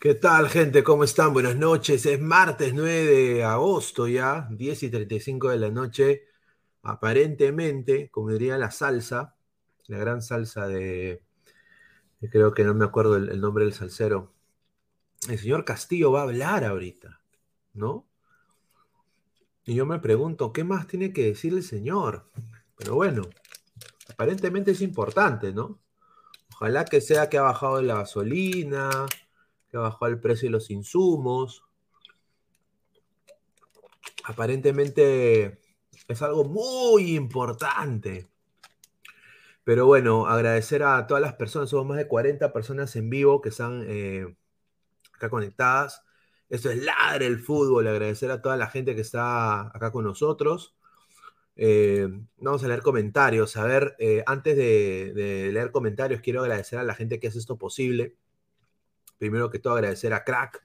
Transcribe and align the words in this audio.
¿Qué 0.00 0.14
tal, 0.14 0.48
gente? 0.48 0.82
¿Cómo 0.82 1.04
están? 1.04 1.34
Buenas 1.34 1.56
noches. 1.56 2.06
Es 2.06 2.18
martes 2.18 2.72
9 2.72 3.04
de 3.04 3.44
agosto 3.44 4.08
ya, 4.08 4.48
10 4.50 4.84
y 4.84 4.88
35 4.88 5.50
de 5.50 5.58
la 5.58 5.70
noche. 5.70 6.22
Aparentemente, 6.82 8.08
como 8.10 8.30
diría 8.30 8.56
la 8.56 8.70
salsa, 8.70 9.36
la 9.88 9.98
gran 9.98 10.22
salsa 10.22 10.66
de. 10.68 11.22
Creo 12.30 12.54
que 12.54 12.64
no 12.64 12.72
me 12.72 12.86
acuerdo 12.86 13.16
el, 13.16 13.28
el 13.28 13.42
nombre 13.42 13.64
del 13.64 13.74
salsero. 13.74 14.32
El 15.28 15.38
señor 15.38 15.66
Castillo 15.66 16.10
va 16.12 16.20
a 16.20 16.22
hablar 16.22 16.64
ahorita, 16.64 17.20
¿no? 17.74 18.06
Y 19.66 19.74
yo 19.74 19.84
me 19.84 19.98
pregunto, 19.98 20.54
¿qué 20.54 20.64
más 20.64 20.86
tiene 20.86 21.12
que 21.12 21.26
decir 21.26 21.52
el 21.52 21.62
señor? 21.62 22.30
Pero 22.74 22.94
bueno, 22.94 23.28
aparentemente 24.08 24.70
es 24.70 24.80
importante, 24.80 25.52
¿no? 25.52 25.78
Ojalá 26.54 26.86
que 26.86 27.02
sea 27.02 27.28
que 27.28 27.36
ha 27.36 27.42
bajado 27.42 27.82
la 27.82 27.96
gasolina, 27.96 29.06
que 29.70 29.78
bajó 29.78 30.06
el 30.06 30.20
precio 30.20 30.48
de 30.48 30.52
los 30.52 30.70
insumos. 30.70 31.64
Aparentemente 34.24 35.60
es 36.08 36.22
algo 36.22 36.44
muy 36.44 37.14
importante. 37.16 38.28
Pero 39.64 39.86
bueno, 39.86 40.26
agradecer 40.26 40.82
a 40.82 41.06
todas 41.06 41.22
las 41.22 41.34
personas, 41.34 41.70
somos 41.70 41.86
más 41.86 41.98
de 41.98 42.08
40 42.08 42.52
personas 42.52 42.96
en 42.96 43.10
vivo 43.10 43.40
que 43.40 43.50
están 43.50 43.84
eh, 43.86 44.36
acá 45.14 45.30
conectadas. 45.30 46.02
Esto 46.48 46.70
es 46.70 46.82
Ladre 46.84 47.26
el 47.26 47.38
Fútbol, 47.38 47.86
agradecer 47.86 48.30
a 48.30 48.42
toda 48.42 48.56
la 48.56 48.68
gente 48.68 48.94
que 48.94 49.02
está 49.02 49.68
acá 49.68 49.92
con 49.92 50.04
nosotros. 50.04 50.74
Eh, 51.56 52.08
vamos 52.38 52.64
a 52.64 52.68
leer 52.68 52.82
comentarios. 52.82 53.56
A 53.56 53.64
ver, 53.64 53.94
eh, 53.98 54.24
antes 54.26 54.56
de, 54.56 55.12
de 55.14 55.52
leer 55.52 55.70
comentarios, 55.70 56.20
quiero 56.22 56.40
agradecer 56.42 56.78
a 56.78 56.84
la 56.84 56.94
gente 56.94 57.20
que 57.20 57.28
hace 57.28 57.38
esto 57.38 57.56
posible. 57.58 58.16
Primero 59.20 59.50
que 59.50 59.58
todo, 59.58 59.74
agradecer 59.74 60.14
a 60.14 60.24
Crack, 60.24 60.64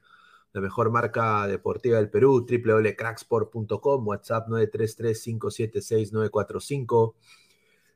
la 0.53 0.62
mejor 0.62 0.89
marca 0.89 1.45
deportiva 1.45 1.97
del 1.97 2.09
Perú, 2.09 2.45
www.cracksport.com, 2.50 4.07
WhatsApp 4.07 4.47
933-576-945, 4.47 7.15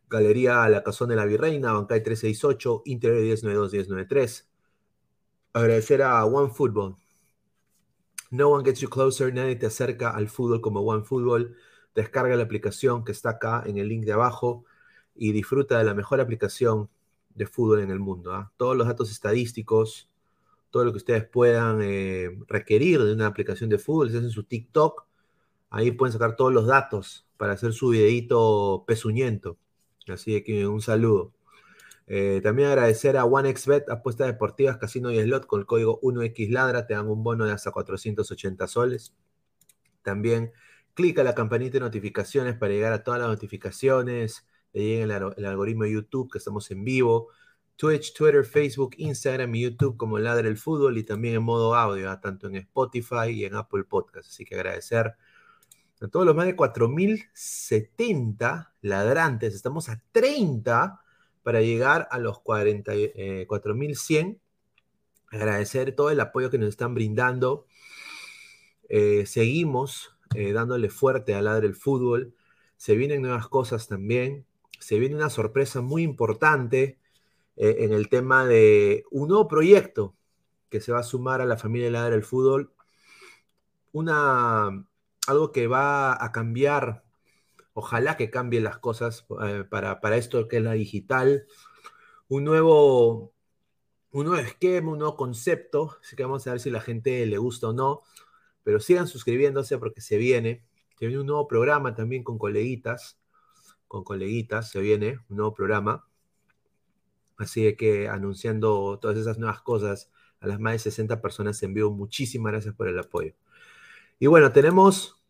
Galería 0.10 0.68
La 0.68 0.84
Cazón 0.84 1.08
de 1.08 1.16
la 1.16 1.24
Virreina, 1.24 1.72
Bancay 1.72 2.04
368, 2.04 2.82
Interior 2.88 3.38
1092-1093. 3.38 4.48
Agradecer 5.54 6.02
a 6.02 6.26
OneFootball. 6.26 6.98
No 8.32 8.50
one 8.50 8.66
gets 8.66 8.82
you 8.82 8.90
closer, 8.90 9.34
nadie 9.34 9.56
te 9.56 9.68
acerca 9.68 10.10
al 10.10 10.28
fútbol 10.28 10.60
como 10.60 10.82
OneFootball. 10.82 11.56
Descarga 11.96 12.36
la 12.36 12.44
aplicación 12.44 13.06
que 13.06 13.14
está 13.14 13.30
acá 13.30 13.64
en 13.66 13.78
el 13.78 13.88
link 13.88 14.04
de 14.04 14.12
abajo 14.12 14.66
y 15.16 15.32
disfruta 15.32 15.78
de 15.78 15.86
la 15.86 15.94
mejor 15.94 16.20
aplicación 16.20 16.90
de 17.30 17.46
fútbol 17.46 17.80
en 17.80 17.92
el 17.92 18.00
mundo. 18.00 18.34
¿ah? 18.34 18.52
Todos 18.58 18.76
los 18.76 18.88
datos 18.88 19.10
estadísticos, 19.10 20.09
todo 20.70 20.86
lo 20.86 20.92
que 20.92 20.98
ustedes 20.98 21.26
puedan 21.28 21.80
eh, 21.82 22.30
requerir 22.48 23.04
de 23.04 23.14
una 23.14 23.28
aplicación 23.28 23.70
de 23.70 23.80
fútbol, 23.80 24.12
si 24.12 24.18
hacen 24.18 24.30
su 24.32 24.44
TikTok, 24.44 25.06
ahí 25.70 25.92
pueden 25.92 26.14
sacar 26.14 26.36
todos 26.36 26.54
los 26.54 26.68
datos 26.68 27.28
para 27.38 27.54
hacer 27.54 27.74
su 27.74 27.90
videito 27.90 28.84
pezuñento. 28.88 29.58
Así 30.08 30.44
que 30.44 30.68
un 30.68 30.82
saludo. 30.82 31.34
Eh, 32.08 32.42
también 32.44 32.70
agradecer 32.70 33.18
a 33.18 33.26
OneXBet, 33.26 33.90
apuestas 33.90 34.28
deportivas, 34.28 34.78
casino 34.78 35.12
y 35.12 35.22
slot 35.22 35.46
con 35.46 35.60
el 35.60 35.68
código 35.68 36.00
1XLadra, 36.02 36.88
te 36.88 36.96
dan 36.96 37.08
un 37.08 37.24
bono 37.24 37.46
de 37.46 37.52
hasta 37.52 37.72
480 37.72 38.68
soles. 38.68 39.14
También 40.02 40.52
clica 40.96 41.24
la 41.24 41.36
campanita 41.36 41.74
de 41.74 41.82
notificaciones 41.82 42.56
para 42.56 42.74
llegar 42.74 42.94
a 42.94 43.04
todas 43.04 43.20
las 43.20 43.30
notificaciones, 43.30 44.48
le 44.74 44.82
lleguen 44.82 45.12
el, 45.12 45.34
el 45.38 45.46
algoritmo 45.46 45.84
de 45.84 45.94
YouTube, 45.94 46.32
que 46.32 46.40
estamos 46.40 46.70
en 46.72 46.84
vivo. 46.84 47.30
Twitch, 47.80 48.14
Twitter, 48.14 48.44
Facebook, 48.44 48.96
Instagram 48.98 49.56
y 49.56 49.62
YouTube 49.62 49.96
como 49.96 50.20
Ladre 50.20 50.50
el 50.50 50.58
Fútbol 50.58 50.98
y 50.98 51.04
también 51.04 51.36
en 51.36 51.44
modo 51.44 51.76
audio, 51.76 52.12
¿ah? 52.12 52.20
tanto 52.20 52.48
en 52.48 52.58
Spotify 52.58 53.30
y 53.30 53.46
en 53.46 53.56
Apple 53.56 53.86
Podcast. 53.86 54.28
Así 54.28 54.44
que 54.44 54.56
agradecer 54.56 55.16
a 56.02 56.08
todos 56.10 56.26
los 56.26 56.36
más 56.36 56.46
de 56.46 56.58
4.070 56.58 58.74
ladrantes. 58.82 59.56
Estamos 59.56 59.88
a 59.88 60.04
30 60.12 61.00
para 61.42 61.62
llegar 61.62 62.10
a 62.12 62.20
los 62.20 62.42
40, 62.42 62.92
eh, 62.96 63.48
4.100. 63.48 64.42
Agradecer 65.32 65.96
todo 65.96 66.10
el 66.10 66.20
apoyo 66.20 66.50
que 66.50 66.58
nos 66.58 66.68
están 66.68 66.94
brindando. 66.94 67.66
Eh, 68.90 69.26
seguimos 69.26 70.18
eh, 70.36 70.52
dándole 70.52 70.90
fuerte 70.90 71.34
a 71.34 71.42
Ladre 71.42 71.68
el 71.68 71.76
Fútbol. 71.76 72.36
Se 72.76 72.98
vienen 72.98 73.22
nuevas 73.22 73.48
cosas 73.48 73.88
también. 73.88 74.46
Se 74.82 75.00
viene 75.00 75.16
una 75.16 75.30
sorpresa 75.30 75.80
muy 75.80 76.04
importante 76.04 77.00
eh, 77.60 77.78
en 77.80 77.94
el 77.94 78.10
tema 78.10 78.46
de 78.46 79.04
un 79.12 79.28
nuevo 79.28 79.50
proyecto 79.50 80.16
que 80.70 80.82
se 80.82 80.94
va 80.94 81.00
a 81.00 81.04
sumar 81.04 81.42
a 81.42 81.46
la 81.46 81.58
familia 81.58 81.92
Ladra 81.92 82.12
del 82.12 82.24
Fútbol. 82.24 82.74
una, 83.92 84.86
algo 85.28 85.52
que 85.52 85.68
va 85.68 86.24
a 86.24 86.32
cambiar, 86.32 87.04
ojalá 87.74 88.18
que 88.18 88.30
cambie 88.30 88.62
las 88.62 88.80
cosas 88.80 89.26
eh, 89.44 89.66
para, 89.70 90.02
para 90.02 90.18
esto 90.18 90.48
que 90.48 90.58
es 90.58 90.64
la 90.64 90.74
digital, 90.74 91.48
un 92.30 92.46
nuevo, 92.46 93.34
un 94.12 94.26
nuevo 94.26 94.42
esquema, 94.42 94.92
un 94.92 95.00
nuevo 95.00 95.18
concepto, 95.18 95.98
así 96.02 96.16
que 96.16 96.24
vamos 96.24 96.48
a 96.48 96.52
ver 96.52 96.62
si 96.62 96.70
la 96.72 96.82
gente 96.82 97.26
le 97.26 97.38
gusta 97.38 97.70
o 97.70 97.74
no, 97.74 98.04
pero 98.64 98.80
sigan 98.80 99.08
suscribiéndose 99.08 99.78
porque 99.80 100.02
se 100.02 100.18
viene, 100.18 100.64
se 100.98 101.08
viene 101.08 101.22
un 101.22 101.28
nuevo 101.28 101.48
programa 101.48 101.96
también 101.96 102.24
con 102.24 102.38
coleguitas, 102.38 103.20
con 103.88 104.04
coleguitas, 104.04 104.72
se 104.72 104.80
viene 104.80 105.20
un 105.30 105.38
nuevo 105.38 105.54
programa, 105.54 106.09
así 107.40 107.76
que 107.76 108.08
anunciando 108.08 109.00
todas 109.00 109.18
esas 109.18 109.40
nuevas 109.40 109.62
cosas 109.62 110.12
a 110.42 110.48
las 110.48 110.60
más 110.60 110.74
de 110.74 110.80
60 110.80 111.22
personas 111.22 111.62
en 111.64 111.74
vivo, 111.74 111.92
muchísimas 111.92 112.52
gracias 112.52 112.76
por 112.76 112.88
el 112.88 113.00
apoyo. 113.00 113.34
Y 114.20 114.28
bueno, 114.28 114.52
tenemos 114.52 115.22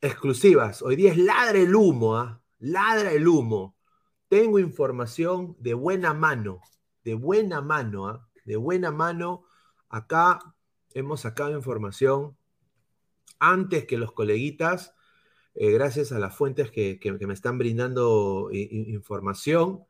exclusivas, 0.00 0.82
hoy 0.82 0.96
día 0.96 1.12
es 1.12 1.18
ladra 1.18 1.58
el 1.58 1.74
humo, 1.74 2.16
¿ah? 2.16 2.40
ladra 2.60 3.12
el 3.12 3.26
humo, 3.26 3.76
tengo 4.28 4.58
información 4.58 5.56
de 5.58 5.74
buena 5.74 6.14
mano, 6.14 6.60
de 7.04 7.14
buena 7.14 7.60
mano, 7.60 8.08
¿ah? 8.08 8.28
de 8.44 8.56
buena 8.56 8.90
mano. 8.90 9.44
Acá 9.88 10.38
hemos 10.94 11.20
sacado 11.22 11.52
información 11.56 12.36
antes 13.38 13.84
que 13.86 13.98
los 13.98 14.12
coleguitas, 14.12 14.94
eh, 15.54 15.72
gracias 15.72 16.12
a 16.12 16.18
las 16.18 16.36
fuentes 16.36 16.70
que, 16.70 16.98
que 16.98 17.26
me 17.26 17.34
están 17.34 17.58
brindando 17.58 18.50
información. 18.52 19.84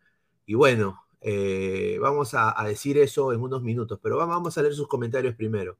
Y 0.47 0.55
bueno, 0.55 1.06
eh, 1.21 1.99
vamos 2.01 2.35
a, 2.35 2.55
decir 2.67 2.99
eso 2.99 3.33
en 3.33 3.41
unos 3.43 3.63
minutos, 3.63 3.99
pero 4.03 4.17
vamos 4.17 4.57
a 4.57 4.63
leer 4.63 4.75
sus 4.75 4.89
comentarios 4.89 5.35
primero. 5.35 5.79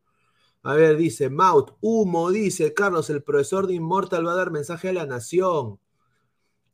A 0.63 0.75
ver, 0.75 0.97
dice 0.97 1.31
Maut, 1.31 1.77
humo, 1.81 2.31
dice 2.31 2.75
Carlos, 2.75 3.11
el 3.11 3.23
profesor 3.23 3.67
de 3.67 3.75
Immortal 3.75 4.27
va 4.27 4.33
a 4.33 4.37
dar 4.37 4.51
mensaje 4.51 4.89
a 4.89 4.93
la 4.93 5.07
nación. 5.07 5.79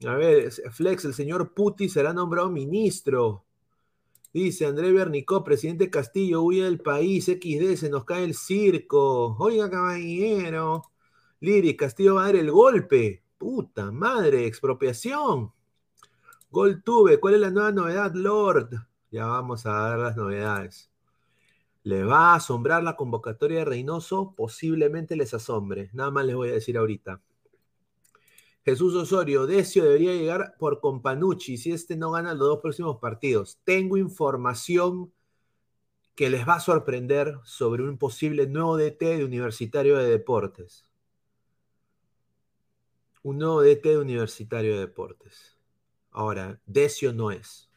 A 0.06 0.14
ver, 0.14 0.50
Flex, 0.50 1.04
el 1.04 1.14
señor 1.14 1.54
Puti 1.54 1.88
será 1.88 2.12
nombrado 2.12 2.50
ministro. 2.50 3.44
Dice 4.32 4.66
André 4.66 4.92
Bernicó, 4.92 5.44
presidente 5.44 5.90
Castillo, 5.90 6.42
huye 6.42 6.64
del 6.64 6.80
país, 6.80 7.26
XD, 7.26 7.76
se 7.76 7.90
nos 7.90 8.04
cae 8.04 8.24
el 8.24 8.34
circo. 8.34 9.36
Oiga, 9.38 9.70
caballero. 9.70 10.84
Liri, 11.40 11.76
Castillo 11.76 12.14
va 12.14 12.22
a 12.22 12.26
dar 12.26 12.36
el 12.36 12.50
golpe. 12.50 13.22
Puta 13.36 13.92
madre, 13.92 14.46
expropiación. 14.46 15.52
Gol 16.52 16.82
tuve, 16.82 17.18
¿cuál 17.18 17.32
es 17.32 17.40
la 17.40 17.50
nueva 17.50 17.72
novedad, 17.72 18.12
Lord? 18.12 18.68
Ya 19.10 19.24
vamos 19.24 19.64
a 19.64 19.70
dar 19.70 19.98
las 19.98 20.16
novedades. 20.18 20.90
¿Le 21.82 22.04
va 22.04 22.32
a 22.32 22.34
asombrar 22.34 22.82
la 22.82 22.94
convocatoria 22.94 23.60
de 23.60 23.64
Reynoso? 23.64 24.34
Posiblemente 24.36 25.16
les 25.16 25.32
asombre. 25.32 25.88
Nada 25.94 26.10
más 26.10 26.26
les 26.26 26.36
voy 26.36 26.50
a 26.50 26.52
decir 26.52 26.76
ahorita. 26.76 27.22
Jesús 28.66 28.94
Osorio, 28.94 29.46
Decio 29.46 29.84
debería 29.84 30.12
llegar 30.12 30.54
por 30.58 30.80
Companucci 30.80 31.56
si 31.56 31.72
este 31.72 31.96
no 31.96 32.10
gana 32.10 32.34
los 32.34 32.46
dos 32.46 32.60
próximos 32.60 32.98
partidos. 32.98 33.58
Tengo 33.64 33.96
información 33.96 35.10
que 36.14 36.28
les 36.28 36.46
va 36.46 36.56
a 36.56 36.60
sorprender 36.60 37.34
sobre 37.44 37.82
un 37.82 37.96
posible 37.96 38.46
nuevo 38.46 38.76
DT 38.76 39.16
de 39.16 39.24
Universitario 39.24 39.96
de 39.96 40.10
Deportes. 40.10 40.84
Un 43.22 43.38
nuevo 43.38 43.62
DT 43.62 43.88
de 43.88 43.98
Universitario 43.98 44.74
de 44.74 44.80
Deportes. 44.80 45.51
Ahora, 46.12 46.60
Decio 46.66 47.12
no 47.12 47.30
es. 47.30 47.70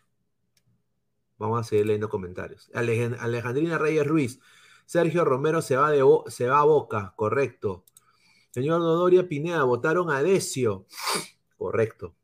Vamos 1.38 1.62
a 1.62 1.64
seguir 1.64 1.86
leyendo 1.86 2.10
comentarios. 2.10 2.70
Alejandrina 2.74 3.78
Reyes 3.78 4.06
Ruiz. 4.06 4.40
Sergio 4.86 5.26
Romero 5.26 5.62
se 5.62 5.76
va, 5.76 5.92
de, 5.92 6.04
se 6.28 6.48
va 6.48 6.60
a 6.60 6.64
Boca, 6.64 7.14
correcto. 7.16 7.84
Señor 8.52 8.82
Dodoria 8.82 9.28
Pineda, 9.28 9.64
votaron 9.64 10.12
a 10.12 10.22
Decio. 10.22 10.86
Correcto. 11.58 12.16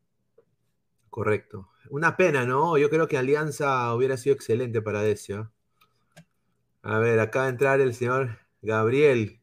Correcto. 1.09 1.69
Una 1.89 2.15
pena, 2.15 2.45
¿no? 2.45 2.77
Yo 2.77 2.89
creo 2.89 3.07
que 3.07 3.17
Alianza 3.17 3.93
hubiera 3.93 4.15
sido 4.15 4.35
excelente 4.35 4.81
para 4.81 5.01
Decio. 5.01 5.51
A 6.83 6.99
ver, 6.99 7.19
acaba 7.19 7.45
de 7.45 7.51
entrar 7.51 7.81
el 7.81 7.93
señor 7.93 8.39
Gabriel. 8.61 9.41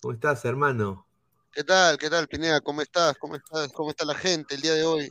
¿Cómo 0.00 0.14
estás, 0.14 0.44
hermano? 0.44 1.06
¿Qué 1.52 1.64
tal? 1.64 1.98
¿Qué 1.98 2.10
tal, 2.10 2.28
Pineda? 2.28 2.60
¿Cómo 2.60 2.82
estás? 2.82 3.16
¿Cómo 3.18 3.34
estás? 3.34 3.72
¿Cómo 3.72 3.90
está 3.90 4.04
la 4.04 4.14
gente 4.14 4.54
el 4.54 4.60
día 4.60 4.74
de 4.74 4.84
hoy? 4.84 5.10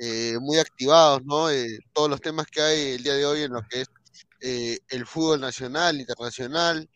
Eh, 0.00 0.36
muy 0.40 0.58
activados, 0.58 1.24
¿no? 1.24 1.50
Eh, 1.50 1.78
todos 1.92 2.10
los 2.10 2.20
temas 2.20 2.46
que 2.46 2.60
hay 2.60 2.92
el 2.92 3.02
día 3.02 3.14
de 3.14 3.26
hoy 3.26 3.42
en 3.42 3.52
lo 3.52 3.62
que 3.62 3.82
es 3.82 3.88
eh, 4.40 4.78
el 4.88 5.06
fútbol 5.06 5.40
nacional, 5.40 5.98
internacional. 5.98 6.88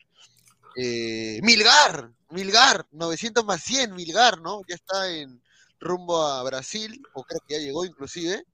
Eh, 0.77 1.41
Milgar, 1.43 2.13
Milgar, 2.31 2.87
900 2.93 3.45
más 3.45 3.63
100, 3.63 3.95
Milgar, 3.95 4.41
¿no? 4.43 4.61
Ya 4.69 4.75
está 4.75 5.11
en 5.11 5.43
rumbo 5.81 6.23
a 6.23 6.43
Brasil, 6.43 7.01
o 7.15 7.25
creo 7.25 7.41
que 7.47 7.55
ya 7.55 7.61
llegó 7.61 7.85
inclusive. 7.87 8.45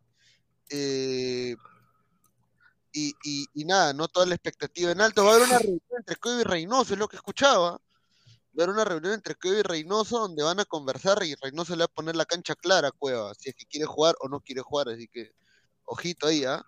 Eh, 0.71 1.57
y, 2.93 3.15
y, 3.53 3.65
nada, 3.65 3.93
no 3.93 4.07
toda 4.07 4.27
la 4.27 4.37
expectativa 4.37 4.93
en 4.93 5.01
alto. 5.01 5.25
Va 5.25 5.33
a 5.33 5.35
haber 5.35 5.49
una 5.49 5.59
reunión 5.59 5.81
entre 5.99 6.17
Cueva 6.17 6.43
y 6.43 6.45
Reynoso, 6.45 6.95
es 6.95 7.01
lo 7.01 7.09
que 7.09 7.17
escuchaba. 7.17 7.81
Va 8.59 8.65
una 8.65 8.85
reunión 8.85 9.15
entre 9.15 9.35
Cueva 9.35 9.59
y 9.59 9.63
Reynoso 9.63 10.21
donde 10.21 10.43
van 10.43 10.61
a 10.61 10.65
conversar 10.65 11.23
y 11.25 11.35
Reynoso 11.35 11.75
le 11.75 11.81
va 11.81 11.87
a 11.87 11.95
poner 11.95 12.15
la 12.15 12.25
cancha 12.25 12.55
clara 12.55 12.89
a 12.89 12.93
Cueva, 12.93 13.35
si 13.35 13.51
es 13.51 13.55
que 13.57 13.67
quiere 13.67 13.87
jugar 13.87 14.15
o 14.21 14.29
no 14.29 14.41
quiere 14.41 14.61
jugar. 14.61 14.89
Así 14.89 15.09
que, 15.09 15.33
ojito 15.85 16.29
ahí, 16.29 16.45
¿ah? 16.45 16.65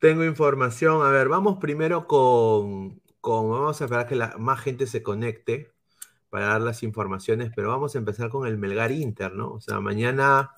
Tengo 0.00 0.24
información. 0.24 1.06
A 1.06 1.10
ver, 1.10 1.28
vamos 1.28 1.58
primero 1.60 2.06
con, 2.06 3.00
con 3.20 3.50
vamos 3.50 3.80
a 3.80 3.84
esperar 3.84 4.08
que 4.08 4.16
más 4.38 4.60
gente 4.60 4.86
se 4.86 5.02
conecte 5.02 5.72
para 6.34 6.46
dar 6.48 6.62
las 6.62 6.82
informaciones, 6.82 7.52
pero 7.54 7.68
vamos 7.68 7.94
a 7.94 7.98
empezar 7.98 8.28
con 8.28 8.46
el 8.48 8.58
Melgar 8.58 8.90
Inter, 8.90 9.32
¿no? 9.34 9.52
O 9.52 9.60
sea, 9.60 9.78
mañana, 9.78 10.50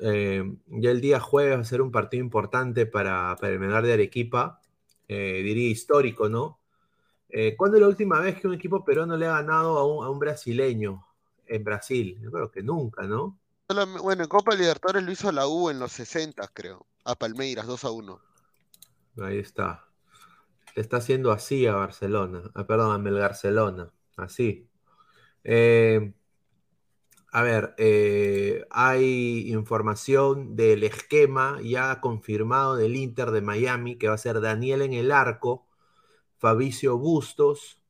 eh, 0.00 0.50
ya 0.66 0.90
el 0.90 1.02
día 1.02 1.20
jueves 1.20 1.58
va 1.58 1.60
a 1.60 1.64
ser 1.64 1.82
un 1.82 1.92
partido 1.92 2.24
importante 2.24 2.86
para, 2.86 3.36
para 3.38 3.52
el 3.52 3.60
Melgar 3.60 3.84
de 3.84 3.92
Arequipa, 3.92 4.62
eh, 5.08 5.42
diría 5.44 5.68
histórico, 5.68 6.30
¿no? 6.30 6.58
Eh, 7.28 7.56
¿Cuándo 7.56 7.76
es 7.76 7.82
la 7.82 7.88
última 7.88 8.20
vez 8.20 8.40
que 8.40 8.46
un 8.46 8.54
equipo 8.54 8.84
peruano 8.84 9.16
le 9.16 9.26
ha 9.26 9.40
ganado 9.40 9.78
a 9.78 9.84
un, 9.84 10.04
a 10.04 10.10
un 10.10 10.18
brasileño 10.18 11.06
en 11.46 11.64
Brasil? 11.64 12.18
Yo 12.20 12.30
creo 12.30 12.50
que 12.50 12.62
nunca, 12.62 13.02
¿no? 13.02 13.38
Bueno, 13.68 14.22
en 14.22 14.28
Copa 14.28 14.54
Libertadores 14.54 15.02
lo 15.02 15.10
hizo 15.10 15.32
la 15.32 15.48
U 15.48 15.70
en 15.70 15.80
los 15.80 15.90
60, 15.92 16.46
creo, 16.54 16.86
a 17.04 17.16
Palmeiras, 17.16 17.66
2 17.66 17.84
a 17.84 17.90
1. 17.90 18.20
Ahí 19.22 19.38
está. 19.38 19.88
Le 20.76 20.82
está 20.82 20.98
haciendo 20.98 21.32
así 21.32 21.66
a 21.66 21.74
Barcelona, 21.74 22.42
ah, 22.54 22.66
perdón, 22.66 22.94
a 22.94 22.98
Melgarcelona. 22.98 23.90
Así. 24.16 24.68
Eh, 25.42 26.12
a 27.32 27.42
ver, 27.42 27.74
eh, 27.76 28.64
hay 28.70 29.50
información 29.52 30.54
del 30.56 30.84
esquema 30.84 31.58
ya 31.62 32.00
confirmado 32.00 32.76
del 32.76 32.96
Inter 32.96 33.30
de 33.30 33.40
Miami, 33.42 33.96
que 33.96 34.08
va 34.08 34.14
a 34.14 34.18
ser 34.18 34.40
Daniel 34.40 34.82
en 34.82 34.92
el 34.92 35.10
arco, 35.12 35.65
Fabricio 36.46 36.96
Bustos, 36.96 37.82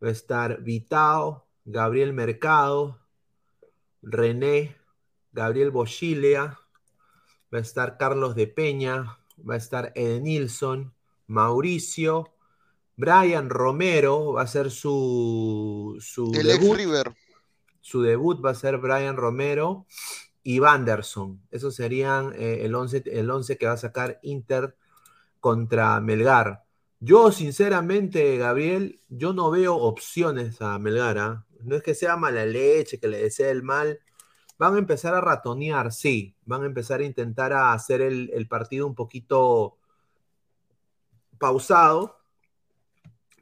va 0.00 0.06
a 0.06 0.12
estar 0.12 0.62
Vitao, 0.62 1.48
Gabriel 1.64 2.12
Mercado, 2.12 3.00
René, 4.02 4.76
Gabriel 5.32 5.72
Bochilea, 5.72 6.60
va 7.52 7.58
a 7.58 7.60
estar 7.60 7.98
Carlos 7.98 8.36
de 8.36 8.46
Peña, 8.46 9.18
va 9.38 9.54
a 9.54 9.56
estar 9.56 9.90
Edenilson, 9.96 10.94
Mauricio, 11.26 12.32
Brian 12.94 13.50
Romero 13.50 14.34
va 14.34 14.42
a 14.42 14.46
ser 14.46 14.70
su, 14.70 15.96
su 15.98 16.30
el 16.34 16.46
debut. 16.46 16.76
River. 16.76 17.16
Su 17.80 18.02
debut 18.02 18.40
va 18.44 18.50
a 18.50 18.54
ser 18.54 18.78
Brian 18.78 19.16
Romero 19.16 19.86
y 20.44 20.60
Vanderson. 20.60 21.42
Esos 21.50 21.74
serían 21.74 22.32
eh, 22.36 22.60
el 22.64 22.76
11 22.76 23.02
el 23.06 23.28
once 23.28 23.58
que 23.58 23.66
va 23.66 23.72
a 23.72 23.76
sacar 23.76 24.20
Inter 24.22 24.76
contra 25.40 26.00
Melgar. 26.00 26.67
Yo, 27.00 27.30
sinceramente, 27.32 28.36
Gabriel, 28.38 29.00
yo 29.08 29.32
no 29.32 29.50
veo 29.50 29.76
opciones 29.76 30.60
a 30.60 30.78
Melgar. 30.78 31.44
No 31.62 31.76
es 31.76 31.82
que 31.82 31.94
sea 31.94 32.16
mala 32.16 32.44
leche, 32.44 32.98
que 32.98 33.08
le 33.08 33.18
desee 33.18 33.50
el 33.50 33.62
mal. 33.62 34.00
Van 34.58 34.74
a 34.74 34.78
empezar 34.78 35.14
a 35.14 35.20
ratonear, 35.20 35.92
sí. 35.92 36.36
Van 36.44 36.62
a 36.62 36.66
empezar 36.66 37.00
a 37.00 37.04
intentar 37.04 37.52
a 37.52 37.72
hacer 37.72 38.00
el, 38.00 38.30
el 38.34 38.48
partido 38.48 38.86
un 38.86 38.94
poquito 38.94 39.78
pausado 41.38 42.18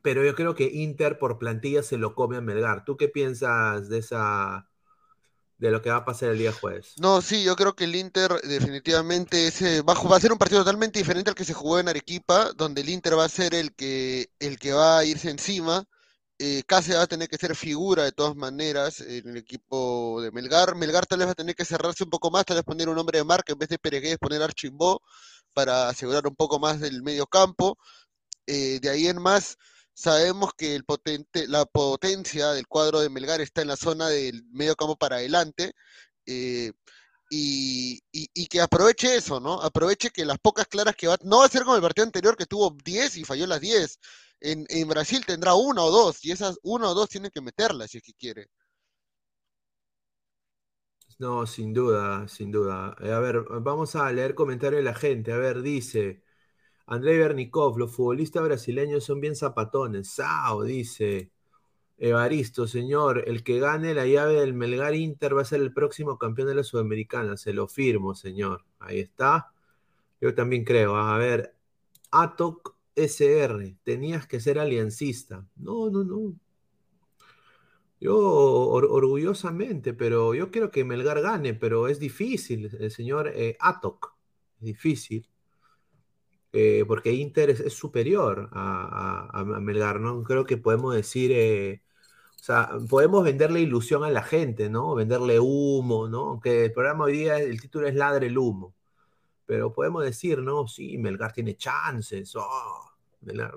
pero 0.06 0.24
yo 0.24 0.36
creo 0.36 0.54
que 0.54 0.70
Inter 0.72 1.18
por 1.18 1.36
plantilla 1.36 1.82
se 1.82 1.98
lo 1.98 2.14
come 2.14 2.36
a 2.36 2.40
Melgar. 2.40 2.84
¿Tú 2.84 2.96
qué 2.96 3.08
piensas 3.08 3.88
de 3.88 3.98
esa 3.98 4.68
de 5.58 5.70
lo 5.70 5.80
que 5.82 5.90
va 5.90 5.96
a 5.96 6.04
pasar 6.04 6.30
el 6.30 6.38
día 6.38 6.52
jueves? 6.52 6.94
No, 6.98 7.22
sí, 7.22 7.42
yo 7.42 7.56
creo 7.56 7.74
que 7.74 7.84
el 7.84 7.96
Inter 7.96 8.32
definitivamente 8.42 9.46
ese 9.46 9.82
va, 9.82 9.94
va, 9.94 10.16
a 10.16 10.20
ser 10.20 10.32
un 10.32 10.38
partido 10.38 10.60
totalmente 10.60 10.98
diferente 10.98 11.30
al 11.30 11.36
que 11.36 11.44
se 11.44 11.54
jugó 11.54 11.78
en 11.78 11.88
Arequipa, 11.88 12.52
donde 12.54 12.82
el 12.82 12.88
Inter 12.88 13.18
va 13.18 13.24
a 13.24 13.28
ser 13.28 13.54
el 13.54 13.74
que 13.74 14.30
el 14.38 14.58
que 14.58 14.72
va 14.72 14.98
a 14.98 15.04
irse 15.04 15.30
encima. 15.30 15.84
Eh, 16.38 16.62
va 16.70 17.02
a 17.02 17.06
tener 17.06 17.28
que 17.30 17.38
ser 17.38 17.56
figura 17.56 18.04
de 18.04 18.12
todas 18.12 18.36
maneras 18.36 19.00
en 19.00 19.28
el 19.30 19.38
equipo 19.38 20.20
de 20.20 20.30
Melgar. 20.30 20.74
Melgar 20.74 21.06
tal 21.06 21.20
vez 21.20 21.28
va 21.28 21.32
a 21.32 21.34
tener 21.34 21.54
que 21.54 21.64
cerrarse 21.64 22.04
un 22.04 22.10
poco 22.10 22.30
más, 22.30 22.44
tal 22.44 22.56
vez 22.56 22.64
poner 22.64 22.90
un 22.90 22.98
hombre 22.98 23.18
de 23.18 23.24
marca 23.24 23.52
en 23.54 23.58
vez 23.58 23.70
de 23.70 23.78
Peregués, 23.78 24.18
poner 24.18 24.42
Archimbó 24.42 25.00
para 25.54 25.88
asegurar 25.88 26.26
un 26.26 26.36
poco 26.36 26.58
más 26.58 26.80
del 26.80 27.02
medio 27.02 27.26
campo. 27.26 27.78
Eh, 28.46 28.78
de 28.80 28.90
ahí 28.90 29.06
en 29.08 29.20
más, 29.20 29.56
Sabemos 29.96 30.52
que 30.54 30.74
el 30.76 30.84
potente, 30.84 31.48
la 31.48 31.64
potencia 31.64 32.52
del 32.52 32.66
cuadro 32.68 33.00
de 33.00 33.08
Melgar 33.08 33.40
está 33.40 33.62
en 33.62 33.68
la 33.68 33.76
zona 33.76 34.08
del 34.08 34.44
medio 34.52 34.76
campo 34.76 34.96
para 34.96 35.16
adelante. 35.16 35.72
Eh, 36.26 36.72
y, 37.30 38.00
que 38.48 38.60
aproveche 38.60 39.16
eso, 39.16 39.40
¿no? 39.40 39.60
Aproveche 39.62 40.10
que 40.10 40.24
las 40.26 40.38
pocas 40.38 40.66
claras 40.68 40.96
que 40.96 41.08
va, 41.08 41.18
no 41.24 41.38
va 41.40 41.46
a 41.46 41.48
ser 41.48 41.64
como 41.64 41.76
el 41.76 41.82
partido 41.82 42.04
anterior 42.06 42.36
que 42.36 42.46
tuvo 42.46 42.76
10 42.84 43.16
y 43.18 43.24
falló 43.24 43.46
las 43.46 43.60
10. 43.60 43.98
En, 44.40 44.66
en 44.68 44.88
Brasil 44.88 45.24
tendrá 45.26 45.54
una 45.54 45.82
o 45.82 45.90
dos, 45.90 46.24
y 46.24 46.32
esas 46.32 46.58
una 46.62 46.90
o 46.90 46.94
dos 46.94 47.08
tienen 47.08 47.30
que 47.32 47.40
meterlas 47.40 47.90
si 47.90 47.98
es 47.98 48.04
que 48.04 48.12
quiere. 48.14 48.48
No, 51.18 51.46
sin 51.46 51.72
duda, 51.72 52.28
sin 52.28 52.50
duda. 52.52 52.94
Eh, 53.00 53.10
a 53.12 53.18
ver, 53.20 53.40
vamos 53.62 53.96
a 53.96 54.12
leer 54.12 54.34
comentarios 54.34 54.80
de 54.80 54.84
la 54.84 54.94
gente. 54.94 55.32
A 55.32 55.38
ver, 55.38 55.62
dice 55.62 56.22
André 56.86 57.18
Bernikov, 57.18 57.78
los 57.78 57.94
futbolistas 57.94 58.42
brasileños 58.44 59.04
son 59.04 59.20
bien 59.20 59.36
zapatones. 59.36 60.08
Sao, 60.08 60.62
dice. 60.62 61.30
Evaristo, 61.98 62.66
señor, 62.68 63.24
el 63.26 63.42
que 63.42 63.58
gane 63.58 63.94
la 63.94 64.06
llave 64.06 64.34
del 64.34 64.52
Melgar 64.54 64.94
Inter 64.94 65.36
va 65.36 65.42
a 65.42 65.44
ser 65.46 65.62
el 65.62 65.72
próximo 65.72 66.18
campeón 66.18 66.48
de 66.48 66.54
la 66.54 66.62
Sudamericana, 66.62 67.36
se 67.38 67.54
lo 67.54 67.68
firmo, 67.68 68.14
señor. 68.14 68.64
Ahí 68.78 69.00
está. 69.00 69.52
Yo 70.20 70.34
también 70.34 70.64
creo. 70.64 70.96
A 70.96 71.16
ver, 71.18 71.54
Atok 72.10 72.76
SR, 72.94 73.76
tenías 73.82 74.26
que 74.26 74.40
ser 74.40 74.58
aliancista. 74.58 75.46
No, 75.56 75.90
no, 75.90 76.04
no. 76.04 76.34
Yo 77.98 78.16
orgullosamente, 78.18 79.94
pero 79.94 80.34
yo 80.34 80.50
quiero 80.50 80.70
que 80.70 80.84
Melgar 80.84 81.22
gane, 81.22 81.54
pero 81.54 81.88
es 81.88 81.98
difícil, 81.98 82.70
el 82.78 82.90
señor 82.90 83.28
eh. 83.34 83.56
Es 83.58 84.60
difícil. 84.60 85.28
Eh, 86.58 86.86
porque 86.88 87.12
Inter 87.12 87.50
es, 87.50 87.74
superior 87.74 88.48
a, 88.52 89.44
Melgar, 89.60 90.00
¿no? 90.00 90.22
Creo 90.22 90.46
que 90.46 90.56
podemos 90.56 90.94
decir 90.94 91.30
eh, 91.34 91.82
o 92.40 92.44
sea, 92.44 92.70
podemos 92.88 93.24
venderle 93.24 93.60
ilusión 93.60 94.04
a 94.04 94.10
la 94.10 94.22
gente, 94.22 94.70
¿no? 94.70 94.94
Venderle 94.94 95.38
humo, 95.38 96.08
¿no? 96.08 96.30
Aunque 96.30 96.64
el 96.64 96.72
programa 96.72 97.04
hoy 97.04 97.12
día, 97.12 97.38
el 97.38 97.60
título 97.60 97.86
es 97.88 97.94
Ladre 97.94 98.28
el 98.28 98.38
humo. 98.38 98.74
Pero 99.46 99.72
podemos 99.74 100.02
decir, 100.04 100.38
¿no? 100.38 100.66
Sí, 100.68 100.96
Melgar 100.98 101.32
tiene 101.34 101.56
chances. 101.58 102.34
Oh, 102.36 102.90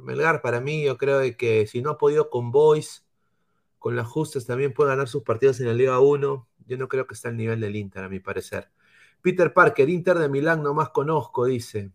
Melgar, 0.01 0.41
para 0.41 0.59
mí, 0.59 0.83
yo 0.83 0.97
creo 0.97 1.21
que 1.37 1.67
si 1.67 1.81
no 1.81 1.91
ha 1.91 1.97
podido 1.97 2.29
con 2.29 2.51
Boys, 2.51 3.05
con 3.79 3.95
las 3.95 4.07
justas 4.07 4.45
también 4.45 4.73
puede 4.73 4.89
ganar 4.89 5.07
sus 5.07 5.23
partidos 5.23 5.61
en 5.61 5.67
la 5.67 5.73
Liga 5.73 5.99
1. 6.01 6.47
Yo 6.67 6.77
no 6.77 6.89
creo 6.89 7.07
que 7.07 7.13
está 7.15 7.29
al 7.29 7.37
nivel 7.37 7.61
del 7.61 7.77
Inter, 7.77 8.03
a 8.03 8.09
mi 8.09 8.19
parecer. 8.19 8.69
Peter 9.21 9.53
Parker, 9.53 9.89
Inter 9.89 10.17
de 10.19 10.29
Milán 10.29 10.63
no 10.63 10.73
más 10.73 10.89
conozco, 10.89 11.45
dice. 11.45 11.91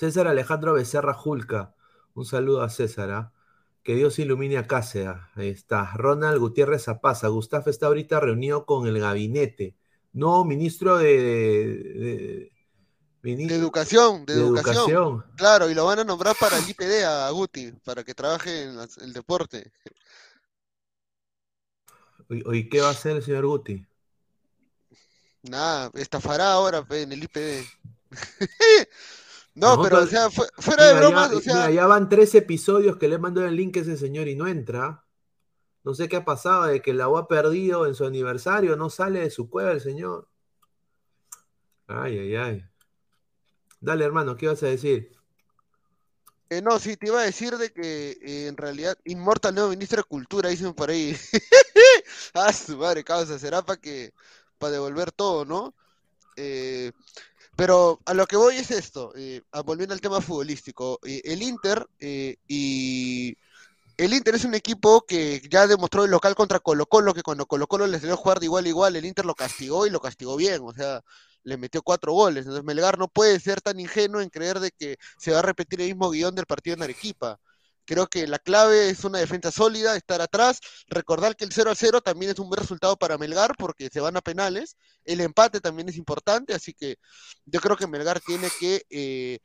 César 0.00 0.28
Alejandro 0.28 0.72
Becerra 0.72 1.12
Julca. 1.12 1.74
Un 2.14 2.24
saludo 2.24 2.62
a 2.62 2.70
César. 2.70 3.10
¿ah? 3.10 3.32
Que 3.82 3.94
Dios 3.94 4.18
ilumine 4.18 4.56
a 4.56 4.66
Cáceres. 4.66 5.14
Ahí 5.34 5.48
está. 5.50 5.92
Ronald 5.94 6.38
Gutiérrez 6.38 6.84
Zapaza. 6.84 7.28
Gustavo 7.28 7.68
está 7.68 7.88
ahorita 7.88 8.18
reunido 8.18 8.64
con 8.64 8.86
el 8.86 8.98
gabinete. 8.98 9.76
No, 10.14 10.46
ministro 10.46 10.96
de. 10.96 12.50
de, 13.22 13.54
educación, 13.54 14.24
de, 14.24 14.32
educación. 14.32 15.22
Claro, 15.36 15.68
y 15.68 15.74
lo 15.74 15.84
van 15.84 15.98
a 15.98 16.04
nombrar 16.04 16.34
para 16.40 16.56
el 16.56 16.66
IPD 16.66 17.04
a 17.04 17.28
Guti, 17.28 17.72
para 17.84 18.02
que 18.02 18.14
trabaje 18.14 18.62
en 18.62 18.78
el 19.02 19.12
deporte. 19.12 19.70
¿Y 22.30 22.70
qué 22.70 22.80
va 22.80 22.88
a 22.88 22.92
hacer 22.92 23.16
el 23.16 23.22
señor 23.22 23.44
Guti? 23.44 23.86
Nada, 25.42 25.90
estafará 25.92 26.54
ahora 26.54 26.86
en 26.88 27.12
el 27.12 27.22
IPD. 27.22 27.66
No, 29.54 29.82
pero, 29.82 29.98
o 29.98 30.06
sea, 30.06 30.30
fuera 30.30 30.86
de 30.86 30.94
bromas, 30.94 31.30
ya, 31.30 31.36
o 31.36 31.40
sea. 31.40 31.70
ya 31.70 31.86
van 31.86 32.08
tres 32.08 32.34
episodios 32.34 32.96
que 32.96 33.08
le 33.08 33.18
mando 33.18 33.44
el 33.44 33.56
link 33.56 33.76
a 33.76 33.80
ese 33.80 33.96
señor 33.96 34.28
y 34.28 34.36
no 34.36 34.46
entra. 34.46 35.04
No 35.82 35.94
sé 35.94 36.08
qué 36.08 36.16
ha 36.16 36.24
pasado, 36.24 36.66
de 36.66 36.82
que 36.82 36.94
la 36.94 37.06
ha 37.06 37.26
perdido 37.26 37.86
en 37.86 37.94
su 37.94 38.04
aniversario, 38.04 38.76
no 38.76 38.90
sale 38.90 39.20
de 39.20 39.30
su 39.30 39.48
cueva 39.48 39.72
el 39.72 39.80
señor. 39.80 40.28
Ay, 41.86 42.18
ay, 42.18 42.36
ay. 42.36 42.64
Dale, 43.80 44.04
hermano, 44.04 44.36
¿qué 44.36 44.46
vas 44.46 44.62
a 44.62 44.66
decir? 44.66 45.10
Eh, 46.50 46.60
no, 46.60 46.78
sí, 46.78 46.96
te 46.96 47.06
iba 47.06 47.20
a 47.20 47.24
decir 47.24 47.56
de 47.56 47.72
que 47.72 48.18
eh, 48.22 48.48
en 48.48 48.56
realidad 48.56 48.98
Inmortal 49.04 49.54
nuevo 49.54 49.70
ministro 49.70 49.98
de 49.98 50.04
Cultura, 50.04 50.50
dicen 50.50 50.74
por 50.74 50.90
ahí. 50.90 51.16
ah, 52.34 52.52
su 52.52 52.76
madre 52.76 53.04
causa, 53.04 53.38
será 53.38 53.62
para 53.62 53.80
que 53.80 54.12
para 54.58 54.72
devolver 54.72 55.12
todo, 55.12 55.44
¿no? 55.44 55.74
Eh, 56.36 56.92
pero 57.60 58.00
a 58.06 58.14
lo 58.14 58.26
que 58.26 58.38
voy 58.38 58.56
es 58.56 58.70
esto, 58.70 59.12
eh, 59.14 59.42
volviendo 59.66 59.92
al 59.92 60.00
tema 60.00 60.22
futbolístico, 60.22 60.98
eh, 61.04 61.20
el 61.26 61.42
Inter 61.42 61.86
eh, 61.98 62.36
y 62.48 63.36
el 63.98 64.14
Inter 64.14 64.34
es 64.36 64.46
un 64.46 64.54
equipo 64.54 65.02
que 65.02 65.42
ya 65.46 65.66
demostró 65.66 66.06
el 66.06 66.10
local 66.10 66.34
contra 66.34 66.60
Colo 66.60 66.86
Colo, 66.86 67.12
que 67.12 67.22
cuando 67.22 67.44
Colo 67.44 67.66
Colo 67.66 67.86
les 67.86 68.00
dio 68.00 68.16
jugar 68.16 68.40
de 68.40 68.46
igual 68.46 68.64
a 68.64 68.68
igual, 68.68 68.96
el 68.96 69.04
Inter 69.04 69.26
lo 69.26 69.34
castigó 69.34 69.86
y 69.86 69.90
lo 69.90 70.00
castigó 70.00 70.36
bien, 70.36 70.62
o 70.64 70.72
sea, 70.72 71.02
le 71.42 71.58
metió 71.58 71.82
cuatro 71.82 72.14
goles. 72.14 72.46
Entonces 72.46 72.64
Melgar 72.64 72.98
no 72.98 73.08
puede 73.08 73.38
ser 73.40 73.60
tan 73.60 73.78
ingenuo 73.78 74.22
en 74.22 74.30
creer 74.30 74.58
de 74.58 74.70
que 74.70 74.96
se 75.18 75.32
va 75.32 75.40
a 75.40 75.42
repetir 75.42 75.82
el 75.82 75.88
mismo 75.88 76.08
guion 76.08 76.34
del 76.34 76.46
partido 76.46 76.76
en 76.76 76.82
Arequipa. 76.84 77.38
Creo 77.90 78.06
que 78.06 78.28
la 78.28 78.38
clave 78.38 78.88
es 78.88 79.02
una 79.02 79.18
defensa 79.18 79.50
sólida, 79.50 79.96
estar 79.96 80.20
atrás, 80.20 80.60
recordar 80.86 81.34
que 81.34 81.44
el 81.44 81.50
0 81.50 81.72
a 81.72 81.74
0 81.74 82.00
también 82.00 82.30
es 82.30 82.38
un 82.38 82.48
buen 82.48 82.60
resultado 82.60 82.96
para 82.96 83.18
Melgar 83.18 83.56
porque 83.58 83.88
se 83.88 83.98
van 83.98 84.16
a 84.16 84.20
penales, 84.20 84.76
el 85.04 85.20
empate 85.20 85.60
también 85.60 85.88
es 85.88 85.96
importante, 85.96 86.54
así 86.54 86.72
que 86.72 86.98
yo 87.46 87.58
creo 87.58 87.76
que 87.76 87.88
Melgar 87.88 88.20
tiene 88.20 88.48
que 88.60 88.84
eh, 88.90 89.40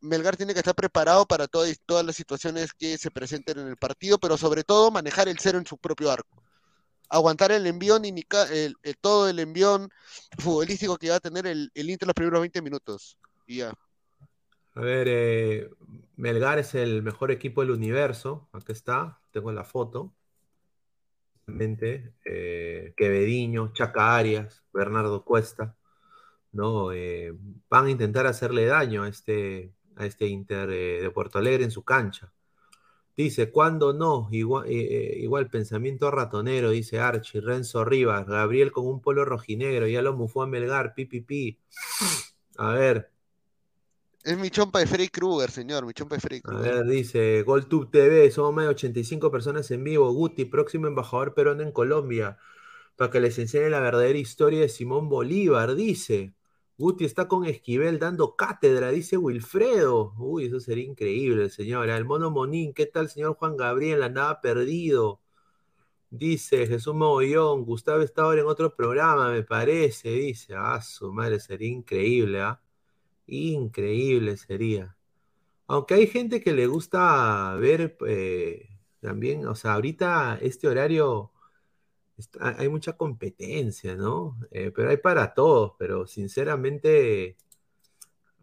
Melgar 0.00 0.36
tiene 0.36 0.52
que 0.52 0.60
estar 0.60 0.76
preparado 0.76 1.26
para 1.26 1.48
todas, 1.48 1.76
todas 1.84 2.06
las 2.06 2.14
situaciones 2.14 2.72
que 2.72 2.96
se 2.96 3.10
presenten 3.10 3.58
en 3.58 3.66
el 3.66 3.76
partido, 3.76 4.18
pero 4.20 4.38
sobre 4.38 4.62
todo 4.62 4.92
manejar 4.92 5.28
el 5.28 5.40
cero 5.40 5.58
en 5.58 5.66
su 5.66 5.76
propio 5.76 6.12
arco. 6.12 6.44
Aguantar 7.08 7.50
el 7.50 7.66
envión 7.66 8.04
y 8.04 8.24
el, 8.52 8.76
todo 9.00 9.28
el 9.28 9.40
envión 9.40 9.90
futbolístico 10.38 10.96
que 10.96 11.10
va 11.10 11.16
a 11.16 11.20
tener 11.20 11.48
el, 11.48 11.72
el 11.74 11.90
Inter 11.90 12.06
los 12.06 12.14
primeros 12.14 12.40
20 12.40 12.62
minutos. 12.62 13.18
Y 13.48 13.56
ya. 13.56 13.74
A 14.74 14.80
ver, 14.80 15.06
eh, 15.08 15.70
Melgar 16.16 16.58
es 16.58 16.74
el 16.74 17.02
mejor 17.02 17.30
equipo 17.30 17.60
del 17.60 17.70
universo. 17.70 18.48
Aquí 18.52 18.72
está, 18.72 19.20
tengo 19.30 19.52
la 19.52 19.64
foto. 19.64 20.12
Eh, 21.46 22.94
Quevediño, 22.96 23.72
Chaca 23.72 24.16
Arias, 24.16 24.64
Bernardo 24.72 25.24
Cuesta, 25.24 25.76
¿no? 26.52 26.92
Eh, 26.92 27.34
van 27.68 27.86
a 27.86 27.90
intentar 27.90 28.26
hacerle 28.26 28.66
daño 28.66 29.04
a 29.04 29.08
este, 29.08 29.74
a 29.96 30.06
este 30.06 30.26
Inter 30.26 30.68
de 30.68 31.10
Puerto 31.10 31.38
Alegre 31.38 31.64
en 31.64 31.70
su 31.70 31.84
cancha. 31.84 32.32
Dice, 33.16 33.52
¿cuándo 33.52 33.92
no? 33.92 34.28
Igual, 34.32 34.68
igual 34.70 35.48
pensamiento 35.48 36.10
ratonero, 36.10 36.70
dice 36.70 36.98
Archie, 36.98 37.40
Renzo 37.40 37.84
Rivas, 37.84 38.26
Gabriel 38.26 38.72
con 38.72 38.86
un 38.86 39.00
polo 39.00 39.24
rojinegro, 39.24 39.86
ya 39.86 40.02
lo 40.02 40.14
mufó 40.14 40.42
a 40.42 40.48
Melgar, 40.48 40.94
pi, 40.94 41.04
pi, 41.04 41.20
pi. 41.20 41.60
A 42.56 42.72
ver, 42.72 43.13
es 44.24 44.38
mi 44.38 44.50
chompa 44.50 44.78
de 44.80 44.86
Freddy 44.86 45.08
Krueger, 45.08 45.50
señor, 45.50 45.84
mi 45.86 45.92
chompa 45.92 46.16
de 46.16 46.20
Freddy 46.22 46.40
Krueger. 46.40 46.72
A 46.72 46.76
ver, 46.76 46.86
dice 46.86 47.42
GolTube 47.42 47.90
TV, 47.90 48.30
somos 48.30 48.54
más 48.54 48.64
de 48.64 48.70
85 48.70 49.30
personas 49.30 49.70
en 49.70 49.84
vivo. 49.84 50.10
Guti, 50.12 50.46
próximo 50.46 50.86
embajador 50.86 51.34
peruano 51.34 51.62
en 51.62 51.72
Colombia, 51.72 52.38
para 52.96 53.10
que 53.10 53.20
les 53.20 53.38
enseñe 53.38 53.68
la 53.70 53.80
verdadera 53.80 54.18
historia 54.18 54.60
de 54.60 54.68
Simón 54.68 55.08
Bolívar, 55.08 55.74
dice. 55.74 56.34
Guti 56.78 57.04
está 57.04 57.28
con 57.28 57.44
Esquivel 57.46 57.98
dando 58.00 58.34
cátedra, 58.36 58.90
dice 58.90 59.16
Wilfredo. 59.16 60.14
Uy, 60.18 60.46
eso 60.46 60.58
sería 60.58 60.84
increíble, 60.84 61.50
señor. 61.50 61.88
El 61.88 62.04
mono 62.04 62.30
Monín, 62.30 62.74
¿qué 62.74 62.86
tal, 62.86 63.08
señor 63.10 63.36
Juan 63.36 63.56
Gabriel? 63.56 64.02
Andaba 64.02 64.40
perdido. 64.40 65.20
Dice 66.10 66.66
Jesús 66.66 66.94
Mogollón, 66.94 67.64
Gustavo 67.64 68.02
está 68.02 68.22
ahora 68.22 68.40
en 68.42 68.46
otro 68.46 68.74
programa, 68.74 69.30
me 69.30 69.42
parece. 69.42 70.10
Dice, 70.10 70.54
ah, 70.56 70.80
su 70.82 71.12
madre, 71.12 71.40
sería 71.40 71.68
increíble, 71.68 72.40
¿ah? 72.40 72.60
Increíble 73.26 74.36
sería. 74.36 74.96
Aunque 75.66 75.94
hay 75.94 76.06
gente 76.06 76.42
que 76.42 76.52
le 76.52 76.66
gusta 76.66 77.54
ver 77.56 77.96
eh, 78.06 78.68
también, 79.00 79.46
o 79.46 79.54
sea, 79.54 79.74
ahorita 79.74 80.38
este 80.42 80.68
horario 80.68 81.32
hay 82.40 82.68
mucha 82.68 82.96
competencia, 82.96 83.96
¿no? 83.96 84.38
Eh, 84.50 84.70
pero 84.74 84.90
hay 84.90 84.98
para 84.98 85.34
todos, 85.34 85.72
pero 85.78 86.06
sinceramente 86.06 87.36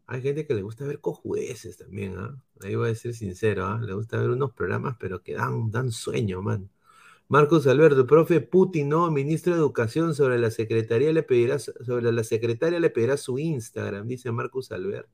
hay 0.07 0.21
gente 0.21 0.45
que 0.45 0.53
le 0.53 0.61
gusta 0.61 0.85
ver 0.85 0.99
cojudeces 0.99 1.77
también, 1.77 2.17
¿ah? 2.17 2.43
Ahí 2.61 2.75
voy 2.75 2.91
a 2.91 2.95
ser 2.95 3.13
sincero, 3.13 3.65
¿ah? 3.65 3.79
Le 3.81 3.93
gusta 3.93 4.17
ver 4.17 4.29
unos 4.29 4.51
programas, 4.51 4.97
pero 4.99 5.23
que 5.23 5.33
dan, 5.33 5.71
dan 5.71 5.91
sueño, 5.91 6.41
man. 6.41 6.69
Marcos 7.31 7.65
Alberto, 7.65 8.05
profe 8.05 8.41
Putin, 8.41 8.89
no, 8.89 9.09
ministro 9.09 9.53
de 9.53 9.59
Educación, 9.59 10.13
sobre 10.13 10.37
la 10.37 10.51
secretaría 10.51 11.13
le 11.13 11.23
pedirá, 11.23 11.59
sobre 11.59 12.11
la 12.11 12.25
secretaria 12.25 12.77
le 12.77 12.89
pedirá 12.89 13.15
su 13.15 13.39
Instagram, 13.39 14.05
dice 14.05 14.33
Marcos 14.33 14.69
Alberto. 14.73 15.13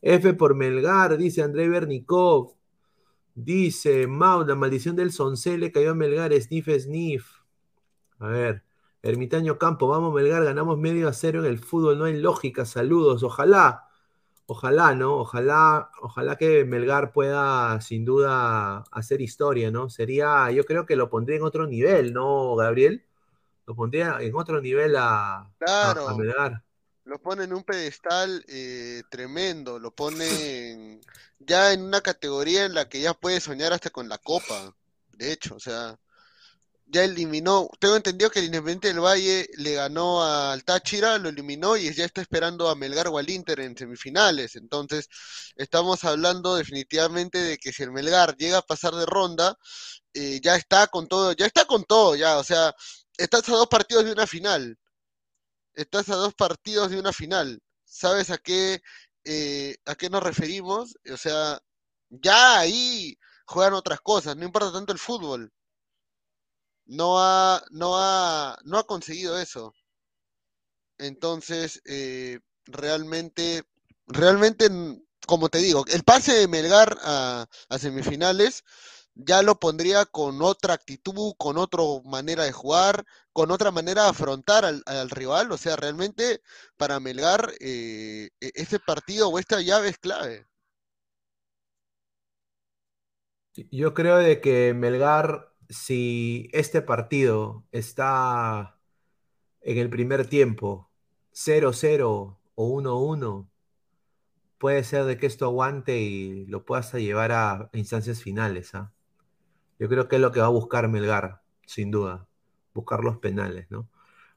F 0.00 0.32
por 0.32 0.54
Melgar, 0.54 1.18
dice 1.18 1.42
André 1.42 1.68
Bernikov. 1.68 2.54
Dice 3.34 4.06
Mau, 4.06 4.46
la 4.46 4.54
maldición 4.54 4.96
del 4.96 5.12
Sonce 5.12 5.58
le 5.58 5.70
cayó 5.70 5.90
a 5.90 5.94
Melgar, 5.94 6.32
sniff, 6.40 6.68
sniff. 6.80 7.40
A 8.18 8.28
ver, 8.28 8.64
Ermitaño 9.02 9.58
Campo, 9.58 9.88
vamos 9.88 10.14
Melgar, 10.14 10.42
ganamos 10.44 10.78
medio 10.78 11.08
a 11.08 11.12
cero 11.12 11.40
en 11.40 11.50
el 11.50 11.58
fútbol, 11.58 11.98
no 11.98 12.06
hay 12.06 12.18
lógica, 12.18 12.64
saludos, 12.64 13.22
ojalá. 13.22 13.82
Ojalá, 14.54 14.94
¿no? 14.94 15.14
Ojalá, 15.16 15.90
ojalá 16.02 16.36
que 16.36 16.66
Melgar 16.66 17.10
pueda 17.10 17.80
sin 17.80 18.04
duda 18.04 18.84
hacer 18.92 19.22
historia, 19.22 19.70
¿no? 19.70 19.88
Sería, 19.88 20.50
yo 20.50 20.66
creo 20.66 20.84
que 20.84 20.94
lo 20.94 21.08
pondría 21.08 21.38
en 21.38 21.42
otro 21.42 21.66
nivel, 21.66 22.12
¿no, 22.12 22.54
Gabriel? 22.54 23.02
Lo 23.66 23.74
pondría 23.74 24.18
en 24.20 24.36
otro 24.36 24.60
nivel 24.60 24.94
a, 24.98 25.50
claro, 25.58 26.06
a, 26.06 26.18
Melgar. 26.18 26.62
Lo 27.04 27.18
pone 27.18 27.44
en 27.44 27.54
un 27.54 27.64
pedestal 27.64 28.44
eh, 28.46 29.02
tremendo, 29.10 29.78
lo 29.78 29.90
pone 29.94 31.00
ya 31.38 31.72
en 31.72 31.84
una 31.84 32.02
categoría 32.02 32.66
en 32.66 32.74
la 32.74 32.90
que 32.90 33.00
ya 33.00 33.14
puede 33.14 33.40
soñar 33.40 33.72
hasta 33.72 33.88
con 33.88 34.06
la 34.06 34.18
copa, 34.18 34.76
de 35.12 35.32
hecho, 35.32 35.54
o 35.54 35.60
sea, 35.60 35.98
ya 36.92 37.04
eliminó, 37.04 37.68
tengo 37.80 37.96
entendido 37.96 38.30
que 38.30 38.40
el 38.40 38.46
Independiente 38.46 38.88
del 38.88 39.00
Valle 39.00 39.48
le 39.56 39.74
ganó 39.74 40.22
al 40.22 40.62
Táchira, 40.64 41.16
lo 41.18 41.30
eliminó 41.30 41.76
y 41.76 41.92
ya 41.94 42.04
está 42.04 42.20
esperando 42.20 42.68
a 42.68 42.74
Melgar 42.76 43.08
o 43.08 43.18
al 43.18 43.30
Inter 43.30 43.60
en 43.60 43.76
semifinales. 43.76 44.56
Entonces, 44.56 45.08
estamos 45.56 46.04
hablando 46.04 46.54
definitivamente 46.54 47.38
de 47.38 47.58
que 47.58 47.72
si 47.72 47.82
el 47.82 47.92
Melgar 47.92 48.36
llega 48.36 48.58
a 48.58 48.62
pasar 48.62 48.94
de 48.94 49.06
ronda, 49.06 49.56
eh, 50.14 50.40
ya 50.42 50.56
está 50.56 50.86
con 50.88 51.08
todo, 51.08 51.32
ya 51.32 51.46
está 51.46 51.64
con 51.66 51.84
todo, 51.84 52.14
ya, 52.16 52.38
o 52.38 52.44
sea, 52.44 52.74
estás 53.16 53.48
a 53.48 53.52
dos 53.52 53.68
partidos 53.68 54.04
de 54.04 54.12
una 54.12 54.26
final. 54.26 54.78
Estás 55.74 56.08
a 56.10 56.16
dos 56.16 56.34
partidos 56.34 56.90
de 56.90 56.98
una 56.98 57.12
final. 57.12 57.60
¿Sabes 57.84 58.30
a 58.30 58.38
qué, 58.38 58.82
eh, 59.24 59.76
a 59.86 59.94
qué 59.94 60.10
nos 60.10 60.22
referimos? 60.22 60.96
O 61.12 61.16
sea, 61.16 61.60
ya 62.10 62.58
ahí 62.60 63.16
juegan 63.46 63.74
otras 63.74 64.00
cosas, 64.00 64.36
no 64.36 64.44
importa 64.44 64.72
tanto 64.72 64.92
el 64.92 64.98
fútbol 64.98 65.52
no 66.86 67.18
ha, 67.18 67.62
no 67.70 67.98
ha, 67.98 68.58
no 68.64 68.78
ha 68.78 68.86
conseguido 68.86 69.38
eso. 69.38 69.74
Entonces, 70.98 71.82
eh, 71.84 72.40
realmente, 72.66 73.64
realmente, 74.06 74.68
como 75.26 75.48
te 75.48 75.58
digo, 75.58 75.84
el 75.88 76.04
pase 76.04 76.32
de 76.34 76.48
Melgar 76.48 76.96
a, 77.02 77.46
semifinales 77.78 78.64
ya 79.14 79.42
lo 79.42 79.58
pondría 79.58 80.06
con 80.06 80.40
otra 80.42 80.74
actitud, 80.74 81.34
con 81.38 81.58
otra 81.58 81.82
manera 82.04 82.44
de 82.44 82.52
jugar, 82.52 83.04
con 83.32 83.50
otra 83.50 83.70
manera 83.70 84.04
de 84.04 84.10
afrontar 84.10 84.64
al, 84.64 85.10
rival. 85.10 85.52
O 85.52 85.58
sea, 85.58 85.76
realmente 85.76 86.40
para 86.76 87.00
Melgar 87.00 87.52
eh, 87.60 88.30
este 88.40 88.78
partido 88.80 89.28
o 89.28 89.38
esta 89.38 89.60
llave 89.60 89.88
es 89.88 89.98
clave. 89.98 90.46
Yo 93.70 93.92
creo 93.92 94.16
de 94.16 94.40
que 94.40 94.72
Melgar 94.72 95.51
si 95.72 96.48
este 96.52 96.82
partido 96.82 97.64
está 97.72 98.78
en 99.62 99.78
el 99.78 99.88
primer 99.90 100.26
tiempo 100.26 100.90
0-0 101.32 102.38
o 102.54 102.80
1-1, 102.82 103.48
puede 104.58 104.84
ser 104.84 105.04
de 105.04 105.16
que 105.16 105.26
esto 105.26 105.46
aguante 105.46 105.98
y 105.98 106.46
lo 106.46 106.64
puedas 106.64 106.92
llevar 106.94 107.32
a 107.32 107.70
instancias 107.72 108.22
finales. 108.22 108.74
¿ah? 108.74 108.92
Yo 109.78 109.88
creo 109.88 110.08
que 110.08 110.16
es 110.16 110.22
lo 110.22 110.30
que 110.30 110.40
va 110.40 110.46
a 110.46 110.50
buscar 110.50 110.88
Melgar, 110.88 111.42
sin 111.66 111.90
duda, 111.90 112.28
buscar 112.74 113.02
los 113.02 113.18
penales, 113.18 113.70
¿no? 113.70 113.88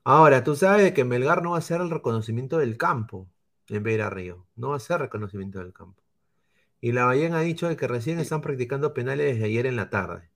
Ahora, 0.04 0.44
tú 0.44 0.56
sabes 0.56 0.94
que 0.94 1.04
Melgar 1.04 1.44
no 1.44 1.52
va 1.52 1.58
a 1.58 1.60
hacer 1.60 1.82
el 1.82 1.90
reconocimiento 1.90 2.60
del 2.60 2.78
campo 2.78 3.28
en 3.70 3.84
Beira 3.84 4.10
Río, 4.10 4.48
no 4.56 4.70
va 4.70 4.76
a 4.76 4.78
hacer 4.78 5.02
reconocimiento 5.02 5.60
del 5.60 5.74
campo. 5.74 6.02
Y 6.80 6.92
la 6.92 7.06
Bahía 7.06 7.36
ha 7.36 7.42
dicho 7.42 7.76
que 7.76 7.88
recién 7.88 8.20
están 8.20 8.42
practicando 8.42 8.94
penales 8.94 9.34
desde 9.34 9.46
ayer 9.46 9.66
en 9.66 9.76
la 9.76 9.90
tarde. 9.90 10.30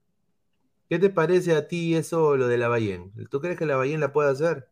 ¿Qué 0.90 0.98
te 0.98 1.08
parece 1.08 1.54
a 1.56 1.66
ti 1.68 1.94
eso, 1.96 2.36
lo 2.36 2.46
de 2.46 2.58
la 2.58 2.68
Bayén? 2.68 3.12
¿Tú 3.30 3.40
crees 3.40 3.58
que 3.58 3.64
la 3.66 3.76
Bayén 3.76 4.00
la 4.00 4.12
puede 4.12 4.30
hacer? 4.30 4.68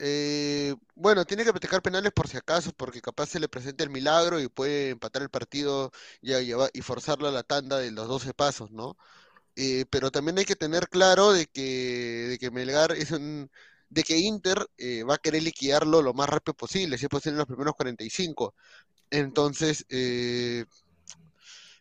Eh, 0.00 0.74
bueno, 0.94 1.24
tiene 1.24 1.44
que 1.44 1.50
practicar 1.50 1.82
penales 1.82 2.12
por 2.12 2.28
si 2.28 2.36
acaso, 2.36 2.72
porque 2.76 3.00
capaz 3.00 3.26
se 3.26 3.40
le 3.40 3.48
presenta 3.48 3.82
el 3.84 3.90
milagro 3.90 4.38
y 4.40 4.48
puede 4.48 4.90
empatar 4.90 5.22
el 5.22 5.30
partido 5.30 5.90
y, 6.20 6.32
y 6.34 6.82
forzarlo 6.82 7.26
a 7.28 7.32
la 7.32 7.42
tanda 7.42 7.78
de 7.78 7.90
los 7.90 8.06
12 8.08 8.32
pasos, 8.34 8.70
¿no? 8.70 8.96
Eh, 9.56 9.86
pero 9.90 10.10
también 10.12 10.38
hay 10.38 10.46
que 10.46 10.56
tener 10.56 10.88
claro 10.88 11.32
de 11.32 11.46
que, 11.46 11.62
de 12.30 12.38
que 12.38 12.50
Melgar 12.52 12.92
es 12.92 13.12
un, 13.12 13.50
de 13.90 14.04
que 14.04 14.18
Inter 14.18 14.66
eh, 14.78 15.04
va 15.04 15.16
a 15.16 15.18
querer 15.18 15.42
liquidarlo 15.44 16.02
lo 16.02 16.14
más 16.14 16.28
rápido 16.30 16.54
posible, 16.56 16.98
si 16.98 17.06
es 17.06 17.10
posible 17.10 17.34
en 17.34 17.38
los 17.38 17.48
primeros 17.48 17.74
45. 17.76 18.54
Entonces, 19.10 19.86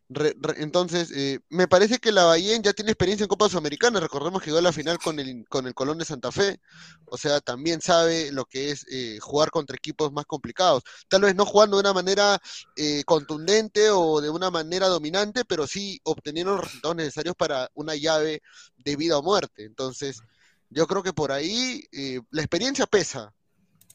eh, 0.10 0.36
entonces, 0.58 1.12
eh, 1.12 1.40
me 1.50 1.68
parece 1.68 2.00
que 2.00 2.12
la 2.12 2.24
Bahía 2.24 2.58
ya 2.62 2.74
tiene 2.74 2.92
experiencia 2.92 3.26
en 3.26 3.28
Copa 3.28 3.50
Sudamericana. 3.50 4.00
Recordemos 4.00 4.42
que 4.42 4.48
llegó 4.48 4.60
a 4.60 4.62
la 4.62 4.72
final 4.72 4.98
con 5.00 5.20
el, 5.20 5.46
con 5.50 5.68
el 5.68 5.74
Colón 5.74 5.98
de 5.98 6.06
Santa 6.06 6.32
Fe. 6.32 6.60
O 7.06 7.18
sea, 7.18 7.42
también 7.42 7.82
sabe 7.82 8.32
lo 8.32 8.46
que 8.46 8.72
es 8.72 8.86
eh, 8.90 9.20
jugar 9.22 9.52
contra 9.52 9.76
equipos 9.76 10.12
más 10.14 10.26
complicados. 10.26 10.84
Tal 11.10 11.22
vez 11.22 11.36
no 11.36 11.46
jugando 11.46 11.78
de 11.78 11.82
una 11.82 11.94
manera 11.94 12.40
eh, 12.76 13.04
contundente 13.06 13.90
o 13.92 14.22
de 14.22 14.30
una 14.30 14.50
manera 14.50 14.88
dominante, 14.88 15.44
pero 15.46 15.68
sí 15.68 16.00
obteniendo 16.04 16.56
los 16.56 16.66
resultados 16.66 16.96
necesarios 16.96 17.36
para 17.36 17.70
una 17.74 17.96
llave 17.96 18.42
de 18.78 18.96
vida 18.96 19.18
o 19.18 19.24
muerte. 19.24 19.66
Entonces, 19.66 20.22
yo 20.70 20.88
creo 20.88 21.04
que 21.04 21.14
por 21.14 21.32
ahí 21.32 21.84
la 22.32 22.42
experiencia 22.42 22.86
pesa. 22.86 23.34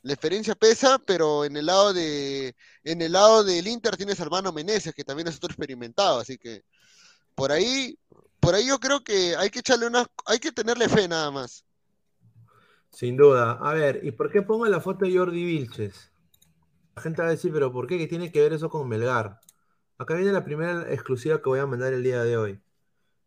La 0.02 0.14
experiencia 0.14 0.54
pesa, 0.54 0.98
pero 0.98 1.44
en 1.44 1.56
el 1.56 1.66
lado 1.66 1.92
de 1.92 2.54
en 2.84 3.02
el 3.02 3.12
lado 3.12 3.44
del 3.44 3.68
Inter 3.68 3.96
tienes 3.96 4.18
a 4.18 4.24
hermano 4.24 4.52
Meneses, 4.52 4.94
que 4.94 5.04
también 5.04 5.28
es 5.28 5.36
otro 5.36 5.50
experimentado, 5.50 6.18
así 6.18 6.38
que 6.38 6.64
por 7.34 7.52
ahí 7.52 7.96
por 8.40 8.54
ahí 8.54 8.66
yo 8.66 8.78
creo 8.80 9.04
que 9.04 9.36
hay 9.36 9.50
que 9.50 9.60
echarle 9.60 9.86
una 9.86 10.04
hay 10.26 10.38
que 10.38 10.52
tenerle 10.52 10.88
fe 10.88 11.06
nada 11.06 11.30
más. 11.30 11.64
Sin 12.90 13.16
duda. 13.16 13.58
A 13.62 13.72
ver, 13.72 14.00
¿y 14.02 14.10
por 14.10 14.30
qué 14.30 14.42
pongo 14.42 14.66
la 14.66 14.80
foto 14.80 15.04
de 15.04 15.16
Jordi 15.16 15.44
Vilches? 15.44 16.10
La 16.94 17.02
gente 17.02 17.22
va 17.22 17.28
a 17.28 17.30
decir, 17.30 17.52
pero 17.52 17.72
¿por 17.72 17.86
qué? 17.86 17.96
¿Qué 17.96 18.06
tiene 18.06 18.30
que 18.30 18.40
ver 18.40 18.52
eso 18.52 18.68
con 18.68 18.88
Melgar? 18.88 19.40
Acá 19.98 20.14
viene 20.14 20.32
la 20.32 20.44
primera 20.44 20.92
exclusiva 20.92 21.40
que 21.40 21.48
voy 21.48 21.60
a 21.60 21.66
mandar 21.66 21.92
el 21.92 22.02
día 22.02 22.22
de 22.22 22.36
hoy. 22.36 22.60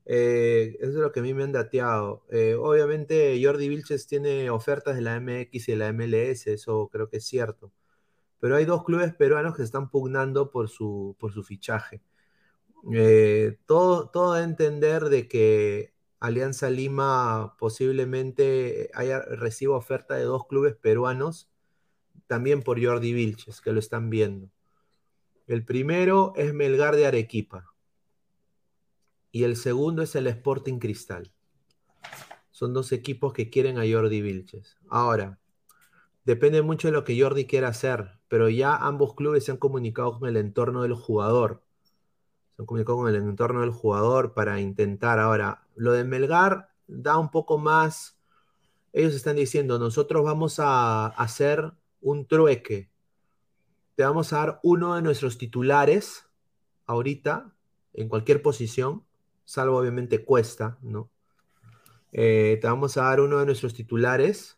Eh, 0.06 0.78
eso 0.80 0.92
es 0.92 0.96
lo 0.96 1.12
que 1.12 1.20
a 1.20 1.24
mí 1.24 1.34
me 1.34 1.44
han 1.44 1.52
dateado. 1.52 2.24
Eh, 2.30 2.56
obviamente 2.56 3.40
Jordi 3.44 3.70
Vilches 3.70 4.08
tiene 4.08 4.50
ofertas 4.50 4.96
de 4.96 5.02
la 5.02 5.20
MX 5.20 5.68
y 5.70 5.72
de 5.72 5.78
la 5.78 5.90
MLS, 5.94 6.48
eso 6.48 6.90
creo 6.92 7.10
que 7.10 7.18
es 7.18 7.26
cierto. 7.26 7.72
Pero 8.40 8.56
hay 8.58 8.66
dos 8.66 8.84
clubes 8.84 9.14
peruanos 9.16 9.56
que 9.56 9.64
están 9.64 9.90
pugnando 9.90 10.52
por 10.52 10.70
su, 10.70 11.16
por 11.20 11.34
su 11.34 11.44
fichaje. 11.44 12.02
Eh, 12.94 13.58
todo, 13.66 14.10
todo 14.10 14.34
a 14.34 14.44
entender 14.44 15.06
de 15.06 15.28
que 15.28 15.94
Alianza 16.20 16.70
Lima 16.70 17.56
posiblemente 17.60 18.92
haya, 18.94 19.22
reciba 19.22 19.76
oferta 19.78 20.16
de 20.16 20.24
dos 20.24 20.48
clubes 20.48 20.76
peruanos, 20.76 21.50
también 22.28 22.62
por 22.64 22.84
Jordi 22.84 23.14
Vilches, 23.14 23.62
que 23.62 23.72
lo 23.74 23.80
están 23.80 24.10
viendo. 24.10 24.50
El 25.48 25.66
primero 25.66 26.34
es 26.36 26.54
Melgar 26.54 26.96
de 26.96 27.08
Arequipa 27.08 27.75
y 29.36 29.44
el 29.44 29.58
segundo 29.58 30.02
es 30.02 30.16
el 30.16 30.28
Sporting 30.28 30.80
Cristal. 30.80 31.30
Son 32.52 32.72
dos 32.72 32.94
equipos 32.94 33.34
que 33.34 33.50
quieren 33.50 33.78
a 33.78 33.82
Jordi 33.82 34.22
Vilches. 34.22 34.78
Ahora, 34.88 35.40
depende 36.24 36.62
mucho 36.62 36.88
de 36.88 36.94
lo 36.94 37.04
que 37.04 37.22
Jordi 37.22 37.46
quiera 37.46 37.68
hacer, 37.68 38.18
pero 38.30 38.48
ya 38.48 38.78
ambos 38.78 39.14
clubes 39.14 39.44
se 39.44 39.52
han 39.52 39.58
comunicado 39.58 40.20
con 40.20 40.30
el 40.30 40.38
entorno 40.38 40.84
del 40.84 40.94
jugador. 40.94 41.62
Se 42.56 42.62
han 42.62 42.66
comunicado 42.66 43.00
con 43.00 43.10
el 43.10 43.16
entorno 43.16 43.60
del 43.60 43.72
jugador 43.72 44.34
para 44.34 44.62
intentar. 44.62 45.20
Ahora, 45.20 45.68
lo 45.76 45.92
de 45.92 46.06
Melgar 46.06 46.70
da 46.88 47.18
un 47.18 47.30
poco 47.30 47.58
más. 47.58 48.18
Ellos 48.94 49.14
están 49.16 49.36
diciendo, 49.36 49.78
nosotros 49.80 50.24
vamos 50.24 50.62
a 50.62 51.08
hacer 51.08 51.74
un 52.00 52.26
trueque. 52.26 52.90
Te 53.96 54.06
vamos 54.06 54.32
a 54.32 54.38
dar 54.38 54.60
uno 54.64 54.96
de 54.96 55.02
nuestros 55.02 55.38
titulares 55.38 56.26
ahorita, 56.86 57.54
en 57.92 58.08
cualquier 58.08 58.42
posición, 58.42 59.04
salvo 59.46 59.78
obviamente 59.78 60.26
Cuesta, 60.26 60.78
¿no? 60.82 61.10
Eh, 62.12 62.58
te 62.62 62.68
vamos 62.68 62.98
a 62.98 63.04
dar 63.04 63.22
uno 63.22 63.40
de 63.40 63.46
nuestros 63.46 63.74
titulares 63.74 64.58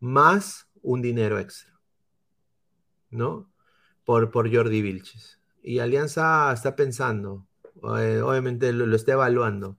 más 0.00 0.68
un 0.82 1.02
dinero 1.02 1.38
extra, 1.38 1.72
¿no? 3.10 3.50
Por, 4.04 4.30
por 4.30 4.54
Jordi 4.54 4.82
Vilches. 4.82 5.40
Y 5.62 5.78
Alianza 5.78 6.52
está 6.52 6.76
pensando, 6.76 7.46
eh, 7.98 8.20
obviamente 8.20 8.72
lo, 8.72 8.94
está 8.94 9.12
evaluando. 9.12 9.78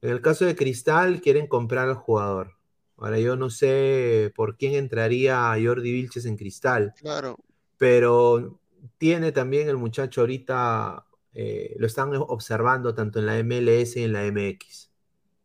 En 0.00 0.10
el 0.10 0.20
caso 0.20 0.44
de 0.44 0.56
Cristal, 0.56 1.20
quieren 1.20 1.46
comprar 1.46 1.88
al 1.88 1.94
jugador. 1.94 2.56
Ahora 2.96 3.18
yo 3.18 3.36
no 3.36 3.50
sé 3.50 4.32
por 4.34 4.56
quién 4.56 4.74
entraría 4.74 5.54
Jordi 5.62 5.92
Vilches 5.92 6.24
en 6.24 6.36
Cristal. 6.36 6.92
Claro. 6.96 7.36
Pero 7.78 8.58
tiene 8.98 9.32
también 9.32 9.68
el 9.68 9.76
muchacho 9.76 10.22
ahorita 10.22 11.06
eh, 11.34 11.74
lo 11.78 11.86
están 11.86 12.14
observando 12.14 12.94
tanto 12.94 13.18
en 13.18 13.26
la 13.26 13.42
MLS 13.42 13.96
y 13.96 14.04
en 14.04 14.12
la 14.12 14.24
MX. 14.24 14.90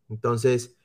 Entonces, 0.09 0.77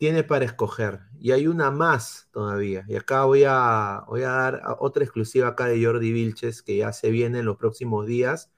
tiene 0.00 0.24
para 0.24 0.46
escoger. 0.46 1.00
Y 1.18 1.32
hay 1.32 1.46
una 1.46 1.70
más 1.70 2.28
todavía. 2.32 2.84
Y 2.88 2.96
acá 2.96 3.24
voy 3.24 3.44
a, 3.46 4.04
voy 4.08 4.22
a 4.22 4.30
dar 4.30 4.62
otra 4.78 5.04
exclusiva 5.04 5.48
acá 5.48 5.66
de 5.66 5.84
Jordi 5.84 6.12
Vilches, 6.12 6.62
que 6.62 6.78
ya 6.78 6.92
se 6.92 7.10
viene 7.10 7.40
en 7.40 7.44
los 7.44 7.58
próximos 7.58 8.06
días, 8.06 8.50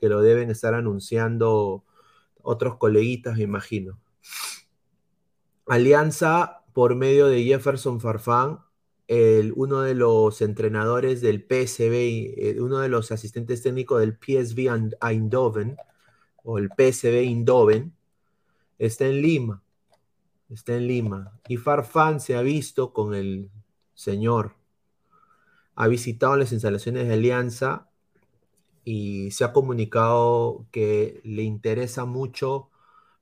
que 0.00 0.08
lo 0.08 0.20
deben 0.22 0.50
estar 0.50 0.74
anunciando 0.74 1.84
otros 2.42 2.78
coleguitas, 2.78 3.36
me 3.36 3.44
imagino. 3.44 4.00
Alianza, 5.66 6.64
por 6.72 6.96
medio 6.96 7.28
de 7.28 7.44
Jefferson 7.44 8.00
Farfán, 8.00 8.58
el, 9.08 9.52
uno 9.56 9.82
de 9.82 9.94
los 9.94 10.40
entrenadores 10.42 11.20
del 11.20 11.40
PSV, 11.42 11.92
eh, 12.36 12.56
uno 12.60 12.78
de 12.78 12.88
los 12.88 13.12
asistentes 13.12 13.62
técnicos 13.62 14.00
del 14.00 14.16
PSV 14.16 14.96
Eindhoven, 15.00 15.76
o 16.44 16.58
el 16.58 16.68
PSV 16.68 17.18
Eindhoven, 17.18 17.94
está 18.78 19.06
en 19.06 19.22
Lima. 19.22 19.62
Está 20.48 20.74
en 20.76 20.86
Lima. 20.86 21.38
Y 21.48 21.56
Farfán 21.56 22.20
se 22.20 22.36
ha 22.36 22.42
visto 22.42 22.92
con 22.92 23.14
el 23.14 23.50
señor. 23.94 24.56
Ha 25.74 25.88
visitado 25.88 26.36
las 26.36 26.52
instalaciones 26.52 27.08
de 27.08 27.14
Alianza 27.14 27.88
y 28.84 29.30
se 29.30 29.44
ha 29.44 29.52
comunicado 29.52 30.66
que 30.70 31.20
le 31.24 31.42
interesa 31.42 32.04
mucho. 32.04 32.70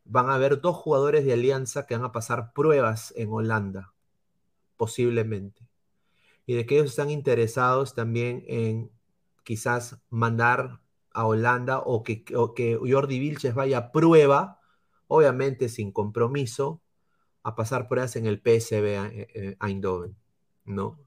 Van 0.05 0.31
a 0.31 0.35
haber 0.35 0.61
dos 0.61 0.77
jugadores 0.77 1.25
de 1.25 1.35
Alianza 1.35 1.87
que 1.87 1.97
van 1.97 2.05
a 2.05 2.13
pasar 2.13 2.53
pruebas 2.53 3.13
en 3.17 3.31
Holanda, 3.31 3.93
posiblemente. 4.77 5.70
Y 6.51 6.55
de 6.55 6.67
que 6.67 6.75
ellos 6.75 6.91
están 6.91 7.11
interesados 7.11 7.95
también 7.95 8.43
en 8.49 8.91
quizás 9.45 10.01
mandar 10.09 10.81
a 11.13 11.25
Holanda 11.25 11.79
o 11.79 12.03
que, 12.03 12.25
que 12.25 12.77
Jordi 12.77 13.21
Vilches 13.21 13.55
vaya 13.55 13.79
a 13.79 13.93
prueba, 13.93 14.59
obviamente 15.07 15.69
sin 15.69 15.93
compromiso, 15.93 16.83
a 17.45 17.55
pasar 17.55 17.87
pruebas 17.87 18.17
en 18.17 18.27
el 18.27 18.39
PSV 18.41 18.85
eh, 18.85 19.29
eh, 19.33 19.57
Eindhoven, 19.61 20.17
¿no? 20.65 20.99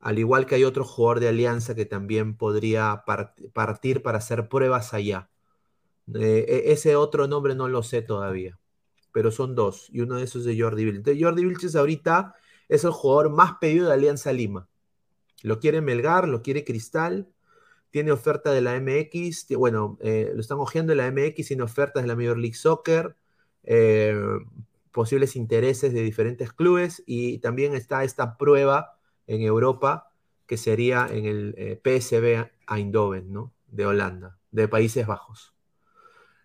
Al 0.00 0.18
igual 0.18 0.46
que 0.46 0.54
hay 0.54 0.64
otro 0.64 0.86
jugador 0.86 1.20
de 1.20 1.28
Alianza 1.28 1.74
que 1.74 1.84
también 1.84 2.38
podría 2.38 3.04
partir 3.52 4.02
para 4.02 4.16
hacer 4.16 4.48
pruebas 4.48 4.94
allá. 4.94 5.28
Eh, 6.14 6.46
e, 6.48 6.72
ese 6.72 6.96
otro 6.96 7.28
nombre 7.28 7.54
no 7.54 7.68
lo 7.68 7.82
sé 7.82 8.00
todavía, 8.00 8.58
pero 9.12 9.32
son 9.32 9.54
dos, 9.54 9.90
y 9.92 10.00
uno 10.00 10.14
de 10.14 10.24
esos 10.24 10.46
es 10.46 10.56
de 10.56 10.62
Jordi 10.62 10.86
Vilches. 10.86 11.18
Jordi 11.20 11.44
Vilches 11.44 11.76
ahorita 11.76 12.34
es 12.70 12.84
el 12.84 12.92
jugador 12.92 13.28
más 13.28 13.58
pedido 13.60 13.88
de 13.88 13.92
Alianza 13.92 14.32
Lima. 14.32 14.67
Lo 15.42 15.60
quiere 15.60 15.80
Melgar, 15.80 16.28
lo 16.28 16.42
quiere 16.42 16.64
Cristal, 16.64 17.28
tiene 17.90 18.12
oferta 18.12 18.52
de 18.52 18.60
la 18.60 18.78
MX, 18.78 19.48
bueno, 19.56 19.98
eh, 20.02 20.30
lo 20.34 20.40
están 20.40 20.58
ojeando 20.58 20.90
de 20.90 20.96
la 20.96 21.10
MX, 21.10 21.48
tiene 21.48 21.62
ofertas 21.62 22.02
de 22.02 22.08
la 22.08 22.16
Major 22.16 22.36
League 22.36 22.56
Soccer, 22.56 23.16
eh, 23.64 24.20
posibles 24.92 25.36
intereses 25.36 25.92
de 25.92 26.02
diferentes 26.02 26.52
clubes 26.52 27.02
y 27.06 27.38
también 27.38 27.74
está 27.74 28.04
esta 28.04 28.36
prueba 28.36 28.98
en 29.26 29.42
Europa 29.42 30.12
que 30.46 30.56
sería 30.56 31.06
en 31.10 31.26
el 31.26 31.54
eh, 31.56 31.80
PSV 31.82 32.50
Eindhoven, 32.68 33.32
¿no? 33.32 33.52
De 33.68 33.86
Holanda, 33.86 34.38
de 34.50 34.66
Países 34.68 35.06
Bajos. 35.06 35.54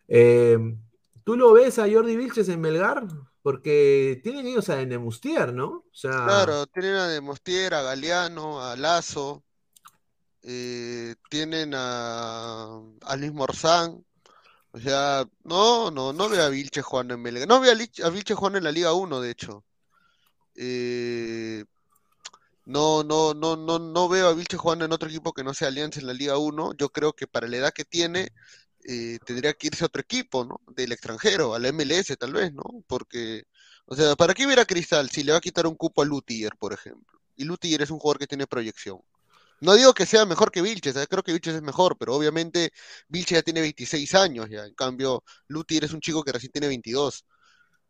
¿Tú 0.07 1.37
lo 1.37 1.53
ves 1.53 1.79
a 1.79 1.89
Jordi 1.91 2.17
Vilches 2.17 2.49
en 2.49 2.61
Melgar? 2.61 3.07
Porque 3.43 4.21
tienen 4.23 4.47
ellos 4.47 4.69
a 4.69 4.83
Nemustier, 4.85 5.53
¿no? 5.53 5.83
Claro, 6.01 6.65
tienen 6.67 6.95
a 6.95 7.09
Nemustier, 7.09 7.73
a 7.73 7.81
Galeano, 7.81 8.61
a 8.61 8.77
Lazo, 8.77 9.43
eh, 10.43 11.15
tienen 11.29 11.73
a, 11.75 12.81
a 13.01 13.15
Luis 13.17 13.33
Morzán. 13.33 14.03
O 14.71 14.79
sea, 14.79 15.25
no, 15.43 15.91
no, 15.91 16.13
no 16.13 16.29
veo 16.29 16.43
a 16.43 16.49
Vilche 16.49 16.81
jugando 16.81 17.13
en 17.13 17.21
Belga. 17.21 17.45
No 17.45 17.59
veo 17.59 17.73
a, 17.73 18.09
Vilche 18.09 18.33
jugando 18.33 18.57
en 18.57 18.63
la 18.63 18.71
Liga 18.71 18.93
1, 18.93 19.19
de 19.19 19.31
hecho. 19.31 19.65
Eh, 20.55 21.65
no, 22.65 23.03
no, 23.03 23.33
no, 23.33 23.57
no, 23.57 23.77
no 23.77 24.09
veo 24.09 24.29
a 24.29 24.33
Vilche 24.33 24.57
jugando 24.57 24.85
en 24.85 24.93
otro 24.93 25.09
equipo 25.09 25.33
que 25.33 25.43
no 25.43 25.53
sea 25.53 25.67
Alianza 25.67 25.99
en 25.99 26.07
la 26.07 26.13
Liga 26.13 26.37
1. 26.37 26.75
Yo 26.77 26.89
creo 26.89 27.13
que 27.13 27.27
para 27.27 27.47
la 27.47 27.57
edad 27.57 27.73
que 27.73 27.83
tiene, 27.83 28.29
eh, 28.87 29.19
tendría 29.25 29.53
que 29.53 29.67
irse 29.67 29.83
a 29.83 29.87
otro 29.87 30.01
equipo, 30.01 30.45
¿no? 30.45 30.61
Del 30.75 30.91
extranjero, 30.91 31.53
a 31.55 31.59
la 31.59 31.69
MLS 31.69 32.15
tal 32.17 32.33
vez, 32.33 32.53
¿no? 32.53 32.63
Porque, 32.87 33.43
o 33.85 33.95
sea, 33.95 34.15
¿para 34.15 34.33
qué 34.33 34.45
ver 34.45 34.59
a 34.59 34.65
Cristal 34.65 35.09
si 35.09 35.23
le 35.23 35.31
va 35.31 35.39
a 35.39 35.41
quitar 35.41 35.67
un 35.67 35.75
cupo 35.75 36.01
a 36.01 36.05
Lutier, 36.05 36.51
por 36.57 36.73
ejemplo? 36.73 37.19
Y 37.35 37.45
Lutier 37.45 37.81
es 37.81 37.91
un 37.91 37.99
jugador 37.99 38.19
que 38.19 38.27
tiene 38.27 38.47
proyección. 38.47 38.99
No 39.61 39.75
digo 39.75 39.93
que 39.93 40.05
sea 40.05 40.25
mejor 40.25 40.51
que 40.51 40.61
Vilches, 40.61 40.95
¿eh? 40.97 41.07
creo 41.09 41.23
que 41.23 41.31
Vilches 41.31 41.55
es 41.55 41.61
mejor, 41.61 41.97
pero 41.97 42.15
obviamente 42.15 42.71
Vilches 43.07 43.37
ya 43.37 43.41
tiene 43.43 43.61
26 43.61 44.13
años 44.15 44.49
ya. 44.49 44.65
En 44.65 44.73
cambio, 44.73 45.23
Lutier 45.47 45.85
es 45.85 45.93
un 45.93 46.01
chico 46.01 46.23
que 46.23 46.33
recién 46.33 46.51
tiene 46.51 46.67
22. 46.67 47.25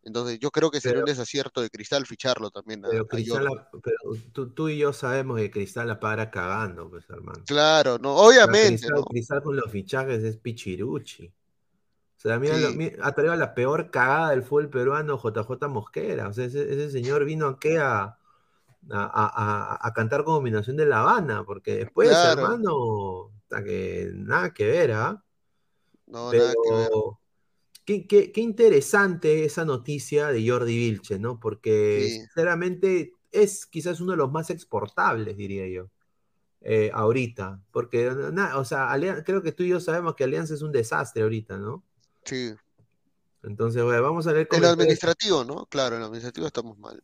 Entonces 0.05 0.37
yo 0.39 0.51
creo 0.51 0.69
que 0.69 0.81
sería 0.81 0.99
un 0.99 1.05
desacierto 1.05 1.61
de 1.61 1.69
Cristal 1.69 2.05
ficharlo 2.05 2.51
también. 2.51 2.81
pero, 2.81 3.07
Cristal 3.07 3.47
pero 3.81 4.49
tú, 4.53 4.67
y 4.67 4.77
yo 4.77 4.91
sabemos 4.91 5.39
que 5.39 5.49
Cristal 5.49 5.87
la 5.87 5.99
para 5.99 6.29
cagando, 6.29 6.89
pues 6.89 7.09
hermano. 7.09 7.43
Claro, 7.45 7.97
no, 7.99 8.13
obviamente. 8.15 8.85
Cristal, 9.09 9.41
con 9.41 9.55
los 9.55 9.71
fichajes 9.71 10.23
es 10.23 10.37
pichiruchi. 10.37 11.27
O 11.27 12.19
sea, 12.19 12.39
mira, 12.39 12.55
ha 13.01 13.11
traído 13.13 13.35
la 13.35 13.53
peor 13.53 13.91
cagada 13.91 14.31
del 14.31 14.43
fútbol 14.43 14.69
peruano 14.69 15.17
JJ 15.17 15.67
Mosquera. 15.67 16.29
O 16.29 16.33
sea, 16.33 16.45
ese, 16.45 16.63
ese 16.63 16.89
señor 16.91 17.25
vino 17.25 17.47
aquí 17.47 17.75
a, 17.77 18.17
a, 18.89 19.91
cantar 19.95 20.23
con 20.23 20.35
combinación 20.35 20.77
de 20.77 20.85
La 20.85 21.01
Habana, 21.01 21.43
porque 21.45 21.75
después, 21.77 22.11
hermano, 22.11 23.31
que, 23.49 24.11
nada 24.13 24.53
que 24.53 24.65
ver, 24.65 24.91
¿ah? 24.93 25.23
No, 26.07 26.31
nada 26.31 26.53
que 26.63 26.71
ver. 26.71 26.89
Qué, 27.85 28.31
interesante 28.35 29.43
esa 29.43 29.65
noticia 29.65 30.27
de 30.27 30.47
Jordi 30.47 30.77
Vilche, 30.77 31.19
¿no? 31.19 31.39
Porque 31.39 32.07
sinceramente 32.09 33.13
es 33.31 33.65
quizás 33.65 33.99
uno 33.99 34.11
de 34.11 34.17
los 34.17 34.31
más 34.31 34.49
exportables, 34.49 35.35
diría 35.35 35.67
yo, 35.67 35.89
eh, 36.61 36.91
ahorita. 36.93 37.61
Porque, 37.71 38.09
o 38.09 38.65
sea, 38.65 38.89
creo 39.25 39.41
que 39.41 39.51
tú 39.51 39.63
y 39.63 39.69
yo 39.69 39.79
sabemos 39.79 40.15
que 40.15 40.23
Alianza 40.23 40.53
es 40.53 40.61
un 40.61 40.71
desastre 40.71 41.23
ahorita, 41.23 41.57
¿no? 41.57 41.83
Sí. 42.23 42.53
Entonces, 43.43 43.83
vamos 43.83 44.27
a 44.27 44.33
ver 44.33 44.47
cómo. 44.47 44.57
En 44.57 44.63
lo 44.63 44.69
administrativo, 44.69 45.43
¿no? 45.43 45.65
Claro, 45.65 45.95
en 45.95 46.01
lo 46.01 46.05
administrativo 46.07 46.47
estamos 46.47 46.77
mal. 46.77 47.03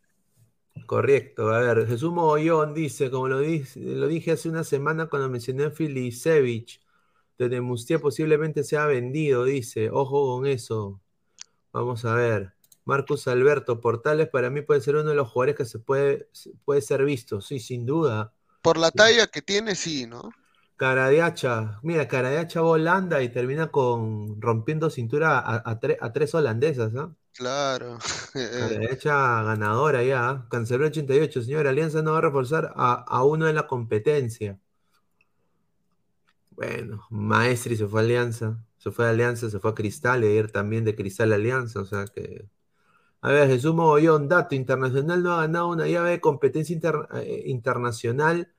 Correcto, 0.86 1.50
a 1.50 1.60
ver, 1.60 1.88
Jesús 1.88 2.12
Mogollón 2.12 2.74
dice, 2.74 3.12
como 3.12 3.28
lo, 3.28 3.42
lo 3.42 4.08
dije 4.08 4.32
hace 4.32 4.50
una 4.50 4.64
semana 4.64 5.08
cuando 5.08 5.30
mencioné 5.30 5.66
a 5.66 5.72
Filisevich, 5.72 6.82
de 7.48 7.62
Mustia 7.62 8.00
posiblemente 8.00 8.64
sea 8.64 8.86
vendido, 8.86 9.46
dice, 9.46 9.90
ojo 9.90 10.36
con 10.36 10.46
eso. 10.46 11.00
Vamos 11.72 12.04
a 12.04 12.16
ver. 12.16 12.54
Marcus 12.84 13.28
Alberto, 13.28 13.80
Portales 13.80 14.28
para 14.28 14.50
mí 14.50 14.62
puede 14.62 14.82
ser 14.82 14.96
uno 14.96 15.12
de 15.12 15.16
los 15.16 15.30
jugadores 15.30 15.56
que 15.56 15.66
se 15.66 15.80
puede, 15.80 16.28
puede 16.66 16.82
ser 16.82 17.06
visto, 17.06 17.40
sí, 17.40 17.60
sin 17.60 17.86
duda. 17.86 18.34
Por 18.62 18.78
la 18.78 18.92
talla 18.92 19.28
que 19.28 19.42
tiene, 19.42 19.76
sí, 19.76 20.08
¿no? 20.08 20.32
Cara 20.76 21.10
de 21.10 21.22
hacha, 21.22 21.80
mira, 21.84 22.08
cara 22.08 22.30
de 22.30 22.40
hacha 22.40 22.64
Holanda 22.64 23.22
y 23.22 23.30
termina 23.30 23.68
con 23.68 24.42
rompiendo 24.42 24.90
cintura 24.90 25.44
a, 25.46 26.12
tres 26.14 26.34
holandesas, 26.34 26.94
¿no? 26.94 27.16
Claro. 27.34 28.00
Hecha 28.92 29.44
ganadora 29.44 30.04
ya. 30.04 30.46
Canceló 30.50 30.88
88. 30.88 31.44
Señor, 31.44 31.68
Alianza 31.68 32.02
no 32.02 32.14
va 32.14 32.18
a 32.18 32.22
reforzar 32.22 32.74
a, 32.76 33.24
uno 33.24 33.46
de 33.46 33.54
la 33.54 33.68
competencia. 33.68 34.60
Bueno, 36.60 37.06
Maestri 37.10 37.78
se 37.78 37.88
fue 37.88 38.02
a 38.02 38.04
Alianza. 38.04 38.60
Se 38.78 38.92
fue 38.92 39.06
a 39.08 39.12
Alianza, 39.12 39.50
se 39.50 39.60
fue 39.60 39.72
a 39.72 39.74
Cristal. 39.76 40.26
Y 40.26 40.28
ayer 40.28 40.52
también 40.52 40.84
de 40.84 40.94
Cristal 40.94 41.32
a 41.32 41.36
Alianza. 41.36 41.80
O 41.80 41.86
sea 41.86 42.06
que. 42.08 42.50
A 43.22 43.32
ver, 43.32 43.48
Jesús 43.50 43.74
Mogollón, 43.74 44.28
dato 44.28 44.56
internacional 44.56 45.24
no 45.24 45.34
ha 45.34 45.42
ganado 45.42 45.70
una 45.70 45.88
llave 45.88 46.12
de 46.12 46.22
competencia 46.22 46.78
eh, 47.16 47.44
internacional 47.48 48.52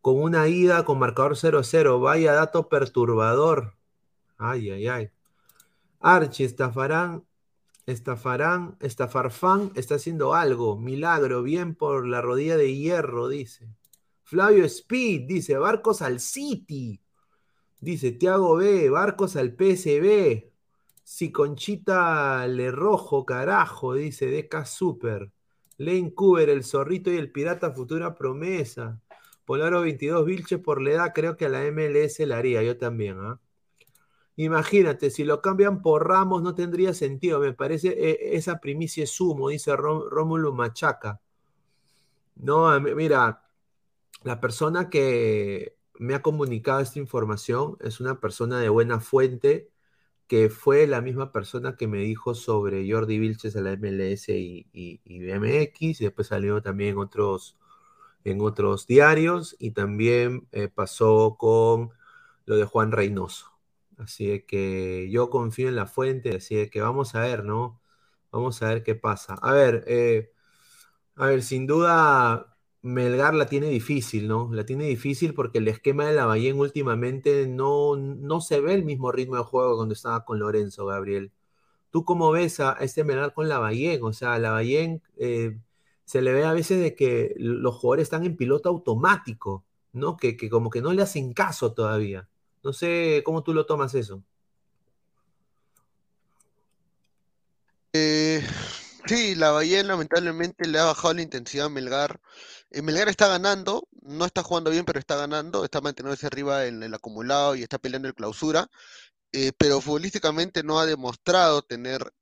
con 0.00 0.20
una 0.22 0.48
ida 0.48 0.84
con 0.84 0.98
marcador 1.00 1.36
0-0. 1.36 2.00
Vaya 2.00 2.34
dato 2.34 2.68
perturbador. 2.68 3.74
Ay, 4.38 4.70
ay, 4.70 4.88
ay. 4.88 5.10
Archie, 6.00 6.46
estafarán 6.46 7.24
Estafarán, 7.86 8.76
Estafarfán 8.80 9.72
está 9.74 9.96
haciendo 9.96 10.34
algo. 10.34 10.78
Milagro, 10.78 11.42
bien 11.42 11.74
por 11.74 12.06
la 12.06 12.20
rodilla 12.22 12.56
de 12.56 12.74
hierro, 12.76 13.28
dice. 13.28 13.68
Flavio 14.22 14.64
Speed 14.64 15.26
dice, 15.28 15.58
barcos 15.58 16.00
al 16.00 16.20
City. 16.20 17.00
Dice, 17.84 18.12
Tiago 18.12 18.56
B, 18.56 18.88
barcos 18.88 19.36
al 19.36 19.50
PSB. 19.50 20.50
Si 21.02 21.30
Conchita 21.30 22.46
Le 22.48 22.70
Rojo, 22.70 23.26
carajo, 23.26 23.92
dice 23.92 24.26
Deca 24.26 24.64
Super. 24.64 25.30
Lane 25.76 26.14
Cooper, 26.14 26.48
el 26.48 26.64
zorrito 26.64 27.12
y 27.12 27.18
el 27.18 27.30
pirata, 27.30 27.72
futura 27.72 28.14
promesa. 28.14 29.02
Polaro 29.44 29.82
22 29.82 30.24
Vilches 30.24 30.60
por 30.60 30.80
la 30.80 30.92
edad, 30.92 31.12
creo 31.14 31.36
que 31.36 31.44
a 31.44 31.50
la 31.50 31.62
MLS 31.70 32.20
la 32.20 32.38
haría, 32.38 32.62
yo 32.62 32.78
también, 32.78 33.18
¿ah? 33.20 33.38
Imagínate, 34.36 35.10
si 35.10 35.24
lo 35.24 35.42
cambian 35.42 35.82
por 35.82 36.08
Ramos 36.08 36.42
no 36.42 36.54
tendría 36.54 36.94
sentido. 36.94 37.38
Me 37.38 37.52
parece 37.52 37.88
e, 37.88 38.36
esa 38.36 38.60
primicia 38.60 39.04
es 39.04 39.10
sumo, 39.10 39.50
dice 39.50 39.76
Rómulo 39.76 40.54
Machaca. 40.54 41.20
No, 42.36 42.80
mira, 42.80 43.44
la 44.22 44.40
persona 44.40 44.88
que 44.88 45.76
me 45.98 46.14
ha 46.14 46.22
comunicado 46.22 46.80
esta 46.80 46.98
información 46.98 47.76
es 47.80 48.00
una 48.00 48.20
persona 48.20 48.60
de 48.60 48.68
buena 48.68 49.00
fuente 49.00 49.70
que 50.26 50.50
fue 50.50 50.86
la 50.86 51.00
misma 51.02 51.32
persona 51.32 51.76
que 51.76 51.86
me 51.88 51.98
dijo 51.98 52.34
sobre 52.34 52.90
Jordi 52.90 53.18
Vilches 53.18 53.56
a 53.56 53.60
la 53.60 53.72
MLS 53.72 54.28
y, 54.30 55.00
BMX, 55.04 56.00
y 56.00 56.04
después 56.04 56.28
salió 56.28 56.62
también 56.62 56.92
en 56.92 56.98
otros, 56.98 57.58
en 58.24 58.40
otros 58.40 58.86
diarios, 58.86 59.56
y 59.58 59.72
también 59.72 60.48
eh, 60.52 60.68
pasó 60.68 61.36
con 61.38 61.92
lo 62.46 62.56
de 62.56 62.64
Juan 62.64 62.92
Reynoso. 62.92 63.52
Así 63.98 64.42
que 64.42 65.08
yo 65.10 65.30
confío 65.30 65.68
en 65.68 65.76
la 65.76 65.86
fuente, 65.86 66.36
así 66.36 66.68
que 66.70 66.80
vamos 66.80 67.14
a 67.14 67.20
ver, 67.20 67.44
¿no? 67.44 67.80
Vamos 68.32 68.62
a 68.62 68.68
ver 68.68 68.82
qué 68.82 68.94
pasa. 68.94 69.34
A 69.42 69.52
ver, 69.52 69.84
eh, 69.86 70.32
a 71.16 71.26
ver, 71.26 71.42
sin 71.42 71.66
duda, 71.66 72.53
Melgar 72.84 73.32
la 73.32 73.46
tiene 73.46 73.68
difícil, 73.68 74.28
¿no? 74.28 74.50
La 74.52 74.66
tiene 74.66 74.84
difícil 74.84 75.32
porque 75.32 75.56
el 75.56 75.68
esquema 75.68 76.04
de 76.04 76.12
la 76.12 76.22
Lavallén 76.22 76.58
últimamente 76.58 77.46
no, 77.48 77.96
no 77.96 78.42
se 78.42 78.60
ve 78.60 78.74
el 78.74 78.84
mismo 78.84 79.10
ritmo 79.10 79.36
de 79.36 79.42
juego 79.42 79.76
cuando 79.76 79.94
estaba 79.94 80.26
con 80.26 80.38
Lorenzo, 80.38 80.84
Gabriel. 80.84 81.32
¿Tú 81.90 82.04
cómo 82.04 82.30
ves 82.30 82.60
a, 82.60 82.72
este 82.74 83.02
Melgar 83.02 83.32
con 83.32 83.48
la 83.48 83.54
Lavallén? 83.54 84.04
O 84.04 84.12
sea, 84.12 84.38
la 84.38 84.62
eh, 84.62 85.56
se 86.04 86.22
le 86.22 86.32
ve 86.34 86.44
a 86.44 86.52
veces 86.52 86.78
de 86.78 86.94
que 86.94 87.34
los 87.38 87.74
jugadores 87.74 88.02
están 88.04 88.26
en 88.26 88.36
piloto 88.36 88.68
automático, 88.68 89.64
¿no? 89.94 90.18
Que, 90.18 90.36
que 90.36 90.50
como 90.50 90.68
que 90.68 90.82
no 90.82 90.92
le 90.92 91.02
hacen 91.02 91.32
caso 91.32 91.72
todavía. 91.72 92.28
No 92.62 92.74
sé 92.74 93.22
cómo 93.24 93.42
tú 93.42 93.54
lo 93.54 93.64
tomas 93.64 93.94
eso. 93.94 94.22
Eh, 97.94 98.46
sí, 99.06 99.34
la 99.36 99.52
Bahía 99.52 99.82
lamentablemente 99.82 100.68
le 100.68 100.78
ha 100.78 100.84
bajado 100.84 101.14
la 101.14 101.22
intensidad 101.22 101.66
a 101.66 101.70
Melgar. 101.70 102.20
Eh, 102.74 102.82
Melgar 102.82 103.08
está 103.08 103.28
ganando, 103.28 103.88
no 104.02 104.24
está 104.26 104.42
jugando 104.42 104.70
bien, 104.70 104.84
pero 104.84 104.98
está 104.98 105.16
ganando, 105.16 105.64
está 105.64 105.80
manteniéndose 105.80 106.26
arriba 106.26 106.66
en 106.66 106.82
el 106.82 106.92
acumulado 106.94 107.54
y 107.54 107.62
está 107.62 107.78
peleando 107.78 108.08
el 108.08 108.14
clausura. 108.14 108.68
Eh, 109.32 109.52
pero 109.58 109.80
futbolísticamente 109.80 110.62
no 110.64 110.78
ha 110.80 110.86
demostrado 110.86 111.62
tener 111.62 112.12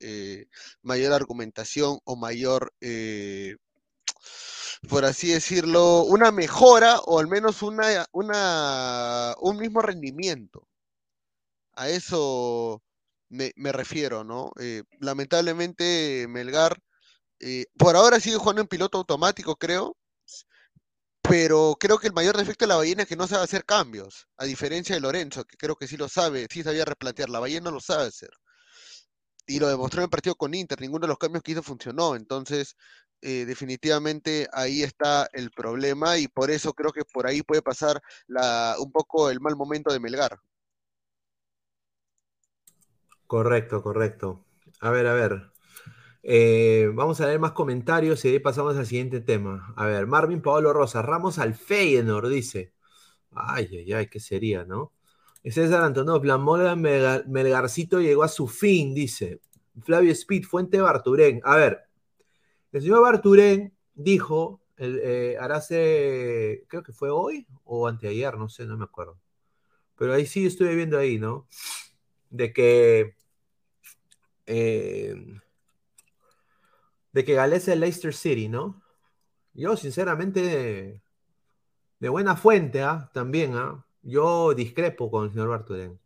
mayor 0.82 1.12
argumentación 1.12 2.00
o 2.04 2.16
mayor, 2.16 2.72
por 4.88 5.04
así 5.04 5.28
decirlo, 5.28 6.02
una 6.04 6.30
mejora 6.32 7.00
o 7.00 7.18
al 7.18 7.28
menos 7.28 7.62
una, 7.62 8.06
un 9.40 9.56
mismo 9.58 9.82
rendimiento. 9.82 10.68
A 11.74 11.88
eso 11.88 12.82
me, 13.32 13.72
refiero, 13.72 14.24
¿no? 14.24 14.52
Eh, 14.60 14.82
lamentablemente 15.00 16.26
Melgar 16.28 16.78
eh, 17.40 17.66
por 17.78 17.96
ahora 17.96 18.20
sigue 18.20 18.36
jugando 18.36 18.62
en 18.62 18.68
piloto 18.68 18.98
automático, 18.98 19.56
creo, 19.56 19.96
pero 21.22 21.76
creo 21.78 21.98
que 21.98 22.08
el 22.08 22.12
mayor 22.12 22.36
defecto 22.36 22.64
de 22.64 22.70
la 22.70 22.76
ballena 22.76 23.02
es 23.02 23.08
que 23.08 23.16
no 23.16 23.26
sabe 23.26 23.44
hacer 23.44 23.64
cambios, 23.64 24.26
a 24.36 24.44
diferencia 24.44 24.94
de 24.94 25.00
Lorenzo, 25.00 25.44
que 25.44 25.56
creo 25.56 25.76
que 25.76 25.88
sí 25.88 25.96
lo 25.96 26.08
sabe, 26.08 26.46
sí 26.50 26.62
sabía 26.62 26.84
replantear, 26.84 27.30
la 27.30 27.40
ballena 27.40 27.66
no 27.66 27.76
lo 27.76 27.80
sabe 27.80 28.08
hacer. 28.08 28.30
Y 29.46 29.58
lo 29.58 29.68
demostró 29.68 30.00
en 30.00 30.04
el 30.04 30.10
partido 30.10 30.34
con 30.34 30.54
Inter, 30.54 30.80
ninguno 30.80 31.02
de 31.02 31.08
los 31.08 31.18
cambios 31.18 31.42
que 31.42 31.52
hizo 31.52 31.62
funcionó, 31.62 32.16
entonces 32.16 32.76
eh, 33.20 33.44
definitivamente 33.46 34.48
ahí 34.52 34.82
está 34.82 35.28
el 35.32 35.52
problema 35.52 36.18
y 36.18 36.26
por 36.26 36.50
eso 36.50 36.72
creo 36.72 36.92
que 36.92 37.04
por 37.04 37.26
ahí 37.26 37.42
puede 37.42 37.62
pasar 37.62 38.02
la, 38.26 38.74
un 38.80 38.90
poco 38.90 39.30
el 39.30 39.40
mal 39.40 39.54
momento 39.56 39.92
de 39.92 40.00
Melgar. 40.00 40.40
Correcto, 43.28 43.82
correcto. 43.82 44.44
A 44.80 44.90
ver, 44.90 45.06
a 45.06 45.14
ver. 45.14 45.51
Eh, 46.22 46.90
vamos 46.94 47.20
a 47.20 47.26
leer 47.26 47.40
más 47.40 47.52
comentarios 47.52 48.24
y 48.24 48.28
ahí 48.28 48.38
pasamos 48.38 48.76
al 48.76 48.86
siguiente 48.86 49.20
tema. 49.20 49.72
A 49.76 49.86
ver, 49.86 50.06
Marvin 50.06 50.40
Paolo 50.40 50.72
Rosa, 50.72 51.02
Ramos 51.02 51.38
al 51.38 51.54
Feyenoord, 51.54 52.28
dice. 52.30 52.72
Ay, 53.32 53.68
ay, 53.72 53.92
ay, 53.92 54.06
¿qué 54.08 54.20
sería, 54.20 54.64
no? 54.64 54.92
César 55.44 55.82
Antonov, 55.82 56.24
la 56.24 56.38
moda 56.38 56.76
Melgarcito 56.76 58.00
llegó 58.00 58.22
a 58.22 58.28
su 58.28 58.46
fin, 58.48 58.94
dice. 58.94 59.40
Flavio 59.82 60.12
Speed, 60.12 60.44
Fuente 60.44 60.80
Barturén. 60.80 61.40
A 61.44 61.56
ver, 61.56 61.80
el 62.72 62.82
señor 62.82 63.02
Barturén 63.02 63.74
dijo, 63.94 64.62
el, 64.76 65.00
eh, 65.02 65.36
creo 66.68 66.82
que 66.82 66.92
fue 66.92 67.10
hoy 67.10 67.46
o 67.64 67.88
anteayer, 67.88 68.36
no 68.38 68.48
sé, 68.48 68.66
no 68.66 68.76
me 68.76 68.84
acuerdo. 68.84 69.18
Pero 69.96 70.14
ahí 70.14 70.26
sí 70.26 70.46
estuve 70.46 70.74
viendo 70.74 70.98
ahí, 70.98 71.18
¿no? 71.18 71.48
De 72.30 72.52
que 72.52 73.16
eh, 74.46 75.14
de 77.12 77.24
que 77.24 77.34
Gales 77.34 77.68
es 77.68 77.78
Leicester 77.78 78.14
City, 78.14 78.48
¿no? 78.48 78.82
Yo, 79.54 79.76
sinceramente, 79.76 81.02
de, 82.00 82.08
buena 82.08 82.36
fuente, 82.36 82.82
¿ah? 82.82 83.10
También, 83.12 83.54
¿ah? 83.54 83.86
Yo 84.02 84.54
discrepo 84.54 85.10
con 85.10 85.24
el 85.26 85.30
señor 85.30 85.48
Barturén. 85.48 86.00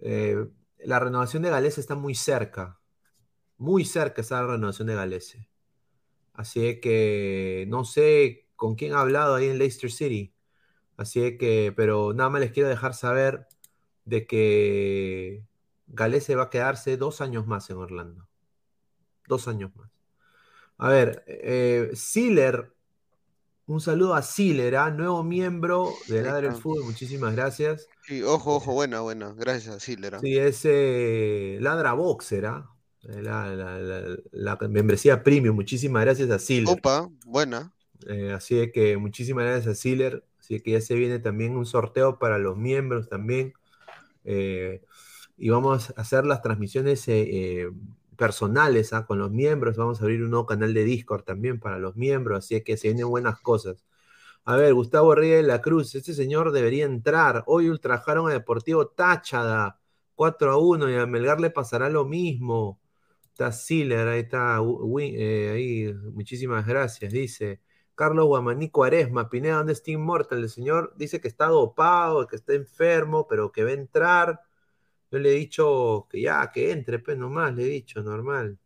Eh, 0.00 0.46
la 0.78 1.00
renovación 1.00 1.42
de 1.42 1.50
Gales 1.50 1.78
está 1.78 1.94
muy 1.94 2.14
cerca. 2.14 2.80
Muy 3.56 3.84
cerca 3.84 4.20
está 4.20 4.42
la 4.42 4.48
renovación 4.52 4.88
de 4.88 4.94
Gales. 4.94 5.38
Así 6.34 6.80
que 6.80 7.66
no 7.68 7.84
sé 7.84 8.48
con 8.56 8.74
quién 8.74 8.92
ha 8.94 9.00
hablado 9.00 9.36
ahí 9.36 9.48
en 9.48 9.58
Leicester 9.58 9.90
City. 9.90 10.34
Así 10.96 11.38
que, 11.38 11.72
pero 11.76 12.12
nada 12.14 12.30
más 12.30 12.40
les 12.40 12.52
quiero 12.52 12.68
dejar 12.68 12.94
saber 12.94 13.48
de 14.04 14.26
que 14.26 15.46
Galese 15.86 16.36
va 16.36 16.44
a 16.44 16.50
quedarse 16.50 16.96
dos 16.96 17.20
años 17.20 17.46
más 17.46 17.70
en 17.70 17.78
Orlando. 17.78 18.28
Dos 19.26 19.48
años 19.48 19.74
más. 19.76 19.93
A 20.78 20.88
ver, 20.88 21.24
eh, 21.26 21.92
un 23.66 23.80
saludo 23.80 24.14
a 24.14 24.22
Siller, 24.22 24.76
¿ah? 24.76 24.90
nuevo 24.90 25.22
miembro 25.22 25.92
de 26.08 26.22
Ladre 26.22 26.48
del 26.48 26.56
Fútbol, 26.56 26.84
muchísimas 26.84 27.34
gracias. 27.34 27.88
Sí, 28.06 28.22
ojo, 28.22 28.56
ojo, 28.56 28.72
buena, 28.72 29.00
buena, 29.00 29.32
gracias 29.32 29.76
a 29.76 29.80
Siller. 29.80 30.16
¿ah? 30.16 30.20
Sí, 30.20 30.36
es 30.36 30.60
eh, 30.64 31.58
Ladra 31.60 31.92
Boxer, 31.94 32.46
¿ah? 32.46 32.70
la, 33.02 34.58
membresía 34.68 35.22
premium, 35.22 35.54
muchísimas 35.54 36.02
gracias 36.04 36.30
a 36.30 36.38
Siller. 36.38 36.76
Opa, 36.78 37.08
buena. 37.24 37.72
Eh, 38.06 38.32
así 38.32 38.70
que 38.72 38.96
muchísimas 38.96 39.44
gracias 39.44 39.78
a 39.78 39.80
Siller, 39.80 40.24
así 40.40 40.60
que 40.60 40.72
ya 40.72 40.80
se 40.80 40.94
viene 40.94 41.18
también 41.18 41.56
un 41.56 41.66
sorteo 41.66 42.18
para 42.18 42.38
los 42.38 42.56
miembros 42.56 43.08
también. 43.08 43.54
Eh, 44.24 44.82
y 45.36 45.48
vamos 45.48 45.92
a 45.96 46.00
hacer 46.00 46.24
las 46.24 46.42
transmisiones 46.42 47.06
eh, 47.08 47.22
eh, 47.22 47.70
personales 48.16 48.92
¿ah? 48.92 49.06
con 49.06 49.18
los 49.18 49.30
miembros. 49.30 49.76
Vamos 49.76 50.00
a 50.00 50.04
abrir 50.04 50.22
un 50.22 50.30
nuevo 50.30 50.46
canal 50.46 50.74
de 50.74 50.84
Discord 50.84 51.24
también 51.24 51.60
para 51.60 51.78
los 51.78 51.96
miembros, 51.96 52.38
así 52.38 52.60
que 52.62 52.76
se 52.76 52.88
vienen 52.88 53.08
buenas 53.08 53.40
cosas. 53.40 53.84
A 54.44 54.56
ver, 54.56 54.74
Gustavo 54.74 55.14
Ríos 55.14 55.38
de 55.38 55.48
la 55.48 55.60
Cruz, 55.62 55.94
este 55.94 56.14
señor 56.14 56.52
debería 56.52 56.84
entrar. 56.84 57.44
Hoy 57.46 57.70
ultrajaron 57.70 58.30
a 58.30 58.34
Deportivo 58.34 58.88
Táchada 58.88 59.80
4 60.14 60.52
a 60.52 60.58
1 60.58 60.90
y 60.90 60.94
a 60.96 61.06
Melgar 61.06 61.40
le 61.40 61.50
pasará 61.50 61.88
lo 61.88 62.04
mismo. 62.04 62.80
Está 63.28 63.52
Siller, 63.52 64.06
ahí 64.08 64.20
está, 64.20 64.60
eh, 65.00 65.50
ahí, 65.54 65.94
muchísimas 66.12 66.66
gracias, 66.66 67.12
dice. 67.12 67.60
Carlos 67.94 68.26
Guamaní 68.26 68.70
Cuaresma, 68.70 69.28
Pineda, 69.28 69.56
¿dónde 69.56 69.72
está 69.72 69.90
Inmortal? 69.92 70.40
El 70.42 70.50
señor 70.50 70.94
dice 70.96 71.20
que 71.20 71.28
está 71.28 71.46
dopado, 71.46 72.26
que 72.26 72.36
está 72.36 72.54
enfermo, 72.54 73.26
pero 73.28 73.52
que 73.52 73.64
va 73.64 73.70
a 73.70 73.74
entrar. 73.74 74.40
Yo 75.14 75.20
le 75.20 75.30
he 75.30 75.34
dicho 75.34 76.08
que 76.10 76.22
ya, 76.22 76.50
que 76.52 76.72
entre, 76.72 76.98
pues 76.98 77.16
nomás, 77.16 77.54
le 77.54 77.62
he 77.62 77.68
dicho, 77.68 78.02
normal. 78.02 78.58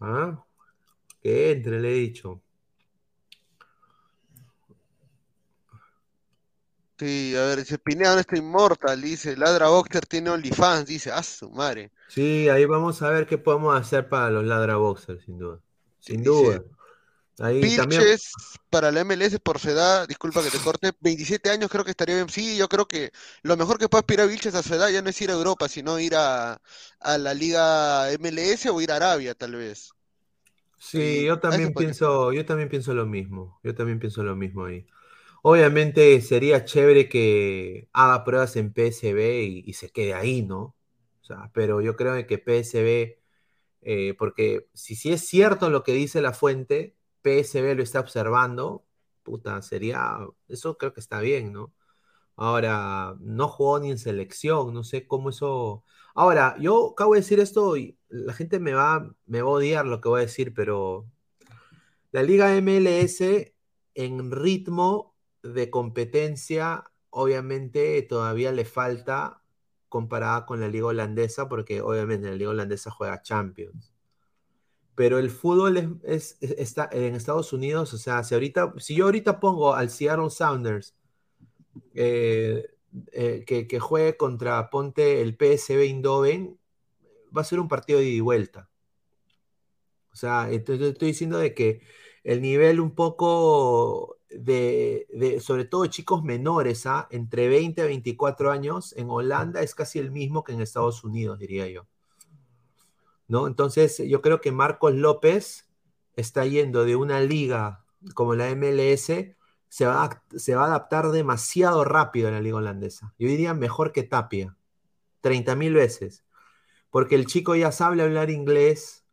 ¿Ah? 0.00 0.44
Que 1.22 1.50
entre, 1.50 1.80
le 1.80 1.92
he 1.92 1.94
dicho. 1.94 2.42
Sí, 6.98 7.34
a 7.34 7.40
ver, 7.46 7.60
dice 7.60 7.78
Pineda 7.78 8.12
no 8.12 8.20
está 8.20 8.36
inmortal, 8.36 9.00
dice 9.00 9.34
Ladra 9.34 9.68
Boxer 9.68 10.04
tiene 10.04 10.28
OnlyFans, 10.28 10.84
dice, 10.84 11.10
ah, 11.10 11.22
su 11.22 11.50
madre. 11.52 11.90
Sí, 12.08 12.50
ahí 12.50 12.66
vamos 12.66 13.00
a 13.00 13.08
ver 13.08 13.26
qué 13.26 13.38
podemos 13.38 13.74
hacer 13.80 14.10
para 14.10 14.28
los 14.28 14.44
Ladra 14.44 14.76
Boxer, 14.76 15.22
sin 15.24 15.38
duda. 15.38 15.58
Sin 16.00 16.22
duda. 16.22 16.62
Ahí 17.40 17.76
también... 17.76 18.02
para 18.68 18.90
la 18.90 19.04
MLS 19.04 19.38
por 19.38 19.60
su 19.60 19.70
edad, 19.70 20.08
disculpa 20.08 20.42
que 20.42 20.50
te 20.50 20.58
corte, 20.58 20.92
27 21.00 21.50
años 21.50 21.70
creo 21.70 21.84
que 21.84 21.92
estaría 21.92 22.16
bien. 22.16 22.28
Sí, 22.28 22.56
yo 22.56 22.68
creo 22.68 22.88
que 22.88 23.12
lo 23.42 23.56
mejor 23.56 23.78
que 23.78 23.88
puede 23.88 24.00
aspirar 24.00 24.28
Vilches 24.28 24.54
a 24.54 24.62
su 24.62 24.74
edad 24.74 24.88
ya 24.88 25.02
no 25.02 25.10
es 25.10 25.22
ir 25.22 25.30
a 25.30 25.34
Europa, 25.34 25.68
sino 25.68 26.00
ir 26.00 26.14
a, 26.16 26.60
la 27.00 27.34
liga 27.34 28.10
MLS 28.18 28.66
o 28.66 28.80
ir 28.80 28.90
a 28.90 28.96
Arabia, 28.96 29.34
tal 29.34 29.54
vez. 29.54 29.90
Sí, 30.78 31.24
yo 31.24 31.38
también 31.38 31.72
pienso, 31.74 32.32
yo 32.32 32.44
también 32.44 32.68
pienso 32.68 32.92
lo 32.92 33.06
mismo. 33.06 33.60
Yo 33.62 33.74
también 33.74 34.00
pienso 34.00 34.22
lo 34.24 34.34
mismo 34.34 34.64
ahí. 34.64 34.86
Obviamente 35.42 36.20
sería 36.20 36.64
chévere 36.64 37.08
que 37.08 37.88
haga 37.92 38.24
pruebas 38.24 38.56
en 38.56 38.72
PSB 38.72 39.44
y, 39.64 39.72
se 39.74 39.90
quede 39.90 40.14
ahí, 40.14 40.42
¿no? 40.42 40.74
O 41.20 41.24
sea, 41.24 41.50
pero 41.54 41.80
yo 41.80 41.94
creo 41.94 42.14
que 42.26 42.38
PSB, 42.38 43.20
eh, 43.82 44.14
porque 44.18 44.68
si, 44.74 44.96
si 44.96 45.12
es 45.12 45.24
cierto 45.24 45.70
lo 45.70 45.84
que 45.84 45.92
dice 45.92 46.20
la 46.20 46.32
fuente, 46.32 46.97
PSB 47.28 47.74
lo 47.76 47.82
está 47.82 48.00
observando, 48.00 48.84
puta, 49.22 49.62
sería, 49.62 50.18
eso 50.48 50.78
creo 50.78 50.94
que 50.94 51.00
está 51.00 51.20
bien, 51.20 51.52
¿no? 51.52 51.74
Ahora, 52.36 53.16
no 53.20 53.48
jugó 53.48 53.80
ni 53.80 53.90
en 53.90 53.98
selección, 53.98 54.74
no 54.74 54.84
sé 54.84 55.06
cómo 55.06 55.30
eso... 55.30 55.84
Ahora, 56.14 56.56
yo 56.60 56.92
acabo 56.92 57.14
de 57.14 57.20
decir 57.20 57.40
esto 57.40 57.76
y 57.76 57.98
la 58.08 58.32
gente 58.34 58.60
me 58.60 58.72
va, 58.74 59.14
me 59.26 59.42
va 59.42 59.48
a 59.50 59.52
odiar 59.52 59.86
lo 59.86 60.00
que 60.00 60.08
voy 60.08 60.20
a 60.20 60.26
decir, 60.26 60.54
pero 60.54 61.06
la 62.12 62.22
Liga 62.22 62.54
MLS 62.60 63.54
en 63.94 64.30
ritmo 64.30 65.16
de 65.42 65.70
competencia, 65.70 66.84
obviamente 67.10 68.02
todavía 68.02 68.52
le 68.52 68.64
falta 68.64 69.42
comparada 69.88 70.46
con 70.46 70.60
la 70.60 70.68
liga 70.68 70.86
holandesa, 70.86 71.48
porque 71.48 71.80
obviamente 71.82 72.28
la 72.28 72.36
liga 72.36 72.50
holandesa 72.50 72.90
juega 72.90 73.22
Champions 73.22 73.97
pero 74.98 75.20
el 75.20 75.30
fútbol 75.30 76.00
es, 76.02 76.38
está 76.40 76.88
en 76.90 77.14
Estados 77.14 77.52
Unidos, 77.52 77.94
o 77.94 77.98
sea, 77.98 78.24
si, 78.24 78.34
ahorita, 78.34 78.74
si 78.78 78.96
yo 78.96 79.04
ahorita 79.04 79.38
pongo 79.38 79.72
al 79.72 79.90
Seattle 79.90 80.28
Sounders 80.28 80.96
eh, 81.94 82.66
eh, 83.12 83.44
que, 83.46 83.78
juegue 83.78 84.16
contra, 84.16 84.70
ponte 84.70 85.20
el 85.20 85.36
PSV 85.36 85.82
Eindhoven, 85.82 86.58
va 87.34 87.42
a 87.42 87.44
ser 87.44 87.60
un 87.60 87.68
partido 87.68 88.00
de 88.00 88.06
ida 88.06 88.16
y 88.16 88.20
vuelta. 88.20 88.68
O 90.12 90.16
sea, 90.16 90.50
estoy, 90.50 90.82
estoy 90.82 91.08
diciendo 91.08 91.38
de 91.38 91.54
que 91.54 91.80
el 92.24 92.42
nivel 92.42 92.80
un 92.80 92.96
poco 92.96 94.18
de, 94.30 95.06
de 95.10 95.38
sobre 95.38 95.64
todo 95.64 95.86
chicos 95.86 96.24
menores, 96.24 96.86
¿ah? 96.86 97.06
entre 97.12 97.46
20 97.46 97.82
a 97.82 97.86
24 97.86 98.50
años, 98.50 98.96
en 98.96 99.08
Holanda 99.10 99.62
es 99.62 99.76
casi 99.76 100.00
el 100.00 100.10
mismo 100.10 100.42
que 100.42 100.54
en 100.54 100.60
Estados 100.60 101.04
Unidos, 101.04 101.38
diría 101.38 101.68
yo. 101.68 101.86
¿No? 103.28 103.46
Entonces, 103.46 104.02
yo 104.06 104.22
creo 104.22 104.40
que 104.40 104.52
Marcos 104.52 104.94
López 104.94 105.68
está 106.16 106.44
yendo 106.46 106.84
de 106.84 106.96
una 106.96 107.20
liga 107.20 107.84
como 108.14 108.34
la 108.34 108.48
MLS, 108.50 109.36
se 109.68 109.86
va, 109.86 110.04
a, 110.04 110.24
se 110.36 110.54
va 110.54 110.64
a 110.64 110.66
adaptar 110.66 111.10
demasiado 111.10 111.84
rápido 111.84 112.28
a 112.28 112.30
la 112.32 112.40
liga 112.40 112.56
holandesa. 112.56 113.14
Yo 113.18 113.28
diría 113.28 113.54
mejor 113.54 113.92
que 113.92 114.02
Tapia, 114.02 114.56
30 115.20 115.54
mil 115.56 115.74
veces, 115.74 116.24
porque 116.90 117.14
el 117.14 117.26
chico 117.26 117.54
ya 117.54 117.72
sabe 117.72 118.02
hablar 118.02 118.30
inglés, 118.30 119.04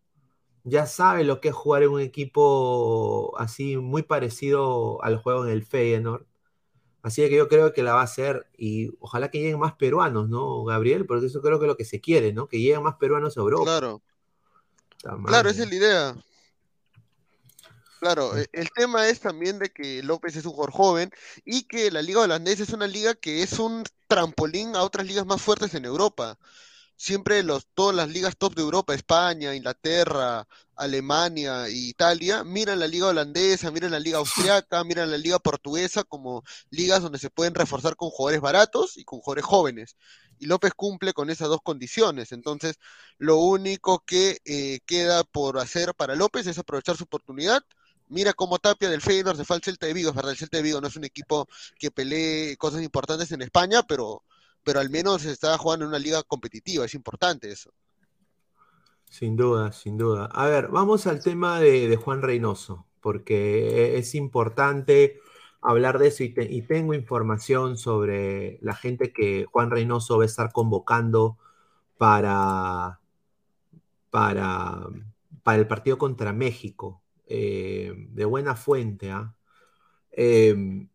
ya 0.64 0.88
sabe 0.88 1.24
lo 1.24 1.42
que 1.42 1.50
es 1.50 1.56
jugar 1.56 1.84
en 1.84 1.90
un 1.90 2.02
equipo 2.02 3.38
así 3.38 3.78
muy 3.78 4.04
parecido 4.04 5.04
al 5.04 5.18
juego 5.18 5.46
en 5.46 5.52
el 5.52 5.64
Feyenoord. 5.64 6.26
Así 7.04 7.22
que 7.30 7.36
yo 7.36 7.48
creo 7.48 7.72
que 7.72 7.84
la 7.84 7.94
va 7.94 8.02
a 8.02 8.06
hacer 8.06 8.48
y 8.58 8.90
ojalá 9.00 9.30
que 9.30 9.40
lleguen 9.40 9.60
más 9.60 9.74
peruanos, 9.74 10.28
¿no, 10.28 10.64
Gabriel? 10.64 11.06
Porque 11.06 11.28
eso 11.28 11.40
creo 11.40 11.60
que 11.60 11.66
es 11.66 11.68
lo 11.68 11.78
que 11.78 11.86
se 11.86 12.02
quiere, 12.02 12.34
¿no? 12.34 12.48
Que 12.48 12.60
lleguen 12.60 12.82
más 12.82 12.96
peruanos 12.96 13.38
a 13.38 13.42
Europa. 13.42 13.66
Claro. 13.66 14.02
Claro, 15.26 15.50
esa 15.50 15.64
es 15.64 15.70
la 15.70 15.76
idea. 15.76 16.16
Claro, 18.00 18.38
e, 18.38 18.48
el 18.54 18.70
tema 18.72 19.08
es 19.08 19.20
también 19.20 19.58
de 19.60 19.70
que 19.72 20.04
López 20.04 20.36
es 20.36 20.46
un 20.46 20.52
jugador 20.52 20.72
joven 20.72 21.12
y 21.44 21.64
que 21.64 21.90
la 21.92 22.02
liga 22.02 22.22
holandesa 22.22 22.64
es 22.64 22.70
una 22.70 22.88
liga 22.88 23.16
que 23.16 23.42
es 23.42 23.58
un 23.60 23.84
trampolín 24.08 24.76
a 24.76 24.84
otras 24.84 25.08
ligas 25.08 25.26
más 25.26 25.42
fuertes 25.42 25.74
en 25.74 25.86
Europa. 25.86 26.38
Siempre 26.98 27.44
los, 27.44 27.68
todas 27.74 27.96
las 27.96 28.10
ligas 28.10 28.38
top 28.38 28.56
de 28.56 28.62
Europa, 28.62 28.94
España, 28.94 29.54
Inglaterra, 29.56 30.48
Alemania 30.76 31.68
e 31.68 31.72
Italia, 31.72 32.44
miran 32.44 32.80
la 32.80 32.88
liga 32.88 33.08
holandesa, 33.08 33.72
miran 33.72 33.92
la 33.92 34.00
liga 34.00 34.20
austriaca, 34.20 34.84
miran 34.84 35.12
la 35.12 35.18
liga 35.18 35.40
portuguesa 35.40 36.04
como 36.04 36.44
ligas 36.70 37.02
donde 37.02 37.20
se 37.20 37.30
pueden 37.30 37.56
reforzar 37.56 37.96
con 37.96 38.10
jugadores 38.12 38.42
baratos 38.42 38.98
y 38.98 39.04
con 39.04 39.20
jugadores 39.20 39.46
jóvenes. 39.46 39.96
Y 40.40 40.48
López 40.48 40.74
cumple 40.76 41.14
con 41.14 41.30
esas 41.30 41.50
dos 41.50 41.62
condiciones. 41.62 42.32
Entonces, 42.32 42.80
lo 43.18 43.38
único 43.38 44.04
que 44.06 44.40
eh, 44.46 44.80
queda 44.86 45.24
por 45.24 45.60
hacer 45.60 45.94
para 45.96 46.16
López 46.16 46.48
es 46.48 46.58
aprovechar 46.58 46.98
su 46.98 47.06
oportunidad, 47.06 47.64
Mira 48.08 48.34
cómo 48.34 48.60
Tapia 48.60 48.90
del 48.90 49.02
Feyenoord 49.02 49.38
se 49.38 49.46
fue 49.46 49.56
al 49.56 49.64
Celta 49.64 49.88
de 49.88 49.94
Vigo, 49.94 50.10
es 50.10 50.16
verdad, 50.16 50.32
el 50.32 50.38
Celta 50.38 50.58
de 50.58 50.64
Vigo 50.64 50.80
no 50.80 50.88
es 50.88 50.96
un 50.96 51.06
equipo 51.06 51.48
que 51.80 51.90
pelee 51.90 52.56
cosas 52.58 52.84
importantes 52.84 53.32
en 53.32 53.42
España, 53.42 53.82
pero, 53.84 54.24
pero 54.64 54.80
al 54.80 54.92
menos 54.92 55.26
está 55.26 55.58
jugando 55.58 55.86
en 55.86 55.90
una 55.90 56.00
liga 56.00 56.22
competitiva, 56.24 56.86
es 56.86 56.94
importante 56.94 57.52
eso. 57.52 57.72
Sin 59.10 59.36
duda, 59.36 59.72
sin 59.72 59.98
duda. 59.98 60.26
A 60.32 60.46
ver, 60.46 60.68
vamos 60.68 61.08
al 61.08 61.24
tema 61.24 61.60
de, 61.60 61.96
Juan 61.96 62.22
Reynoso, 62.22 62.86
porque 63.02 63.98
es 63.98 64.14
importante 64.14 65.20
hablar 65.66 66.00
de 66.00 66.08
eso 66.08 66.24
y, 66.24 66.62
tengo 66.62 66.94
información 66.94 67.78
sobre 67.78 68.60
la 68.62 68.76
gente 68.76 69.12
que 69.14 69.46
Juan 69.52 69.72
Reynoso 69.72 70.18
va 70.18 70.24
a 70.24 70.28
estar 70.28 70.52
convocando 70.52 71.38
para, 71.98 73.00
para, 74.10 74.88
para 75.44 75.58
el 75.60 75.68
partido 75.68 75.98
contra 75.98 76.34
México. 76.34 77.02
Eh, 77.28 77.92
de 78.12 78.26
buena 78.26 78.56
fuente, 78.56 79.10
¿ah? 79.12 79.36
em, 80.12 80.90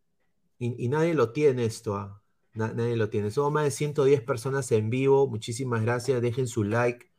y, 0.59 0.87
nadie 0.87 1.13
lo 1.13 1.31
tiene 1.33 1.65
esto, 1.65 1.95
¿ah? 1.95 2.21
nadie 2.53 2.95
lo 2.95 3.09
tiene. 3.09 3.31
Somos 3.31 3.51
más 3.51 3.65
de 3.65 3.71
110 3.71 4.21
personas 4.21 4.71
en 4.71 4.89
vivo. 4.89 5.27
Muchísimas 5.27 5.81
gracias. 5.81 6.21
Dejen 6.21 6.47
su 6.47 6.63
like. 6.63 7.11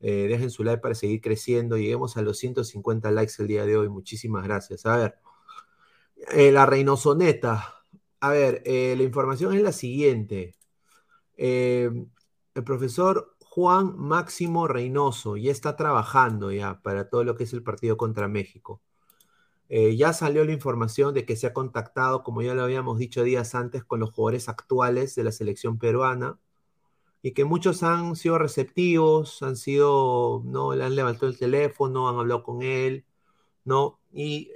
Eh, 0.00 0.26
dejen 0.28 0.50
su 0.50 0.64
like 0.64 0.80
para 0.80 0.94
seguir 0.94 1.20
creciendo. 1.20 1.76
Lleguemos 1.76 2.16
a 2.16 2.22
los 2.22 2.38
150 2.38 3.10
likes 3.10 3.34
el 3.38 3.48
día 3.48 3.66
de 3.66 3.76
hoy. 3.76 3.88
Muchísimas 3.88 4.44
gracias. 4.44 4.86
A 4.86 4.96
ver, 4.96 5.18
eh, 6.32 6.52
la 6.52 6.66
Reynosoneta. 6.66 7.74
A 8.20 8.30
ver, 8.30 8.62
la 8.66 9.02
información 9.02 9.54
es 9.54 9.62
la 9.62 9.72
siguiente. 9.72 10.54
Em, 11.36 12.10
el 12.54 12.64
profesor 12.64 13.36
Juan 13.40 13.96
Máximo 13.98 14.68
Reynoso 14.68 15.36
ya 15.36 15.50
está 15.50 15.76
trabajando 15.76 16.52
ya 16.52 16.80
para 16.82 17.08
todo 17.08 17.24
lo 17.24 17.34
que 17.36 17.44
es 17.44 17.52
el 17.52 17.62
partido 17.62 17.96
contra 17.96 18.28
México. 18.28 18.82
Eh, 19.70 19.96
ya 19.96 20.12
salió 20.12 20.44
la 20.44 20.52
información 20.52 21.14
de 21.14 21.24
que 21.24 21.36
se 21.36 21.46
ha 21.46 21.54
contactado, 21.54 22.24
como 22.24 22.42
ya 22.42 22.54
lo 22.54 22.64
habíamos 22.64 22.98
dicho 22.98 23.22
días 23.22 23.54
antes, 23.54 23.84
con 23.84 24.00
los 24.00 24.10
jugadores 24.12 24.48
actuales 24.48 25.14
de 25.14 25.24
la 25.24 25.32
selección 25.32 25.78
peruana 25.78 26.38
y 27.22 27.32
que 27.32 27.44
muchos 27.44 27.82
han 27.82 28.16
sido 28.16 28.38
receptivos, 28.38 29.42
han 29.42 29.56
sido, 29.56 30.42
no, 30.44 30.74
le 30.74 30.84
han 30.84 30.96
levantado 30.96 31.28
el 31.28 31.38
teléfono, 31.38 32.08
han 32.08 32.18
hablado 32.18 32.42
con 32.42 32.62
él, 32.62 33.06
¿no? 33.64 34.00
Y, 34.12 34.52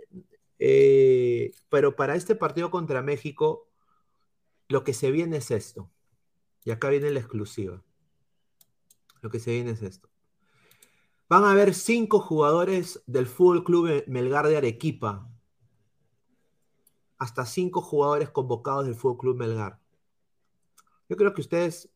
eh, 0.59 1.53
pero 1.69 1.97
para 1.97 2.15
este 2.15 2.35
partido 2.35 2.71
contra 2.71 3.03
México, 3.03 3.69
lo 4.69 4.85
que 4.85 4.95
se 4.95 5.11
viene 5.11 5.39
es 5.39 5.51
esto. 5.51 5.91
Y 6.65 6.71
acá 6.71 6.89
viene 6.89 7.11
la 7.11 7.21
exclusiva. 7.21 7.83
Lo 9.21 9.31
que 9.31 9.39
se 9.39 9.53
viene 9.53 9.73
es 9.73 9.83
esto. 9.83 10.09
Van 11.29 11.45
a 11.45 11.51
haber 11.51 11.75
cinco 11.75 12.21
jugadores 12.21 13.03
del 13.07 13.27
Fútbol 13.27 13.65
Club 13.65 14.05
Melgar 14.07 14.47
de 14.49 14.57
Arequipa. 14.57 15.29
Hasta 17.19 17.47
cinco 17.47 17.81
jugadores 17.81 18.31
convocados 18.31 18.87
del 18.87 18.95
Fútbol 18.95 19.19
Club 19.19 19.37
Melgar. 19.37 19.81
Yo 21.09 21.17
creo 21.17 21.35
que 21.35 21.41
ustedes, 21.41 21.91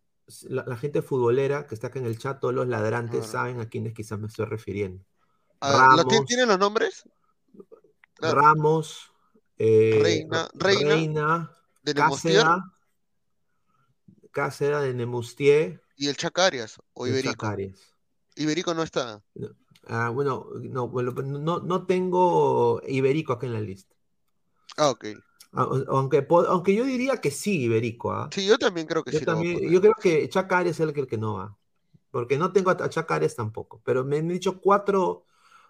la, 0.49 0.77
gente 0.77 1.03
futbolera 1.03 1.67
que 1.67 1.75
está 1.75 1.89
acá 1.89 1.99
en 1.99 2.07
el 2.07 2.19
chat, 2.19 2.41
todos 2.41 2.55
los 2.55 2.69
ladrantes, 2.69 3.27
saben 3.27 3.61
a 3.61 3.69
quiénes 3.69 3.95
quizás 3.95 4.19
me 4.19 4.27
estoy 4.27 4.47
refiriendo. 4.47 5.05
Ramos, 5.61 6.07
¿Tienen 6.27 6.49
los 6.49 6.59
nombres? 6.59 7.05
Ramos, 8.21 9.11
eh, 9.59 10.01
Reina, 10.03 10.49
Reina, 10.55 10.89
Reina 10.89 11.53
de 11.83 11.95
Cáceres, 14.31 14.83
de 14.83 14.95
Nemustier 14.95 15.83
¿Y 15.99 16.09
el 16.09 16.17
Chacarias 16.17 16.79
o 16.95 17.07
Iberico? 17.09 17.53
Iberico 18.37 18.73
no 18.73 18.85
está. 18.85 19.21
Ah, 19.89 20.11
bueno, 20.11 20.47
no, 20.61 21.59
no, 21.59 21.87
tengo 21.87 22.81
Iberico 22.87 23.33
acá 23.33 23.47
en 23.47 23.53
la 23.53 23.61
lista. 23.61 23.97
Ah, 24.77 24.91
ok. 24.91 25.07
Ah, 25.53 25.69
aunque, 25.89 26.25
aunque 26.29 26.75
yo 26.75 26.85
diría 26.85 27.21
que 27.21 27.33
sí, 27.33 27.63
Iberico. 27.63 28.13
¿ah? 28.13 28.31
Sí, 28.33 28.47
yo 28.47 28.59
también 28.59 28.87
creo 28.87 29.03
que 29.03 29.11
yo 29.11 29.19
sí. 29.19 29.25
También, 29.25 29.69
yo 29.69 29.81
creo 29.81 29.95
que 30.01 30.29
Chacarias 30.29 30.79
es 30.79 30.81
el 30.81 30.93
que, 30.93 31.19
no 31.19 31.35
va. 31.35 31.59
Porque 32.13 32.39
no 32.39 32.53
tengo 32.53 32.71
a 32.71 32.89
Chacarias 32.89 33.35
tampoco. 33.35 33.83
Pero 33.85 34.05
me 34.05 34.19
han 34.19 34.29
dicho 34.29 34.61
cuatro, 34.61 35.25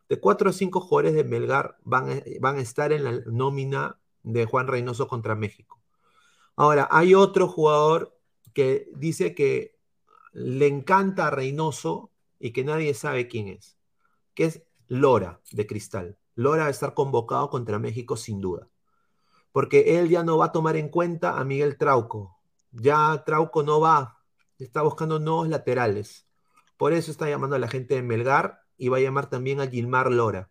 de 0.08 0.20
cuatro 0.20 0.50
o 0.50 0.52
cinco 0.52 0.80
jugadores 0.80 1.14
de 1.14 1.24
Melgar 1.24 1.76
van 1.84 2.10
a, 2.10 2.22
van 2.40 2.58
estar 2.58 2.92
en 2.92 3.04
la 3.04 3.20
nómina 3.26 4.00
de 4.22 4.46
Juan 4.46 4.66
Reynoso 4.66 5.06
contra 5.08 5.34
México. 5.34 5.80
Ahora, 6.56 6.88
hay 6.90 7.14
otro 7.14 7.46
jugador 7.46 8.18
que 8.52 8.88
dice 8.96 9.34
que 9.34 9.78
le 10.32 10.66
encanta 10.66 11.28
a 11.28 11.30
Reynoso 11.30 12.10
y 12.38 12.52
que 12.52 12.64
nadie 12.64 12.94
sabe 12.94 13.28
quién 13.28 13.48
es, 13.48 13.78
que 14.34 14.44
es 14.44 14.62
Lora 14.86 15.40
de 15.52 15.66
Cristal. 15.66 16.18
Lora 16.34 16.62
va 16.62 16.68
a 16.68 16.70
estar 16.70 16.94
convocado 16.94 17.50
contra 17.50 17.78
México 17.78 18.16
sin 18.16 18.40
duda, 18.40 18.68
porque 19.52 19.98
él 19.98 20.08
ya 20.08 20.22
no 20.22 20.38
va 20.38 20.46
a 20.46 20.52
tomar 20.52 20.76
en 20.76 20.88
cuenta 20.88 21.38
a 21.38 21.44
Miguel 21.44 21.76
Trauco. 21.76 22.38
Ya 22.70 23.22
Trauco 23.24 23.62
no 23.62 23.80
va, 23.80 24.18
está 24.58 24.82
buscando 24.82 25.18
nuevos 25.18 25.48
laterales. 25.48 26.26
Por 26.76 26.92
eso 26.92 27.10
está 27.10 27.28
llamando 27.28 27.56
a 27.56 27.58
la 27.58 27.68
gente 27.68 27.94
de 27.94 28.02
Melgar 28.02 28.62
y 28.78 28.88
va 28.88 28.96
a 28.96 29.00
llamar 29.00 29.28
también 29.28 29.60
a 29.60 29.66
Gilmar 29.66 30.10
Lora. 30.10 30.50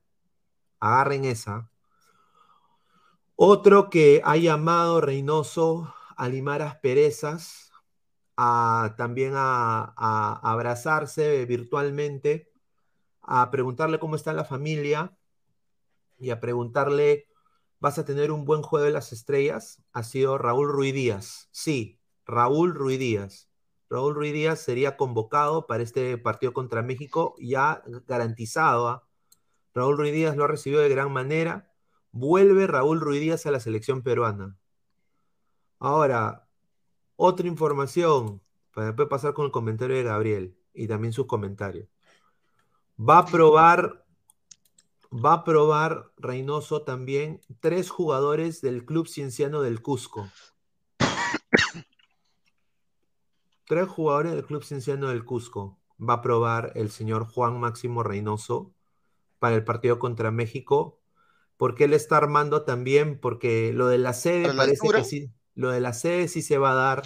Agarren 0.80 1.25
esa. 1.25 1.71
Otro 3.36 3.89
que 3.89 4.21
ha 4.23 4.38
llamado 4.38 5.01
Reynoso 5.01 5.93
a 6.15 6.30
Limaras 6.30 6.75
Perezas 6.75 7.67
también 8.38 9.34
a, 9.36 10.39
abrazarse 10.43 11.45
virtualmente, 11.45 12.51
a 13.21 13.49
preguntarle 13.49 13.99
cómo 13.99 14.15
está 14.15 14.34
la 14.34 14.45
familia 14.45 15.17
y 16.19 16.30
a 16.30 16.39
preguntarle, 16.39 17.28
¿vas 17.80 17.97
a 17.97 18.05
tener 18.05 18.32
un 18.32 18.45
buen 18.45 18.61
juego 18.61 18.86
de 18.86 18.91
las 18.91 19.11
estrellas? 19.11 19.84
Ha 19.91 20.03
sido 20.03 20.38
Raúl 20.38 20.71
Ruiz 20.71 20.93
Díaz. 20.93 21.49
Sí, 21.51 21.99
Raúl 22.25 22.73
Ruiz 22.73 22.99
Díaz. 22.99 23.47
Raúl 23.89 24.15
Ruiz 24.15 24.33
Díaz 24.33 24.59
sería 24.59 24.97
convocado 24.97 25.65
para 25.65 25.83
este 25.83 26.17
partido 26.17 26.53
contra 26.53 26.81
México, 26.81 27.35
ya 27.39 27.83
garantizado. 28.05 28.88
¿ah? 28.89 29.07
Raúl 29.73 29.97
Ruiz 29.97 30.13
Díaz 30.13 30.35
lo 30.35 30.43
ha 30.43 30.47
de 30.47 30.89
gran 30.89 31.11
manera. 31.11 31.71
Vuelve 32.11 32.67
Raúl 32.67 32.99
Ruiz 32.99 33.21
Díaz 33.21 33.45
a 33.45 33.51
la 33.51 33.59
selección 33.59 34.01
peruana. 34.01 34.57
Ahora, 35.79 36.47
otra 37.15 37.47
información, 37.47 38.41
para 38.73 38.88
después 38.88 39.07
pasar 39.07 39.33
con 39.33 39.45
el 39.45 39.51
comentario 39.51 39.95
de 39.95 40.03
Gabriel 40.03 40.57
y 40.73 40.88
también 40.88 41.13
sus 41.13 41.27
comentarios. 41.27 41.88
Va 42.99 43.19
a 43.19 43.25
probar, 43.25 44.05
va 45.11 45.33
a 45.33 45.43
probar 45.43 46.11
Reynoso 46.17 46.81
también 46.81 47.41
tres 47.59 47.89
jugadores 47.89 48.61
del 48.61 48.85
Club 48.85 49.07
Cienciano 49.07 49.61
del 49.61 49.81
Cusco. 49.81 50.27
Tres 53.68 53.88
jugadores 53.88 54.34
del 54.34 54.45
Club 54.45 54.63
Cienciano 54.63 55.09
del 55.09 55.26
Cusco 55.26 55.80
va 55.99 56.15
a 56.15 56.22
probar 56.22 56.72
el 56.76 56.89
señor 56.91 57.26
Juan 57.26 57.59
Máximo 57.59 58.03
Reynoso 58.03 58.74
para 59.39 59.55
el 59.55 59.63
partido 59.63 59.99
contra 59.99 60.32
México. 60.32 60.99
porque 61.57 61.86
él 61.86 61.93
está 61.93 62.18
armando 62.18 62.63
también, 62.63 63.20
porque 63.20 63.74
lo 63.74 63.88
de 63.88 63.97
la 63.97 64.13
sede 64.13 64.47
la 64.47 64.55
parece 64.55 64.82
altura. 64.84 64.99
que 64.99 65.05
sí, 65.05 65.32
lo 65.55 65.72
de 65.72 65.82
la 65.82 65.93
sede 65.93 66.28
sí 66.28 66.41
se 66.43 66.57
va 66.59 66.72
a 66.72 66.76
dar 66.76 67.03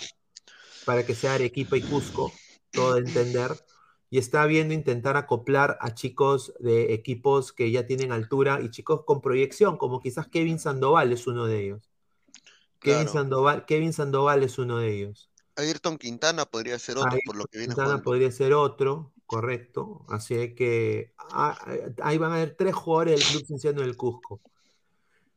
para 0.86 1.06
que 1.06 1.16
sea 1.16 1.36
Arequipa 1.36 1.78
y 1.78 1.82
Cusco, 1.82 2.34
todo 2.72 2.96
de 2.96 3.02
entender. 3.02 3.52
Y 4.10 4.18
está 4.18 4.46
viendo 4.46 4.74
intentar 4.74 5.16
acoplar 5.18 5.78
a 5.80 5.94
chicos 5.94 6.54
de 6.60 6.94
equipos 6.94 7.54
que 7.54 7.72
ya 7.72 7.86
tienen 7.88 8.12
altura 8.12 8.62
y 8.62 8.70
chicos 8.70 9.04
con 9.06 9.22
proyección, 9.22 9.78
como 9.78 10.02
quizás 10.02 10.28
Kevin 10.28 10.60
Sandoval 10.60 11.14
es 11.14 11.28
uno 11.28 11.46
de 11.46 11.64
ellos. 11.64 11.92
Kevin. 12.80 13.08
Sandoval, 13.08 13.66
Kevin 13.66 13.94
Sandoval 13.94 14.44
es 14.44 14.58
uno 14.60 14.80
de 14.80 14.94
ellos. 14.94 15.31
Ayrton 15.56 15.98
Quintana 15.98 16.46
podría 16.46 16.80
ser 16.80 16.98
otro 16.98 17.18
por 17.26 17.36
lo 17.36 17.46
que 17.46 17.60
viene 17.60 17.74
Quintana 17.74 17.88
jugando. 17.90 18.04
podría 18.04 18.32
ser 18.32 18.54
otro, 18.54 19.14
correcto. 19.26 20.06
Así 20.10 20.56
que 20.56 21.14
ah, 21.18 21.58
eh, 21.68 21.94
ahí 22.02 22.18
van 22.18 22.32
a 22.32 22.36
haber 22.36 22.56
tres 22.56 22.74
jugadores 22.74 23.20
del 23.20 23.28
Club 23.30 23.46
Cienciano 23.48 23.82
del 23.82 23.98
Cusco. 23.98 24.42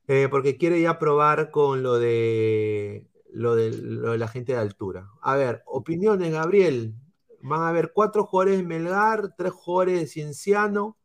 Eh, 0.06 0.28
porque 0.30 0.58
quiere 0.58 0.80
ya 0.80 0.98
probar 0.98 1.50
con 1.50 1.82
lo 1.82 1.98
de, 1.98 3.06
lo 3.32 3.54
de 3.56 3.72
lo 3.72 4.12
de 4.12 4.18
la 4.18 4.28
gente 4.28 4.52
de 4.52 4.58
altura. 4.58 5.10
A 5.22 5.34
ver, 5.36 5.62
opiniones, 5.66 6.32
Gabriel. 6.32 6.94
Van 7.40 7.60
a 7.60 7.68
haber 7.68 7.92
cuatro 7.92 8.24
jugadores 8.24 8.56
de 8.56 8.62
Melgar, 8.62 9.34
tres 9.36 9.52
jugadores 9.52 10.00
de 10.00 10.06
Cienciano, 10.06 10.96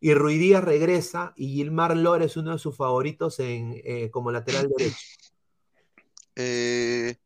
y 0.00 0.14
Ruidíaz 0.14 0.64
regresa, 0.64 1.32
y 1.36 1.54
Gilmar 1.54 1.96
Lora 1.96 2.24
es 2.24 2.36
uno 2.36 2.52
de 2.52 2.58
sus 2.58 2.76
favoritos 2.76 3.38
en, 3.40 3.80
eh, 3.84 4.10
como 4.10 4.30
lateral 4.30 4.68
derecho. 4.76 4.96
Eh, 6.36 7.16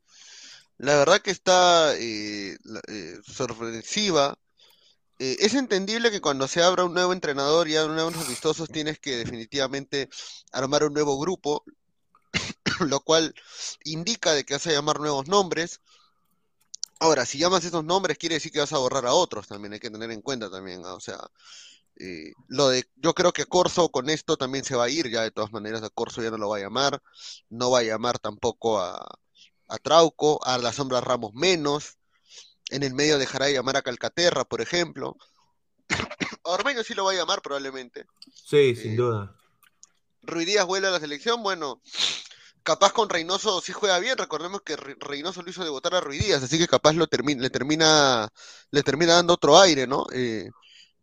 la 0.79 0.97
verdad 0.97 1.21
que 1.21 1.31
está 1.31 1.95
eh, 1.97 2.57
eh, 2.89 3.21
sorpresiva. 3.27 4.39
Eh, 5.19 5.37
es 5.41 5.55
entendible 5.55 6.11
que 6.11 6.21
cuando 6.21 6.47
se 6.49 6.63
abra 6.63 6.85
un 6.85 6.95
nuevo 6.95 7.13
entrenador 7.13 7.69
y 7.69 7.77
hay 7.77 7.89
nuevos 7.89 8.15
amistosos 8.17 8.69
tienes 8.69 9.01
que 9.01 9.17
definitivamente 9.17 10.09
armar 10.53 10.85
un 10.85 10.95
nuevo 10.95 11.19
grupo, 11.19 11.65
lo 12.81 13.01
cual 13.01 13.35
indica 13.85 14.33
de 14.33 14.45
que 14.45 14.55
vas 14.55 14.67
a 14.69 14.73
llamar 14.73 15.01
nuevos 15.01 15.27
nombres. 15.29 15.81
Ahora, 17.01 17.27
si 17.27 17.39
llamas 17.39 17.65
esos 17.65 17.85
nombres 17.85 18.19
quiere 18.19 18.37
decir 18.37 18.53
que 18.53 18.61
vas 18.61 18.73
a 18.73 18.79
borrar 18.79 19.07
a 19.07 19.15
otros 19.15 19.49
también, 19.49 19.73
hay 19.73 19.81
que 19.81 19.91
tener 19.91 20.11
en 20.13 20.23
cuenta 20.23 20.51
también. 20.51 20.85
O 20.85 21.01
sea, 21.01 21.19
eh, 21.97 22.33
lo 22.49 22.69
de, 22.69 22.85
yo 22.97 23.15
creo 23.15 23.33
que 23.33 23.47
Corso 23.47 23.89
con 23.91 24.11
esto 24.11 24.37
también 24.37 24.65
se 24.65 24.77
va 24.77 24.85
a 24.85 24.89
ir, 24.91 25.11
ya 25.11 25.23
de 25.23 25.31
todas 25.33 25.53
maneras 25.53 25.83
a 25.83 25.91
Corso 25.91 26.23
ya 26.23 26.31
no 26.31 26.39
lo 26.39 26.49
va 26.51 26.59
a 26.59 26.61
llamar, 26.61 27.03
no 27.51 27.71
va 27.71 27.81
a 27.81 27.83
llamar 27.83 28.19
tampoco 28.21 28.81
a, 28.81 29.19
a 29.69 29.79
Trauco, 29.79 30.41
a 30.47 30.59
la 30.59 30.73
sombra 30.73 31.01
Ramos 31.01 31.35
menos, 31.35 31.99
en 32.71 32.83
el 32.85 32.95
medio 32.95 33.19
dejará 33.19 33.47
de 33.47 33.55
llamar 33.55 33.77
a 33.79 33.83
Calcaterra, 33.83 34.45
por 34.45 34.61
ejemplo. 34.63 35.17
A 36.45 36.51
Ormeño 36.51 36.83
sí 36.85 36.95
lo 36.95 37.05
va 37.05 37.13
a 37.13 37.17
llamar 37.17 37.43
probablemente. 37.43 38.07
Sí, 38.45 38.75
sin 38.75 38.97
duda. 38.97 39.35
Rui 40.23 40.45
Díaz 40.45 40.67
vuelve 40.67 40.89
a 40.89 40.91
la 40.91 41.01
selección, 41.01 41.43
bueno, 41.43 41.81
capaz 42.63 42.93
con 42.93 43.09
Reynoso 43.09 43.61
sí 43.61 43.73
juega 43.73 43.99
bien, 43.99 44.19
recordemos 44.19 44.63
que 44.63 44.77
Re- 44.77 44.97
Reynoso 45.01 45.43
lo 45.43 45.51
hizo 45.51 45.65
debutar 45.65 45.95
a 45.95 46.01
Rui 46.01 46.19
Díaz, 46.19 46.43
así 46.43 46.59
que 46.59 46.69
capaz 46.69 46.95
lo 46.95 47.09
termi- 47.09 47.39
le 47.39 47.51
termina, 47.51 48.29
le 48.71 48.83
termina 48.83 49.15
dando 49.15 49.35
otro 49.35 49.59
aire, 49.61 49.87
¿no? 49.87 50.07
Eh, 50.13 50.51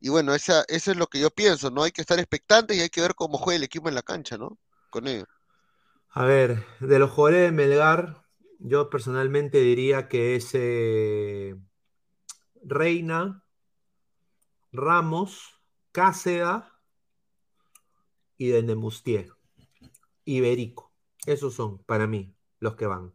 y 0.01 0.09
bueno, 0.09 0.35
esa, 0.35 0.65
eso 0.67 0.91
es 0.91 0.97
lo 0.97 1.07
que 1.07 1.19
yo 1.19 1.31
pienso, 1.31 1.71
¿no? 1.71 1.83
Hay 1.83 1.91
que 1.91 2.01
estar 2.01 2.19
expectantes 2.19 2.77
y 2.77 2.81
hay 2.81 2.89
que 2.89 3.01
ver 3.01 3.15
cómo 3.15 3.37
juega 3.37 3.57
el 3.57 3.63
equipo 3.63 3.89
en 3.89 3.95
la 3.95 4.03
cancha, 4.03 4.37
¿no? 4.37 4.57
Con 4.89 5.07
ellos. 5.07 5.27
A 6.09 6.25
ver, 6.25 6.65
de 6.79 6.97
los 6.97 7.11
jugadores 7.11 7.43
de 7.43 7.51
Melgar, 7.51 8.24
yo 8.59 8.89
personalmente 8.89 9.59
diría 9.59 10.07
que 10.07 10.35
es 10.35 10.51
eh, 10.53 11.55
Reina, 12.63 13.43
Ramos, 14.71 15.61
Cáceda 15.91 16.79
y 18.37 18.47
de 18.47 18.63
Nemustier. 18.63 19.31
Iberico. 20.25 20.91
Esos 21.25 21.53
son, 21.53 21.79
para 21.79 22.07
mí, 22.07 22.35
los 22.59 22.75
que 22.75 22.87
van. 22.87 23.13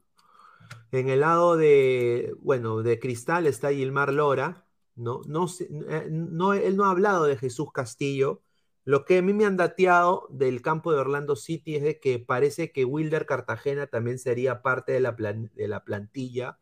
En 0.92 1.08
el 1.08 1.20
lado 1.20 1.56
de, 1.56 2.34
bueno, 2.40 2.82
de 2.82 2.98
Cristal 2.98 3.46
está 3.46 3.70
Gilmar 3.70 4.12
Lora. 4.12 4.66
No, 4.94 5.22
no, 5.26 5.46
eh, 5.88 6.08
no, 6.10 6.52
él 6.54 6.76
no 6.76 6.84
ha 6.84 6.90
hablado 6.90 7.24
de 7.24 7.36
Jesús 7.36 7.72
Castillo. 7.72 8.42
Lo 8.90 9.04
que 9.04 9.18
a 9.18 9.22
mí 9.22 9.32
me 9.32 9.44
han 9.46 9.56
dateado 9.56 10.26
del 10.30 10.62
campo 10.62 10.92
de 10.92 10.98
Orlando 10.98 11.36
City 11.36 11.76
es 11.76 11.82
de 11.82 12.00
que 12.00 12.18
parece 12.18 12.72
que 12.72 12.84
Wilder 12.84 13.26
Cartagena 13.26 13.86
también 13.86 14.18
sería 14.18 14.62
parte 14.62 14.92
de 14.92 15.00
la, 15.00 15.16
plan- 15.16 15.50
de 15.54 15.68
la 15.68 15.84
plantilla 15.84 16.58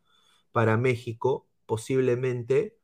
para 0.51 0.77
México, 0.77 1.47
posiblemente, 1.65 2.77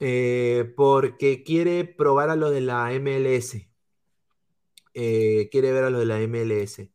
eh, 0.00 0.72
porque 0.76 1.42
quiere 1.44 1.84
probar 1.84 2.30
a 2.30 2.36
los 2.36 2.50
de 2.52 2.60
la 2.60 2.92
MLS. 2.92 3.70
Eh, 4.94 5.48
quiere 5.52 5.72
ver 5.72 5.84
a 5.84 5.90
los 5.90 6.00
de 6.00 6.06
la 6.06 6.20
MLS. 6.20 6.92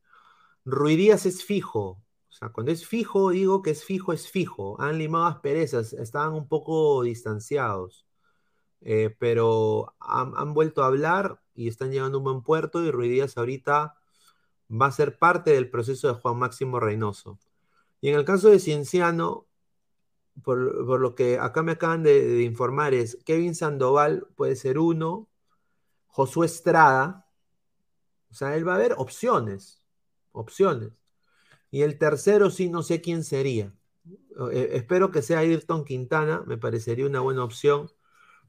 Rui 0.66 0.96
Díaz 0.98 1.26
es 1.26 1.46
fijo. 1.46 2.04
O 2.30 2.34
sea, 2.34 2.50
cuando 2.50 2.72
es 2.72 2.88
fijo, 2.88 3.32
digo 3.32 3.62
que 3.64 3.72
es 3.72 3.86
fijo, 3.86 4.14
es 4.14 4.30
fijo. 4.32 4.80
Han 4.82 4.98
limado 5.00 5.26
asperezas, 5.28 5.94
estaban 5.94 6.34
un 6.34 6.48
poco 6.48 7.04
distanciados. 7.04 8.08
Eh, 8.82 9.16
pero 9.20 9.96
han, 10.00 10.34
han 10.38 10.54
vuelto 10.56 10.84
a 10.84 10.88
hablar 10.88 11.41
y 11.54 11.68
están 11.68 11.92
llegando 11.92 12.18
a 12.18 12.20
un 12.20 12.26
buen 12.26 12.42
puerto 12.42 12.84
y 12.84 12.92
Rui 12.92 13.10
Díaz 13.10 13.38
ahorita 13.38 13.96
va 14.70 14.86
a 14.86 14.92
ser 14.92 15.18
parte 15.18 15.52
del 15.52 15.70
proceso 15.70 16.08
de 16.08 16.14
Juan 16.14 16.38
Máximo 16.38 16.80
Reynoso. 16.80 17.40
Y 18.00 18.10
en 18.10 18.16
el 18.16 18.26
caso 18.26 18.50
de 18.50 18.60
Cienciano, 18.60 19.48
por, 20.44 20.86
por 20.86 21.00
lo 21.00 21.14
que 21.14 21.38
acá 21.38 21.62
me 21.62 21.74
acaban 21.74 22.04
de, 22.04 22.26
de 22.26 22.44
informar, 22.44 22.94
es 22.94 23.18
Kevin 23.26 23.56
Sandoval 23.56 24.28
puede 24.36 24.56
ser 24.56 24.80
uno, 24.80 25.28
Josué 26.08 26.46
Estrada, 26.46 27.28
o 28.32 28.34
sea, 28.34 28.56
él 28.56 28.68
va 28.68 28.74
a 28.74 28.76
haber 28.76 28.96
opciones, 28.98 29.82
opciones. 30.32 30.92
Y 31.70 31.82
el 31.82 31.98
tercero 31.98 32.50
sí 32.50 32.70
no 32.70 32.82
sé 32.82 33.02
quién 33.02 33.24
sería. 33.24 33.74
Eh, 34.52 34.70
espero 34.74 35.12
que 35.12 35.22
sea 35.22 35.40
Ayrton 35.40 35.84
Quintana, 35.86 36.44
me 36.48 36.58
parecería 36.58 37.06
una 37.06 37.20
buena 37.20 37.44
opción 37.44 37.92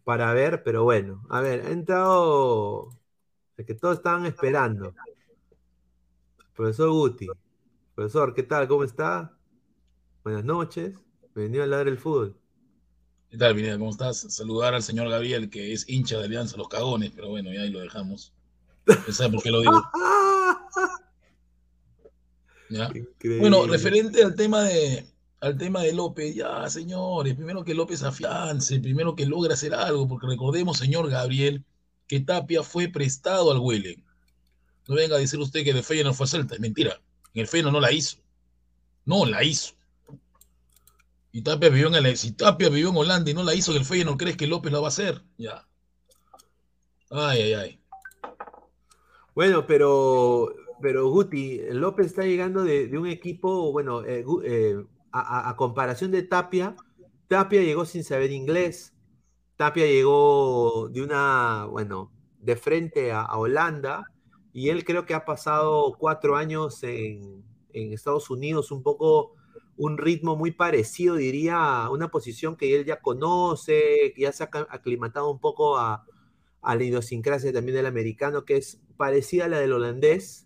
para 0.04 0.32
ver, 0.32 0.62
pero 0.62 0.84
bueno, 0.84 1.24
a 1.30 1.40
ver, 1.40 1.66
ha 1.66 1.70
entrado 1.70 2.90
el 3.56 3.64
que 3.64 3.74
todos 3.74 3.98
estaban 3.98 4.26
esperando. 4.26 4.94
Profesor 6.54 6.90
Guti. 6.90 7.28
Profesor, 7.94 8.34
¿qué 8.34 8.42
tal? 8.42 8.68
¿Cómo 8.68 8.84
está? 8.84 9.36
Buenas 10.24 10.44
noches. 10.44 10.94
Bienvenido 11.34 11.62
a 11.62 11.64
hablar 11.64 11.84
del 11.84 11.98
fútbol. 11.98 12.36
¿Qué 13.30 13.38
tal, 13.38 13.54
Pineda? 13.54 13.78
¿Cómo 13.78 13.90
estás? 13.90 14.18
Saludar 14.34 14.74
al 14.74 14.82
señor 14.82 15.08
Gabriel, 15.08 15.48
que 15.48 15.72
es 15.72 15.88
hincha 15.88 16.18
de 16.18 16.24
Alianza 16.24 16.56
Los 16.56 16.68
Cagones, 16.68 17.12
pero 17.14 17.30
bueno, 17.30 17.52
ya 17.52 17.62
ahí 17.62 17.70
lo 17.70 17.80
dejamos. 17.80 18.34
¿Usted 18.86 19.12
sabe 19.12 19.32
por 19.34 19.42
qué 19.42 19.50
lo 19.50 19.60
digo? 19.60 19.82
¿Ya? 22.70 22.90
Bueno, 23.38 23.66
referente 23.66 24.22
al 24.22 24.34
tema 24.34 24.62
de 24.64 25.06
al 25.42 25.58
tema 25.58 25.82
de 25.82 25.92
López, 25.92 26.36
ya, 26.36 26.70
señores, 26.70 27.34
primero 27.34 27.64
que 27.64 27.74
López 27.74 28.04
afiance, 28.04 28.78
primero 28.78 29.16
que 29.16 29.26
logre 29.26 29.54
hacer 29.54 29.74
algo, 29.74 30.06
porque 30.06 30.28
recordemos, 30.28 30.78
señor 30.78 31.10
Gabriel, 31.10 31.64
que 32.06 32.20
Tapia 32.20 32.62
fue 32.62 32.86
prestado 32.86 33.50
al 33.50 33.58
Huelen. 33.58 34.04
No 34.86 34.94
venga 34.94 35.16
a 35.16 35.18
decir 35.18 35.40
usted 35.40 35.64
que 35.64 35.70
el 35.70 35.82
Feyenoord 35.82 36.14
fue 36.14 36.28
Celta, 36.28 36.54
es 36.54 36.60
mentira. 36.60 37.00
En 37.34 37.40
el 37.40 37.48
Feyenoord 37.48 37.72
no 37.72 37.80
la 37.80 37.90
hizo. 37.90 38.18
No 39.04 39.26
la 39.26 39.42
hizo. 39.42 39.74
Y 41.32 41.42
Tapia 41.42 41.70
vivió 41.70 41.88
en 41.88 41.94
el, 41.96 42.16
si 42.16 42.30
Tapia 42.30 42.68
vivió 42.68 42.90
en 42.90 42.96
Holanda 42.96 43.32
y 43.32 43.34
no 43.34 43.42
la 43.42 43.54
hizo 43.56 43.74
el 43.74 43.84
Feyenoord, 43.84 44.18
¿crees 44.18 44.36
que 44.36 44.46
López 44.46 44.72
la 44.72 44.78
va 44.78 44.86
a 44.86 44.88
hacer? 44.88 45.22
Ya. 45.38 45.66
Ay, 47.10 47.42
ay, 47.42 47.52
ay. 47.54 47.80
Bueno, 49.34 49.66
pero, 49.66 50.54
pero 50.80 51.10
Guti, 51.10 51.62
López 51.70 52.06
está 52.06 52.22
llegando 52.22 52.62
de, 52.62 52.86
de 52.86 52.96
un 52.96 53.08
equipo, 53.08 53.72
bueno, 53.72 54.04
eh, 54.04 54.24
eh, 54.44 54.84
a, 55.12 55.54
comparación 55.56 56.10
de 56.10 56.22
Tapia, 56.22 56.76
Tapia 57.28 57.62
llegó 57.62 57.84
sin 57.84 58.04
saber 58.04 58.32
inglés, 58.32 58.94
Tapia 59.56 59.86
llegó 59.86 60.88
de 60.90 61.02
una, 61.02 61.66
bueno, 61.70 62.10
de 62.40 62.56
frente 62.56 63.12
a, 63.12 63.26
Holanda, 63.36 64.06
y 64.52 64.68
él 64.68 64.84
creo 64.84 65.06
que 65.06 65.14
ha 65.14 65.24
pasado 65.24 65.94
cuatro 65.98 66.36
años 66.36 66.82
en, 66.82 67.44
en 67.72 67.92
Estados 67.92 68.30
Unidos, 68.30 68.70
un 68.70 68.82
poco 68.82 69.34
un 69.76 69.98
ritmo 69.98 70.36
muy 70.36 70.50
parecido, 70.50 71.16
diría, 71.16 71.88
una 71.90 72.08
posición 72.08 72.56
que 72.56 72.74
él 72.76 72.84
ya 72.84 73.00
conoce, 73.00 74.12
que 74.14 74.22
ya 74.22 74.32
se 74.32 74.44
ha 74.44 74.50
aclimatado 74.70 75.30
un 75.30 75.40
poco 75.40 75.78
a, 75.78 76.04
a 76.60 76.76
la 76.76 76.84
idiosincrasia 76.84 77.52
también 77.52 77.76
del 77.76 77.86
americano, 77.86 78.44
que 78.44 78.56
es 78.56 78.80
parecida 78.96 79.46
a 79.46 79.48
la 79.48 79.58
del 79.58 79.72
holandés. 79.72 80.44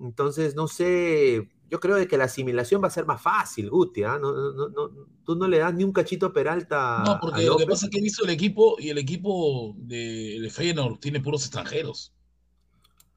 Entonces, 0.00 0.54
no 0.54 0.66
sé, 0.68 1.50
yo 1.70 1.78
creo 1.78 1.96
de 1.96 2.08
que 2.08 2.18
la 2.18 2.24
asimilación 2.24 2.82
va 2.82 2.88
a 2.88 2.90
ser 2.90 3.06
más 3.06 3.22
fácil, 3.22 3.70
Guti, 3.70 4.02
¿ah? 4.02 4.18
No, 4.20 4.32
no, 4.32 4.52
no, 4.52 4.68
no, 4.68 4.90
tú 5.24 5.36
no 5.36 5.46
le 5.46 5.58
das 5.58 5.72
ni 5.72 5.84
un 5.84 5.92
cachito 5.92 6.26
a 6.26 6.32
Peralta 6.32 7.02
No, 7.06 7.18
porque 7.20 7.44
lo 7.44 7.56
que 7.56 7.66
pasa 7.66 7.86
es 7.86 7.90
que 7.92 7.98
he 7.98 8.02
visto 8.02 8.24
el 8.24 8.30
equipo 8.30 8.76
y 8.78 8.90
el 8.90 8.98
equipo 8.98 9.74
de, 9.78 10.38
de 10.40 10.50
Feyenoord 10.50 10.98
tiene 10.98 11.20
puros 11.20 11.42
extranjeros. 11.42 12.12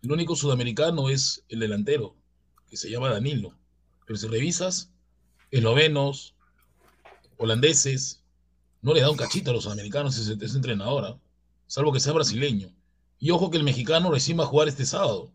El 0.03 0.11
único 0.11 0.35
sudamericano 0.35 1.09
es 1.09 1.43
el 1.49 1.59
delantero, 1.59 2.15
que 2.69 2.77
se 2.77 2.91
llama 2.91 3.09
Danilo. 3.09 3.57
Pero 4.05 4.17
si 4.17 4.27
revisas, 4.27 4.91
eslovenos, 5.49 6.35
holandeses, 7.37 8.23
no 8.81 8.93
le 8.93 9.01
da 9.01 9.09
un 9.09 9.17
cachito 9.17 9.49
a 9.49 9.53
los 9.53 9.63
sudamericanos 9.63 10.17
ese, 10.17 10.37
ese 10.39 10.55
entrenador, 10.57 11.05
¿ah? 11.05 11.19
salvo 11.65 11.91
que 11.91 11.99
sea 11.99 12.13
brasileño. 12.13 12.71
Y 13.17 13.31
ojo 13.31 13.49
que 13.49 13.57
el 13.57 13.63
mexicano 13.63 14.11
recién 14.11 14.37
va 14.37 14.43
a 14.43 14.47
jugar 14.47 14.67
este 14.67 14.85
sábado. 14.85 15.31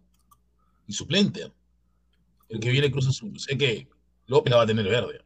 y 0.87 0.93
suplente. 0.93 1.53
El 2.49 2.61
que 2.61 2.71
viene 2.71 2.91
Cruz 2.91 3.09
Azul. 3.09 3.39
Sé 3.39 3.57
que 3.59 3.89
López 4.27 4.51
la 4.51 4.59
va 4.59 4.63
a 4.63 4.67
tener 4.67 4.89
verde. 4.89 5.25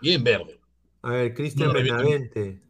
Bien 0.00 0.22
verde. 0.22 0.60
A 1.02 1.10
ver, 1.10 1.34
Cristian 1.34 1.72
Benavente 1.72 2.62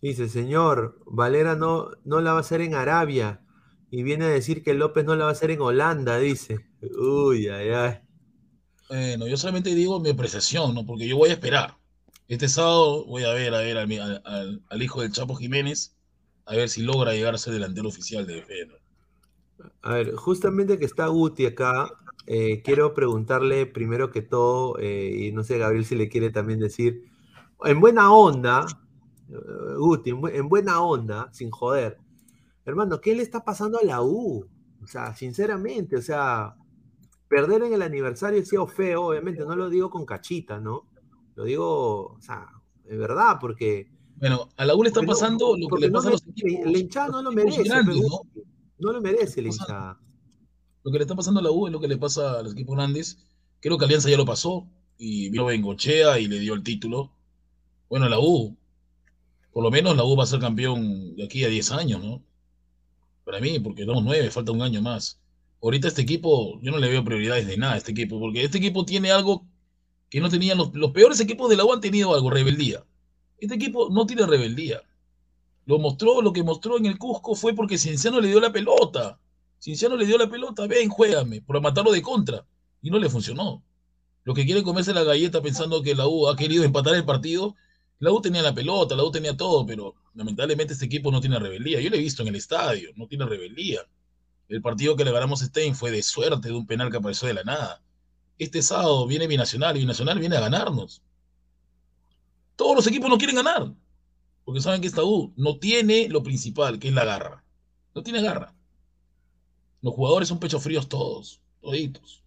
dice, 0.00 0.28
señor, 0.28 1.00
Valera 1.06 1.54
no, 1.54 1.88
no 2.04 2.20
la 2.20 2.32
va 2.32 2.38
a 2.38 2.40
hacer 2.40 2.60
en 2.60 2.74
Arabia. 2.74 3.40
Y 3.90 4.02
viene 4.02 4.24
a 4.24 4.28
decir 4.28 4.62
que 4.62 4.74
López 4.74 5.04
no 5.04 5.16
la 5.16 5.24
va 5.24 5.30
a 5.30 5.32
hacer 5.32 5.50
en 5.50 5.60
Holanda, 5.60 6.18
dice. 6.18 6.66
Uy, 6.98 7.48
ay, 7.48 7.68
ay. 7.70 7.98
Bueno, 8.88 9.26
yo 9.26 9.36
solamente 9.36 9.74
digo 9.74 10.00
mi 10.00 10.10
apreciación, 10.10 10.74
¿no? 10.74 10.84
Porque 10.84 11.08
yo 11.08 11.16
voy 11.16 11.30
a 11.30 11.34
esperar. 11.34 11.78
Este 12.28 12.48
sábado 12.48 13.04
voy 13.06 13.24
a 13.24 13.32
ver, 13.32 13.54
a 13.54 13.58
ver 13.58 13.78
al, 13.78 14.62
al, 14.68 14.82
hijo 14.82 15.02
del 15.02 15.12
Chapo 15.12 15.36
Jiménez, 15.36 15.96
a 16.46 16.54
ver 16.54 16.68
si 16.68 16.82
logra 16.82 17.12
llegar 17.12 17.34
a 17.34 17.38
ser 17.38 17.52
delantero 17.52 17.88
oficial 17.88 18.26
de 18.26 18.42
FENO. 18.42 18.74
A 19.82 19.94
ver, 19.94 20.14
justamente 20.14 20.78
que 20.78 20.84
está 20.84 21.06
Guti 21.06 21.46
acá, 21.46 21.90
eh, 22.26 22.62
quiero 22.62 22.94
preguntarle 22.94 23.66
primero 23.66 24.10
que 24.10 24.22
todo, 24.22 24.78
eh, 24.78 25.26
y 25.26 25.32
no 25.32 25.44
sé, 25.44 25.58
Gabriel, 25.58 25.84
si 25.84 25.94
le 25.94 26.08
quiere 26.08 26.30
también 26.30 26.58
decir, 26.58 27.04
en 27.64 27.80
buena 27.80 28.12
onda, 28.12 28.66
eh, 29.28 29.74
Guti, 29.76 30.10
en, 30.10 30.48
buena 30.48 30.80
onda, 30.82 31.28
sin 31.32 31.50
joder, 31.50 31.98
hermano, 32.64 33.00
¿qué 33.00 33.14
le 33.14 33.22
está 33.22 33.44
pasando 33.44 33.78
a 33.78 33.84
la 33.84 34.02
U? 34.02 34.46
O 34.82 34.86
sea, 34.86 35.14
sinceramente, 35.14 35.96
o 35.96 36.02
sea, 36.02 36.56
perder 37.28 37.62
en 37.62 37.74
el 37.74 37.82
aniversario 37.82 38.40
ha 38.40 38.44
sido 38.44 38.66
feo, 38.66 39.08
obviamente, 39.08 39.44
no 39.44 39.54
lo 39.54 39.68
digo 39.68 39.90
con 39.90 40.06
cachita, 40.06 40.60
¿no? 40.60 40.86
Lo 41.34 41.44
digo, 41.44 42.06
o 42.12 42.20
sea, 42.20 42.48
es 42.84 42.98
verdad, 42.98 43.36
porque... 43.40 43.90
Bueno, 44.16 44.48
a 44.56 44.64
la 44.64 44.74
U 44.74 44.82
le 44.82 44.88
está 44.88 45.02
pasando 45.02 45.56
lo 45.58 45.68
que 45.68 45.86
le 45.86 45.90
pasa 45.90 46.08
a 46.08 46.12
los 46.12 46.26
equipos. 46.26 46.66
El 46.66 46.76
hinchada 46.76 47.08
no 47.08 47.22
lo 47.22 47.32
merece, 47.32 47.64
¿no? 47.64 47.82
no 48.78 48.92
lo 48.92 49.00
merece 49.00 49.40
el 49.40 49.48
hinchada. 49.48 49.98
Lo 50.84 50.92
que 50.92 50.98
le 50.98 51.04
está 51.04 51.16
pasando 51.16 51.40
a 51.40 51.42
la 51.42 51.50
U 51.50 51.66
es 51.66 51.72
lo 51.72 51.80
que 51.80 51.88
le 51.88 51.96
pasa 51.96 52.38
a 52.38 52.42
los 52.42 52.52
equipos 52.52 52.76
grandes. 52.76 53.18
Creo 53.60 53.78
que 53.78 53.86
Alianza 53.86 54.10
ya 54.10 54.18
lo 54.18 54.26
pasó 54.26 54.68
y 54.98 55.30
vino 55.30 55.46
Bengochea 55.46 56.20
y 56.20 56.28
le 56.28 56.38
dio 56.38 56.52
el 56.52 56.62
título. 56.62 57.10
Bueno, 57.88 58.06
la 58.08 58.20
U, 58.20 58.54
por 59.50 59.62
lo 59.62 59.70
menos 59.70 59.96
la 59.96 60.04
U 60.04 60.14
va 60.14 60.24
a 60.24 60.26
ser 60.26 60.40
campeón 60.40 61.16
de 61.16 61.24
aquí 61.24 61.42
a 61.42 61.48
10 61.48 61.72
años, 61.72 62.04
¿no? 62.04 62.22
Para 63.24 63.40
mí, 63.40 63.58
porque 63.60 63.86
damos 63.86 64.04
9, 64.04 64.30
falta 64.30 64.52
un 64.52 64.60
año 64.60 64.82
más. 64.82 65.18
Ahorita 65.62 65.88
este 65.88 66.02
equipo, 66.02 66.60
yo 66.60 66.70
no 66.70 66.78
le 66.78 66.90
veo 66.90 67.02
prioridades 67.02 67.46
de 67.46 67.56
nada 67.56 67.72
a 67.72 67.76
este 67.78 67.92
equipo, 67.92 68.20
porque 68.20 68.44
este 68.44 68.58
equipo 68.58 68.84
tiene 68.84 69.10
algo 69.10 69.46
que 70.10 70.20
no 70.20 70.28
tenían 70.28 70.58
los, 70.58 70.74
los 70.74 70.90
peores 70.90 71.18
equipos 71.20 71.48
de 71.48 71.56
la 71.56 71.64
U 71.64 71.72
han 71.72 71.80
tenido 71.80 72.14
algo, 72.14 72.28
rebeldía. 72.28 72.84
Este 73.38 73.54
equipo 73.54 73.88
no 73.90 74.04
tiene 74.04 74.26
rebeldía. 74.26 74.82
Lo 75.64 75.78
mostró, 75.78 76.20
lo 76.20 76.34
que 76.34 76.42
mostró 76.42 76.76
en 76.76 76.84
el 76.84 76.98
Cusco 76.98 77.34
fue 77.34 77.54
porque 77.54 77.78
Cienciano 77.78 78.20
le 78.20 78.28
dio 78.28 78.40
la 78.40 78.52
pelota. 78.52 79.18
Cinciano 79.64 79.96
le 79.96 80.04
dio 80.04 80.18
la 80.18 80.28
pelota, 80.28 80.66
ven, 80.66 80.90
juégame, 80.90 81.40
por 81.40 81.58
matarlo 81.58 81.90
de 81.90 82.02
contra. 82.02 82.44
Y 82.82 82.90
no 82.90 82.98
le 82.98 83.08
funcionó. 83.08 83.64
Los 84.22 84.36
que 84.36 84.44
quieren 84.44 84.62
comerse 84.62 84.92
la 84.92 85.04
galleta 85.04 85.40
pensando 85.40 85.80
que 85.82 85.94
la 85.94 86.06
U 86.06 86.28
ha 86.28 86.36
querido 86.36 86.64
empatar 86.64 86.94
el 86.94 87.06
partido, 87.06 87.56
la 87.98 88.12
U 88.12 88.20
tenía 88.20 88.42
la 88.42 88.54
pelota, 88.54 88.94
la 88.94 89.04
U 89.04 89.10
tenía 89.10 89.34
todo, 89.38 89.64
pero 89.64 89.94
lamentablemente 90.12 90.74
este 90.74 90.84
equipo 90.84 91.10
no 91.10 91.22
tiene 91.22 91.38
rebeldía. 91.38 91.80
Yo 91.80 91.88
lo 91.88 91.96
he 91.96 92.00
visto 92.00 92.20
en 92.20 92.28
el 92.28 92.34
estadio, 92.34 92.90
no 92.96 93.06
tiene 93.06 93.24
rebeldía. 93.24 93.80
El 94.48 94.60
partido 94.60 94.96
que 94.96 95.04
le 95.06 95.12
ganamos 95.12 95.40
a 95.40 95.46
Stein 95.46 95.74
fue 95.74 95.90
de 95.90 96.02
suerte, 96.02 96.48
de 96.48 96.54
un 96.54 96.66
penal 96.66 96.90
que 96.90 96.98
apareció 96.98 97.26
de 97.26 97.32
la 97.32 97.44
nada. 97.44 97.82
Este 98.36 98.60
sábado 98.60 99.06
viene 99.06 99.26
Binacional 99.26 99.78
y 99.78 99.80
Binacional 99.80 100.18
viene 100.18 100.36
a 100.36 100.40
ganarnos. 100.40 101.00
Todos 102.54 102.76
los 102.76 102.86
equipos 102.86 103.08
no 103.08 103.16
quieren 103.16 103.36
ganar, 103.36 103.72
porque 104.44 104.60
saben 104.60 104.82
que 104.82 104.88
esta 104.88 105.04
U 105.04 105.32
no 105.38 105.56
tiene 105.58 106.10
lo 106.10 106.22
principal, 106.22 106.78
que 106.78 106.88
es 106.88 106.94
la 106.94 107.06
garra. 107.06 107.42
No 107.94 108.02
tiene 108.02 108.20
garra. 108.20 108.53
Los 109.84 109.92
jugadores 109.92 110.28
son 110.28 110.38
pechos 110.38 110.62
fríos 110.62 110.88
todos, 110.88 111.42
toditos. 111.60 112.22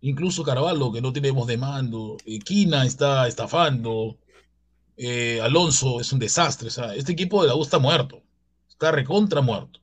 Incluso 0.00 0.42
Carvalho, 0.42 0.90
que 0.90 1.02
no 1.02 1.12
tenemos 1.12 1.46
de 1.46 1.58
mando. 1.58 2.16
Eh, 2.24 2.38
Quina 2.38 2.86
está 2.86 3.28
estafando. 3.28 4.16
Eh, 4.96 5.42
Alonso 5.42 6.00
es 6.00 6.10
un 6.10 6.18
desastre. 6.18 6.70
este 6.96 7.12
equipo 7.12 7.42
de 7.42 7.48
la 7.48 7.54
U 7.54 7.60
está 7.62 7.78
muerto. 7.78 8.22
Está 8.66 8.90
recontra 8.90 9.42
muerto. 9.42 9.80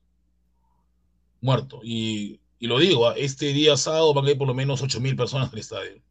Muerto. 1.40 1.82
Y, 1.84 2.40
lo 2.62 2.80
digo, 2.80 3.12
este 3.12 3.54
día 3.54 3.78
sábado 3.78 4.16
van 4.16 4.26
a 4.26 4.32
ir 4.32 4.38
por 4.40 4.48
lo 4.48 4.56
menos 4.56 4.82
8.000 4.82 5.16
personas 5.16 5.54
al 5.54 5.60
estadio. 5.60 6.02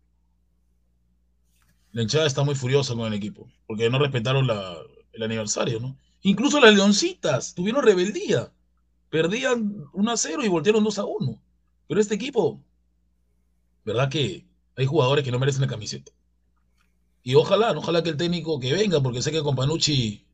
La 1.91 2.03
hinchada 2.03 2.29
está 2.29 2.45
muy 2.45 2.55
furiosa 2.55 2.95
con 2.95 3.09
el 3.09 3.15
equipo, 3.15 3.49
porque 3.67 3.91
no 3.91 3.99
respetaron 3.99 4.49
el 5.13 5.23
aniversario, 5.25 5.81
¿no? 5.81 5.99
Incluso 6.23 6.61
las 6.61 6.73
leoncitas 6.73 7.57
tuvieron 7.57 7.83
rebeldía. 7.83 8.53
Perdían 9.15 9.87
1 9.93 10.11
a 10.11 10.17
0 10.17 10.45
y 10.45 10.49
voltearon 10.49 10.83
2 10.83 10.99
a 10.99 11.05
1. 11.05 11.41
Pero 11.87 12.01
este 12.01 12.17
equipo, 12.17 12.61
¿verdad 13.85 14.09
que 14.09 14.45
hay 14.77 14.87
jugadores 14.87 15.25
que 15.25 15.31
no 15.31 15.39
merecen 15.39 15.61
la 15.61 15.69
camiseta? 15.69 16.11
Y 17.23 17.37
ojalá, 17.37 17.71
ojalá 17.79 18.03
que 18.03 18.11
el 18.11 18.17
técnico 18.17 18.59
que 18.59 18.73
venga, 18.73 19.01
porque 19.01 19.23
sé 19.23 19.31
que 19.31 19.41
con 19.41 19.55
Panucci. 19.55 20.27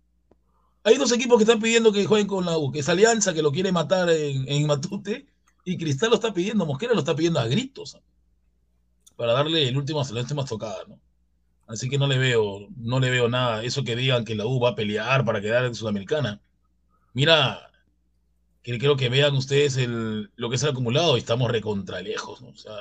Hay 0.83 0.97
dos 0.97 1.13
equipos 1.13 1.37
que 1.37 1.43
están 1.43 1.61
pidiendo 1.61 1.93
que 1.93 2.07
jueguen 2.07 2.27
con 2.27 2.47
la 2.47 2.57
U, 2.57 2.73
que 2.73 2.79
es 2.79 2.89
Alianza, 2.89 3.35
que 3.35 3.43
lo 3.43 3.53
quiere 3.53 3.71
matar 3.71 4.09
en, 4.09 4.67
Matute, 4.67 5.27
y 5.67 5.77
Cristal 5.77 6.09
lo 6.09 6.15
está 6.15 6.33
pidiendo, 6.33 6.65
Mosquera 6.65 6.95
lo 6.95 7.01
está 7.01 7.15
pidiendo 7.15 7.39
a 7.39 7.49
gritos, 7.49 7.99
para 9.15 9.35
darle 9.35 9.69
el 9.69 9.77
último, 9.77 10.03
la 10.11 10.21
última 10.21 10.47
tocada, 10.47 10.85
¿no? 10.89 10.99
Así 11.67 11.91
que 11.91 11.99
no 11.99 12.07
le 12.07 12.17
veo, 12.17 12.67
no 12.79 12.99
le 12.99 13.11
veo 13.11 13.29
nada. 13.29 13.63
Eso 13.63 13.85
que 13.85 13.95
digan 13.95 14.25
que 14.25 14.37
la 14.37 14.47
U 14.47 14.59
va 14.59 14.71
a 14.71 14.75
pelear 14.75 15.27
para 15.27 15.43
quedar 15.43 15.67
en 15.67 15.75
Sudamericana. 15.75 16.41
Mira, 17.13 17.70
que 18.63 18.79
quiero 18.79 18.97
que 18.97 19.09
vean 19.09 19.35
ustedes 19.35 19.77
el, 19.77 20.31
lo 20.37 20.51
que 20.51 20.57
es 20.57 20.63
el 20.63 20.71
acumulado 20.71 21.17
y 21.17 21.21
estamos 21.21 21.51
recontra 21.51 22.03
lejos, 22.03 22.43
¿no? 22.43 22.49
O 22.49 22.57
sea, 22.57 22.75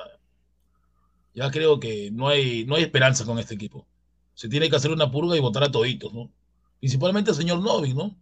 ya 1.34 1.50
creo 1.52 1.80
que 1.80 2.12
no 2.12 2.28
hay, 2.28 2.66
no 2.66 2.76
hay 2.76 2.84
esperanza 2.84 3.26
con 3.26 3.40
este 3.40 3.56
equipo. 3.56 3.88
Se 4.34 4.50
tiene 4.50 4.70
que 4.70 4.76
hacer 4.76 4.92
una 4.92 5.12
purga 5.12 5.38
y 5.38 5.40
votar 5.40 5.64
a 5.64 5.72
toditos, 5.72 6.14
¿no? 6.14 6.32
Principalmente 6.80 7.32
al 7.32 7.38
señor 7.38 7.62
Novik, 7.62 7.96
¿no? 7.96 8.18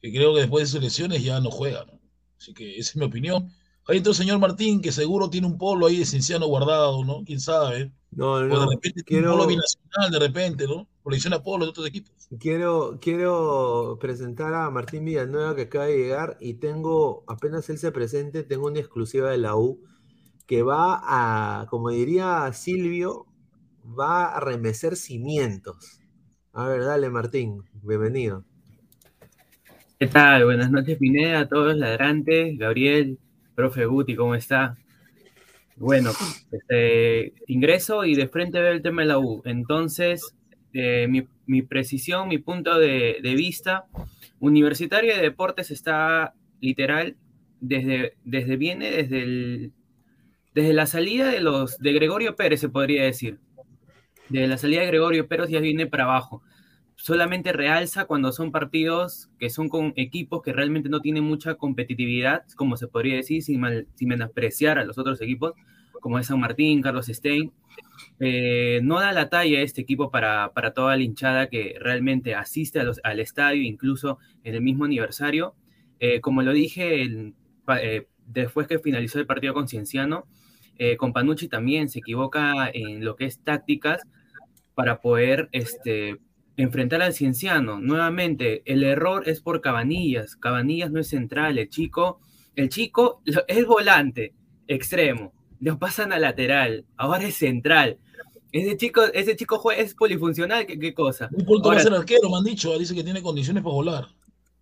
Que 0.00 0.12
creo 0.12 0.34
que 0.34 0.40
después 0.40 0.64
de 0.64 0.72
sus 0.72 0.82
lesiones 0.82 1.22
ya 1.22 1.40
no 1.40 1.50
juega. 1.50 1.86
Así 2.38 2.54
que 2.54 2.78
esa 2.78 2.90
es 2.90 2.96
mi 2.96 3.04
opinión. 3.04 3.52
Ahí 3.86 3.98
entra 3.98 4.10
el 4.10 4.16
señor 4.16 4.38
Martín, 4.38 4.80
que 4.80 4.92
seguro 4.92 5.30
tiene 5.30 5.46
un 5.46 5.58
polo 5.58 5.86
ahí 5.86 5.98
de 5.98 6.06
Cienciano 6.06 6.46
guardado, 6.46 7.04
¿no? 7.04 7.22
¿Quién 7.24 7.40
sabe? 7.40 7.92
No, 8.16 8.42
no, 8.44 8.60
de 8.60 8.76
repente 8.76 9.02
quiero... 9.04 9.32
polo 9.32 9.46
binacional, 9.46 10.10
de 10.10 10.18
repente, 10.18 10.66
¿no? 10.66 10.88
Colecciona 11.02 11.42
polos 11.42 11.66
de 11.66 11.70
otros 11.70 11.86
equipos. 11.86 12.12
Quiero, 12.38 12.98
quiero 13.00 13.98
presentar 14.00 14.54
a 14.54 14.70
Martín 14.70 15.04
Villanueva 15.04 15.54
que 15.56 15.62
acaba 15.62 15.86
de 15.86 15.98
llegar 15.98 16.36
y 16.40 16.54
tengo, 16.54 17.24
apenas 17.26 17.68
él 17.70 17.78
se 17.78 17.92
presente, 17.92 18.42
tengo 18.42 18.66
una 18.66 18.80
exclusiva 18.80 19.30
de 19.30 19.38
la 19.38 19.56
U 19.56 19.82
que 20.46 20.62
va 20.62 21.00
a, 21.02 21.66
como 21.66 21.90
diría 21.90 22.52
Silvio, 22.52 23.26
va 23.98 24.26
a 24.26 24.40
remecer 24.40 24.96
cimientos. 24.96 26.00
A 26.52 26.68
ver, 26.68 26.84
dale 26.84 27.10
Martín, 27.10 27.64
bienvenido. 27.82 28.44
¿Qué 29.98 30.06
tal? 30.06 30.44
Buenas 30.44 30.70
noches, 30.70 30.98
Pineda, 30.98 31.40
a 31.40 31.48
todos 31.48 31.68
los 31.68 31.76
ladrantes, 31.76 32.56
Gabriel, 32.58 33.18
profe 33.54 33.86
Guti, 33.86 34.14
¿cómo 34.14 34.34
está? 34.34 34.76
Bueno, 35.76 36.12
este, 36.52 37.34
ingreso 37.46 38.04
y 38.04 38.14
de 38.14 38.28
frente 38.28 38.60
veo 38.60 38.72
el 38.72 38.82
tema 38.82 39.02
de 39.02 39.08
la 39.08 39.18
U. 39.18 39.42
Entonces, 39.44 40.34
eh, 40.72 41.08
mi, 41.46 41.62
precisión, 41.62 42.28
mi 42.28 42.38
punto 42.38 42.78
de, 42.78 43.20
vista, 43.36 43.86
Universitario 44.40 45.14
de 45.14 45.22
Deportes 45.22 45.70
está 45.70 46.34
literal 46.60 47.16
desde, 47.60 48.14
desde 48.24 48.56
viene 48.56 48.90
desde 48.90 49.22
el, 49.22 49.72
desde 50.54 50.72
la 50.72 50.86
salida 50.86 51.30
de 51.30 51.40
los 51.40 51.78
de 51.78 51.92
Gregorio 51.92 52.36
Pérez 52.36 52.60
se 52.60 52.68
podría 52.68 53.04
decir. 53.04 53.38
Desde 54.28 54.46
la 54.46 54.58
salida 54.58 54.80
de 54.80 54.86
Gregorio 54.86 55.26
Pérez 55.26 55.48
ya 55.48 55.60
viene 55.60 55.86
para 55.86 56.04
abajo. 56.04 56.42
Solamente 56.96 57.52
realza 57.52 58.04
cuando 58.04 58.32
son 58.32 58.52
partidos 58.52 59.30
que 59.38 59.50
son 59.50 59.68
con 59.68 59.92
equipos 59.96 60.42
que 60.42 60.52
realmente 60.52 60.88
no 60.88 61.00
tienen 61.00 61.24
mucha 61.24 61.56
competitividad, 61.56 62.44
como 62.56 62.76
se 62.76 62.88
podría 62.88 63.16
decir, 63.16 63.42
sin, 63.42 63.62
sin 63.94 64.08
menospreciar 64.08 64.78
a 64.78 64.84
los 64.84 64.98
otros 64.98 65.20
equipos, 65.20 65.54
como 66.00 66.18
es 66.18 66.26
San 66.26 66.40
Martín, 66.40 66.82
Carlos 66.82 67.06
Stein 67.06 67.52
eh, 68.20 68.80
no 68.82 69.00
da 69.00 69.12
la 69.12 69.28
talla 69.28 69.60
este 69.60 69.80
equipo 69.80 70.10
para, 70.10 70.50
toda 70.74 70.96
la 70.96 71.02
hinchada 71.02 71.48
que 71.48 71.76
realmente 71.80 72.34
asiste 72.34 72.80
al 72.80 73.20
estadio, 73.20 73.62
incluso 73.62 74.18
en 74.44 74.54
el 74.54 74.62
mismo 74.62 74.84
aniversario. 74.84 75.54
Eh, 76.00 76.20
como 76.20 76.42
lo 76.42 76.52
dije 76.52 77.02
eh, 77.02 78.06
después 78.26 78.66
que 78.66 78.78
finalizó 78.78 79.18
el 79.18 79.26
partido 79.26 79.54
con 79.54 79.68
Cienciano, 79.68 80.26
con 80.98 81.12
Panucci 81.12 81.46
también 81.46 81.88
se 81.88 82.00
equivoca 82.00 82.68
en 82.68 83.04
lo 83.04 83.14
que 83.14 83.26
es 83.26 83.38
tácticas 83.38 84.02
para 84.74 85.00
poder 85.00 85.48
este, 85.52 86.18
enfrentar 86.56 87.02
al 87.02 87.14
Cienciano. 87.14 87.80
Nuevamente, 87.80 88.62
el 88.64 88.82
error 88.82 89.28
es 89.28 89.40
por 89.40 89.60
Cabanillas. 89.60 90.36
Cabanillas 90.36 90.90
no 90.90 91.00
es 91.00 91.08
central, 91.08 91.58
el 91.58 91.68
chico, 91.68 92.20
el 92.56 92.68
chico 92.68 93.22
es 93.48 93.66
volante, 93.66 94.34
extremo 94.66 95.32
lo 95.64 95.78
pasan 95.78 96.12
a 96.12 96.18
lateral, 96.18 96.84
ahora 96.96 97.26
es 97.26 97.36
central. 97.36 97.98
Ese 98.52 98.76
chico, 98.76 99.02
ese 99.02 99.34
chico 99.34 99.58
juega, 99.58 99.82
es 99.82 99.94
polifuncional, 99.94 100.66
¿qué, 100.66 100.78
qué 100.78 100.94
cosa? 100.94 101.28
Un 101.32 101.44
punto 101.44 101.70
va 101.70 101.76
a 101.76 101.80
ser 101.80 101.94
arquero, 101.94 102.30
me 102.30 102.36
han 102.36 102.44
dicho, 102.44 102.78
dice 102.78 102.94
que 102.94 103.02
tiene 103.02 103.22
condiciones 103.22 103.62
para 103.62 103.74
volar. 103.74 104.06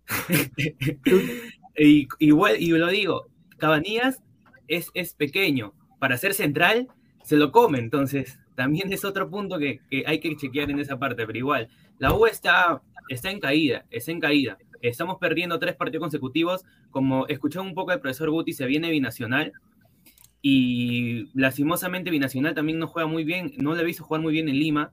y, 1.77 2.07
y, 2.19 2.31
y, 2.59 2.67
lo 2.69 2.87
digo, 2.87 3.27
Cabanillas 3.57 4.21
es, 4.67 4.89
es 4.93 5.13
pequeño. 5.13 5.73
Para 5.99 6.17
ser 6.17 6.33
central, 6.33 6.87
se 7.23 7.35
lo 7.35 7.51
come. 7.51 7.79
Entonces, 7.79 8.39
también 8.55 8.91
es 8.93 9.05
otro 9.05 9.29
punto 9.29 9.57
que, 9.57 9.79
que, 9.89 10.03
hay 10.05 10.19
que 10.19 10.35
chequear 10.35 10.69
en 10.71 10.79
esa 10.79 10.97
parte. 10.99 11.25
Pero 11.25 11.37
igual, 11.37 11.69
la 11.99 12.13
U 12.13 12.25
está, 12.25 12.81
está 13.09 13.31
en 13.31 13.39
caída, 13.39 13.85
está 13.89 14.11
en 14.11 14.19
caída. 14.19 14.57
Estamos 14.81 15.17
perdiendo 15.19 15.59
tres 15.59 15.75
partidos 15.75 16.01
consecutivos. 16.01 16.65
Como 16.91 17.27
escuchaba 17.27 17.65
un 17.65 17.73
poco 17.73 17.91
el 17.91 17.99
profesor 17.99 18.29
Guti, 18.29 18.53
se 18.53 18.65
viene 18.65 18.91
binacional. 18.91 19.53
Y 20.45 21.29
lastimosamente 21.33 22.11
Binacional 22.11 22.53
también 22.53 22.77
no 22.77 22.87
juega 22.87 23.07
muy 23.07 23.23
bien. 23.23 23.53
No 23.57 23.75
le 23.75 23.81
he 23.81 23.85
visto 23.85 24.03
jugar 24.03 24.21
muy 24.21 24.33
bien 24.33 24.49
en 24.49 24.59
Lima. 24.59 24.91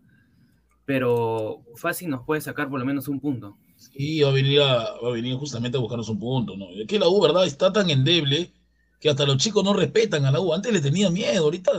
Pero 0.87 1.63
fácil 1.75 2.09
nos 2.09 2.25
puede 2.25 2.41
sacar 2.41 2.71
por 2.71 2.79
lo 2.79 2.87
menos 2.87 3.09
un 3.09 3.21
punto. 3.21 3.57
Sí, 3.77 4.21
va 4.21 4.31
a 4.31 4.33
venir, 4.33 4.61
va 4.61 5.09
a 5.09 5.11
venir 5.11 5.35
justamente 5.35 5.77
a 5.77 5.81
buscarnos 5.81 6.09
un 6.09 6.21
punto. 6.21 6.57
¿no? 6.57 6.71
Es 6.71 6.87
que 6.87 7.01
la 7.01 7.09
U, 7.09 7.21
¿verdad? 7.21 7.47
Está 7.47 7.73
tan 7.73 7.91
endeble 7.91 8.53
que 9.01 9.11
hasta 9.11 9.27
los 9.27 9.39
chicos 9.39 9.65
no 9.65 9.73
respetan 9.73 10.25
a 10.25 10.31
la 10.31 10.41
U. 10.41 10.55
Antes 10.55 10.73
le 10.73 10.81
tenían 10.81 11.13
miedo, 11.13 11.45
ahorita 11.45 11.73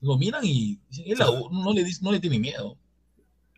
lo 0.00 0.16
miran 0.18 0.44
y 0.44 0.78
es 1.04 1.18
la 1.18 1.30
U, 1.30 1.50
no 1.50 1.72
le, 1.72 1.84
no 2.00 2.12
le 2.12 2.20
tiene 2.20 2.38
miedo. 2.38 2.76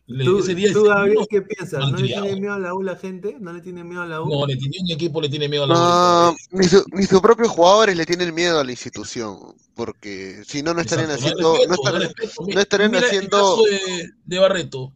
Le, 0.06 0.24
¿Tú, 0.24 0.38
ese 0.38 0.54
día 0.54 0.72
¿tú 0.72 0.84
Gabriel, 0.84 1.26
qué 1.28 1.42
piensas? 1.42 1.90
¿No 1.90 1.98
le 1.98 2.06
tiene 2.06 2.40
miedo 2.40 2.54
a 2.54 2.58
la 2.58 2.72
U 2.72 2.82
la 2.82 2.96
gente? 2.96 3.36
¿No 3.38 3.52
le 3.52 3.60
tiene 3.60 3.84
miedo 3.84 4.00
a 4.00 4.06
la 4.06 4.22
U? 4.22 4.28
No, 4.30 4.46
le 4.46 4.56
tiene, 4.56 4.78
un 4.80 4.90
equipo 4.90 5.20
le 5.20 5.28
tiene 5.28 5.50
miedo 5.50 5.64
a 5.64 5.66
la 5.66 5.74
no, 5.74 6.30
U. 6.30 6.36
Ni, 6.52 6.66
su, 6.66 6.82
ni 6.92 7.04
sus 7.04 7.20
propios 7.20 7.48
jugadores 7.48 7.94
le 7.94 8.06
tienen 8.06 8.34
miedo 8.34 8.58
a 8.58 8.64
la 8.64 8.70
institución, 8.70 9.38
porque 9.74 10.42
si 10.46 10.62
no, 10.62 10.72
no 10.72 10.80
estarían 10.80 11.10
Exacto, 11.10 11.56
haciendo... 11.56 11.82
No, 11.82 11.98
respeto, 11.98 12.42
no, 12.46 12.48
estarían, 12.48 12.48
no, 12.48 12.54
no 12.54 12.60
estarían 12.60 12.90
Mira 12.90 13.06
haciendo... 13.06 13.36
El 13.36 13.40
caso 13.42 13.64
de, 13.64 14.10
de, 14.24 14.38
Barreto. 14.38 14.92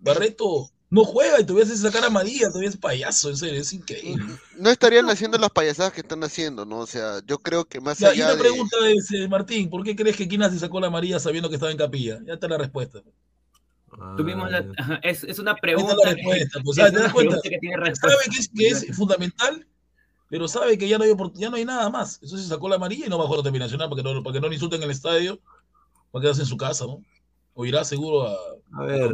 Barreto 0.00 0.70
no 0.90 1.04
juega 1.04 1.40
y 1.40 1.46
todavía 1.46 1.66
se 1.66 1.76
sacar 1.76 2.04
a 2.04 2.10
María, 2.10 2.48
todavía 2.48 2.68
es 2.68 2.76
payaso, 2.76 3.30
en 3.30 3.36
serio, 3.36 3.60
es 3.60 3.72
increíble. 3.72 4.34
No 4.58 4.70
estarían 4.70 5.08
haciendo 5.08 5.38
las 5.38 5.50
payasadas 5.50 5.92
que 5.92 6.00
están 6.00 6.22
haciendo, 6.24 6.66
¿no? 6.66 6.78
O 6.78 6.86
sea, 6.86 7.20
yo 7.24 7.38
creo 7.38 7.64
que 7.64 7.80
más 7.80 7.98
ya, 7.98 8.08
allá 8.08 8.16
y 8.16 8.22
una 8.22 8.34
de... 8.34 8.40
pregunta 8.40 8.76
es, 8.88 9.12
eh, 9.12 9.28
Martín, 9.28 9.70
¿por 9.70 9.84
qué 9.84 9.94
crees 9.94 10.16
que 10.16 10.28
Quina 10.28 10.50
se 10.50 10.58
sacó 10.58 10.80
la 10.80 10.90
María 10.90 11.20
sabiendo 11.20 11.48
que 11.48 11.54
estaba 11.54 11.70
en 11.70 11.78
capilla? 11.78 12.18
Ya 12.26 12.34
está 12.34 12.48
la 12.48 12.58
respuesta. 12.58 13.00
Tuvimos 14.16 14.50
la, 14.50 14.64
es, 15.02 15.24
es, 15.24 15.38
una 15.38 15.54
pregunta. 15.54 15.94
La 16.04 16.12
respuesta, 16.12 16.60
pues, 16.64 16.76
¿sabes? 16.76 16.92
¿Te 16.92 17.00
das 17.00 17.12
cuenta? 17.12 17.40
Que 17.42 17.58
tiene 17.58 17.94
sabe 17.94 18.14
que 18.32 18.40
es, 18.40 18.48
que 18.48 18.68
es 18.68 18.96
fundamental, 18.96 19.66
pero 20.28 20.48
sabe 20.48 20.76
que 20.76 20.88
ya 20.88 20.98
no, 20.98 21.04
hay, 21.04 21.12
ya 21.34 21.50
no 21.50 21.56
hay 21.56 21.64
nada 21.64 21.88
más. 21.90 22.14
Entonces 22.14 22.42
se 22.42 22.48
sacó 22.48 22.68
la 22.68 22.76
amarilla 22.76 23.06
y 23.06 23.08
no 23.08 23.18
bajó 23.18 23.36
la 23.36 23.42
terminacional 23.42 23.88
para 23.88 24.02
que 24.02 24.08
no, 24.08 24.22
para 24.22 24.34
que 24.34 24.40
no 24.40 24.48
le 24.48 24.54
insulten 24.54 24.78
en 24.78 24.84
el 24.84 24.90
estadio, 24.90 25.40
para 26.10 26.22
quedarse 26.22 26.42
en 26.42 26.48
su 26.48 26.56
casa, 26.56 26.86
¿no? 26.86 27.04
O 27.54 27.66
irá 27.66 27.84
seguro 27.84 28.26
a, 28.26 28.36
a 28.72 28.84
ver. 28.86 29.12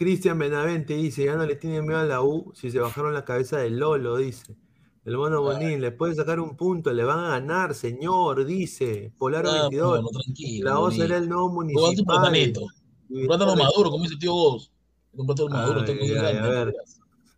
Cristian 0.00 0.38
Benavente 0.38 0.94
dice, 0.94 1.26
ya 1.26 1.36
no 1.36 1.44
le 1.44 1.56
tiene 1.56 1.82
miedo 1.82 1.98
a 1.98 2.04
la 2.04 2.22
U 2.22 2.52
si 2.54 2.70
se 2.70 2.80
bajaron 2.80 3.12
la 3.12 3.26
cabeza 3.26 3.58
del 3.58 3.78
Lolo, 3.78 4.16
dice. 4.16 4.56
El 5.04 5.18
mono 5.18 5.42
Bonín, 5.42 5.82
le 5.82 5.92
puede 5.92 6.14
sacar 6.14 6.40
un 6.40 6.56
punto, 6.56 6.90
le 6.94 7.04
van 7.04 7.18
a 7.18 7.28
ganar, 7.28 7.74
señor, 7.74 8.46
dice. 8.46 9.12
Polaro 9.18 9.50
Ah, 9.50 9.60
22. 9.68 9.90
bueno, 9.90 10.08
tranquilo, 10.08 10.70
la 10.70 10.78
voz 10.78 10.96
será 10.96 11.18
el 11.18 11.28
nuevo 11.28 11.48
un 11.48 11.54
municipal. 11.54 12.32
plátano 13.26 13.56
maduro, 13.56 13.90
como 13.90 14.04
dice 14.04 14.16
tío 14.16 14.32
Vos. 14.32 14.72
Un 15.12 15.26
plátano 15.26 15.50
maduro, 15.50 15.84
tengo 15.84 16.06
grande. 16.06 16.38
a 16.38 16.48
ver. 16.48 16.74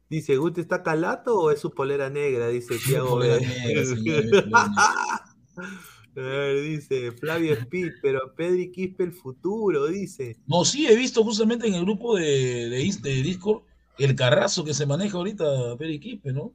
Dice, 0.09 0.37
¿Guti 0.37 0.61
está 0.61 0.85
calato 0.85 1.37
o 1.41 1.51
es 1.51 1.59
su 1.59 1.73
polera 1.73 2.11
negra? 2.11 2.47
Dice 2.47 2.79
Tiago 2.87 3.19
A 6.15 6.21
ver, 6.21 6.63
dice 6.63 7.13
Flavio 7.13 7.55
Speed, 7.55 7.93
pero 8.03 8.35
Pedri 8.35 8.71
Quispe 8.71 9.05
el 9.05 9.13
futuro, 9.13 9.87
dice. 9.87 10.37
No, 10.47 10.65
sí, 10.65 10.87
he 10.87 10.95
visto 10.95 11.25
justamente 11.25 11.67
en 11.67 11.75
el 11.75 11.83
grupo 11.85 12.17
de, 12.17 12.69
de, 12.69 12.95
de 13.03 13.23
Discord 13.23 13.63
el 13.99 14.15
carrazo 14.15 14.65
que 14.65 14.75
se 14.75 14.87
maneja 14.87 15.17
ahorita 15.17 15.77
Periquipe, 15.79 16.33
¿no? 16.33 16.53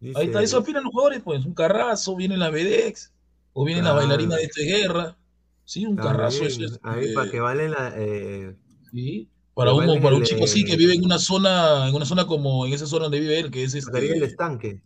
Dice- 0.00 0.18
Ahí 0.18 0.26
está, 0.26 0.42
eso 0.42 0.58
opinan 0.58 0.84
los 0.84 0.92
jugadores, 0.92 1.22
pues. 1.22 1.44
Un 1.44 1.54
carrazo, 1.54 2.16
viene 2.16 2.36
la 2.36 2.50
Vedex, 2.50 3.12
o 3.52 3.64
viene 3.64 3.82
la 3.82 3.92
bailarina 3.92 4.36
de 4.36 4.44
este 4.44 4.64
guerra. 4.64 5.16
Sí, 5.64 5.84
un 5.84 5.96
carrazo 5.96 6.40
bien, 6.40 6.50
eso 6.52 6.64
es. 6.64 6.80
Ahí 6.82 7.06
eh, 7.06 7.12
para 7.14 7.30
que 7.30 7.40
valen 7.40 7.70
la. 7.72 7.92
eh, 7.96 8.54
sí, 8.90 9.28
para 9.54 9.72
un, 9.72 9.86
valen 9.86 10.02
para 10.02 10.14
un 10.14 10.22
el, 10.22 10.28
chico 10.28 10.44
así 10.44 10.64
que 10.64 10.74
eh, 10.74 10.76
vive 10.76 10.94
en 10.94 11.04
una 11.04 11.18
zona, 11.18 11.88
en 11.88 11.94
una 11.94 12.06
zona 12.06 12.26
como 12.26 12.64
en 12.64 12.72
esa 12.72 12.86
zona 12.86 13.04
donde 13.04 13.20
vive 13.20 13.38
él, 13.38 13.50
que 13.50 13.64
es 13.64 13.72
sacaría 13.72 14.10
el 14.10 14.14
este. 14.16 14.26
estanque. 14.26 14.80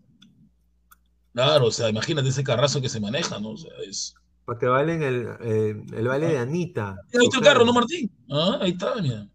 Claro, 1.34 1.66
o 1.66 1.70
sea, 1.70 1.88
imagínate 1.88 2.28
ese 2.28 2.44
carrazo 2.44 2.80
que 2.80 2.88
se 2.88 3.00
maneja, 3.00 3.38
¿no? 3.38 3.50
O 3.50 3.56
sea, 3.56 3.70
es. 3.88 4.14
Para 4.44 4.58
que 4.58 4.66
valen 4.66 5.02
el, 5.02 5.28
eh, 5.40 5.82
el 5.96 6.08
baile 6.08 6.28
de 6.28 6.38
Anita. 6.38 6.96
¿Has 7.12 7.20
visto 7.20 7.38
el 7.38 7.44
carro, 7.44 7.64
no, 7.64 7.72
Martín? 7.72 8.10
Ah, 8.30 8.58
ahí 8.60 8.72
está, 8.72 8.94
mira. 9.00 9.28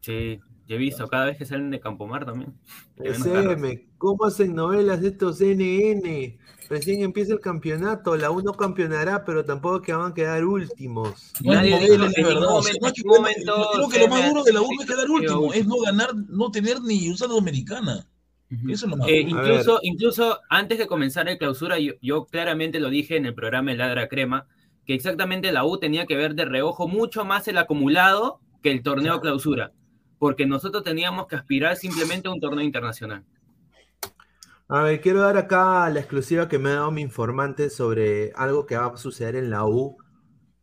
Sí, 0.00 0.40
yo 0.66 0.74
he 0.76 0.78
visto 0.78 1.06
cada 1.06 1.26
vez 1.26 1.36
que 1.38 1.44
salen 1.44 1.70
de 1.70 1.80
Campomar 1.80 2.24
también. 2.24 2.54
SM, 2.96 3.88
¿cómo 3.98 4.24
hacen 4.24 4.54
novelas 4.54 5.02
estos 5.02 5.40
NN? 5.40 6.38
Recién 6.68 7.02
empieza 7.02 7.32
el 7.32 7.40
campeonato, 7.40 8.14
la 8.16 8.30
U 8.30 8.42
no 8.42 8.52
campeonará, 8.52 9.24
pero 9.24 9.44
tampoco 9.44 9.80
que 9.80 9.94
van 9.94 10.10
a 10.12 10.14
quedar 10.14 10.44
últimos. 10.44 11.32
No 11.42 11.52
es 11.52 11.58
Nadie 11.58 11.70
novela, 11.70 12.08
dijo 12.08 12.28
en 12.28 12.34
verdad. 12.34 12.48
O 12.56 12.62
sea, 12.62 12.74
momento- 12.74 13.02
no 13.04 13.14
momento 13.16 13.70
creo 13.72 13.88
que 13.88 13.98
lo 14.00 14.08
más 14.08 14.28
duro 14.28 14.44
de 14.44 14.52
la 14.52 14.60
U 14.60 14.64
no 14.64 14.70
hace 14.72 14.82
es 14.82 14.86
quedar 14.90 15.06
que 15.06 15.12
último, 15.12 15.52
es 15.54 15.66
no 15.66 15.76
ganar, 15.80 16.14
no 16.14 16.50
tener 16.50 16.82
ni 16.82 17.08
una 17.08 17.26
dominicana. 17.26 18.06
Eso 18.68 18.86
Eh, 19.06 19.20
incluso, 19.20 19.78
incluso 19.82 20.40
antes 20.48 20.78
de 20.78 20.86
comenzar 20.86 21.28
el 21.28 21.38
clausura, 21.38 21.78
yo, 21.78 21.92
yo 22.00 22.24
claramente 22.24 22.80
lo 22.80 22.88
dije 22.88 23.16
en 23.16 23.26
el 23.26 23.34
programa 23.34 23.72
El 23.72 23.78
Ladra 23.78 24.08
Crema, 24.08 24.46
que 24.86 24.94
exactamente 24.94 25.52
la 25.52 25.64
U 25.64 25.78
tenía 25.78 26.06
que 26.06 26.16
ver 26.16 26.34
de 26.34 26.46
reojo 26.46 26.88
mucho 26.88 27.24
más 27.26 27.46
el 27.48 27.58
acumulado 27.58 28.40
que 28.62 28.70
el 28.70 28.82
torneo 28.82 29.20
clausura, 29.20 29.72
porque 30.18 30.46
nosotros 30.46 30.82
teníamos 30.82 31.26
que 31.26 31.36
aspirar 31.36 31.76
simplemente 31.76 32.28
a 32.28 32.32
un 32.32 32.40
torneo 32.40 32.64
internacional. 32.64 33.24
A 34.66 34.82
ver, 34.82 35.00
quiero 35.00 35.20
dar 35.20 35.36
acá 35.36 35.88
la 35.90 36.00
exclusiva 36.00 36.48
que 36.48 36.58
me 36.58 36.70
ha 36.70 36.74
dado 36.74 36.90
mi 36.90 37.02
informante 37.02 37.70
sobre 37.70 38.32
algo 38.34 38.66
que 38.66 38.76
va 38.76 38.86
a 38.86 38.96
suceder 38.96 39.36
en 39.36 39.50
la 39.50 39.66
U. 39.66 39.96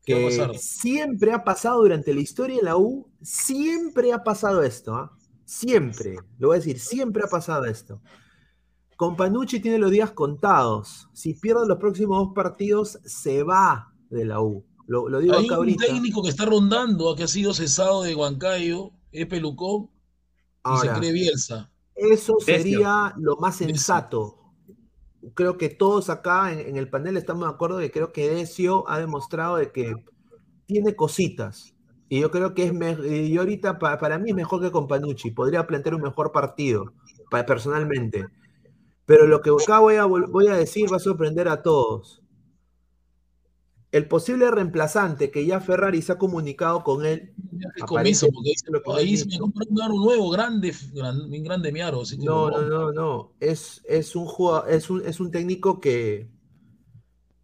¿Qué 0.04 0.14
va 0.14 0.46
a 0.46 0.52
Que 0.52 0.58
siempre 0.58 1.32
ha 1.34 1.44
pasado 1.44 1.82
durante 1.82 2.14
la 2.14 2.22
historia 2.22 2.58
de 2.58 2.64
la 2.64 2.78
U, 2.78 3.10
siempre 3.22 4.12
ha 4.12 4.24
pasado 4.24 4.64
esto, 4.64 4.96
¿ah? 4.96 5.12
Siempre, 5.46 6.18
lo 6.40 6.48
voy 6.50 6.56
a 6.56 6.60
decir, 6.60 6.80
siempre 6.80 7.24
ha 7.24 7.28
pasado 7.28 7.66
esto. 7.66 8.02
Con 8.98 9.16
Panucci 9.16 9.60
tiene 9.60 9.78
los 9.78 9.92
días 9.92 10.12
contados. 10.12 11.08
Si 11.14 11.34
pierde 11.34 11.68
los 11.68 11.78
próximos 11.78 12.18
dos 12.26 12.34
partidos, 12.34 13.00
se 13.06 13.44
va 13.44 13.94
de 14.10 14.26
la 14.26 14.42
U. 14.42 14.66
Lo, 14.88 15.10
lo 15.10 15.20
digo 15.20 15.34
Hay 15.36 15.46
acá 15.46 15.56
un 15.56 15.60
ahorita. 15.60 15.86
técnico 15.86 16.24
que 16.24 16.30
está 16.30 16.46
rondando, 16.46 17.16
que 17.16 17.24
ha 17.24 17.28
sido 17.28 17.54
cesado 17.54 18.04
de 18.04 18.16
Huancayo, 18.16 18.92
es 19.12 19.26
Pelucón, 19.28 19.84
y 19.86 19.90
Ahora, 20.64 20.94
se 20.96 21.00
cree 21.00 21.12
Bielsa. 21.12 21.72
Eso 21.94 22.36
Bestia. 22.38 22.58
sería 22.58 23.14
lo 23.18 23.36
más 23.38 23.58
sensato. 23.58 24.40
Creo 25.34 25.58
que 25.58 25.70
todos 25.70 26.10
acá 26.10 26.52
en, 26.54 26.60
en 26.60 26.78
el 26.78 26.90
panel 26.90 27.18
estamos 27.18 27.48
de 27.48 27.54
acuerdo 27.54 27.78
de 27.78 27.88
que 27.88 27.92
creo 27.94 28.12
que 28.12 28.30
Decio 28.30 28.88
ha 28.90 29.00
demostrado 29.00 29.58
de 29.58 29.72
que 29.72 29.94
tiene 30.66 30.96
cositas. 30.96 31.75
Y 32.08 32.20
yo 32.22 32.30
creo 32.32 32.54
que 32.54 32.66
es 32.66 32.74
me- 32.74 32.98
y 33.08 33.36
ahorita 33.38 33.80
pa- 33.80 33.98
para 33.98 34.20
mí 34.20 34.30
es 34.30 34.36
mejor 34.36 34.62
que 34.62 34.72
con 34.72 34.88
Panucci. 34.88 35.32
Podría 35.32 35.66
plantear 35.66 35.96
un 35.96 36.02
mejor 36.02 36.32
partido, 36.32 36.94
pa- 37.32 37.46
personalmente. 37.46 38.28
Pero 39.06 39.28
lo 39.28 39.42
que 39.42 39.50
acá 39.52 39.80
voy 39.80 39.96
a, 39.96 40.06
voy 40.06 40.48
a 40.48 40.56
decir 40.56 40.92
va 40.92 40.98
a 40.98 41.00
sorprender 41.00 41.48
a 41.48 41.62
todos. 41.62 42.22
El 43.92 44.08
posible 44.08 44.52
reemplazante 44.52 45.32
que 45.32 45.46
ya 45.46 45.62
Ferrari 45.62 46.02
se 46.02 46.12
ha 46.12 46.18
comunicado 46.18 46.84
con 46.84 47.06
él. 47.06 47.34
Comiso, 47.88 48.28
porque 48.34 48.50
dice, 48.50 48.66
lo 48.70 48.82
que 48.84 48.92
ahí 48.92 49.16
se 49.16 49.26
me 49.26 49.40
compró 49.40 49.66
un 49.70 49.82
aro 49.82 49.94
nuevo, 49.96 50.30
grande, 50.30 50.74
gran- 50.94 51.30
grande 51.44 51.72
mi 51.72 51.80
aro. 51.80 52.04
No, 52.20 52.50
no, 52.52 52.62
no, 52.64 52.92
no. 52.92 53.32
Es, 53.40 53.82
es 53.88 54.16
un 54.16 54.26
jugador, 54.26 54.70
es 54.70 54.90
un, 54.90 55.02
es 55.06 55.20
un 55.20 55.32
técnico 55.32 55.80
que 55.80 56.30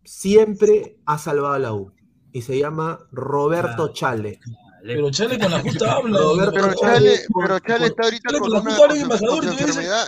siempre 0.03 0.97
ha 1.05 1.17
salvado 1.17 1.53
a 1.53 1.59
la 1.59 1.73
U. 1.73 1.91
Y 2.33 2.41
se 2.41 2.57
llama 2.57 2.99
Roberto 3.11 3.89
Chale. 3.93 4.39
Pero 4.83 5.11
Chale 5.11 5.37
con 5.37 5.51
la 5.51 5.59
justa 5.59 5.91
habla. 5.97 6.19
Roberto 6.19 6.51
Pero 6.53 6.73
Chale 6.73 7.19
pero 7.39 7.59
Chale 7.59 7.77
con- 7.77 7.85
está 7.87 8.03
ahorita 8.03 8.29
Chale 8.29 8.39
con 8.39 8.49
con 8.49 8.51
la 8.53 8.59
una 8.61 8.69
justa 8.71 8.83
habla 8.83 8.93
con 8.93 9.01
embajador 9.01 9.39
con 9.39 9.45
y 9.45 9.51
enfermedad. 9.61 10.05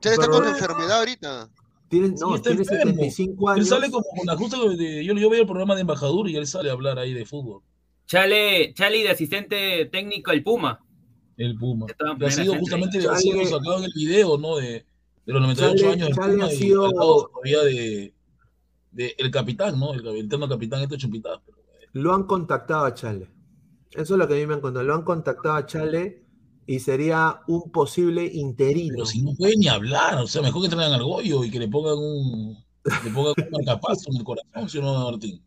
Chale 0.00 0.14
está 0.14 0.26
Pero- 0.26 0.32
con 0.38 0.48
enfermedad 0.48 0.98
ahorita. 0.98 1.50
tiene, 1.88 2.08
Sí, 2.08 2.14
no, 2.20 2.36
está 2.36 2.50
tiene 2.50 2.62
enfermo. 2.62 2.84
75 2.92 3.54
Él 3.54 3.66
sale 3.66 3.90
como 3.90 4.04
con 4.16 4.26
la 4.26 4.36
justa 4.36 4.56
de. 4.76 5.04
Yo, 5.04 5.14
yo 5.14 5.30
veo 5.30 5.40
el 5.40 5.46
programa 5.46 5.74
de 5.74 5.80
embajador 5.82 6.28
y 6.28 6.36
él 6.36 6.46
sale 6.46 6.70
a 6.70 6.72
hablar 6.72 6.98
ahí 6.98 7.12
de 7.14 7.24
fútbol. 7.26 7.62
Chale, 8.06 8.74
Chale 8.74 9.02
de 9.02 9.10
asistente 9.10 9.86
técnico 9.86 10.32
el 10.32 10.42
Puma. 10.42 10.80
El 11.36 11.56
Puma. 11.56 11.86
De 11.86 11.94
Que 12.18 12.26
ha 12.26 12.30
sido 12.30 12.52
Chale- 12.52 12.60
justamente 12.60 12.98
ha 12.98 13.02
Chale- 13.02 13.20
sido 13.20 13.44
sacado 13.46 13.78
en 13.78 13.84
el 13.84 13.92
video, 13.94 14.36
¿no? 14.38 14.56
De, 14.56 14.66
de 15.26 15.32
los 15.32 15.40
98 15.40 15.76
Chale- 15.76 15.92
años 15.92 16.06
del 16.08 16.16
Chale 16.16 16.32
Puma 16.34 16.44
ha 16.46 16.52
y 16.52 16.56
sido- 16.56 16.90
lado 16.92 17.30
todavía 17.32 17.62
de, 17.62 18.14
de 18.92 19.14
el 19.18 19.30
capitán, 19.30 19.78
¿no? 19.78 19.94
El, 19.94 20.06
el 20.06 20.26
eterno 20.26 20.48
capitán, 20.48 20.82
este 20.82 20.96
Chumpitá. 20.98 21.40
Lo 21.92 22.14
han 22.14 22.24
contactado 22.24 22.84
a 22.84 22.94
Chale. 22.94 23.28
Eso 23.92 24.14
es 24.14 24.18
lo 24.18 24.28
que 24.28 24.34
a 24.34 24.36
mí 24.36 24.46
me 24.46 24.54
han 24.54 24.60
contado. 24.60 24.84
Lo 24.84 24.94
han 24.94 25.02
contactado 25.02 25.56
a 25.56 25.66
Chale 25.66 26.24
y 26.66 26.78
sería 26.78 27.40
un 27.48 27.70
posible 27.72 28.24
interino. 28.24 28.94
Pero 28.94 29.06
si 29.06 29.22
no 29.22 29.34
puede 29.34 29.56
ni 29.56 29.66
hablar, 29.66 30.18
o 30.18 30.26
sea, 30.26 30.42
mejor 30.42 30.62
que 30.62 30.68
traigan 30.68 30.92
al 30.92 31.02
Goyo 31.02 31.44
y 31.44 31.50
que 31.50 31.58
le 31.58 31.68
pongan 31.68 31.98
un, 31.98 32.56
le 32.84 33.10
pongan 33.10 33.34
un 33.36 33.50
marcapaso 33.50 34.10
en 34.10 34.18
el 34.18 34.24
corazón, 34.24 34.68
¿sí 34.68 34.78
o 34.78 34.82
no, 34.82 35.10
Martín? 35.10 35.42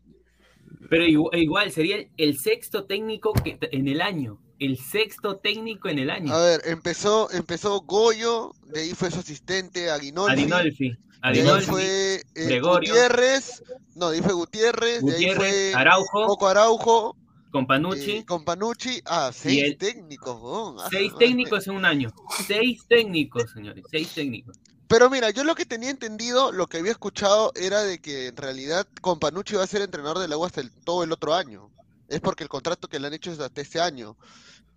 Pero 0.90 1.06
igual, 1.06 1.38
igual 1.38 1.70
sería 1.72 1.96
el, 2.18 2.38
sexto 2.38 2.84
técnico 2.84 3.32
que, 3.32 3.58
en 3.72 3.88
el 3.88 4.02
año. 4.02 4.38
el 4.58 4.76
sexto 4.76 5.36
técnico 5.36 5.88
en 5.88 5.98
el 5.98 6.10
año. 6.10 6.32
A 6.32 6.42
ver, 6.42 6.60
empezó, 6.66 7.30
empezó 7.30 7.80
Goyo, 7.80 8.52
de 8.66 8.80
ahí 8.80 8.90
fue 8.90 9.10
su 9.10 9.20
asistente 9.20 9.90
Aguinolfi. 9.90 10.94
Adinolfi. 11.24 11.32
De 11.32 11.40
ahí 11.40 11.40
Adinolfi. 11.40 11.66
fue 11.70 12.14
eh, 12.16 12.46
Gregorio. 12.46 12.92
Gutiérrez, 12.94 13.62
no, 13.94 14.08
ahí 14.08 14.20
fue 14.20 14.32
Gutiérrez, 14.34 15.02
de 15.04 15.12
ahí 15.16 15.24
Gutiérrez, 15.26 15.72
fue 15.72 15.80
Araujo. 15.80 16.26
Coco 16.26 16.48
Araujo, 16.48 17.16
Con 17.50 17.66
Panucci. 17.66 18.10
eh, 18.10 18.24
con 18.26 18.44
Panucci, 18.44 19.00
ah, 19.06 19.30
seis 19.34 19.62
el- 19.64 19.78
técnicos. 19.78 20.82
Ah, 20.84 20.88
Seis 20.90 21.12
técnicos 21.18 21.66
en 21.66 21.74
un 21.76 21.84
año. 21.84 22.12
Seis 22.46 22.82
técnicos, 22.88 23.50
señores. 23.52 23.84
Seis 23.90 24.12
técnicos. 24.14 24.56
Pero 24.86 25.08
mira, 25.08 25.30
yo 25.30 25.44
lo 25.44 25.54
que 25.54 25.64
tenía 25.64 25.88
entendido, 25.90 26.52
lo 26.52 26.66
que 26.66 26.76
había 26.76 26.92
escuchado 26.92 27.52
era 27.54 27.82
de 27.82 28.00
que 28.00 28.26
en 28.28 28.36
realidad 28.36 28.86
Companucci 29.00 29.54
va 29.54 29.64
a 29.64 29.66
ser 29.66 29.80
entrenador 29.82 30.18
del 30.18 30.32
agua 30.32 30.48
hasta 30.48 30.60
el- 30.60 30.70
todo 30.84 31.02
el 31.04 31.10
otro 31.12 31.34
año. 31.34 31.70
Es 32.08 32.20
porque 32.20 32.42
el 32.42 32.50
contrato 32.50 32.86
que 32.86 32.98
le 33.00 33.06
han 33.06 33.14
hecho 33.14 33.32
es 33.32 33.40
hasta 33.40 33.62
este 33.62 33.80
año. 33.80 34.16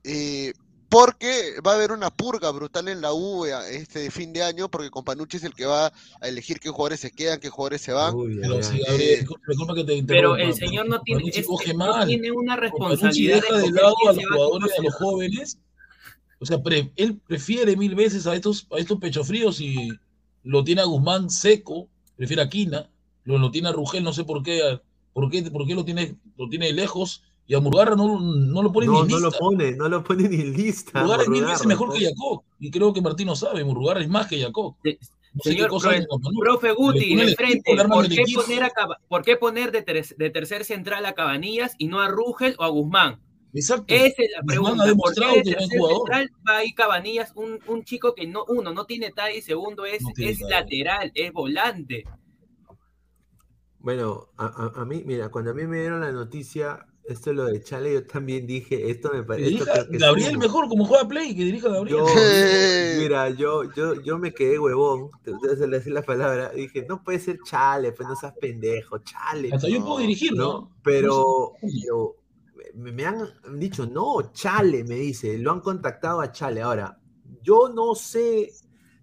Eh, 0.05 0.53
porque 0.89 1.55
va 1.65 1.71
a 1.73 1.75
haber 1.75 1.91
una 1.91 2.09
purga 2.09 2.49
brutal 2.51 2.87
en 2.87 3.01
la 3.01 3.13
U 3.13 3.45
eh, 3.45 3.51
este 3.71 4.09
fin 4.11 4.31
de 4.33 4.43
año, 4.43 4.69
porque 4.69 4.89
Companucci 4.89 5.37
es 5.37 5.43
el 5.43 5.53
que 5.53 5.65
va 5.65 5.87
a 6.21 6.27
elegir 6.27 6.59
qué 6.59 6.69
jugadores 6.69 6.99
se 7.01 7.11
quedan, 7.11 7.39
qué 7.39 7.49
jugadores 7.49 7.81
se 7.81 7.91
van. 7.91 8.15
Pero 8.41 8.63
sí, 8.63 8.79
Gabriel, 8.87 9.19
disculpa- 9.19 9.45
disculpa 9.49 9.75
que 9.75 9.81
te 9.81 9.85
Pero 9.85 9.97
interrumpa, 9.97 10.41
el 10.43 10.53
señor 10.53 10.87
no 10.87 11.01
tiene, 11.01 11.23
es- 11.33 11.45
coge 11.45 11.73
no 11.73 11.79
mal. 11.79 12.07
tiene 12.07 12.31
una 12.31 12.55
responsabilidad. 12.55 13.35
deja 13.41 13.57
de 13.57 13.71
lado 13.71 13.95
a 14.09 14.13
se 14.13 14.21
los 14.21 14.31
va, 14.31 14.35
jugadores, 14.35 14.79
a 14.79 14.81
los 14.83 14.95
jóvenes. 14.95 15.57
O 16.39 16.45
sea, 16.45 16.61
pre- 16.61 16.91
él 16.95 17.19
prefiere 17.27 17.75
mil 17.75 17.95
veces 17.95 18.27
a 18.27 18.35
estos, 18.35 18.67
a 18.71 18.77
estos 18.77 18.99
pechofríos 18.99 19.59
y 19.59 19.89
lo 20.43 20.63
tiene 20.63 20.81
a 20.81 20.85
Guzmán 20.85 21.29
seco, 21.29 21.89
prefiere 22.15 22.43
a 22.43 22.49
Quina, 22.49 22.89
lo, 23.23 23.37
lo 23.39 23.51
tiene 23.51 23.69
a 23.69 23.71
Rugel, 23.71 24.03
no 24.03 24.13
sé 24.13 24.23
por 24.23 24.43
qué, 24.43 24.79
por 25.13 25.29
qué, 25.31 25.41
por 25.49 25.65
qué 25.67 25.73
lo 25.75 25.83
tiene, 25.83 26.15
lo 26.37 26.47
tiene 26.47 26.71
lejos, 26.71 27.23
y 27.47 27.55
a 27.55 27.59
Murgarra 27.61 27.95
no, 27.95 28.19
no 28.19 28.61
lo 28.61 28.71
pone 28.71 28.87
No, 28.87 28.93
ni 28.93 28.99
en 29.01 29.07
no 29.07 29.19
lo 29.19 29.27
lista. 29.29 29.39
pone, 29.39 29.71
no 29.75 29.87
lo 29.89 30.03
pone 30.03 30.27
ni 30.29 30.35
en 30.41 30.53
lista. 30.53 31.01
Murgarra 31.01 31.23
es 31.23 31.29
mil 31.29 31.45
veces 31.45 31.65
mejor 31.65 31.93
que. 31.93 32.01
Yacob, 32.01 32.41
y 32.59 32.69
creo 32.69 32.93
que 32.93 33.01
Martín 33.01 33.27
no 33.27 33.35
sabe, 33.35 33.63
Murgarra 33.63 34.01
es 34.01 34.09
más 34.09 34.27
que 34.27 34.37
Yacob. 34.39 34.75
No 34.83 35.43
sé 35.43 35.49
qué 35.51 35.55
Señor 35.55 35.69
cosa 35.69 35.89
profe, 35.89 36.05
profe 36.39 36.71
Guti, 36.71 37.15
de 37.15 37.21
el 37.23 37.35
frente, 37.35 37.75
¿por 37.87 38.07
qué, 38.09 38.23
poner 38.33 38.63
a 38.63 38.69
Cava- 38.71 38.97
¿por 39.07 39.23
qué 39.23 39.35
poner 39.37 39.71
de, 39.71 39.81
ter- 39.83 40.15
de 40.17 40.29
tercer 40.31 40.65
central 40.65 41.05
a 41.05 41.13
Cabanillas 41.13 41.73
y 41.77 41.87
no 41.87 41.99
a 42.01 42.07
Rugel 42.07 42.55
o 42.57 42.63
a 42.63 42.69
Guzmán? 42.69 43.21
Exacto. 43.53 43.85
Esa 43.93 44.23
es 44.23 44.31
la 44.35 44.41
pregunta. 44.43 44.73
ha 44.73 44.77
¿Por 44.77 44.87
demostrado 44.87 45.33
qué 45.33 45.37
de 45.39 45.43
que 45.43 45.49
es 45.51 45.55
buen 45.57 45.69
tercer 45.69 45.79
jugador. 45.79 45.97
central 46.07 46.31
va 46.49 46.57
ahí 46.57 46.73
Cabanillas, 46.73 47.31
un, 47.35 47.59
un 47.67 47.83
chico 47.83 48.15
que 48.15 48.25
no, 48.25 48.45
uno, 48.47 48.73
no 48.73 48.85
tiene 48.85 49.11
talla 49.11 49.35
y 49.35 49.41
segundo 49.41 49.85
es, 49.85 50.01
No 50.01 50.09
es 50.17 50.39
talla. 50.39 50.61
lateral, 50.61 51.11
es 51.13 51.31
volante? 51.31 52.03
Bueno, 53.79 54.29
a, 54.37 54.45
a- 54.47 54.81
a 54.81 54.85
mí, 54.85 55.03
mira, 55.05 55.29
cuando 55.29 55.51
a 55.51 55.53
mí 55.53 55.65
me 55.67 55.79
dieron 55.81 56.01
la 56.01 56.11
noticia, 56.11 56.86
esto 57.07 57.29
es 57.29 57.35
lo 57.35 57.45
de 57.45 57.63
Chale, 57.63 57.93
yo 57.93 58.05
también 58.05 58.45
dije, 58.45 58.89
esto 58.89 59.11
me 59.13 59.23
parece. 59.23 59.49
dirija 59.49 59.85
Gabriel 59.89 60.37
mejor 60.37 60.67
como 60.67 60.85
juega 60.85 61.07
Play, 61.07 61.35
que 61.35 61.45
dirija 61.45 61.69
Gabriel. 61.69 61.99
Yo, 61.99 62.05
mira, 62.99 63.29
yo, 63.29 63.63
yo, 63.73 64.01
yo 64.01 64.17
me 64.17 64.33
quedé 64.33 64.59
huevón, 64.59 65.09
te 65.23 65.31
voy 65.31 65.49
a 65.49 65.55
decir 65.55 65.93
la 65.93 66.01
palabra, 66.01 66.49
dije, 66.49 66.85
no 66.87 67.03
puede 67.03 67.19
ser 67.19 67.39
Chale, 67.45 67.93
pues 67.93 68.07
no 68.09 68.15
seas 68.15 68.33
pendejo, 68.39 68.99
Chale. 68.99 69.49
Hasta 69.53 69.69
yo 69.69 69.83
puedo 69.83 69.99
dirigir, 69.99 70.33
¿no? 70.33 70.71
Pero, 70.83 71.53
pero 71.61 72.15
me, 72.75 72.91
me 72.91 73.05
han 73.05 73.29
dicho, 73.55 73.85
no, 73.85 74.31
Chale, 74.33 74.83
me 74.83 74.95
dice, 74.95 75.37
lo 75.37 75.51
han 75.51 75.61
contactado 75.61 76.19
a 76.19 76.31
Chale. 76.31 76.61
Ahora, 76.61 76.99
yo 77.41 77.69
no 77.69 77.95
sé 77.95 78.51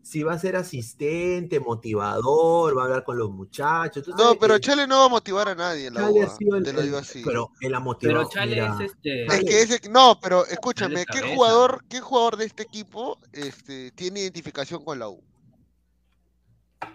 si 0.05 0.23
va 0.23 0.35
a 0.35 0.39
ser 0.39 0.55
asistente, 0.55 1.59
motivador, 1.59 2.77
va 2.77 2.83
a 2.83 2.85
hablar 2.85 3.05
con 3.05 3.17
los 3.17 3.31
muchachos. 3.31 4.07
No, 4.09 4.39
pero 4.39 4.55
que 4.55 4.61
Chale 4.61 4.87
no 4.87 4.99
va 4.99 5.05
a 5.07 5.09
motivar 5.09 5.49
a 5.49 5.55
nadie 5.55 5.87
en 5.87 5.95
la 5.95 6.03
Chale 6.03 6.21
U, 6.21 6.23
ha 6.23 6.37
sido 6.37 6.57
el, 6.57 6.63
te 6.63 6.73
lo 6.75 6.83
digo 6.83 6.99
así. 6.99 7.23
pero 7.25 7.51
el 7.63 7.75
ha 7.75 7.81
motivado. 7.81 8.29
Pero 8.29 8.31
Chale 8.31 8.57
mira, 8.57 8.77
es 8.79 8.93
este. 8.93 9.25
Es 9.25 9.45
que 9.45 9.63
ese, 9.63 9.89
no, 9.89 10.21
pero 10.21 10.45
escúchame, 10.47 11.07
¿qué 11.07 11.23
jugador, 11.35 11.83
qué 11.89 12.01
jugador 12.01 12.37
de 12.37 12.45
este 12.45 12.65
equipo 12.65 13.19
este, 13.33 13.93
tiene 13.93 14.21
identificación 14.21 14.85
con 14.85 14.99
la 14.99 15.09
U? 15.09 15.23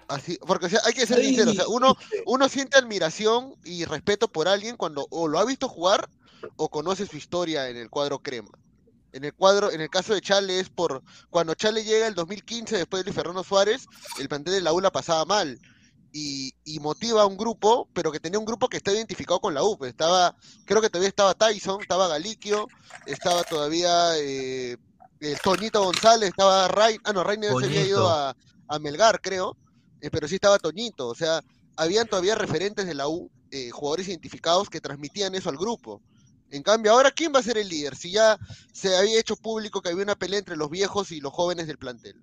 Así, 0.07 0.37
porque 0.45 0.67
o 0.67 0.69
sea, 0.69 0.79
hay 0.85 0.93
que 0.93 1.07
ser 1.07 1.17
Ay, 1.17 1.29
sincero, 1.29 1.49
o 1.49 1.53
sea, 1.55 1.67
uno, 1.67 1.97
uno 2.27 2.47
siente 2.47 2.77
admiración 2.77 3.55
y 3.63 3.85
respeto 3.85 4.27
por 4.27 4.47
alguien 4.47 4.77
cuando 4.77 5.07
o 5.09 5.27
lo 5.27 5.39
ha 5.39 5.45
visto 5.45 5.67
jugar 5.67 6.07
o 6.57 6.69
conoce 6.69 7.07
su 7.07 7.17
historia 7.17 7.69
en 7.69 7.77
el 7.77 7.89
cuadro 7.89 8.19
crema. 8.19 8.51
En 9.11 9.23
el 9.23 9.33
cuadro, 9.33 9.71
en 9.71 9.81
el 9.81 9.89
caso 9.89 10.13
de 10.13 10.21
Chale 10.21 10.59
es 10.59 10.69
por 10.69 11.03
cuando 11.29 11.55
Chale 11.55 11.83
llega 11.83 12.07
el 12.07 12.15
2015 12.15 12.77
después 12.77 13.01
de 13.01 13.05
Luis 13.05 13.15
Fernando 13.15 13.43
Suárez, 13.43 13.85
el 14.19 14.29
plantel 14.29 14.53
de 14.53 14.61
la 14.61 14.73
U 14.73 14.79
la 14.79 14.91
pasaba 14.91 15.25
mal 15.25 15.59
y, 16.11 16.53
y 16.63 16.79
motiva 16.79 17.23
a 17.23 17.25
un 17.25 17.37
grupo, 17.37 17.87
pero 17.93 18.11
que 18.11 18.19
tenía 18.19 18.39
un 18.39 18.45
grupo 18.45 18.67
que 18.67 18.77
está 18.77 18.91
identificado 18.91 19.39
con 19.39 19.53
la 19.53 19.63
U. 19.63 19.77
estaba, 19.85 20.35
creo 20.65 20.81
que 20.81 20.89
todavía 20.89 21.09
estaba 21.09 21.33
Tyson, 21.33 21.81
estaba 21.81 22.07
Galiquio, 22.07 22.67
estaba 23.05 23.43
todavía 23.43 24.17
eh, 24.17 24.77
el 25.19 25.39
Toñito 25.39 25.83
González, 25.83 26.29
estaba 26.29 26.67
Ray, 26.67 26.97
ah 27.03 27.13
no, 27.13 27.23
Rainer 27.23 27.51
se 27.59 27.65
había 27.65 27.85
ido 27.85 28.09
a 28.09 28.35
Melgar, 28.79 29.21
creo, 29.21 29.57
eh, 30.01 30.09
pero 30.09 30.27
sí 30.27 30.35
estaba 30.35 30.59
Toñito, 30.59 31.07
o 31.07 31.15
sea, 31.15 31.41
habían 31.75 32.07
todavía 32.07 32.35
referentes 32.35 32.85
de 32.85 32.93
la 32.93 33.07
U, 33.07 33.29
eh, 33.51 33.69
jugadores 33.71 34.07
identificados 34.07 34.69
que 34.69 34.81
transmitían 34.81 35.35
eso 35.35 35.49
al 35.49 35.57
grupo. 35.57 36.01
En 36.51 36.63
cambio, 36.63 36.91
ahora, 36.91 37.11
¿quién 37.11 37.31
va 37.33 37.39
a 37.39 37.43
ser 37.43 37.57
el 37.57 37.69
líder? 37.69 37.95
Si 37.95 38.11
ya 38.11 38.37
se 38.73 38.95
había 38.95 39.19
hecho 39.19 39.35
público 39.35 39.81
que 39.81 39.89
había 39.89 40.03
una 40.03 40.15
pelea 40.15 40.39
entre 40.39 40.55
los 40.57 40.69
viejos 40.69 41.11
y 41.11 41.19
los 41.21 41.33
jóvenes 41.33 41.67
del 41.67 41.77
plantel. 41.77 42.15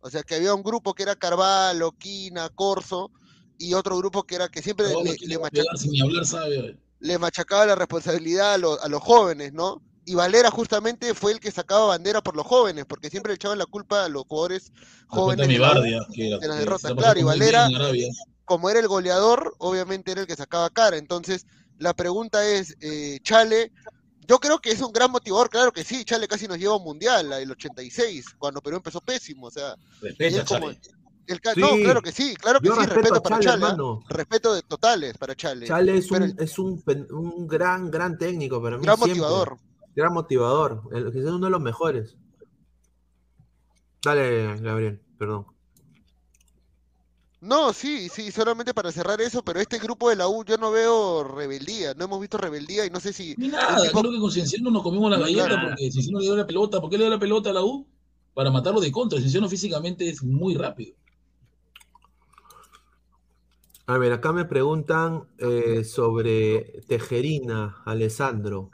O 0.00 0.10
sea, 0.10 0.22
que 0.22 0.34
había 0.36 0.54
un 0.54 0.62
grupo 0.62 0.94
que 0.94 1.02
era 1.04 1.16
Carvalho, 1.16 1.92
Quina, 1.98 2.48
Corso, 2.50 3.10
y 3.58 3.74
otro 3.74 3.96
grupo 3.98 4.24
que 4.24 4.34
era 4.36 4.48
que 4.48 4.62
siempre 4.62 4.86
le, 5.02 5.16
que 5.16 5.26
le 5.28 5.34
hablar 5.36 7.18
machacaba 7.18 7.66
la 7.66 7.74
responsabilidad 7.74 8.54
a, 8.54 8.58
los- 8.58 8.80
a 8.82 8.88
los 8.88 9.02
jóvenes, 9.02 9.52
¿no? 9.52 9.82
Y 10.06 10.14
Valera 10.14 10.50
justamente 10.50 11.14
fue 11.14 11.32
el 11.32 11.40
que 11.40 11.50
sacaba 11.50 11.86
bandera 11.86 12.20
por 12.22 12.36
los 12.36 12.46
jóvenes, 12.46 12.84
porque 12.86 13.08
siempre 13.10 13.30
le 13.32 13.36
echaban 13.36 13.58
la 13.58 13.66
culpa 13.66 14.04
a 14.04 14.08
los 14.08 14.24
jugadores 14.28 14.70
jóvenes 15.06 15.48
de 15.48 15.58
la 15.58 15.58
U 15.58 15.74
Bardia, 15.74 15.98
que 16.14 16.22
la- 16.30 16.36
de 16.38 16.48
las 16.48 16.58
derrotas. 16.58 16.92
Claro, 16.98 17.20
y 17.20 17.22
Valera, 17.22 17.68
como 18.44 18.68
era 18.70 18.80
el 18.80 18.88
goleador, 18.88 19.54
obviamente 19.58 20.12
era 20.12 20.20
el 20.22 20.26
que 20.26 20.36
sacaba 20.36 20.68
cara. 20.70 20.96
Entonces, 20.98 21.46
la 21.78 21.94
pregunta 21.94 22.46
es, 22.48 22.76
eh, 22.80 23.18
Chale, 23.22 23.72
yo 24.26 24.38
creo 24.38 24.58
que 24.58 24.70
es 24.70 24.80
un 24.80 24.92
gran 24.92 25.10
motivador, 25.10 25.48
claro 25.50 25.72
que 25.72 25.84
sí, 25.84 26.04
Chale 26.04 26.26
casi 26.28 26.46
nos 26.48 26.58
lleva 26.58 26.74
a 26.74 26.78
un 26.78 26.84
mundial, 26.84 27.32
el 27.32 27.50
86, 27.50 28.34
cuando 28.38 28.60
Perú 28.62 28.76
empezó 28.78 29.00
pésimo, 29.00 29.46
o 29.48 29.50
sea, 29.50 29.74
y 30.02 30.06
Respeta, 30.06 30.24
él 30.40 30.44
como- 30.46 30.60
Chale. 30.72 30.80
el 31.26 31.40
Sí. 31.54 31.60
no, 31.60 31.68
claro 31.82 32.02
que 32.02 32.12
sí, 32.12 32.34
claro 32.36 32.60
que 32.60 32.68
Yo 32.68 32.74
sí, 32.76 32.86
respeto 32.86 33.22
para 33.22 33.40
Chale, 33.40 33.62
Chale, 33.66 33.82
¿ah? 33.82 33.98
respeto 34.08 34.54
de 34.54 34.62
totales 34.62 35.16
para 35.18 35.34
Chale. 35.34 35.66
Chale 35.66 35.96
es 35.98 36.08
pero 36.08 36.24
un, 36.26 36.34
es 36.38 36.58
un, 36.58 36.82
un 37.10 37.46
gran, 37.48 37.90
gran 37.90 38.16
técnico 38.18 38.62
para 38.62 38.76
mí. 38.76 38.82
Gran 38.84 38.96
siempre. 38.96 39.20
motivador. 39.20 39.58
Gran 39.96 40.12
motivador. 40.12 40.82
El, 40.92 41.12
que 41.12 41.18
es 41.20 41.24
uno 41.24 41.46
de 41.46 41.50
los 41.50 41.60
mejores. 41.60 42.16
Dale, 44.02 44.60
Gabriel, 44.60 45.00
perdón. 45.18 45.46
No, 47.44 47.74
sí, 47.74 48.08
sí, 48.08 48.32
solamente 48.32 48.72
para 48.72 48.90
cerrar 48.90 49.20
eso, 49.20 49.44
pero 49.44 49.60
este 49.60 49.78
grupo 49.78 50.08
de 50.08 50.16
la 50.16 50.28
U 50.28 50.44
yo 50.46 50.56
no 50.56 50.70
veo 50.70 51.24
rebeldía, 51.24 51.92
no 51.92 52.06
hemos 52.06 52.18
visto 52.18 52.38
rebeldía 52.38 52.86
y 52.86 52.90
no 52.90 53.00
sé 53.00 53.12
si... 53.12 53.34
Ni 53.36 53.48
nada, 53.48 53.82
tipo- 53.82 54.00
creo 54.00 54.12
que 54.12 54.18
con 54.18 54.30
Cienciano 54.32 54.70
nos 54.70 54.82
comimos 54.82 55.10
la 55.10 55.18
galleta 55.18 55.48
claro. 55.48 55.68
porque 55.68 55.90
Cienciano 55.90 56.20
le 56.20 56.24
dio 56.24 56.36
la 56.36 56.46
pelota. 56.46 56.80
¿Por 56.80 56.88
qué 56.88 56.96
le 56.96 57.04
dio 57.04 57.10
la 57.10 57.18
pelota 57.18 57.50
a 57.50 57.52
la 57.52 57.62
U? 57.62 57.86
Para 58.32 58.50
matarlo 58.50 58.80
de 58.80 58.90
contra. 58.90 59.18
Cienciano 59.18 59.46
físicamente 59.48 60.08
es 60.08 60.22
muy 60.22 60.54
rápido. 60.54 60.96
A 63.86 63.98
ver, 63.98 64.14
acá 64.14 64.32
me 64.32 64.46
preguntan 64.46 65.28
eh, 65.36 65.84
sobre 65.84 66.80
Tejerina, 66.88 67.82
Alessandro. 67.84 68.70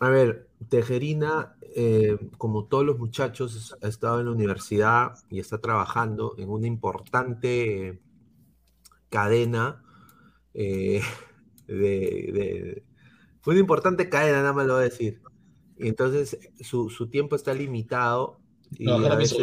A 0.00 0.10
ver, 0.10 0.50
Tejerina, 0.68 1.55
eh, 1.76 2.18
como 2.38 2.66
todos 2.66 2.86
los 2.86 2.98
muchachos, 2.98 3.76
ha 3.82 3.88
estado 3.88 4.20
en 4.20 4.26
la 4.26 4.32
universidad 4.32 5.14
y 5.30 5.40
está 5.40 5.60
trabajando 5.60 6.34
en 6.38 6.50
una 6.50 6.66
importante 6.68 7.88
eh, 7.90 8.00
cadena 9.08 9.82
eh, 10.54 11.02
de, 11.66 11.74
de- 11.76 12.82
una 13.46 13.60
importante 13.60 14.08
cadena, 14.08 14.38
nada 14.40 14.52
más 14.54 14.66
lo 14.66 14.74
voy 14.74 14.82
a 14.82 14.84
decir. 14.86 15.22
Y 15.78 15.88
entonces 15.88 16.38
su, 16.60 16.90
su 16.90 17.08
tiempo 17.10 17.36
está 17.36 17.54
limitado 17.54 18.40
y 18.78 19.04
a 19.06 19.14
veces, 19.14 19.38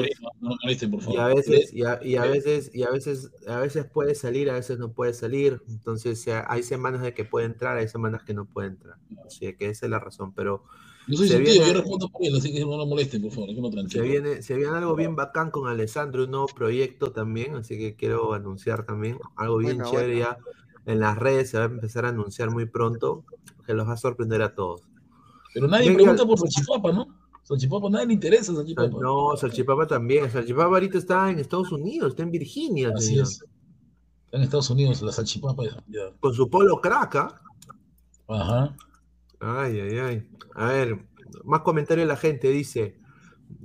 y 1.05 1.17
a 1.17 1.27
veces, 1.27 1.73
y 1.73 1.83
a, 1.85 2.25
veces, 2.25 2.71
y 2.73 2.83
a 2.83 2.89
veces, 2.91 3.31
a 3.47 3.59
veces 3.59 3.85
puede 3.85 4.15
salir, 4.15 4.49
a 4.49 4.53
veces 4.55 4.79
no 4.79 4.93
puede 4.93 5.13
salir. 5.13 5.61
Entonces 5.69 6.25
hay 6.47 6.63
semanas 6.63 7.01
de 7.01 7.13
que 7.13 7.25
puede 7.25 7.45
entrar, 7.45 7.77
hay 7.77 7.87
semanas 7.87 8.23
que 8.23 8.33
no 8.33 8.45
puede 8.45 8.69
entrar. 8.69 8.97
Así 9.25 9.53
que 9.55 9.69
esa 9.69 9.85
es 9.85 9.89
la 9.89 9.99
razón. 9.99 10.33
Pero 10.33 10.65
Yo 11.07 11.17
soy 11.17 11.27
se 11.27 11.37
su 11.37 11.43
tío, 11.43 11.51
viene- 11.53 11.67
yo 11.67 11.73
respondo 11.73 12.09
por 12.09 12.23
él, 12.25 12.35
así 12.37 12.53
que 12.53 12.61
no 12.61 12.77
lo 12.77 12.85
molesten, 12.85 13.21
por 13.21 13.31
favor, 13.31 13.49
déjenlo 13.49 13.69
se 13.69 13.75
tranquilo. 13.75 14.03
viene, 14.03 14.41
se 14.41 14.55
viene 14.55 14.71
algo 14.77 14.95
bien 14.95 15.15
bacán 15.15 15.51
con 15.51 15.67
Alessandro, 15.67 16.23
un 16.23 16.31
nuevo 16.31 16.47
proyecto 16.47 17.11
también, 17.11 17.55
así 17.55 17.77
que 17.77 17.95
quiero 17.95 18.33
anunciar 18.33 18.85
también 18.85 19.17
algo 19.35 19.57
bien 19.57 19.77
Bueno, 19.77 19.91
chévere 19.91 20.15
bueno. 20.15 20.37
ya 20.85 20.91
en 20.93 20.99
las 20.99 21.17
redes, 21.17 21.49
se 21.49 21.57
va 21.57 21.63
a 21.63 21.67
empezar 21.67 22.05
a 22.05 22.09
anunciar 22.09 22.51
muy 22.51 22.65
pronto, 22.65 23.23
que 23.65 23.73
los 23.73 23.87
va 23.87 23.93
a 23.93 23.97
sorprender 23.97 24.41
a 24.41 24.55
todos. 24.55 24.81
Pero 25.53 25.67
nadie 25.67 25.89
Venga. 25.89 25.97
pregunta 26.03 26.25
por 26.25 26.39
Salchipapa, 26.39 26.91
¿no? 26.91 27.07
Salchipapa, 27.43 27.89
nadie 27.89 28.07
le 28.07 28.13
interesa 28.13 28.53
Salchipapa. 28.55 28.97
No, 29.01 29.35
Salchipapa 29.35 29.85
también, 29.85 30.31
Salchipapa 30.31 30.65
ahorita 30.73 30.97
está 30.97 31.29
en 31.29 31.39
Estados 31.39 31.71
Unidos, 31.73 32.09
está 32.11 32.23
en 32.23 32.31
Virginia, 32.31 32.91
Así 32.95 33.07
señor. 33.07 33.23
es. 33.23 33.31
Está 34.25 34.37
en 34.37 34.43
Estados 34.43 34.69
Unidos, 34.69 35.01
la 35.01 35.11
Salchipapa. 35.11 35.63
ya- 35.87 36.11
con 36.19 36.33
su 36.33 36.49
polo 36.49 36.79
crack, 36.81 37.15
¿ah? 37.17 37.41
Ajá. 38.29 38.75
Ay, 39.45 39.79
ay, 39.79 39.97
ay. 39.99 40.27
A 40.55 40.67
ver, 40.67 41.05
más 41.43 41.61
comentarios 41.61 42.05
de 42.07 42.13
la 42.13 42.17
gente, 42.17 42.49
dice 42.49 42.97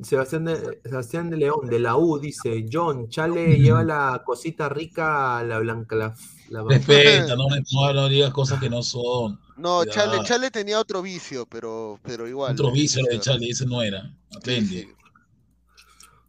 Sebastián 0.03 0.45
de, 0.47 0.81
Sebastián 0.85 1.31
de 1.31 1.37
León, 1.39 1.68
de 1.68 1.81
la 1.81 1.97
U, 1.97 2.18
dice 2.18 2.66
John, 2.70 3.09
Chale 3.09 3.59
lleva 3.61 3.85
la 3.85 4.22
cosita 4.24 4.68
rica, 4.68 5.43
la 5.45 5.59
blanca, 5.61 5.97
la, 5.97 6.14
la 6.49 6.62
Respeta, 6.64 7.37
no, 7.37 7.47
no, 7.49 7.93
no 7.95 8.09
digas 8.09 8.33
cosas 8.33 8.61
que 8.61 8.70
no 8.70 8.83
son. 8.83 9.39
No, 9.57 9.85
Ya. 9.85 9.93
Chale, 9.93 10.22
Chale 10.22 10.51
tenía 10.51 10.79
otro 10.81 11.03
vicio, 11.03 11.47
pero, 11.47 12.01
pero 12.05 12.26
igual. 12.29 12.53
Otro 12.53 12.66
¿no? 12.66 12.72
vicio 12.72 13.05
de 13.07 13.18
Sí, 13.18 13.20
Charlie, 13.20 13.51
ese 13.51 13.66
no 13.66 13.83
era. 13.83 14.14
Aprende. 14.37 14.89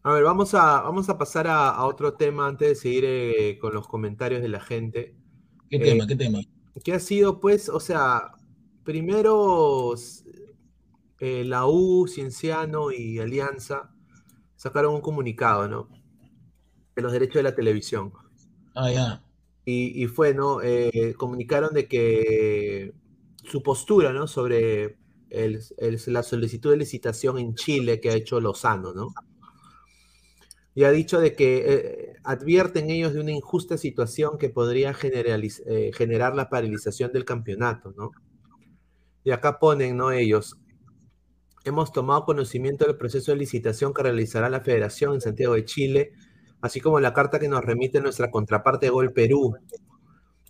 A 0.03 0.13
ver, 0.13 0.23
vamos 0.23 0.53
a, 0.53 0.81
vamos 0.81 1.09
a 1.09 1.17
pasar 1.17 1.47
a, 1.47 1.69
a 1.69 1.85
otro 1.85 2.13
tema 2.15 2.47
antes 2.47 2.69
de 2.69 2.75
seguir 2.75 3.03
eh, 3.05 3.57
con 3.59 3.73
los 3.73 3.87
comentarios 3.87 4.41
de 4.41 4.47
la 4.49 4.59
gente. 4.61 5.15
¿Qué 5.69 5.77
Eh, 5.77 5.79
tema? 5.79 6.07
¿Qué 6.07 6.15
tema? 6.15 6.39
¿Qué 6.83 6.93
ha 6.93 6.99
sido, 6.99 7.39
pues, 7.39 7.69
o 7.69 7.79
sea, 7.79 8.31
primero 8.83 9.93
eh, 11.19 11.43
la 11.45 11.67
U, 11.67 12.07
Cienciano 12.07 12.91
y 12.91 13.19
Alianza 13.19 13.91
sacaron 14.55 14.95
un 14.95 15.01
comunicado, 15.01 15.67
¿no? 15.67 15.89
De 16.95 17.01
los 17.01 17.11
derechos 17.11 17.33
de 17.35 17.43
la 17.43 17.55
televisión. 17.55 18.13
Ah, 18.75 18.89
ya. 18.91 19.21
Y, 19.65 20.03
y 20.03 20.07
fue, 20.07 20.33
¿no? 20.33 20.61
Eh, 20.63 21.13
comunicaron 21.17 21.73
de 21.73 21.87
que 21.87 22.93
su 23.43 23.61
postura, 23.63 24.13
¿no? 24.13 24.27
Sobre 24.27 24.97
el- 25.29 25.61
el- 25.77 25.99
la 26.07 26.23
solicitud 26.23 26.71
de 26.71 26.77
licitación 26.77 27.37
en 27.39 27.53
Chile 27.55 27.99
que 28.01 28.09
ha 28.09 28.15
hecho 28.15 28.39
Lozano, 28.41 28.93
¿no? 28.93 29.13
Y 30.75 30.83
ha 30.83 30.91
dicho 30.91 31.19
de 31.19 31.35
que 31.35 31.63
eh, 31.67 32.13
advierten 32.23 32.89
ellos 32.89 33.13
de 33.13 33.19
una 33.21 33.31
injusta 33.31 33.77
situación 33.77 34.37
que 34.37 34.49
podría 34.49 34.93
generaliz- 34.93 35.61
eh, 35.67 35.91
generar 35.93 36.35
la 36.35 36.49
paralización 36.49 37.11
del 37.11 37.25
campeonato, 37.25 37.93
¿no? 37.97 38.11
Y 39.23 39.31
acá 39.31 39.59
ponen, 39.59 39.97
¿no? 39.97 40.11
Ellos, 40.11 40.57
hemos 41.65 41.91
tomado 41.91 42.25
conocimiento 42.25 42.85
del 42.85 42.97
proceso 42.97 43.31
de 43.31 43.37
licitación 43.37 43.93
que 43.93 44.03
realizará 44.03 44.49
la 44.49 44.61
Federación 44.61 45.13
en 45.13 45.21
Santiago 45.21 45.53
de 45.55 45.65
Chile, 45.65 46.11
así 46.61 46.81
como 46.81 46.99
la 46.99 47.13
carta 47.13 47.39
que 47.39 47.47
nos 47.47 47.63
remite 47.63 48.01
nuestra 48.01 48.31
contraparte 48.31 48.89
Gol 48.89 49.13
Perú. 49.13 49.55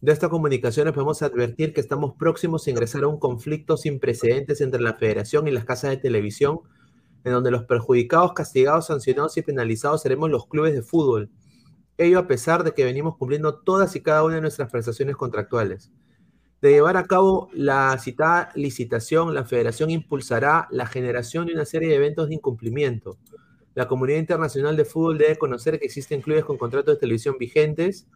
De 0.02 0.12
estas 0.14 0.30
comunicaciones 0.30 0.94
podemos 0.94 1.22
advertir 1.22 1.74
que 1.74 1.82
estamos 1.82 2.14
próximos 2.18 2.66
a 2.66 2.70
ingresar 2.70 3.04
a 3.04 3.08
un 3.08 3.20
conflicto 3.20 3.76
sin 3.76 4.00
precedentes 4.00 4.62
entre 4.62 4.82
la 4.82 4.94
Federación 4.94 5.48
y 5.48 5.52
las 5.52 5.66
casas 5.66 5.92
de 5.92 5.98
televisión, 5.98 6.60
en 7.26 7.34
donde 7.34 7.52
los 7.52 7.66
perjudicados, 7.66 8.34
castigados, 8.34 8.88
sancionados 8.88 9.36
y 9.38 9.42
penalizados 9.42 10.02
seremos 10.02 10.30
los 10.30 10.48
clubes 10.48 10.74
de 10.74 10.82
fútbol. 10.82 11.30
Ello 11.98 12.20
a 12.20 12.28
pesar 12.28 12.64
de 12.64 12.74
que 12.74 12.86
venimos 12.86 13.18
cumpliendo 13.18 13.60
todas 13.60 13.94
y 13.98 14.02
cada 14.02 14.24
una 14.24 14.36
de 14.36 14.42
nuestras 14.42 14.72
prestaciones 14.72 15.18
contractuales. 15.18 15.92
De 16.62 16.72
llevar 16.72 16.98
a 16.98 17.06
cabo 17.06 17.50
la 17.54 17.98
citada 18.00 18.52
licitación, 18.56 19.34
la 19.34 19.46
Federación 19.46 19.90
impulsará 19.90 20.68
la 20.72 20.86
generación 20.86 21.48
de 21.48 21.54
una 21.54 21.66
serie 21.66 21.88
de 21.88 21.96
eventos 21.96 22.28
de 22.28 22.36
incumplimiento. 22.36 23.18
La 23.76 23.88
comunidad 23.88 24.20
internacional 24.20 24.76
de 24.76 24.84
fútbol 24.84 25.18
debe 25.18 25.38
conocer 25.38 25.80
que 25.80 25.86
existen 25.86 26.22
clubes 26.22 26.44
con 26.44 26.58
contratos 26.58 26.96
de 26.96 27.00
televisión 27.00 27.38
vigentes 27.40 28.08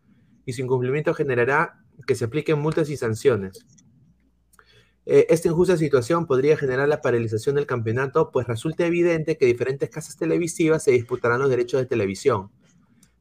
y 0.45 0.53
su 0.53 0.61
incumplimiento 0.61 1.13
generará 1.13 1.85
que 2.05 2.15
se 2.15 2.25
apliquen 2.25 2.59
multas 2.59 2.89
y 2.89 2.97
sanciones. 2.97 3.65
Eh, 5.05 5.27
esta 5.29 5.49
injusta 5.49 5.77
situación 5.77 6.25
podría 6.25 6.57
generar 6.57 6.87
la 6.87 7.01
paralización 7.01 7.55
del 7.55 7.65
campeonato, 7.65 8.31
pues 8.31 8.47
resulta 8.47 8.85
evidente 8.85 9.37
que 9.37 9.45
diferentes 9.45 9.89
casas 9.89 10.17
televisivas 10.17 10.83
se 10.83 10.91
disputarán 10.91 11.39
los 11.39 11.49
derechos 11.49 11.79
de 11.79 11.85
televisión. 11.85 12.51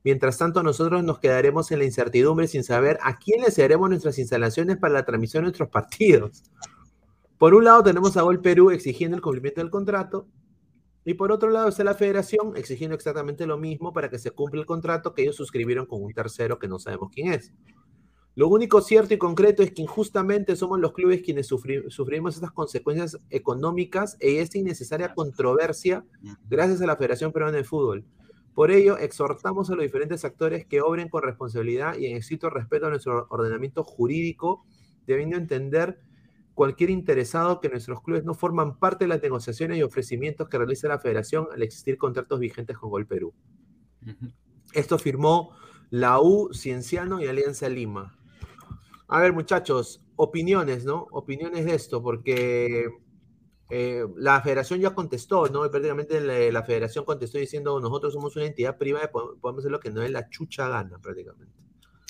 Mientras 0.05 0.37
tanto, 0.39 0.63
nosotros 0.63 1.05
nos 1.05 1.21
quedaremos 1.21 1.71
en 1.71 1.79
la 1.79 1.85
incertidumbre 1.85 2.49
sin 2.49 2.65
saber 2.65 2.99
a 3.03 3.19
quién 3.19 3.41
le 3.43 3.51
cederemos 3.51 3.89
nuestras 3.89 4.19
instalaciones 4.19 4.77
para 4.77 4.95
la 4.95 5.05
transmisión 5.05 5.43
de 5.43 5.47
nuestros 5.51 5.69
partidos. 5.69 6.43
Por 7.39 7.55
un 7.55 7.65
lado, 7.65 7.83
tenemos 7.83 8.17
a 8.17 8.23
Gol 8.23 8.41
Perú 8.41 8.71
exigiendo 8.71 9.17
el 9.17 9.23
cumplimiento 9.23 9.61
del 9.61 9.71
contrato, 9.71 10.27
y 11.05 11.15
por 11.15 11.33
otro 11.33 11.51
lado 11.51 11.69
está 11.69 11.83
la 11.83 11.95
federación 11.95 12.57
exigiendo 12.57 12.95
exactamente 12.95 13.45
lo 13.47 13.59
mismo 13.59 13.93
para 13.93 14.09
que 14.09 14.21
se 14.21 14.31
cumpla 14.31 14.61
el 14.61 14.67
contrato 14.67 15.15
que 15.15 15.23
ellos 15.23 15.35
suscribieron 15.35 15.87
con 15.87 16.01
un 16.01 16.13
tercero 16.13 16.61
que 16.61 16.69
no 16.69 16.79
sabemos 16.79 17.11
quién 17.13 17.33
es. 17.33 17.53
Lo 18.37 18.49
único 18.49 18.81
cierto 18.81 19.13
y 19.13 19.19
concreto 19.19 19.63
es 19.63 19.73
que 19.73 19.83
injustamente 19.83 20.55
somos 20.57 20.79
los 20.81 20.93
clubes 20.93 21.21
quienes 21.23 21.51
sufri- 21.51 21.91
sufrimos 21.91 22.37
estas 22.37 22.53
consecuencias 22.53 23.19
económicas 23.31 24.17
e 24.21 24.41
esta 24.41 24.59
innecesaria 24.59 25.13
controversia 25.13 26.05
gracias 26.49 26.81
a 26.81 26.87
la 26.87 26.97
Federación 26.97 27.33
Peruana 27.33 27.57
de 27.57 27.65
Fútbol. 27.65 28.05
Por 28.55 28.71
ello, 28.71 28.99
exhortamos 28.99 29.71
a 29.71 29.75
los 29.75 29.83
diferentes 29.83 30.25
actores 30.25 30.67
que 30.67 30.83
obren 30.83 31.09
con 31.09 31.23
responsabilidad 31.23 31.97
y 31.97 32.07
en 32.07 32.17
estricto 32.17 32.51
respeto 32.51 32.87
a 32.87 32.91
nuestro 32.91 33.27
ordenamiento 33.31 33.83
jurídico, 33.83 34.65
debiendo 35.07 35.37
entender 35.37 36.01
cualquier 36.55 36.91
interesado 36.91 37.61
que 37.61 37.71
nuestros 37.71 38.03
clubes 38.03 38.25
no 38.25 38.35
forman 38.35 38.79
parte 38.79 39.05
de 39.05 39.09
las 39.09 39.23
negociaciones 39.23 39.79
y 39.79 39.83
ofrecimientos 39.83 40.49
que 40.49 40.59
realiza 40.59 40.89
la 40.89 40.99
Federación 40.99 41.47
al 41.53 41.63
existir 41.63 41.97
contratos 41.97 42.39
vigentes 42.39 42.77
con 42.77 42.91
Gol 42.91 43.07
Perú. 43.07 43.33
Esto 44.75 44.99
firmó 44.99 45.57
la 45.91 46.21
U, 46.21 46.53
Cienciano 46.53 47.21
y 47.21 47.27
Alianza 47.27 47.69
Lima. 47.69 48.19
A 49.09 49.21
ver, 49.21 49.33
muchachos, 49.33 50.03
opiniones, 50.17 50.85
¿no? 50.85 51.07
Opiniones 51.11 51.65
de 51.65 51.75
esto, 51.75 52.03
porque 52.03 52.89
eh, 53.75 54.05
la 54.19 54.41
federación 54.43 54.81
ya 54.81 54.91
contestó, 54.95 55.47
¿no? 55.49 55.65
Y 55.65 55.71
prácticamente 55.71 56.21
la, 56.21 56.39
la 56.53 56.63
federación 56.63 57.07
contestó 57.07 57.39
diciendo, 57.39 57.81
nosotros 57.81 58.13
somos 58.13 58.37
una 58.37 58.45
entidad 58.45 58.77
privada, 58.77 59.07
y 59.07 59.09
podemos 59.41 59.61
hacer 59.61 59.71
lo 59.73 59.81
que 59.81 59.91
no 59.91 60.03
es 60.03 60.11
la 60.11 60.29
chucha 60.29 60.69
gana, 60.69 60.99
prácticamente. 60.99 61.55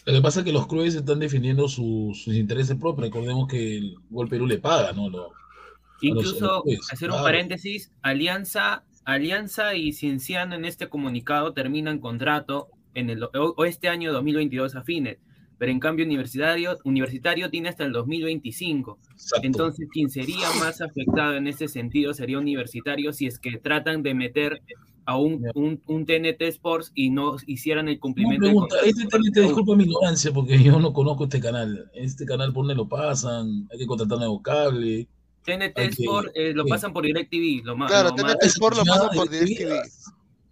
Lo 0.05 0.13
que 0.15 0.21
pasa 0.23 0.41
es 0.41 0.45
que 0.47 0.53
los 0.53 0.67
clubes 0.67 0.97
están 0.97 1.21
defendiendo 1.21 1.69
su- 1.69 2.11
sus 2.15 2.35
intereses 2.35 2.77
propios. 2.77 3.07
Recordemos 3.07 3.47
que 3.47 3.77
el 3.79 3.95
Gol 4.11 4.29
Perú 4.29 4.47
le 4.49 4.59
paga, 4.59 4.93
¿no? 4.93 5.09
Lo- 5.09 5.27
a 5.27 5.29
los- 5.29 5.33
a 5.33 5.35
los 5.35 6.03
Incluso, 6.03 6.65
hacer 6.91 7.09
un 7.09 7.13
claro. 7.15 7.25
paréntesis, 7.25 7.93
Alianza, 8.03 8.83
Alianza 9.05 9.77
y 9.77 9.93
Cienciano 9.93 10.57
en 10.57 10.65
este 10.65 10.89
comunicado 10.89 11.53
terminan 11.53 12.01
contrato 12.01 12.69
en 12.95 13.11
el, 13.11 13.23
o, 13.23 13.31
o 13.57 13.65
este 13.65 13.89
año 13.89 14.13
2022 14.13 14.75
a 14.75 14.83
fines, 14.83 15.19
pero 15.63 15.71
en 15.71 15.79
cambio 15.79 16.05
universitario, 16.05 16.77
universitario 16.83 17.49
tiene 17.49 17.69
hasta 17.69 17.85
el 17.85 17.93
2025. 17.93 18.99
Entonces, 19.45 19.87
quien 19.93 20.11
sería 20.11 20.49
más 20.59 20.81
afectado 20.81 21.37
en 21.37 21.47
ese 21.47 21.69
sentido 21.69 22.13
sería 22.15 22.41
universitario 22.41 23.13
si 23.13 23.27
es 23.29 23.39
que 23.39 23.59
tratan 23.59 24.03
de 24.03 24.13
meter 24.13 24.61
a 25.05 25.17
un, 25.19 25.45
un, 25.55 25.81
un 25.87 26.05
TNT 26.05 26.43
Sports 26.49 26.91
y 26.97 27.11
no 27.11 27.37
hicieran 27.47 27.87
el 27.89 28.01
cumplimiento 28.01 28.45
del 28.45 28.55
pregunta, 28.55 28.75
este 28.85 29.07
TNT, 29.07 29.37
disculpa 29.39 29.77
mi 29.77 29.85
ignorancia, 29.85 30.33
porque 30.33 30.61
yo 30.61 30.81
no 30.81 30.93
conozco 30.93 31.25
este 31.25 31.39
canal. 31.39 31.89
Este 31.95 32.27
canal, 32.27 32.53
¿por 32.53 32.65
dónde 32.65 32.75
lo 32.75 32.89
pasan? 32.89 33.69
Hay 33.73 33.79
que 33.79 33.87
contratar 33.87 34.19
nuevo 34.19 34.43
cable. 34.43 35.07
TNT 35.45 35.79
Hay 35.79 35.91
que- 35.91 36.03
Sport 36.03 36.29
eh, 36.35 36.53
lo 36.55 36.67
pasan 36.67 36.93
por 36.93 37.05
DirecTV. 37.05 37.65
Lo, 37.65 37.77
ma- 37.77 37.87
Claro, 37.87 38.09
lo 38.09 38.15
TNT 38.17 38.25
más- 38.25 38.37
Sport 38.47 38.79
lo 38.79 38.85
pasan 38.85 39.11
por 39.15 39.31
DirecTV. 39.31 39.59
DirecTV. 39.59 39.89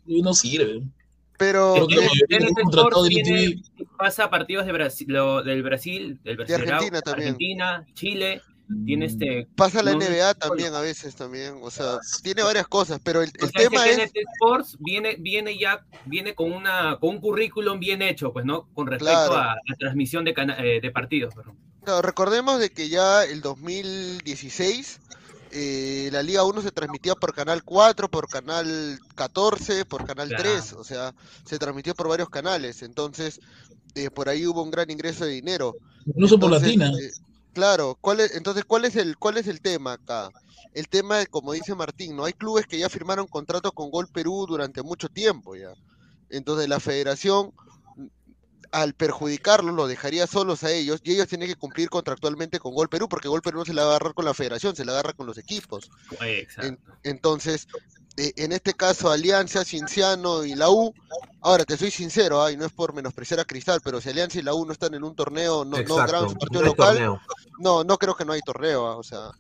Y 0.07 0.23
no 0.23 0.35
sirve. 0.35 0.83
Pero 1.41 1.75
contratado 2.55 3.09
tiene- 3.09 3.63
pasa 3.99 4.29
partidos 4.31 4.67
de 4.67 4.73
Brasil, 4.73 5.07
lo- 5.11 5.43
del 5.43 5.63
Brasil, 5.63 6.21
del 6.23 6.37
Brasileirao, 6.37 6.75
Argentina 6.77 7.01
también. 7.03 7.29
Argentina, 7.31 7.87
Chile, 7.95 8.43
tiene 8.87 9.07
este 9.07 9.49
pasa 9.57 9.83
la 9.83 9.93
no- 9.95 9.99
NBA 10.01 10.35
también 10.35 10.73
a 10.75 10.81
veces 10.81 11.17
también, 11.17 11.55
o 11.61 11.71
sea, 11.73 11.99
tiene 12.23 12.43
varias 12.45 12.69
cosas, 12.69 13.01
pero 13.03 13.21
el, 13.23 13.31
o 13.31 13.45
el 13.47 13.51
sea, 13.51 13.69
tema 13.69 13.85
es, 13.87 13.97
TNT 13.97 14.17
Sports 14.35 14.77
viene, 14.79 15.17
viene 15.19 15.59
ya, 15.59 15.85
viene 16.05 16.35
con 16.37 16.53
una, 16.53 16.97
con 17.01 17.11
un 17.17 17.21
currículum 17.21 17.81
bien 17.81 18.01
hecho, 18.03 18.33
pues, 18.33 18.45
¿no? 18.45 18.69
Con 18.75 18.87
respecto 18.87 19.13
Claro. 19.31 19.35
a 19.35 19.55
la 19.67 19.77
transmisión 19.77 20.25
de, 20.25 20.35
cana- 20.35 20.57
eh, 20.65 20.81
de 20.81 20.91
partidos, 20.93 21.35
perdón. 21.35 21.57
claro, 21.83 22.03
recordemos 22.03 22.61
de 22.61 22.71
que 22.71 22.89
ya 22.91 23.25
el 23.25 23.41
2016 23.41 25.01
eh, 25.53 26.09
la 26.13 26.23
Liga 26.23 26.45
1 26.45 26.63
se 26.63 26.71
transmitía 26.71 27.15
por 27.15 27.35
Canal 27.35 27.63
4, 27.65 28.09
por 28.11 28.29
Canal 28.29 28.99
14, 29.15 29.85
por 29.85 30.05
Canal 30.05 30.29
Claro. 30.29 30.43
3, 30.43 30.73
o 30.75 30.85
sea, 30.85 31.15
se 31.45 31.59
transmitió 31.59 31.95
por 31.95 32.09
varios 32.09 32.29
canales, 32.29 32.83
entonces 32.83 33.41
eh, 33.95 34.11
por 34.11 34.29
ahí 34.29 34.47
hubo 34.47 34.63
un 34.63 34.71
gran 34.71 34.91
ingreso 34.91 35.25
de 35.25 35.33
dinero. 35.33 35.77
Incluso 36.07 36.39
por 36.39 36.51
Latina. 36.51 36.91
eh, 36.91 37.11
claro, 37.53 37.97
¿cuál 38.01 38.21
es, 38.21 38.35
entonces, 38.35 38.65
¿cuál 38.65 38.85
es, 38.85 38.97
el, 38.97 39.17
¿cuál 39.17 39.37
es 39.39 39.47
el 39.49 39.61
tema 39.61 39.95
acá? 39.95 40.31
El 40.73 40.89
tema, 40.89 41.27
como 41.27 41.53
dice 41.53 41.75
Martín, 41.75 42.15
¿no? 42.15 42.25
Hay 42.25 42.33
clubes 42.33 42.67
que 42.67 42.79
ya 42.79 42.89
firmaron 42.89 43.27
contrato 43.27 43.73
con 43.73 43.91
Gol 43.91 44.07
Perú 44.09 44.47
durante 44.49 44.83
mucho 44.83 45.09
tiempo 45.09 45.57
ya. 45.57 45.73
Entonces 46.29 46.69
la 46.69 46.79
federación, 46.79 47.53
al 48.73 48.95
perjudicarlos, 48.95 49.75
lo 49.75 49.87
dejaría 49.87 50.27
solos 50.27 50.63
a 50.65 50.71
ellos 50.71 51.01
y 51.03 51.13
ellos 51.13 51.27
tienen 51.29 51.49
que 51.49 51.57
cumplir 51.57 51.89
contractualmente 51.91 52.59
con 52.61 52.73
Gol 52.75 52.89
Perú 52.89 53.09
porque 53.09 53.29
Gol 53.29 53.43
Perú 53.43 53.59
no 53.59 53.65
se 53.65 53.75
la 53.75 53.83
va 53.83 53.89
a 53.89 53.91
agarrar 53.97 54.15
con 54.15 54.25
la 54.25 54.35
federación, 54.35 54.77
se 54.77 54.85
la 54.85 54.93
agarra 54.93 55.13
con 55.13 55.27
los 55.27 55.39
equipos. 55.39 55.91
En- 56.69 56.79
entonces, 57.03 57.67
eh, 58.17 58.33
en 58.37 58.53
este 58.53 58.75
caso, 58.75 59.11
Alianza, 59.11 59.65
Cienciano 59.65 60.45
y 60.45 60.55
la 60.55 60.71
U, 60.71 60.95
ahora 61.41 61.65
te 61.65 61.77
soy 61.77 61.91
sincero, 61.91 62.43
ay, 62.45 62.57
no 62.57 62.65
es 62.67 62.73
por 62.73 62.93
menospreciar 62.95 63.41
a 63.41 63.45
Cristal, 63.45 63.81
pero 63.83 64.01
si 64.01 64.11
Alianza 64.11 64.39
y 64.39 64.43
la 64.43 64.55
U 64.55 64.65
no 64.67 64.73
están 64.73 64.95
en 64.95 65.03
un 65.05 65.15
torneo, 65.17 65.65
no, 65.65 65.71
no 65.73 65.77
Exacto, 65.79 66.29
su 66.29 66.35
partido 66.39 66.61
no 66.63 66.67
local, 66.69 66.89
torneo. 66.95 67.21
no, 67.59 67.83
no 67.85 67.99
creo 67.99 68.15
que 68.15 68.25
no 68.25 68.33
hay 68.33 68.41
torneo, 68.43 68.87
ah, 68.87 68.97
o 68.97 69.03
sea, 69.03 69.31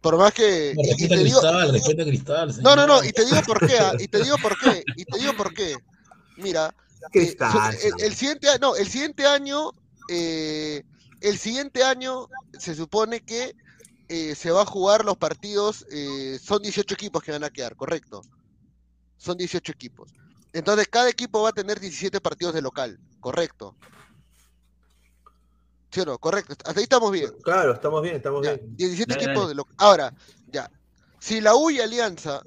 por 0.00 0.16
más 0.16 0.32
que... 0.32 0.72
No, 0.74 0.82
y- 0.82 0.86
y 0.86 0.90
respeta 0.90 1.14
te 1.16 1.24
digo- 1.24 1.40
Cristal, 1.40 2.06
Cristal. 2.06 2.62
no, 2.62 2.74
no, 2.76 2.86
no, 2.86 2.98
señor. 3.00 3.06
y 3.10 3.12
te 3.12 3.24
digo 3.24 3.42
por 3.46 3.66
qué, 3.66 3.78
ah, 3.78 3.92
y 4.00 4.08
te 4.08 4.22
digo 4.22 4.36
por 4.42 4.58
qué, 4.58 4.84
y 4.96 5.04
te 5.04 5.18
digo 5.18 5.32
por 5.36 5.52
qué. 5.54 5.76
Mira, 6.38 6.68
eh, 6.68 6.74
Cristal, 7.12 7.52
so- 7.78 7.86
el, 7.88 8.02
el 8.04 8.14
siguiente, 8.14 8.46
no, 8.60 8.76
el 8.76 8.88
siguiente 8.88 9.26
año, 9.26 9.72
eh, 10.08 10.82
el 11.20 11.38
siguiente 11.38 11.82
año 11.84 12.28
se 12.58 12.74
supone 12.74 13.20
que 13.20 13.54
eh, 14.08 14.34
se 14.34 14.50
va 14.50 14.62
a 14.62 14.66
jugar 14.66 15.04
los 15.04 15.16
partidos, 15.16 15.86
eh, 15.90 16.38
son 16.42 16.62
18 16.62 16.94
equipos 16.94 17.22
que 17.22 17.32
van 17.32 17.44
a 17.44 17.50
quedar, 17.50 17.76
correcto. 17.76 18.22
Son 19.16 19.36
18 19.36 19.72
equipos. 19.72 20.12
Entonces 20.52 20.88
cada 20.88 21.08
equipo 21.08 21.42
va 21.42 21.50
a 21.50 21.52
tener 21.52 21.78
17 21.78 22.20
partidos 22.20 22.54
de 22.54 22.62
local, 22.62 22.98
correcto. 23.20 23.76
¿Sí 25.92 26.00
o 26.00 26.04
no? 26.04 26.18
Correcto. 26.18 26.54
Hasta 26.64 26.78
ahí 26.78 26.84
estamos 26.84 27.10
bien. 27.10 27.30
Claro, 27.42 27.72
estamos 27.74 28.02
bien, 28.02 28.16
estamos 28.16 28.44
Ya, 28.44 28.54
bien. 28.54 28.76
17 28.76 29.12
Dale, 29.12 29.24
equipos 29.24 29.42
dale. 29.42 29.48
de 29.48 29.54
local. 29.56 29.74
Ahora, 29.78 30.14
ya. 30.46 30.70
Si 31.18 31.40
la 31.40 31.54
U 31.56 31.68
y 31.70 31.80
Alianza 31.80 32.42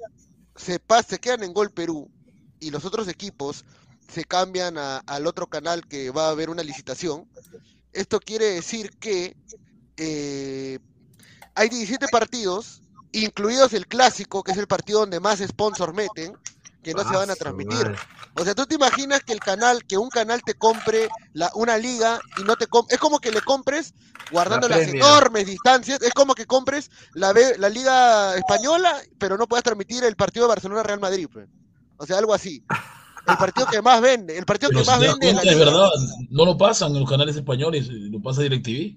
se, 0.56 0.80
pas- 0.80 1.06
se 1.06 1.18
quedan 1.18 1.42
en 1.44 1.52
Gol 1.52 1.70
Perú 1.70 2.10
y 2.58 2.70
los 2.70 2.84
otros 2.84 3.06
equipos 3.08 3.64
se 4.08 4.24
cambian 4.24 4.78
a- 4.78 4.98
al 5.06 5.26
otro 5.26 5.46
canal 5.48 5.86
que 5.86 6.10
va 6.10 6.26
a 6.28 6.30
haber 6.30 6.50
una 6.50 6.62
licitación, 6.62 7.28
esto 7.92 8.20
quiere 8.20 8.46
decir 8.46 8.92
que 9.00 9.36
eh, 9.98 10.78
hay 11.54 11.68
17 11.68 12.08
partidos, 12.08 12.82
incluidos 13.12 13.72
el 13.74 13.86
clásico, 13.86 14.42
que 14.42 14.52
es 14.52 14.58
el 14.58 14.66
partido 14.66 15.00
donde 15.00 15.20
más 15.20 15.40
sponsors 15.40 15.94
meten, 15.94 16.38
que 16.82 16.94
no 16.94 17.04
se 17.04 17.14
van 17.16 17.30
a 17.30 17.34
Ah, 17.34 17.36
transmitir. 17.36 17.92
O 18.34 18.44
sea, 18.44 18.54
tú 18.54 18.66
te 18.66 18.74
imaginas 18.74 19.22
que 19.24 19.32
el 19.32 19.42
canal, 19.42 19.84
que 19.86 19.98
un 19.98 20.10
canal 20.10 20.42
te 20.42 20.54
compre 20.54 21.12
la, 21.32 21.50
una 21.54 21.78
liga 21.78 22.22
y 22.34 22.44
no 22.44 22.56
te 22.56 22.66
compre, 22.66 22.94
es 22.94 23.00
como 23.00 23.20
que 23.20 23.30
le 23.32 23.42
compres, 23.42 23.94
guardando 24.28 24.68
La 24.68 24.76
las 24.76 24.86
enormes 24.88 25.46
distancias, 25.46 26.02
es 26.02 26.12
como 26.12 26.34
que 26.34 26.46
compres 26.46 26.90
la, 27.12 27.32
B- 27.32 27.56
la 27.58 27.68
liga 27.68 28.36
española, 28.36 29.00
pero 29.18 29.36
no 29.38 29.46
puedas 29.46 29.62
transmitir 29.64 30.04
el 30.04 30.16
partido 30.16 30.46
de 30.46 30.50
Barcelona-Real 30.50 31.00
Madrid. 31.00 31.28
pues. 31.32 31.48
O 31.96 32.06
sea, 32.06 32.18
algo 32.18 32.34
así. 32.34 32.64
El 33.26 33.36
partido 33.38 33.66
que 33.70 33.82
más 33.82 34.00
vende, 34.00 34.36
el 34.38 34.44
partido 34.44 34.70
Pero 34.70 34.82
que 34.82 34.86
más 34.86 35.00
vende 35.00 35.18
cuenta, 35.32 35.42
es 35.50 35.58
verdad, 35.58 35.88
no 36.30 36.44
lo 36.44 36.56
pasan 36.58 36.92
en 36.94 37.00
los 37.00 37.08
canales 37.10 37.36
españoles, 37.36 37.88
eh, 37.88 37.92
lo 38.10 38.20
pasa 38.20 38.42
DirecTV, 38.42 38.96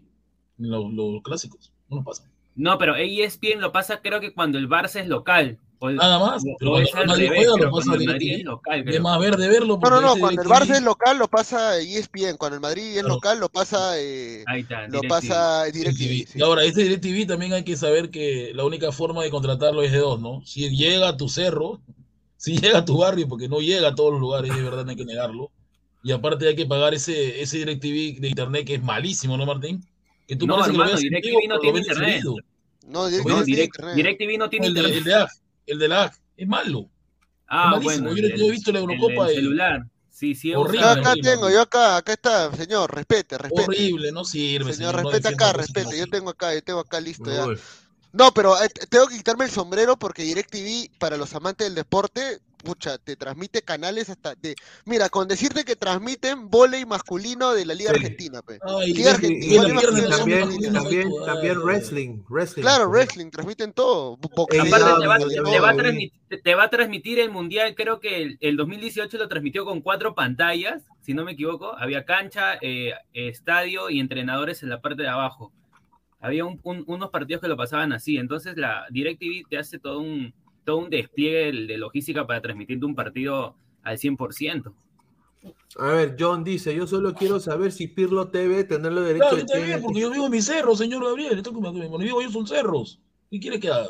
en 0.59 0.69
los, 0.69 0.91
los 0.93 1.21
clásicos, 1.23 1.71
no 1.89 1.97
lo 1.97 2.03
pasan. 2.03 2.27
No, 2.55 2.77
pero 2.77 2.95
ESPN 2.95 3.59
lo 3.61 3.71
pasa 3.71 4.01
creo 4.01 4.19
que 4.19 4.33
cuando 4.33 4.57
el 4.57 4.67
Barça 4.67 4.99
es 4.99 5.07
local. 5.07 5.59
O 5.79 5.89
el- 5.89 5.95
Nada 5.97 6.17
más, 6.17 6.41
o- 6.43 6.55
pero 6.57 6.71
o 6.71 6.73
cuando 6.73 6.89
es 6.89 6.93
el 6.95 6.99
al 7.11 7.17
revés, 7.19 7.29
juega, 7.37 7.51
lo 7.51 7.57
pero 7.57 7.69
pasa 7.71 7.85
cuando 7.85 8.01
el 8.03 8.07
Madrid 8.09 8.31
es 8.33 8.43
local, 8.45 8.79
Es 8.79 8.85
creo. 8.85 9.01
más 9.03 9.19
verde 9.19 9.47
verlo 9.47 9.79
No, 9.79 9.89
no, 9.91 10.01
no, 10.01 10.15
cuando 10.17 10.41
el. 10.41 10.47
Barça 10.47 10.75
es 10.75 10.81
local 10.81 11.17
lo 11.19 11.27
pasa 11.27 11.77
ESPN, 11.79 12.35
cuando 12.37 12.55
el 12.55 12.61
Madrid 12.61 12.97
es 12.97 13.03
local 13.03 13.39
lo 13.39 13.47
pasa 13.49 13.91
eh, 13.99 14.43
Ahí 14.47 14.61
está, 14.61 14.87
lo 14.87 15.01
DirecTV. 15.01 15.07
pasa 15.07 15.63
DirecTV. 15.65 15.97
DirecTV. 15.99 16.31
sí. 16.33 16.39
Y 16.39 16.41
ahora, 16.41 16.63
este 16.63 16.81
DirecTV 16.81 17.27
también 17.27 17.53
hay 17.53 17.63
que 17.63 17.77
saber 17.77 18.09
que 18.09 18.53
la 18.55 18.65
única 18.65 18.91
forma 18.91 19.21
de 19.21 19.29
contratarlo 19.29 19.83
es 19.83 19.91
de 19.91 19.99
dos, 19.99 20.19
¿no? 20.19 20.41
Si 20.43 20.67
llega 20.75 21.09
a 21.09 21.15
tu 21.17 21.29
cerro, 21.29 21.79
si 22.55 22.57
llega 22.57 22.79
a 22.79 22.85
tu 22.85 22.97
barrio, 22.97 23.27
porque 23.27 23.47
no 23.47 23.59
llega 23.59 23.89
a 23.89 23.95
todos 23.95 24.11
los 24.13 24.21
lugares, 24.21 24.53
de 24.55 24.61
verdad 24.61 24.83
no 24.85 24.91
hay 24.91 24.95
que 24.97 25.05
negarlo. 25.05 25.51
Y 26.03 26.11
aparte 26.11 26.47
hay 26.47 26.55
que 26.55 26.65
pagar 26.65 26.93
ese, 26.93 27.41
ese 27.41 27.57
DirecTV 27.57 28.21
de 28.21 28.27
internet 28.29 28.65
que 28.65 28.75
es 28.75 28.83
malísimo, 28.83 29.35
¿no, 29.37 29.45
Martín? 29.45 29.83
Que 30.27 30.35
tú 30.35 30.47
No, 30.47 30.61
que 30.63 30.69
hermano, 30.69 30.91
en 30.91 30.97
DirecTV 30.97 31.47
no 31.49 31.59
tiene 31.59 31.79
internet. 31.79 32.23
No, 32.87 33.07
DirecTV 33.07 33.29
no 33.29 33.43
tiene 33.43 33.61
Direct- 33.61 33.65
internet. 33.65 33.95
DirecTV 33.95 34.37
no 34.37 34.49
tiene 34.49 34.67
El 34.67 34.73
de, 34.73 34.79
internet. 34.79 34.97
el 34.99 35.03
de 35.03 35.13
AG, 35.15 35.29
el 35.67 35.79
de 35.79 35.87
la 35.87 36.03
AG, 36.03 36.11
es 36.37 36.47
malo. 36.47 36.89
Ah, 37.49 37.73
es 37.77 37.83
bueno. 37.83 38.15
yo, 38.15 38.25
el 38.25 38.37
yo 38.37 38.45
he 38.47 38.51
visto 38.51 38.71
la 38.71 38.79
Eurocopa 38.79 39.29
el 39.29 39.35
celular. 39.35 39.85
Sí, 40.09 40.33
sí, 40.33 40.53
Horrible, 40.53 40.81
Yo 40.81 40.87
acá 40.89 41.11
horrible. 41.11 41.29
tengo, 41.31 41.49
yo 41.51 41.61
acá, 41.61 41.97
acá 41.97 42.13
está, 42.13 42.55
señor, 42.55 42.93
respete, 42.95 43.37
respete. 43.37 43.63
horrible, 43.63 44.11
no 44.11 44.25
sirve, 44.25 44.73
Señor, 44.73 44.95
señor. 44.95 45.03
no 45.03 45.11
respeta 45.11 45.29
defienda 45.29 45.49
acá, 45.49 45.57
respete. 45.57 45.99
Yo 45.99 46.07
tengo 46.07 46.29
acá, 46.31 46.53
yo 46.55 46.63
tengo 46.63 46.79
acá 46.79 46.99
listo 46.99 47.25
ya. 47.31 47.45
No, 48.17 48.31
pero 48.33 48.55
eh, 48.61 48.69
tengo 48.89 49.07
que 49.07 49.17
quitarme 49.17 49.45
el 49.45 49.51
sombrero 49.51 49.95
porque 49.97 50.23
DirecTV, 50.23 50.89
para 50.97 51.17
los 51.17 51.35
amantes 51.35 51.67
del 51.67 51.75
deporte, 51.75 52.39
pucha, 52.63 52.97
te 52.97 53.15
transmite 53.15 53.61
canales 53.61 54.09
hasta 54.09 54.33
de. 54.33 54.55
Mira, 54.85 55.09
con 55.09 55.27
decirte 55.27 55.63
que 55.63 55.75
transmiten 55.75 56.49
volei 56.49 56.83
masculino 56.85 57.53
de 57.53 57.65
la 57.65 57.75
Liga 57.75 57.91
Sí. 57.91 57.97
Argentina, 57.97 58.41
pe. 58.41 58.57
Ay, 58.63 58.93
Liga 58.93 59.11
Argentina, 59.11 59.63
también, 60.17 60.73
también, 60.73 61.09
también 61.25 61.59
wrestling, 61.59 62.23
wrestling. 62.27 62.63
Claro, 62.63 62.89
wrestling, 62.89 63.29
transmiten 63.29 63.71
todo. 63.71 64.17
Boxeo, 64.17 64.63
Aparte 64.63 64.99
te 64.99 65.07
va, 65.07 65.17
te 65.19 65.59
va 65.59 65.69
a 65.69 65.75
te 66.43 66.55
va 66.55 66.63
a 66.63 66.69
transmitir 66.71 67.19
el 67.19 67.29
mundial, 67.29 67.75
creo 67.75 67.99
que 67.99 68.23
el, 68.23 68.37
el 68.41 68.57
2018 68.57 69.15
lo 69.17 69.27
transmitió 69.27 69.63
con 69.63 69.81
cuatro 69.81 70.15
pantallas, 70.15 70.83
si 71.01 71.13
no 71.13 71.23
me 71.23 71.33
equivoco. 71.33 71.77
Había 71.77 72.03
cancha, 72.03 72.57
eh, 72.61 72.93
estadio 73.13 73.91
y 73.91 73.99
entrenadores 73.99 74.63
en 74.63 74.69
la 74.69 74.81
parte 74.81 75.03
de 75.03 75.09
abajo. 75.09 75.53
Había 76.19 76.45
un- 76.45 76.59
un- 76.63 76.83
unos 76.87 77.09
partidos 77.09 77.41
que 77.41 77.47
lo 77.47 77.57
pasaban 77.57 77.93
así. 77.93 78.17
Entonces 78.17 78.57
la 78.57 78.85
DirecTV 78.89 79.47
te 79.49 79.57
hace 79.57 79.79
todo 79.79 79.99
un, 79.99 80.33
todo 80.65 80.77
un 80.77 80.89
despliegue 80.89 81.51
de, 81.51 81.67
de 81.67 81.77
logística 81.77 82.25
para 82.25 82.41
transmitirte 82.41 82.85
un 82.85 82.95
partido 82.95 83.55
al 83.83 83.97
100%. 83.97 84.73
A 85.79 85.87
ver, 85.89 86.15
John 86.19 86.43
dice, 86.43 86.75
yo 86.75 86.87
solo 86.87 87.13
quiero 87.13 87.39
saber 87.39 87.71
si 87.71 87.87
Pirlo 87.87 88.27
TV 88.29 88.63
tendrá 88.63 88.91
los 88.91 89.03
Claro, 89.05 89.35
derechos 89.35 89.39
está 89.39 89.57
de 89.59 89.65
bien, 89.65 89.81
porque 89.81 89.99
yo 90.01 90.11
vivo 90.11 90.25
en 90.25 90.31
mis 90.31 90.45
cerros, 90.45 90.79
señor 90.79 91.03
Gabriel. 91.05 91.37
Esto 91.37 91.53
que 91.53 91.61
me, 91.61 91.71
me 91.71 92.03
vivo 92.03 92.21
yo 92.21 92.31
son 92.31 92.47
cerros. 92.47 92.99
¿Qué 93.29 93.39
quiere 93.39 93.59
que 93.59 93.69
haga? 93.69 93.89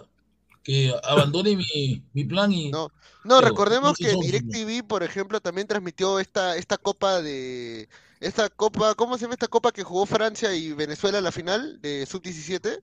Que 0.63 0.93
abandone 1.03 1.55
mi, 1.55 2.03
mi 2.13 2.25
plan 2.25 2.51
y. 2.51 2.69
No, 2.69 2.91
no, 3.23 3.37
Pero, 3.37 3.47
recordemos 3.47 3.91
no 3.99 4.05
que 4.05 4.13
DirecTV, 4.21 4.85
por 4.85 5.01
ejemplo, 5.01 5.39
también 5.39 5.65
transmitió 5.67 6.19
esta, 6.19 6.57
esta 6.57 6.77
copa 6.77 7.21
de. 7.21 7.87
Esta 8.19 8.49
copa, 8.49 8.95
¿cómo 8.95 9.15
se 9.17 9.23
llama 9.23 9.35
esta 9.35 9.47
copa 9.47 9.71
que 9.71 9.83
jugó 9.83 10.05
Francia 10.05 10.53
y 10.55 10.73
Venezuela 10.73 11.19
en 11.19 11.23
la 11.23 11.31
final 11.31 11.79
de 11.81 12.05
Sub-17? 12.05 12.81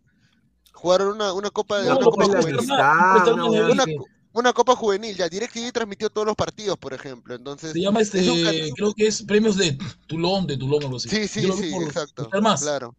Jugaron 0.72 1.14
una, 1.16 1.32
una 1.32 1.51
copa 1.51 1.80
de 1.80 1.89
No, 1.89 1.97
una 1.97 2.05
copa 2.05 2.24
puedes 2.26 2.45
juvenil. 2.45 2.59
Amistad, 2.59 3.12
prestar 3.14 3.89
una 4.32 4.53
copa 4.53 4.74
juvenil, 4.74 5.16
ya 5.16 5.28
DirecTV 5.28 5.70
transmitió 5.72 6.11
todos 6.11 6.26
los 6.26 6.35
partidos, 6.35 6.76
por 6.76 6.93
ejemplo. 6.93 7.37
Entonces, 7.37 7.72
Se 7.72 7.80
llama 7.80 8.01
este, 8.01 8.18
es 8.20 8.28
un 8.28 8.43
can- 8.43 8.70
creo 8.76 8.93
que 8.93 9.07
es 9.07 9.22
premios 9.22 9.57
de 9.57 9.78
Tulón, 10.09 10.47
de 10.49 10.57
Tulón, 10.57 10.82
algo 10.82 10.97
así. 10.97 11.09
Sí, 11.09 11.28
sí, 11.28 11.43
sí, 11.53 11.70
por 11.70 11.85
exacto. 11.85 12.22
estar 12.24 12.43
más. 12.43 12.61
Claro. 12.62 12.95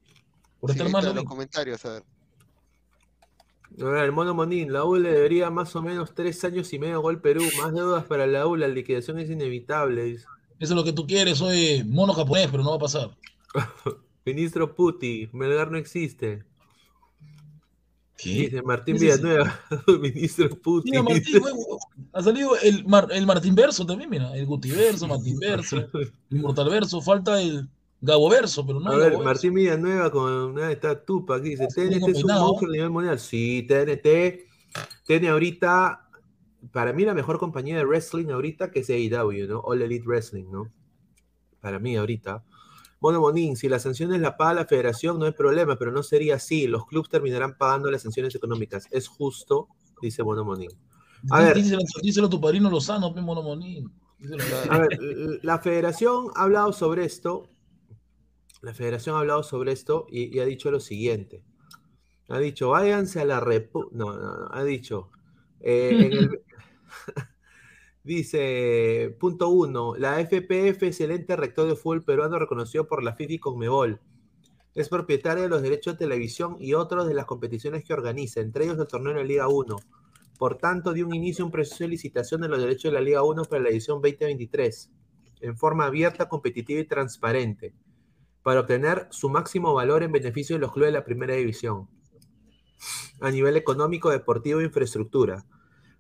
Por 0.62 0.72
Sí, 0.72 0.80
más 0.80 0.88
está, 0.88 1.02
lo 1.10 1.14
los 1.16 1.26
comentarios, 1.26 1.84
a 1.86 1.92
ver. 1.94 2.04
A 3.82 3.84
ver, 3.84 4.06
el 4.06 4.14
Mono 4.14 4.34
Monín, 4.34 4.72
la 4.72 4.86
U 4.86 4.96
le 4.96 5.12
debería 5.12 5.50
más 5.50 5.76
o 5.76 5.82
menos 5.82 6.14
tres 6.16 6.42
años 6.46 6.72
y 6.72 6.80
medio 6.80 7.02
gol 7.02 7.20
Perú. 7.20 7.44
Más 7.62 7.74
deudas 7.74 8.06
para 8.06 8.26
la 8.26 8.48
U, 8.48 8.56
la 8.56 8.70
liquidación 8.70 9.20
es 9.20 9.30
inevitable. 9.30 10.04
dice. 10.06 10.26
Eso 10.60 10.74
es 10.74 10.78
lo 10.78 10.84
que 10.84 10.94
tú 10.94 11.06
quieres, 11.06 11.38
soy 11.38 11.84
mono 11.84 12.14
japonés, 12.14 12.48
pero 12.50 12.64
no 12.64 12.70
va 12.72 12.76
a 12.78 12.80
pasar. 12.80 13.10
Ministro 14.26 14.74
Puti, 14.74 15.30
Melgar 15.34 15.70
no 15.72 15.78
existe. 15.78 16.44
¿Qué? 18.18 18.30
Dice 18.30 18.62
Martín. 18.62 18.98
Villanueva, 18.98 19.60
Ministro 20.02 20.50
Puti. 20.50 20.90
Mira, 20.92 21.04
Martín, 21.04 21.44
huevo, 21.44 21.80
ha 22.14 22.24
salido 22.24 22.58
el, 22.58 22.86
Mar- 22.86 23.10
el 23.12 23.26
Martín 23.26 23.54
Verso 23.56 23.86
también, 23.86 24.10
mira, 24.10 24.34
el 24.36 24.46
Guti 24.46 24.72
Verso, 24.72 25.08
Martín 25.08 25.38
Verso, 25.40 25.78
el 25.78 26.12
Mortal 26.40 26.70
Verso, 26.70 27.02
falta 27.02 27.42
el 27.42 27.68
Gabo 28.00 28.30
Verso, 28.30 28.66
pero 28.66 28.80
no 28.80 28.90
A 28.92 28.96
ver, 28.96 29.12
Gabo. 29.12 29.24
Martín 29.26 29.54
Villanueva 29.54 30.10
con 30.12 30.32
una 30.32 30.72
está 30.72 31.04
Tupac, 31.04 31.42
dice, 31.42 31.68
TNT 31.68 32.08
es 32.08 32.24
un 32.24 32.32
monstruo 32.32 32.70
a 32.70 32.72
nivel 32.72 32.90
mundial. 32.90 33.20
Sí, 33.20 33.66
TNT, 33.68 34.48
TNT 35.06 35.28
ahorita, 35.28 36.05
para 36.72 36.94
mí 36.94 37.04
la 37.06 37.14
mejor 37.14 37.38
compañía 37.40 37.78
de 37.78 37.86
wrestling 37.86 38.30
ahorita 38.30 38.72
que 38.72 38.80
es 38.80 38.90
AEW, 38.90 39.48
¿no? 39.48 39.60
All 39.60 39.82
Elite 39.82 40.06
Wrestling, 40.06 40.46
¿no? 40.52 40.72
Para 41.62 41.80
mí 41.80 41.96
ahorita. 41.96 42.44
Mono 43.02 43.20
Monín, 43.22 43.56
si 43.56 43.68
las 43.70 43.84
sanciones 43.84 44.20
la 44.22 44.38
paga 44.38 44.54
la 44.54 44.66
federación 44.66 45.20
no 45.20 45.26
hay 45.26 45.34
problema, 45.34 45.78
pero 45.78 45.92
no 45.92 46.02
sería 46.02 46.36
así. 46.36 46.68
Los 46.68 46.86
clubes 46.88 47.10
terminarán 47.10 47.58
pagando 47.58 47.92
las 47.92 48.02
sanciones 48.02 48.34
económicas. 48.36 48.88
Es 48.92 49.08
justo, 49.08 49.68
dice 50.02 50.24
Mono 50.24 50.44
Monín. 50.46 50.70
A 51.32 51.42
ver, 51.42 51.56
Díselo, 51.56 51.82
díselo 52.02 52.28
a 52.28 52.30
tu 52.30 52.40
padrino 52.40 52.70
Lozano, 52.70 53.12
mono 53.12 53.42
monín. 53.42 53.92
Díselo 54.20 54.44
a- 54.70 54.78
ver, 54.80 55.00
la 55.44 55.60
federación 55.60 56.28
ha 56.36 56.44
hablado 56.44 56.72
sobre 56.72 57.04
esto. 57.06 57.50
La 58.62 58.74
federación 58.74 59.16
ha 59.16 59.20
hablado 59.20 59.44
sobre 59.44 59.72
esto 59.72 60.06
y, 60.10 60.36
y 60.36 60.40
ha 60.40 60.46
dicho 60.46 60.72
lo 60.72 60.80
siguiente. 60.80 61.44
Ha 62.30 62.40
dicho, 62.40 62.70
váyanse 62.70 63.22
a 63.22 63.26
la 63.26 63.40
repu... 63.40 63.90
No, 63.92 64.14
no, 64.18 64.38
no, 64.38 64.48
ha 64.52 64.64
dicho. 64.64 65.10
eh, 65.60 65.90
en 66.00 66.14
el- 66.14 66.42
Dice, 68.04 69.16
punto 69.20 69.50
uno, 69.50 69.96
la 69.96 70.20
FPF 70.20 70.84
es 70.84 71.02
el 71.02 71.12
ente 71.12 71.36
rector 71.36 71.68
de 71.68 71.76
fútbol 71.76 72.04
peruano 72.04 72.38
reconocido 72.38 72.88
por 72.88 73.04
la 73.04 73.16
FIFA 73.16 73.34
y 73.34 73.40
Conmebol. 73.40 74.00
Es 74.76 74.90
propietaria 74.90 75.44
de 75.44 75.50
los 75.50 75.62
derechos 75.62 75.96
de 75.96 76.06
televisión 76.06 76.58
y 76.60 76.74
otros 76.74 77.08
de 77.08 77.16
las 77.16 77.26
competiciones 77.26 77.84
que 77.84 77.94
organiza, 77.94 78.42
entre 78.42 78.66
ellos 78.66 78.78
el 78.78 78.88
torneo 78.88 79.14
de 79.14 79.22
la 79.22 79.26
Liga 79.26 79.48
1. 79.48 79.76
Por 80.38 80.58
tanto, 80.58 80.94
dio 80.94 81.08
un 81.08 81.16
inicio 81.16 81.44
a 81.44 81.48
un 81.48 81.52
proceso 81.52 81.84
de 81.84 81.88
licitación 81.88 82.42
de 82.42 82.50
los 82.50 82.60
derechos 82.60 82.92
de 82.92 83.00
la 83.00 83.02
Liga 83.02 83.24
1 83.24 83.46
para 83.46 83.64
la 83.64 83.70
edición 83.70 84.02
2023, 84.02 84.92
en 85.42 85.58
forma 85.58 85.86
abierta, 85.86 86.30
competitiva 86.30 86.82
y 86.82 86.86
transparente, 86.86 87.74
para 88.44 88.60
obtener 88.60 89.08
su 89.10 89.30
máximo 89.30 89.74
valor 89.74 90.04
en 90.04 90.12
beneficio 90.12 90.58
de 90.58 90.60
los 90.60 90.72
clubes 90.72 90.90
de 90.90 91.00
la 91.00 91.06
primera 91.06 91.34
división, 91.34 91.90
a 93.22 93.32
nivel 93.32 93.58
económico, 93.58 94.12
deportivo 94.12 94.60
e 94.60 94.66
infraestructura. 94.66 95.46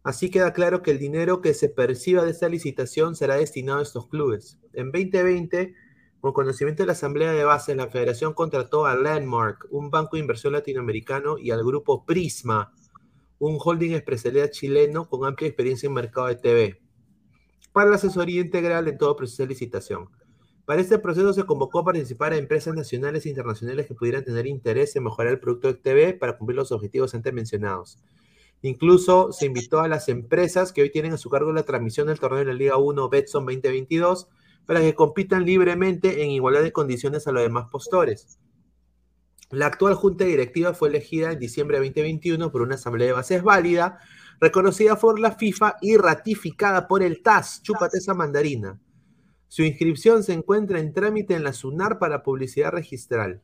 Así 0.06 0.30
queda 0.30 0.54
claro 0.54 0.84
que 0.84 0.92
el 0.92 1.00
dinero 1.00 1.42
que 1.42 1.56
se 1.56 1.68
perciba 1.68 2.24
de 2.24 2.30
esta 2.30 2.48
licitación 2.48 3.16
será 3.16 3.38
destinado 3.38 3.80
a 3.80 3.82
estos 3.82 4.08
clubes. 4.08 4.60
En 4.74 4.92
2020, 4.92 5.74
con 6.22 6.32
conocimiento 6.32 6.84
de 6.84 6.88
la 6.88 6.94
Asamblea 6.94 7.32
de 7.32 7.44
Bases, 7.44 7.76
la 7.76 7.88
Federación 7.88 8.36
contrató 8.36 8.86
a 8.86 8.94
Landmark, 8.94 9.68
un 9.72 9.90
banco 9.90 10.16
de 10.16 10.20
inversión 10.20 10.54
latinoamericano, 10.54 11.40
y 11.40 11.50
al 11.50 11.64
grupo 11.64 12.06
Prisma, 12.06 12.72
un 13.40 13.58
holding 13.60 13.94
empresarial 13.94 14.52
chileno 14.52 15.10
con 15.10 15.26
amplia 15.26 15.48
experiencia 15.48 15.88
en 15.88 15.94
mercado 15.94 16.28
de 16.28 16.36
TV, 16.36 16.82
para 17.74 17.90
la 17.90 17.96
asesoría 17.96 18.42
integral 18.42 18.88
en 18.88 19.00
todo 19.00 19.16
proceso 19.16 19.42
de 19.42 19.50
licitación. 19.50 20.08
Para 20.66 20.82
este 20.82 21.00
proceso 21.00 21.34
se 21.34 21.46
convocó 21.46 21.80
a 21.80 21.86
participar 21.86 22.32
a 22.32 22.38
empresas 22.38 22.76
nacionales 22.76 23.26
e 23.26 23.30
internacionales 23.30 23.88
que 23.88 23.96
pudieran 23.96 24.24
tener 24.24 24.46
interés 24.46 24.96
en 24.96 25.04
mejorar 25.04 25.34
el 25.34 25.40
producto 25.40 25.68
de 25.68 25.80
TV 25.80 26.14
para 26.14 26.38
cumplir 26.38 26.58
los 26.58 26.72
objetivos 26.72 27.16
antes 27.16 27.34
mencionados. 27.34 27.98
Incluso 28.62 29.32
se 29.32 29.46
invitó 29.46 29.80
a 29.82 29.88
las 29.88 30.10
empresas 30.10 30.74
que 30.74 30.82
hoy 30.82 30.90
tienen 30.90 31.14
a 31.14 31.18
su 31.18 31.30
cargo 31.30 31.54
la 31.54 31.64
transmisión 31.64 32.08
del 32.08 32.20
torneo 32.20 32.40
de 32.40 32.46
la 32.46 32.54
Liga 32.54 32.78
1 32.78 33.10
Betson 33.10 33.46
2022 33.46 34.28
para 34.66 34.82
que 34.82 34.96
compitan 34.96 35.46
libremente 35.46 36.24
en 36.24 36.32
igualdad 36.32 36.64
de 36.64 36.72
condiciones 36.72 37.28
a 37.28 37.32
los 37.32 37.44
demás 37.44 37.68
postores. 37.70 38.40
La 39.52 39.68
actual 39.68 39.94
junta 39.94 40.26
directiva 40.26 40.74
fue 40.74 40.90
elegida 40.90 41.32
en 41.32 41.40
diciembre 41.40 41.80
de 41.80 41.86
2021 41.86 42.52
por 42.52 42.62
una 42.62 42.76
asamblea 42.76 43.08
de 43.08 43.14
bases 43.14 43.44
válida, 43.44 44.00
reconocida 44.40 44.96
por 44.96 45.20
la 45.20 45.32
FIFA 45.32 45.78
y 45.82 45.98
ratificada 45.98 46.88
por 46.88 47.04
el 47.04 47.22
TAS. 47.22 47.62
Chúpate 47.62 48.00
esa 48.00 48.14
mandarina. 48.16 48.80
Su 49.48 49.64
inscripción 49.64 50.24
se 50.24 50.34
encuentra 50.34 50.80
en 50.80 50.94
trámite 50.94 51.36
en 51.36 51.44
la 51.44 51.54
SUNAR 51.54 52.00
para 52.00 52.24
publicidad 52.24 52.72
registral. 52.72 53.42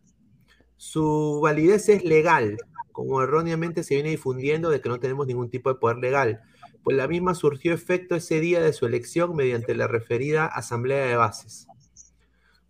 Su 0.76 1.40
validez 1.44 1.90
es 1.90 2.04
legal, 2.04 2.58
como 2.92 3.22
erróneamente 3.22 3.84
se 3.84 3.96
viene 3.96 4.10
difundiendo 4.10 4.70
de 4.70 4.82
que 4.82 4.90
no 4.90 5.00
tenemos 5.00 5.28
ningún 5.28 5.50
tipo 5.50 5.70
de 5.72 5.80
poder 5.80 5.98
legal, 5.98 6.42
pues 6.84 6.98
la 6.98 7.08
misma 7.08 7.36
surgió 7.36 7.74
efecto 7.74 8.16
ese 8.16 8.40
día 8.40 8.60
de 8.62 8.74
su 8.74 8.86
elección 8.86 9.36
mediante 9.36 9.76
la 9.76 9.88
referida 9.88 10.46
asamblea 10.48 11.06
de 11.06 11.16
bases. 11.16 11.68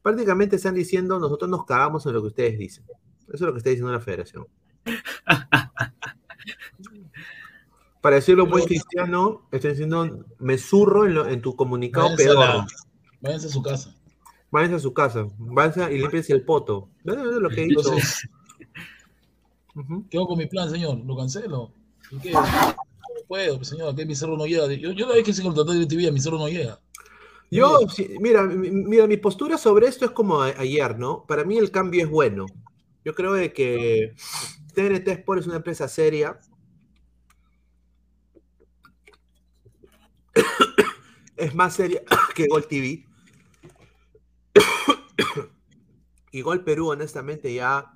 Prácticamente 0.02 0.56
están 0.56 0.73
diciendo, 0.76 1.19
nosotros 1.19 1.49
nos 1.49 1.65
cagamos 1.65 2.06
en 2.06 2.14
lo 2.14 2.22
que 2.22 2.27
ustedes 2.27 2.57
dicen. 2.57 2.84
Eso 3.27 3.35
es 3.35 3.41
lo 3.41 3.52
que 3.53 3.60
está 3.60 3.69
diciendo 3.69 3.91
la 3.93 3.99
federación. 3.99 4.48
Para 8.02 8.15
decirlo 8.15 8.48
muy 8.48 8.64
cristiano, 8.64 9.48
estoy 9.52 9.72
diciendo, 9.72 10.26
me 10.39 10.57
zurro 10.57 11.06
en, 11.06 11.14
lo- 11.14 11.27
en 11.27 11.39
tu 11.41 11.56
comunicado 11.56 12.07
Váyanse 12.07 12.23
a, 12.23 12.27
peor. 12.34 12.39
la- 12.39 12.68
váyanse 13.22 13.48
a 13.48 13.49
su 13.52 13.61
casa. 13.61 13.95
Váyanse 14.49 14.76
a 14.76 14.80
su 14.80 14.93
casa, 14.93 15.27
váyanse 15.38 15.93
y 15.93 15.99
límpiense 15.99 16.34
el 16.34 16.43
poto. 16.43 16.89
Eso 17.06 17.31
es 17.31 17.38
lo 17.38 17.49
que 17.49 17.61
he 17.64 17.68
dicho. 17.68 17.81
Entonces, 19.76 20.07
¿qué 20.10 20.18
hago 20.18 20.27
con 20.27 20.38
mi 20.38 20.45
plan, 20.48 20.69
señor? 20.69 20.98
¿Lo 21.06 21.15
cancelo? 21.18 21.72
¿Y 22.11 22.18
qué? 22.19 22.31
No 22.31 22.41
puedo, 23.27 23.64
señor, 23.64 23.95
que 23.95 24.06
mi 24.06 24.15
cerro 24.15 24.35
no 24.38 24.45
llega. 24.45 24.68
Yo, 24.73 24.91
yo 24.91 25.07
la 25.07 25.15
vez 25.15 25.23
que 25.23 25.34
se 25.34 25.43
contrató 25.43 25.72
de 25.73 25.85
TV, 25.85 26.11
mi 26.11 26.19
cerro 26.19 26.38
no 26.38 26.48
llega. 26.49 26.80
Yo, 27.49 27.80
sí, 27.89 28.10
mira, 28.19 28.43
mi- 28.43 28.69
mira, 28.72 29.07
mi 29.07 29.18
postura 29.18 29.57
sobre 29.57 29.88
esto 29.88 30.06
es 30.06 30.11
como 30.11 30.41
a- 30.41 30.53
ayer, 30.57 30.98
¿no? 30.98 31.26
Para 31.26 31.43
mí 31.43 31.57
el 31.57 31.72
cambio 31.72 32.03
es 32.03 32.10
bueno. 32.10 32.45
Yo 33.03 33.14
creo 33.15 33.34
de 33.34 33.52
que 33.53 34.14
TNT 34.73 35.07
Sport 35.11 35.41
es 35.41 35.48
una 35.48 35.57
empresa 35.57 35.88
seria. 35.88 36.39
es 41.38 41.53
más 41.56 41.73
seria 41.76 42.02
que 42.35 42.48
Gol 42.48 42.68
TV. 42.68 43.06
y 46.31 46.41
Gol 46.41 46.64
Perú, 46.64 46.89
honestamente, 46.89 47.53
ya, 47.53 47.91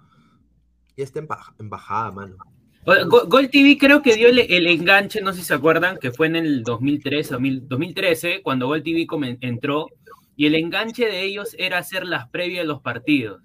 ya 0.97 1.03
está 1.03 1.19
en 1.19 1.27
baja- 1.27 1.53
en 1.59 1.69
bajada, 1.69 2.11
mano. 2.11 2.37
Go- 2.85 3.25
Gol 3.27 3.49
TV 3.49 3.77
creo 3.79 4.01
que 4.03 4.15
dio 4.15 4.27
el, 4.29 4.39
el 4.39 4.67
enganche, 4.67 5.19
no 5.21 5.33
sé 5.33 5.39
si 5.39 5.45
se 5.45 5.53
acuerdan, 5.55 5.97
que 5.97 6.11
fue 6.11 6.27
en 6.27 6.35
el 6.35 6.63
2013, 6.63 7.31
2000 7.33 7.67
2013 7.67 8.41
cuando 8.43 8.67
Gol 8.67 8.83
TV 8.83 9.07
entró, 9.41 9.87
y 10.35 10.45
el 10.45 10.55
enganche 10.55 11.05
de 11.05 11.23
ellos 11.23 11.55
era 11.57 11.79
hacer 11.79 12.05
las 12.05 12.29
previas 12.29 12.63
de 12.63 12.67
los 12.67 12.81
partidos. 12.81 13.41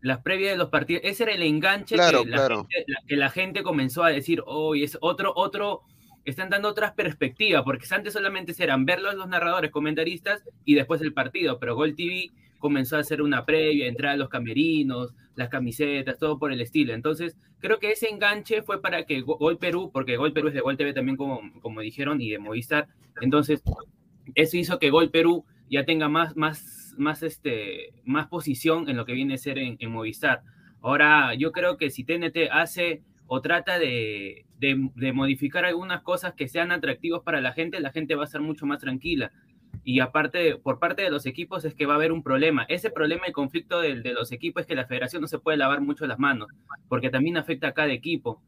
Las 0.00 0.20
previas 0.20 0.52
de 0.52 0.58
los 0.58 0.68
partidos, 0.68 1.02
ese 1.04 1.24
era 1.24 1.32
el 1.32 1.42
enganche 1.42 1.94
Claro, 1.96 2.22
que, 2.22 2.28
la 2.30 2.36
claro. 2.36 2.56
gente, 2.68 2.84
la- 2.86 3.00
que 3.06 3.16
la 3.16 3.30
gente 3.30 3.62
comenzó 3.62 4.04
a 4.04 4.10
decir, 4.10 4.42
hoy 4.46 4.84
es 4.84 4.96
otro, 5.00 5.32
otro, 5.34 5.82
están 6.24 6.50
dando 6.50 6.68
otras 6.68 6.92
perspectivas, 6.92 7.62
porque 7.64 7.86
antes 7.90 8.12
solamente 8.12 8.54
eran 8.62 8.84
verlos 8.84 9.14
los 9.14 9.26
narradores, 9.28 9.70
comentaristas 9.70 10.42
y 10.64 10.74
después 10.74 11.00
el 11.00 11.14
partido, 11.14 11.58
pero 11.58 11.74
Gol 11.74 11.96
TV 11.96 12.30
comenzó 12.58 12.96
a 12.96 13.00
hacer 13.00 13.22
una 13.22 13.44
previa, 13.44 13.86
entrar 13.86 14.12
a 14.12 14.16
los 14.16 14.28
camerinos, 14.28 15.14
las 15.34 15.48
camisetas, 15.48 16.18
todo 16.18 16.38
por 16.38 16.52
el 16.52 16.60
estilo. 16.60 16.92
Entonces, 16.94 17.36
creo 17.60 17.78
que 17.78 17.92
ese 17.92 18.08
enganche 18.10 18.62
fue 18.62 18.80
para 18.82 19.04
que 19.04 19.20
Go- 19.22 19.38
Gol 19.38 19.58
Perú, 19.58 19.90
porque 19.92 20.16
Gol 20.16 20.32
Perú 20.32 20.48
es 20.48 20.54
de 20.54 20.60
Gol 20.60 20.76
TV 20.76 20.92
también, 20.92 21.16
como, 21.16 21.40
como 21.60 21.80
dijeron, 21.80 22.20
y 22.20 22.30
de 22.30 22.38
Movistar. 22.38 22.88
Entonces, 23.20 23.62
eso 24.34 24.56
hizo 24.56 24.78
que 24.78 24.90
Gol 24.90 25.10
Perú 25.10 25.44
ya 25.70 25.84
tenga 25.84 26.08
más, 26.08 26.36
más, 26.36 26.94
más, 26.98 27.22
este, 27.22 27.92
más 28.04 28.26
posición 28.28 28.88
en 28.88 28.96
lo 28.96 29.04
que 29.04 29.12
viene 29.12 29.34
a 29.34 29.38
ser 29.38 29.58
en, 29.58 29.76
en 29.78 29.90
Movistar. 29.90 30.42
Ahora, 30.80 31.34
yo 31.34 31.52
creo 31.52 31.76
que 31.76 31.90
si 31.90 32.04
TNT 32.04 32.48
hace 32.50 33.02
o 33.26 33.40
trata 33.42 33.78
de, 33.78 34.46
de- 34.58 34.90
de 34.94 35.12
modificar 35.12 35.64
algunas 35.64 36.02
cosas 36.02 36.34
que 36.34 36.48
sean 36.48 36.72
atractivos 36.72 37.22
para 37.22 37.40
la 37.40 37.52
gente, 37.52 37.80
la 37.80 37.90
gente 37.92 38.14
va 38.14 38.22
a 38.22 38.26
estar 38.26 38.40
mucho 38.40 38.64
más 38.66 38.78
tranquila. 38.80 39.32
Y 39.84 40.00
aparte, 40.00 40.56
por 40.56 40.78
parte 40.78 41.02
de 41.02 41.10
los 41.10 41.24
equipos 41.26 41.64
es 41.64 41.74
que 41.74 41.86
va 41.86 41.94
a 41.94 41.96
haber 41.96 42.12
un 42.12 42.22
problema. 42.22 42.64
Ese 42.68 42.90
problema 42.90 43.26
y 43.28 43.32
conflicto 43.32 43.80
del- 43.80 44.02
de, 44.02 44.12
los 44.12 44.32
equipos 44.32 44.62
es 44.62 44.66
que 44.66 44.74
la 44.74 44.86
federación 44.86 45.22
no 45.22 45.28
se 45.28 45.38
puede 45.38 45.56
lavar 45.56 45.80
mucho 45.80 46.06
las 46.06 46.18
manos, 46.18 46.48
porque 46.88 47.10
también 47.10 47.36
afecta 47.36 47.68
a 47.68 47.72
cada 47.72 47.92
equipo. 47.92 48.42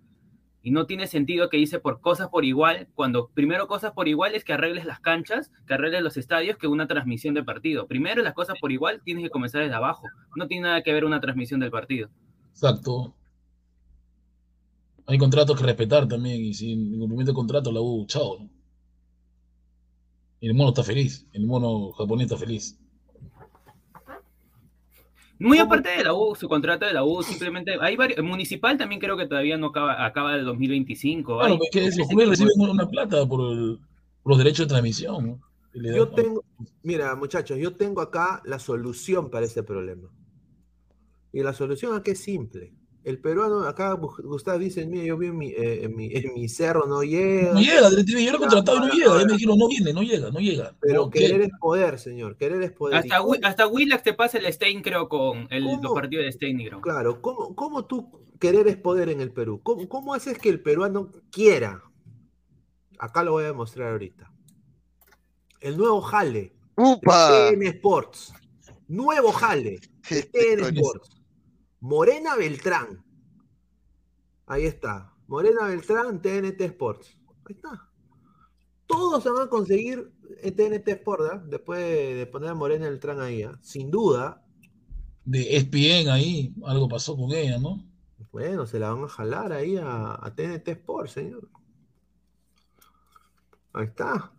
Y 0.63 0.73
no 0.73 0.85
tiene 0.85 1.07
sentido 1.07 1.49
que 1.49 1.57
dice 1.57 1.79
por 1.79 2.03
cosas 2.03 2.29
por 2.29 2.45
igual, 2.45 2.89
cuando 2.95 3.29
primero 3.33 3.67
cosas 3.67 3.93
por 3.93 4.09
igual 4.09 4.35
es 4.35 4.45
que 4.45 4.53
arregles 4.53 4.85
las 4.85 5.01
canchas, 5.01 5.51
que 5.67 5.73
arregles 5.73 6.03
los 6.03 6.19
estadios, 6.19 6.59
que 6.59 6.67
una 6.67 6.87
transmisión 6.87 7.33
de 7.33 7.43
partido. 7.43 7.87
Primero 7.87 8.23
las 8.23 8.35
cosas 8.35 8.59
por 8.61 8.71
igual 8.71 9.01
tienes 9.03 9.25
que 9.25 9.31
comenzar 9.31 9.63
desde 9.63 9.75
abajo. 9.75 10.07
No 10.37 10.47
tiene 10.49 10.65
nada 10.65 10.83
que 10.83 10.93
ver 10.93 11.07
una 11.07 11.21
transmisión 11.21 11.61
del 11.61 11.71
partido. 11.71 12.11
Exacto. 12.51 13.15
Hay 15.07 15.17
contratos 15.17 15.59
que 15.59 15.65
respetar 15.65 16.07
también, 16.07 16.45
y 16.45 16.53
sin 16.53 16.95
incumplimiento 16.95 17.33
de 17.33 17.37
contrato, 17.37 17.73
la 17.73 17.81
U, 17.81 18.05
chao. 18.07 18.41
¿no? 18.41 18.60
Y 20.41 20.49
el 20.49 20.55
mono 20.55 20.71
está 20.71 20.83
feliz, 20.83 21.27
el 21.33 21.47
mono 21.47 21.93
japonés 21.93 22.25
está 22.27 22.37
feliz. 22.39 22.79
Muy 25.39 25.59
aparte 25.59 25.89
de 25.89 26.05
la 26.05 26.13
U, 26.13 26.35
su 26.35 26.49
contrato 26.49 26.85
de 26.85 26.93
la 26.93 27.03
U, 27.03 27.23
simplemente 27.23 27.73
hay 27.81 27.97
varios, 27.97 28.23
municipal 28.23 28.77
también 28.77 29.01
creo 29.01 29.17
que 29.17 29.27
todavía 29.27 29.57
no 29.57 29.69
acaba, 29.69 30.05
acaba 30.05 30.35
el 30.37 30.45
2025. 30.45 31.39
Claro, 31.39 31.55
hay- 31.55 31.61
es 31.63 31.71
que 31.71 31.99
los 31.99 32.09
clubes 32.09 32.29
reciben 32.29 32.71
una 32.71 32.89
plata 32.89 33.27
por, 33.27 33.53
el- 33.53 33.79
por 34.23 34.31
los 34.33 34.39
derechos 34.39 34.67
de 34.67 34.69
transmisión. 34.69 35.41
Que 35.73 35.95
Yo 35.97 36.09
tengo, 36.09 36.45
mira, 36.83 37.15
muchachos, 37.17 37.57
yo 37.59 37.75
tengo 37.75 38.01
acá 38.03 38.43
la 38.45 38.59
solución 38.59 39.31
para 39.31 39.47
ese 39.47 39.63
problema. 39.63 40.11
Y 41.33 41.43
la 41.43 41.55
solución 41.55 41.95
aquí 41.97 42.11
es 42.11 42.21
simple. 42.23 42.75
El 43.03 43.19
peruano, 43.19 43.63
acá 43.63 43.95
Gustavo 43.95 44.59
dice, 44.59 44.87
mira, 44.87 45.05
yo 45.05 45.17
vi 45.17 45.29
en 45.29 45.39
mi, 45.39 45.49
eh, 45.49 45.85
en 45.85 45.97
mi, 45.97 46.13
en 46.13 46.35
mi 46.35 46.49
cerro, 46.51 46.87
no 46.87 47.03
llega. 47.03 47.55
No 47.55 47.61
llega, 47.61 47.89
yo 47.89 48.31
lo 48.33 48.37
he 48.37 48.41
contratado 48.41 48.77
y 48.77 48.81
no 48.81 48.93
llega. 48.93 49.19
Ya 49.21 49.27
me 49.27 49.33
dijeron, 49.33 49.59
no 49.59 49.69
viene, 49.69 49.93
no 49.95 50.03
llega, 50.03 50.31
no 50.31 50.39
llega. 50.39 50.77
Pero 50.81 51.09
querer 51.09 51.41
es 51.41 51.51
poder, 51.59 51.99
señor, 51.99 52.37
querer 52.37 52.61
es 52.63 52.73
poder. 52.73 52.99
Hasta, 52.99 53.23
hasta 53.43 53.67
Willax 53.67 54.03
te 54.03 54.13
pasa 54.13 54.37
el 54.37 54.53
Stein, 54.53 54.83
creo, 54.83 55.09
con 55.09 55.49
el, 55.51 55.65
los 55.65 55.79
¿Cómo? 55.79 55.95
partidos 55.95 56.27
de 56.27 56.33
Stein, 56.33 56.59
creo. 56.59 56.81
Claro, 56.83 57.23
¿cómo, 57.23 57.55
cómo 57.57 57.87
tú 57.87 58.21
querer 58.39 58.69
es 58.69 58.77
poder 58.77 59.09
en 59.09 59.23
el 59.23 59.33
Perú? 59.33 59.61
¿Cómo, 59.63 59.89
cómo 59.89 60.13
haces 60.13 60.37
que 60.37 60.51
el 60.51 60.61
peruano 60.61 61.11
quiera? 61.31 61.83
Acá 62.99 63.23
lo 63.23 63.33
voy 63.33 63.45
a 63.45 63.47
demostrar 63.47 63.93
ahorita. 63.93 64.31
El 65.61 65.79
nuevo 65.79 66.03
jale. 66.03 66.53
¡Upa! 66.77 67.51
TN 67.51 67.63
Sports. 67.63 68.35
Nuevo 68.89 69.33
jale. 69.33 69.81
de 70.11 70.23
TN 70.23 70.77
Sports. 70.77 71.20
Morena 71.81 72.37
Beltrán. 72.37 73.05
Ahí 74.47 74.65
está. 74.67 75.15
Morena 75.27 75.67
Beltrán, 75.67 76.21
TNT 76.21 76.61
Sports. 76.63 77.17
Ahí 77.45 77.55
está. 77.55 77.89
Todos 78.87 79.23
se 79.23 79.31
van 79.31 79.47
a 79.47 79.49
conseguir 79.49 80.13
TNT 80.43 80.89
Sports, 80.89 81.25
¿ah? 81.33 81.43
después 81.47 81.81
de, 81.81 82.27
poner 82.27 82.51
a 82.51 82.55
Morena 82.55 82.89
Beltrán 82.89 83.21
ahí, 83.21 83.43
¿ah? 83.43 83.59
sin 83.63 83.91
duda. 83.91 84.45
De 85.25 85.57
ESPN 85.57 86.11
ahí, 86.11 86.55
algo 86.65 86.89
pasó 86.89 87.17
con 87.17 87.33
ella, 87.33 87.59
¿no? 87.59 87.85
Bueno, 88.33 88.67
se 88.67 88.79
la 88.79 88.93
van 88.93 89.05
a 89.05 89.09
jalar 89.09 89.53
ahí 89.53 89.77
a, 89.77 90.15
a 90.15 90.35
TNT 90.35 90.69
Sports, 90.69 91.13
señor. 91.13 91.49
Ahí 93.73 93.87
está. 93.87 94.33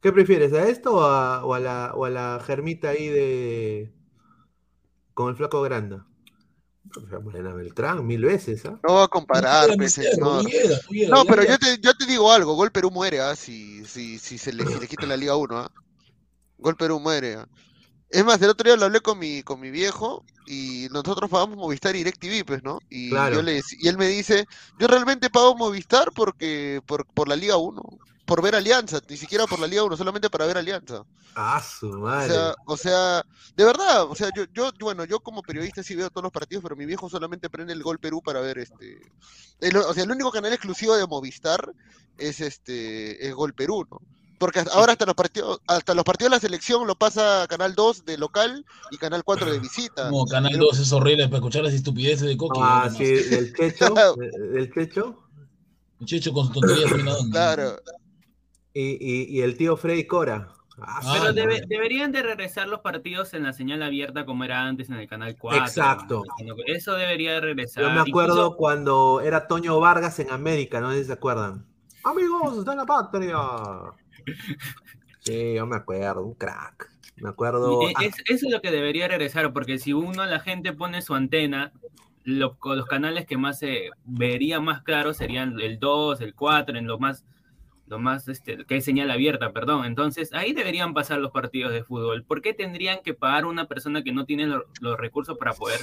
¿Qué 0.00 0.12
prefieres? 0.12 0.52
¿A 0.54 0.68
esto 0.68 0.96
o 0.96 1.00
a, 1.02 1.44
o 1.44 1.54
a 1.54 1.60
la, 1.60 1.92
o 1.94 2.04
a 2.04 2.10
la 2.10 2.40
germita 2.44 2.90
ahí 2.90 3.08
de. 3.08 3.92
Con 5.20 5.30
el 5.30 5.36
flaco 5.36 5.62
Granda? 5.62 6.06
Prefiero 6.92 7.18
a 7.18 7.20
Morena 7.20 7.52
Beltrán, 7.52 8.06
mil 8.06 8.24
veces, 8.24 8.64
¿ah? 8.64 8.80
No 8.82 8.94
va 8.94 9.04
a 9.04 9.08
comparar, 9.08 9.68
pues, 9.76 9.98
no 10.18 10.42
no 10.42 11.24
pero 11.26 11.44
yo 11.44 11.58
te, 11.58 11.78
yo 11.78 11.94
te 11.94 12.06
digo 12.06 12.32
algo, 12.32 12.54
Gol 12.54 12.72
Perú 12.72 12.90
muere, 12.90 13.20
¿ah? 13.20 13.36
Si, 13.36 13.84
si, 13.84 14.18
si 14.18 14.38
se 14.38 14.52
le, 14.52 14.64
si 14.64 14.80
le 14.80 14.88
quitan 14.88 15.10
la 15.10 15.16
Liga 15.16 15.36
1, 15.36 15.58
¿ah? 15.58 15.70
Gol 16.56 16.76
Perú 16.76 16.98
muere, 16.98 17.34
¿ah? 17.34 17.48
Es 18.08 18.24
más, 18.24 18.40
el 18.42 18.48
otro 18.48 18.64
día 18.64 18.76
lo 18.76 18.86
hablé 18.86 19.00
con 19.00 19.18
mi, 19.18 19.42
con 19.42 19.60
mi 19.60 19.70
viejo 19.70 20.24
y 20.46 20.88
nosotros 20.90 21.30
pagamos 21.30 21.56
Movistar 21.56 21.94
y 21.94 21.98
DirecTV, 21.98 22.44
pues, 22.44 22.64
¿no? 22.64 22.80
Y, 22.88 23.10
Claro. 23.10 23.36
yo 23.36 23.42
le, 23.42 23.60
y 23.78 23.86
él 23.86 23.98
me 23.98 24.08
dice, 24.08 24.46
yo 24.78 24.88
realmente 24.88 25.30
pago 25.30 25.54
Movistar 25.54 26.10
porque, 26.12 26.80
por, 26.86 27.06
por 27.06 27.28
la 27.28 27.36
Liga 27.36 27.56
1, 27.56 27.82
por 28.30 28.42
ver 28.42 28.54
Alianza, 28.54 29.00
ni 29.08 29.16
siquiera 29.16 29.44
por 29.48 29.58
la 29.58 29.66
Liga 29.66 29.82
1, 29.82 29.96
solamente 29.96 30.30
para 30.30 30.46
ver 30.46 30.56
Alianza. 30.56 31.02
Ah, 31.34 31.60
su 31.60 31.88
O 31.90 31.98
madre. 31.98 32.32
sea, 32.32 32.54
o 32.64 32.76
sea, 32.76 33.22
de 33.56 33.64
verdad, 33.64 34.04
o 34.04 34.14
sea, 34.14 34.30
yo, 34.36 34.44
yo, 34.54 34.70
bueno, 34.80 35.04
yo 35.04 35.18
como 35.18 35.42
periodista 35.42 35.82
sí 35.82 35.96
veo 35.96 36.10
todos 36.10 36.22
los 36.22 36.32
partidos, 36.32 36.62
pero 36.62 36.76
mi 36.76 36.86
viejo 36.86 37.10
solamente 37.10 37.50
prende 37.50 37.72
el 37.72 37.82
Gol 37.82 37.98
Perú 37.98 38.22
para 38.24 38.40
ver 38.40 38.58
este. 38.58 39.00
el- 39.60 39.76
o 39.76 39.92
sea, 39.92 40.04
el 40.04 40.10
único 40.12 40.30
canal 40.30 40.52
exclusivo 40.52 40.94
de 40.96 41.06
Movistar 41.08 41.72
es 42.18 42.40
este, 42.40 43.26
es 43.26 43.34
Gol 43.34 43.52
Perú, 43.52 43.84
¿no? 43.90 44.00
Porque 44.38 44.62
ahora 44.72 44.92
hasta 44.92 45.04
los 45.06 45.16
partidos, 45.16 45.60
hasta 45.66 45.92
los 45.92 46.04
partidos 46.04 46.30
de 46.30 46.36
la 46.36 46.40
selección 46.40 46.86
lo 46.86 46.94
pasa 46.94 47.46
Canal 47.48 47.74
2 47.74 48.04
de 48.04 48.16
local 48.16 48.64
y 48.92 48.96
Canal 48.96 49.24
4 49.24 49.50
de 49.52 49.58
visita. 49.58 50.08
No, 50.08 50.24
Canal 50.24 50.56
2 50.56 50.78
es 50.78 50.92
horrible 50.92 51.24
para 51.26 51.38
escuchar 51.38 51.64
las 51.64 51.74
estupideces 51.74 52.28
de 52.28 52.36
Coqui. 52.36 52.60
Ah, 52.62 52.88
sí, 52.96 53.02
el 53.04 53.52
Checho, 53.56 53.92
el 54.54 54.72
Checho. 54.72 55.18
El 56.00 56.06
Checho 56.06 56.32
con 56.32 56.46
su 56.46 56.52
tontería 56.52 56.86
Claro. 57.32 57.76
Y, 58.72 58.98
y, 59.00 59.38
y 59.38 59.42
el 59.42 59.56
tío 59.56 59.76
Freddy 59.76 60.06
Cora. 60.06 60.48
Ah, 60.82 61.00
Pero 61.12 61.32
debe, 61.32 61.62
deberían 61.66 62.10
de 62.12 62.22
regresar 62.22 62.68
los 62.68 62.80
partidos 62.80 63.34
en 63.34 63.42
la 63.42 63.52
señal 63.52 63.82
abierta 63.82 64.24
como 64.24 64.44
era 64.44 64.64
antes 64.64 64.88
en 64.88 64.96
el 64.96 65.08
canal 65.08 65.36
4. 65.38 65.62
Exacto. 65.62 66.22
Eso 66.66 66.94
debería 66.94 67.34
de 67.34 67.40
regresar. 67.40 67.84
Yo 67.84 67.90
me 67.90 68.00
acuerdo 68.00 68.34
Incluso... 68.34 68.56
cuando 68.56 69.20
era 69.20 69.46
Toño 69.46 69.78
Vargas 69.78 70.18
en 70.20 70.30
América, 70.30 70.80
no 70.80 70.90
sé 70.92 71.00
si 71.00 71.04
se 71.04 71.12
acuerdan. 71.12 71.66
Amigos, 72.04 72.66
en 72.66 72.76
la 72.76 72.86
patria. 72.86 73.36
Sí, 75.22 75.52
yo 75.54 75.66
me 75.66 75.76
acuerdo, 75.76 76.24
un 76.24 76.32
crack. 76.32 76.90
Me 77.16 77.28
acuerdo. 77.28 77.82
Es, 78.00 78.14
eso 78.24 78.46
es 78.46 78.50
lo 78.50 78.62
que 78.62 78.70
debería 78.70 79.06
regresar, 79.06 79.52
porque 79.52 79.78
si 79.78 79.92
uno, 79.92 80.24
la 80.24 80.40
gente 80.40 80.72
pone 80.72 81.02
su 81.02 81.14
antena, 81.14 81.72
lo, 82.24 82.56
los 82.64 82.86
canales 82.86 83.26
que 83.26 83.36
más 83.36 83.58
se 83.58 83.90
vería 84.06 84.60
más 84.60 84.80
claro 84.82 85.12
serían 85.12 85.60
el 85.60 85.78
2, 85.78 86.22
el 86.22 86.34
4, 86.34 86.78
en 86.78 86.86
lo 86.86 86.98
más 86.98 87.26
lo 87.90 87.98
más, 87.98 88.28
este, 88.28 88.64
que 88.64 88.76
es 88.76 88.84
señal 88.84 89.10
abierta, 89.10 89.52
perdón. 89.52 89.84
Entonces, 89.84 90.32
ahí 90.32 90.52
deberían 90.52 90.94
pasar 90.94 91.18
los 91.18 91.32
partidos 91.32 91.72
de 91.72 91.82
fútbol. 91.82 92.22
¿Por 92.22 92.40
qué 92.40 92.54
tendrían 92.54 93.00
que 93.04 93.14
pagar 93.14 93.44
una 93.46 93.66
persona 93.66 94.04
que 94.04 94.12
no 94.12 94.24
tiene 94.24 94.46
lo, 94.46 94.64
los 94.80 94.96
recursos 94.96 95.36
para 95.36 95.54
poder 95.54 95.80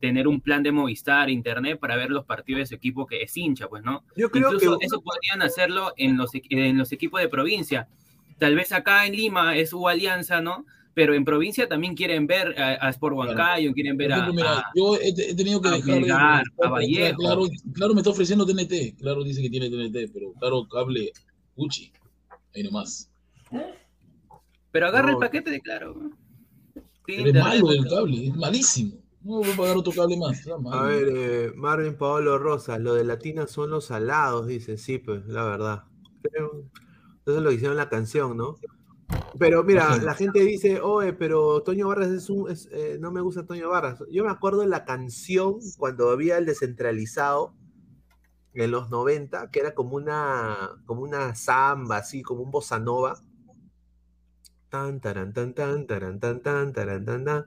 tener 0.00 0.26
un 0.26 0.40
plan 0.40 0.62
de 0.62 0.72
Movistar, 0.72 1.28
Internet, 1.28 1.78
para 1.78 1.96
ver 1.96 2.10
los 2.10 2.24
partidos 2.24 2.60
de 2.60 2.66
su 2.66 2.74
equipo 2.74 3.06
que 3.06 3.22
es 3.22 3.36
hincha, 3.36 3.68
pues, 3.68 3.82
¿no? 3.82 4.04
Yo 4.16 4.30
creo 4.30 4.54
Incluso 4.54 4.78
que... 4.78 4.86
eso 4.86 5.02
podrían 5.02 5.42
hacerlo 5.42 5.92
en 5.98 6.16
los, 6.16 6.30
en 6.32 6.78
los 6.78 6.90
equipos 6.92 7.20
de 7.20 7.28
provincia. 7.28 7.88
Tal 8.38 8.54
vez 8.54 8.72
acá 8.72 9.04
en 9.06 9.14
Lima 9.14 9.54
es 9.54 9.70
su 9.70 9.86
alianza, 9.86 10.40
¿no? 10.40 10.64
Pero 10.94 11.14
en 11.14 11.24
provincia 11.24 11.68
también 11.68 11.94
quieren 11.94 12.26
ver 12.26 12.58
a, 12.60 12.86
a 12.86 12.90
Sport 12.90 13.16
Huancayo, 13.16 13.72
quieren 13.72 13.96
ver 13.96 14.10
ejemplo, 14.10 14.32
a, 14.32 14.34
mira, 14.34 14.58
a, 14.58 14.64
yo 14.74 14.96
he, 14.96 15.08
he 15.08 15.34
tenido 15.34 15.60
que 15.62 15.68
a 15.68 15.72
dejar 15.72 16.00
Melgar, 16.00 16.44
de, 16.44 16.66
a 16.66 16.68
Vallejo. 16.70 17.16
Claro, 17.18 17.42
claro, 17.74 17.94
me 17.94 18.00
está 18.00 18.10
ofreciendo 18.10 18.44
TNT. 18.46 18.98
Claro, 18.98 19.24
dice 19.24 19.40
que 19.42 19.50
tiene 19.50 19.70
TNT, 19.70 20.12
pero 20.12 20.32
claro, 20.34 20.68
cable 20.68 21.12
Gucci. 21.56 21.92
Ahí 22.54 22.62
nomás. 22.62 23.10
Pero 24.70 24.86
agarra 24.86 25.08
No. 25.08 25.12
el 25.12 25.18
paquete 25.18 25.50
de 25.50 25.60
claro. 25.60 25.94
Pero 27.06 27.26
es 27.28 27.34
malo 27.34 27.70
el 27.72 27.86
cable, 27.88 28.26
es 28.28 28.36
malísimo. 28.36 28.96
No 29.22 29.38
voy 29.38 29.50
a 29.50 29.56
pagar 29.56 29.76
otro 29.76 29.92
cable 29.92 30.16
más. 30.16 30.46
A 30.72 30.82
ver, 30.84 31.08
eh, 31.14 31.52
Marvin 31.54 31.96
Paolo 31.96 32.38
Rosas, 32.38 32.80
lo 32.80 32.94
de 32.94 33.04
Latina 33.04 33.46
son 33.46 33.70
los 33.70 33.86
salados, 33.86 34.46
dice, 34.46 34.76
sí, 34.78 34.98
pues, 34.98 35.26
la 35.26 35.44
verdad. 35.44 35.82
Creo- 36.22 36.64
Eso 37.24 37.36
es 37.36 37.42
lo 37.42 37.50
que 37.50 37.54
hicieron 37.56 37.74
en 37.74 37.78
la 37.78 37.88
canción, 37.88 38.36
¿no? 38.36 38.56
Pero 39.38 39.64
mira, 39.64 39.96
la 39.96 40.14
gente 40.14 40.40
dice, 40.40 40.80
oye, 40.80 41.12
pero 41.12 41.62
Toño 41.62 41.88
Barras 41.88 42.10
es 42.10 42.30
un, 42.30 42.50
es, 42.50 42.68
eh, 42.70 42.98
no 43.00 43.10
me 43.10 43.20
gusta 43.20 43.46
Toño 43.46 43.70
Barras. 43.70 44.02
Yo 44.10 44.24
me 44.24 44.30
acuerdo 44.30 44.60
de 44.60 44.68
la 44.68 44.84
canción 44.84 45.56
cuando 45.78 46.10
había 46.10 46.38
el 46.38 46.46
descentralizado 46.46 47.54
en 48.54 48.70
los 48.70 48.90
90, 48.90 49.50
que 49.50 49.60
era 49.60 49.74
como 49.74 49.96
una, 49.96 50.82
como 50.84 51.02
una 51.02 51.34
samba, 51.34 51.98
así, 51.98 52.22
como 52.22 52.42
un 52.42 52.50
bossa 52.50 52.78
nova. 52.78 53.22
Tan, 54.68 55.00
taran, 55.00 55.32
tan, 55.32 55.54
tan, 55.54 55.86
taran, 55.86 56.20
tan, 56.20 56.40
tan, 56.42 56.72
taran, 56.72 57.04
tan, 57.04 57.24
tan. 57.24 57.46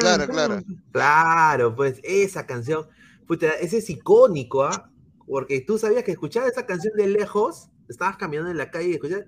Claro, 0.00 0.26
claro. 0.26 0.62
Claro, 0.92 1.76
pues 1.76 2.00
esa 2.02 2.46
canción, 2.46 2.86
puta, 3.26 3.50
ese 3.52 3.78
es 3.78 3.90
icónico, 3.90 4.64
¿ah? 4.64 4.90
Porque 5.26 5.60
tú 5.60 5.78
sabías 5.78 6.04
que 6.04 6.12
escuchar 6.12 6.48
esa 6.48 6.66
canción 6.66 6.94
de 6.96 7.06
lejos, 7.08 7.70
estabas 7.88 8.16
caminando 8.16 8.50
en 8.50 8.58
la 8.58 8.70
calle 8.70 8.88
y 8.88 8.94
escuchas, 8.94 9.24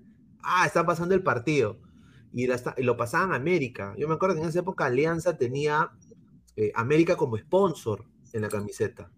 ah, 0.46 0.66
están 0.66 0.86
pasando 0.86 1.14
el 1.14 1.22
partido. 1.22 1.78
Y, 2.32 2.46
la 2.46 2.54
esta- 2.54 2.74
y 2.76 2.82
lo 2.82 2.96
pasaban 2.96 3.32
a 3.32 3.36
América. 3.36 3.94
Yo 3.98 4.08
me 4.08 4.14
acuerdo 4.14 4.34
que 4.36 4.42
en 4.42 4.48
esa 4.48 4.60
época 4.60 4.86
Alianza 4.86 5.36
tenía 5.36 5.90
eh, 6.56 6.72
América 6.74 7.16
como 7.16 7.36
sponsor 7.38 8.04
en 8.32 8.42
la 8.42 8.48
camiseta. 8.48 9.10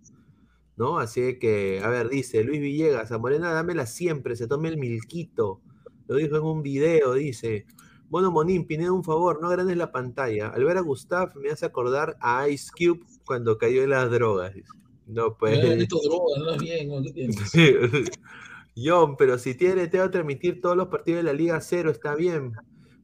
¿No? 0.77 0.99
Así 0.99 1.39
que, 1.41 1.81
a 1.83 1.89
ver, 1.89 2.09
dice 2.09 2.45
Luis 2.45 2.61
Villegas, 2.61 3.11
a 3.11 3.19
Morena 3.19 3.53
dámela 3.53 3.85
siempre, 3.87 4.37
se 4.37 4.47
tome 4.47 4.69
el 4.69 4.77
milquito. 4.79 5.61
Lo 6.07 6.17
dijo 6.17 6.37
en 6.37 6.43
un 6.45 6.63
video, 6.63 7.15
dice. 7.15 7.67
Bueno, 8.09 8.31
Monín, 8.31 8.65
Pineda, 8.67 8.93
un 8.93 9.05
favor, 9.05 9.41
no 9.43 9.49
agrandes 9.49 9.77
la 9.77 9.93
pantalla. 9.93 10.49
Al 10.49 10.65
ver 10.65 10.79
a 10.79 10.81
Gustav 10.81 11.35
me 11.37 11.51
hace 11.51 11.67
acordar 11.67 12.17
a 12.21 12.49
Ice 12.49 12.71
Cube 12.73 13.05
cuando 13.27 13.59
cayó 13.59 13.83
en 13.83 13.91
las 13.91 14.11
drogas. 14.11 14.55
No, 15.07 15.37
pues. 15.37 15.59
Esto 15.59 15.99
droga, 16.03 16.39
no 16.39 16.51
es 16.53 16.59
bien, 16.63 16.89
¿no? 16.89 17.03
¿qué 17.03 17.13
tienes? 17.13 17.53
John, 18.83 19.17
pero 19.17 19.39
si 19.39 19.55
tiene 19.55 19.89
te 19.89 19.99
va 19.99 20.05
a 20.05 20.11
transmitir 20.11 20.61
todos 20.61 20.77
los 20.77 20.89
partidos 20.89 21.19
de 21.19 21.23
la 21.25 21.33
Liga 21.33 21.61
Cero, 21.61 21.91
está 21.91 22.15
bien. 22.15 22.53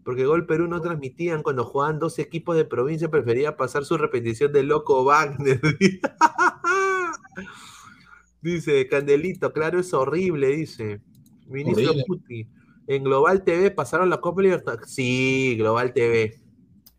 Porque 0.04 0.26
Gol 0.26 0.46
Perú 0.46 0.68
no 0.68 0.80
transmitían 0.80 1.42
cuando 1.42 1.64
jugaban 1.64 1.98
dos 1.98 2.18
equipos 2.18 2.56
de 2.56 2.66
provincia, 2.66 3.10
prefería 3.10 3.56
pasar 3.56 3.84
su 3.84 3.96
repetición 3.96 4.52
de 4.52 4.62
Loco 4.62 5.02
Wagner. 5.04 5.60
dice 8.42 8.86
Candelito, 8.86 9.52
claro, 9.52 9.80
es 9.80 9.92
horrible, 9.94 10.48
dice. 10.48 11.00
Ministro 11.46 11.84
Horrible. 11.84 12.04
Puti. 12.06 12.48
En 12.86 13.04
Global 13.04 13.44
TV 13.44 13.70
pasaron 13.70 14.10
la 14.10 14.20
Copa 14.20 14.42
Libertadores. 14.42 14.90
Sí, 14.90 15.56
Global 15.56 15.94
TV. 15.94 16.38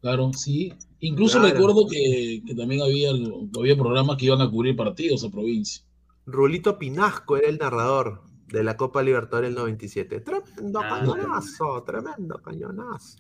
Claro, 0.01 0.31
sí. 0.33 0.73
Incluso 0.99 1.39
Claro. 1.39 1.53
recuerdo 1.53 1.87
que, 1.87 2.41
que 2.45 2.55
también 2.55 2.81
había, 2.81 3.11
había 3.55 3.75
programas 3.75 4.17
que 4.17 4.25
iban 4.25 4.41
a 4.41 4.49
cubrir 4.49 4.75
partidos 4.75 5.23
a 5.23 5.29
provincia. 5.29 5.83
Rulito 6.25 6.79
Pinasco 6.79 7.37
era 7.37 7.49
el 7.49 7.59
narrador 7.59 8.23
de 8.55 8.63
la 8.63 8.77
Copa 8.77 9.03
Libertadores 9.03 9.49
del 9.49 9.57
97. 9.59 10.21
Tremendo 10.21 10.79
Ah. 10.79 10.89
cañonazo, 10.99 11.83
tremendo 11.83 12.41
cañonazo. 12.41 13.17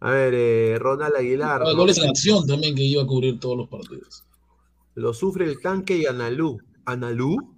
A 0.00 0.10
ver, 0.10 0.34
eh, 0.34 0.78
Ronald 0.78 1.16
Aguilar. 1.16 1.62
Había 1.62 1.74
goles 1.74 1.96
en 1.96 2.10
acción 2.10 2.46
también 2.46 2.74
que 2.74 2.82
iba 2.82 3.02
a 3.02 3.06
cubrir 3.06 3.40
todos 3.40 3.56
los 3.56 3.68
partidos. 3.68 4.24
Lo 4.94 5.14
sufre 5.14 5.46
el 5.46 5.58
tanque 5.60 5.96
y 5.96 6.04
Analú. 6.06 6.58
¿Analú? 6.84 7.55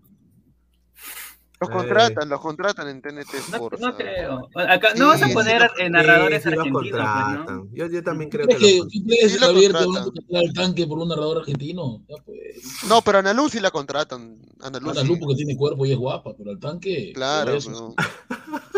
Los 1.60 1.70
Eh, 1.70 1.72
contratan, 1.72 2.28
los 2.28 2.40
contratan 2.40 2.88
en 2.88 3.02
TNT 3.02 3.32
No, 3.50 3.56
Sports. 3.56 3.80
no 3.80 3.96
creo. 3.96 4.48
Acá, 4.54 4.90
no 4.96 5.08
vas 5.08 5.20
a 5.22 5.28
poner 5.28 5.68
sí, 5.76 5.90
narradores 5.90 6.42
Sí, 6.44 6.48
sí 6.50 6.54
los 6.54 6.58
argentinos, 6.66 6.82
pues, 6.82 6.92
¿no? 6.92 7.44
contratan. 7.44 7.68
Yo, 7.72 7.86
yo 7.88 8.02
también 8.04 8.30
creo 8.30 8.46
¿Crees 8.46 8.60
que 8.60 8.66
que, 8.66 8.78
los 8.78 8.88
¿tú 8.88 8.98
crees 9.06 9.32
Sí 9.32 9.38
lo 9.40 9.46
Javier, 9.48 9.72
que 9.72 9.78
contratan. 9.78 9.92
van 9.92 10.00
a 10.00 10.04
contratar 10.04 10.42
al 10.44 10.52
tanque 10.52 10.86
por 10.86 10.98
un 10.98 11.08
narrador 11.08 11.38
argentino? 11.38 12.02
Ya 12.08 12.16
pues. 12.24 12.84
No, 12.88 13.02
pero 13.02 13.18
a 13.18 13.20
Ana 13.22 13.32
Luz 13.32 13.50
sí 13.52 13.58
la 13.60 13.72
contratan. 13.72 14.38
Ana 14.60 14.78
Luz 14.78 14.96
Ana 14.98 15.08
porque 15.18 15.34
tiene 15.34 15.56
cuerpo 15.56 15.84
y 15.84 15.90
es 15.92 15.98
guapa, 15.98 16.32
pero 16.38 16.50
al 16.52 16.60
tanque. 16.60 17.12
Claro, 17.14 17.50
por 17.50 17.56
eso. 17.58 17.70
no. 17.72 17.94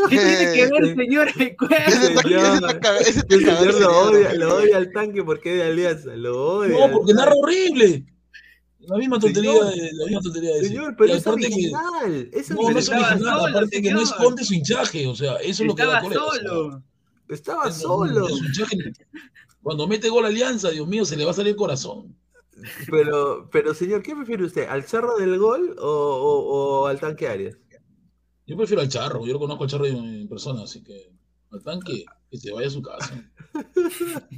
¿Qué 0.09 0.17
tiene 0.17 0.53
que 0.55 0.69
ver, 0.73 0.95
señor? 0.97 1.29
Ese 1.29 2.17
Señor, 2.17 2.71
está- 2.71 2.97
ese 2.99 3.23
el 3.29 3.45
señor 3.45 3.75
lo 3.75 3.99
odia, 4.09 4.35
lo 4.35 4.57
odia 4.57 4.79
al 4.79 4.91
tanque 4.93 5.23
porque 5.23 5.51
es 5.53 5.57
de 5.59 5.63
alianza. 5.71 6.17
Lo 6.17 6.55
odia. 6.57 6.79
No, 6.87 6.93
porque 6.95 7.13
narra 7.13 7.35
horrible. 7.35 8.07
La 8.87 8.97
misma 8.97 9.19
tontería, 9.19 9.53
Señor. 9.53 9.75
de, 9.75 9.93
la 9.93 10.05
misma 10.07 10.21
tontería 10.23 10.55
de. 10.55 10.65
Señor, 10.65 10.95
pero 10.97 11.15
es 11.15 11.27
aparte 11.27 11.49
que- 11.49 11.55
original. 11.55 12.31
Es 12.33 12.51
No, 12.51 12.57
no 12.57 12.69
es 12.79 12.89
original. 12.89 13.11
Original, 13.13 13.19
solo, 13.39 13.47
aparte 13.47 13.83
que 13.83 13.91
no 13.93 13.99
señor. 14.01 14.15
esconde 14.21 14.45
su 14.45 14.55
hinchaje, 14.55 15.07
o 15.07 15.15
sea, 15.15 15.37
eso 15.37 15.63
es 15.63 15.69
lo 15.69 15.75
que 15.75 15.85
da 15.85 15.99
Estaba 16.01 16.03
cólera, 16.03 16.25
o 16.25 16.33
sea, 16.33 16.41
solo. 16.43 16.83
Estaba 17.29 17.69
es- 17.69 17.75
solo. 17.77 18.29
hinchaje- 18.29 18.93
cuando 19.63 19.87
mete 19.87 20.09
gol 20.09 20.25
Alianza, 20.25 20.71
Dios 20.71 20.89
mío, 20.89 21.05
se 21.05 21.17
le 21.17 21.25
va 21.27 21.33
a 21.33 21.35
salir 21.35 21.51
el 21.51 21.57
corazón. 21.57 22.17
Pero, 22.91 23.49
pero 23.53 23.73
señor, 23.75 24.03
¿qué 24.03 24.15
prefiere 24.17 24.45
usted? 24.45 24.67
¿Al 24.69 24.85
cerro 24.85 25.17
del 25.19 25.39
gol 25.39 25.77
o, 25.79 25.87
o- 25.87 26.81
o 26.83 26.87
al 26.87 26.99
tanque 27.01 27.29
Arias? 27.29 27.57
Yo 28.47 28.57
prefiero 28.57 28.83
al 28.83 28.89
Charro, 28.89 29.25
yo 29.27 29.33
lo 29.35 29.39
conozco 29.39 29.65
al 29.65 29.71
Charro 29.71 29.87
en, 29.87 29.97
en 29.97 30.29
persona, 30.29 30.63
así 30.65 30.83
que 30.83 31.13
al 31.53 31.63
tanque 31.63 32.05
que 32.31 32.37
se 32.39 32.51
vaya 32.53 32.67
a 32.67 32.71
su 32.71 32.83
casa. 32.83 33.13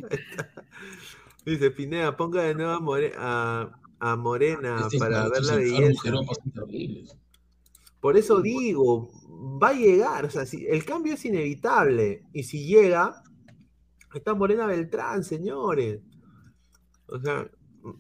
Dice 1.45 1.71
Pineda, 1.71 2.17
ponga 2.17 2.43
de 2.43 2.55
nuevo 2.55 2.73
a, 2.73 2.81
More- 2.81 3.13
a- 3.17 3.71
a 4.03 4.17
Morena 4.17 4.81
Este 4.81 4.99
para 4.99 5.29
ver 5.29 5.45
la 5.45 5.55
belleza. 5.55 6.13
Por 8.01 8.17
eso 8.17 8.43
digo, 8.43 9.13
va 9.63 9.69
a 9.69 9.75
llegar, 9.75 10.25
o 10.25 10.31
sea, 10.31 10.45
si, 10.45 10.67
el 10.67 10.85
cambio 10.85 11.15
es 11.15 11.25
inevitable. 11.25 12.25
Y 12.33 12.43
si 12.43 12.67
llega, 12.67 13.23
está 14.13 14.35
Morena 14.35 14.67
Beltrán, 14.67 15.23
señores. 15.23 16.01
O 17.07 17.21
sea, 17.21 17.49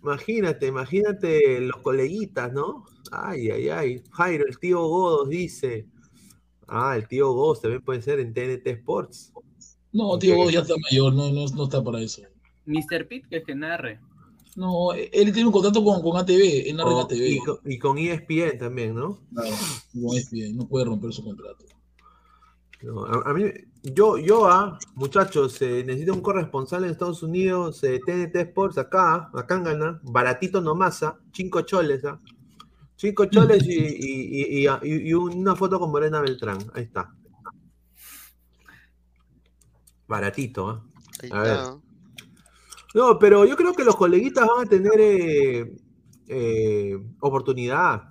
imagínate, 0.02 0.66
imagínate 0.66 1.60
los 1.60 1.76
coleguitas, 1.76 2.52
¿no? 2.52 2.84
Ay, 3.12 3.50
ay, 3.50 3.68
ay. 3.68 4.02
Jairo, 4.10 4.44
el 4.48 4.58
tío 4.58 4.80
Godos 4.80 5.28
dice. 5.28 5.86
Ah, 6.66 6.96
el 6.96 7.06
tío 7.06 7.30
Godos 7.32 7.60
también 7.60 7.82
puede 7.82 8.02
ser 8.02 8.18
en 8.18 8.34
TNT 8.34 8.66
Sports. 8.66 9.32
No, 9.92 10.18
tío, 10.18 10.34
vos 10.34 10.52
ya 10.52 10.62
está 10.62 10.74
mayor, 10.90 11.14
no, 11.14 11.30
no, 11.30 11.46
no 11.46 11.64
está 11.64 11.84
para 11.84 12.00
eso. 12.00 12.22
Mr. 12.66 13.06
Pitt, 13.06 13.28
que 13.28 13.36
es 13.36 13.44
que 13.44 13.54
narre. 13.54 14.00
No, 14.54 14.92
él 14.92 15.32
tiene 15.32 15.46
un 15.46 15.52
contrato 15.52 15.82
con, 15.82 16.02
con 16.02 16.16
ATV, 16.18 16.68
él 16.68 16.76
narra 16.76 16.90
en 16.90 16.96
O- 16.96 17.00
ATV. 17.02 17.26
y, 17.28 17.38
con, 17.38 17.58
y 17.64 17.78
con 17.78 17.98
E 17.98 18.12
ESPN 18.12 18.58
también, 18.58 18.94
¿no? 18.94 19.20
Claro, 19.34 19.56
no 19.94 20.14
es 20.14 20.30
bien, 20.30 20.56
no 20.56 20.68
puede 20.68 20.84
romper 20.84 21.12
su 21.12 21.24
contrato. 21.24 21.64
No, 22.82 23.04
a, 23.06 23.30
a 23.30 23.32
mí, 23.32 23.44
yo, 23.82 24.18
yo, 24.18 24.46
ah, 24.46 24.78
muchachos, 24.94 25.52
se 25.52 25.84
necesita 25.84 26.12
un 26.12 26.20
corresponsal 26.20 26.84
en 26.84 26.90
Estados 26.90 27.22
Unidos, 27.22 27.82
eh, 27.84 28.00
TNT 28.04 28.34
Sports, 28.40 28.76
acá, 28.76 29.30
acá 29.32 29.54
en 29.56 29.64
Gana, 29.64 30.00
baratito 30.02 30.60
nomás, 30.60 31.02
ah, 31.02 31.18
cinco 31.32 31.62
choles, 31.62 32.04
ah. 32.04 32.20
Cinco 32.96 33.24
choles 33.26 33.64
y, 33.66 33.72
y- 33.72 34.64
y- 34.64 34.66
y- 34.66 35.08
y 35.08 35.14
una 35.14 35.56
foto 35.56 35.78
con 35.80 35.90
Morena 35.90 36.20
Beltrán, 36.20 36.58
ahí 36.74 36.82
está. 36.84 37.14
Baratito, 40.06 40.68
¿ah? 40.68 40.84
Ahí 41.22 41.30
A 41.32 41.40
ver. 41.42 41.58
No, 42.94 43.18
pero 43.18 43.44
yo 43.44 43.56
creo 43.56 43.72
que 43.74 43.84
los 43.84 43.96
coleguitas 43.96 44.46
van 44.46 44.66
a 44.66 44.68
tener 44.68 44.92
eh, 44.98 45.74
eh, 46.28 46.98
oportunidad. 47.20 48.02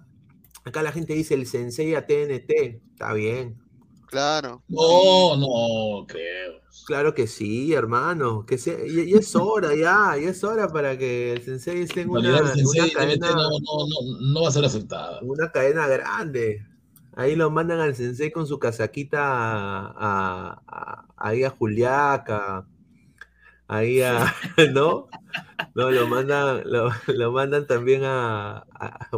Acá 0.66 0.82
la 0.84 0.91
gente 0.91 1.14
dice 1.14 1.34
el 1.34 1.45
Sensei 1.48 1.95
a 1.95 2.06
TNT. 2.06 2.52
Está 2.91 3.14
bien. 3.14 3.58
Claro. 4.08 4.64
No, 4.68 5.38
no, 5.38 6.06
creo. 6.08 6.62
Claro 6.86 7.14
que 7.14 7.28
sí, 7.28 7.74
hermano. 7.74 8.45
Que 8.45 8.58
se, 8.58 8.86
y, 8.88 9.12
y 9.12 9.14
es 9.14 9.36
hora 9.36 9.76
ya, 9.76 10.18
y 10.18 10.26
es 10.26 10.44
hora 10.44 10.68
para 10.68 10.98
que 10.98 11.34
el 11.34 11.41
Sensei 11.44 11.82
esté 11.82 12.02
en 12.02 12.10
una, 12.10 12.38
Sensei 12.56 12.82
una 12.82 12.94
cadena, 12.94 13.28
no, 13.32 13.49
no, 13.49 13.88
no, 13.88 14.34
no 14.34 14.41
va 14.41 14.48
a 14.49 14.52
ser 14.52 14.66
aceptada. 14.66 15.20
una 15.22 15.52
cadena 15.52 15.88
grande. 15.88 16.66
Ahí 17.16 17.36
lo 17.36 17.49
mandan 17.52 17.80
al 17.80 17.95
Sensei 17.95 18.32
con 18.32 18.48
su 18.48 18.58
casaquita 18.60 19.20
a, 19.22 19.86
a- 19.98 20.62
a- 20.68 21.08
ahí 21.18 21.44
a 21.44 21.49
Juliaca. 21.49 22.68
Ahí 23.72 24.02
a, 24.02 24.26
¿no? 24.73 25.07
No, 25.76 25.91
lo 25.91 26.06
mandan, 26.06 26.64
lo, 26.65 26.89
lo 27.07 27.31
mandan 27.31 27.65
también 27.65 28.03
a, 28.03 28.65
a-. 28.69 29.10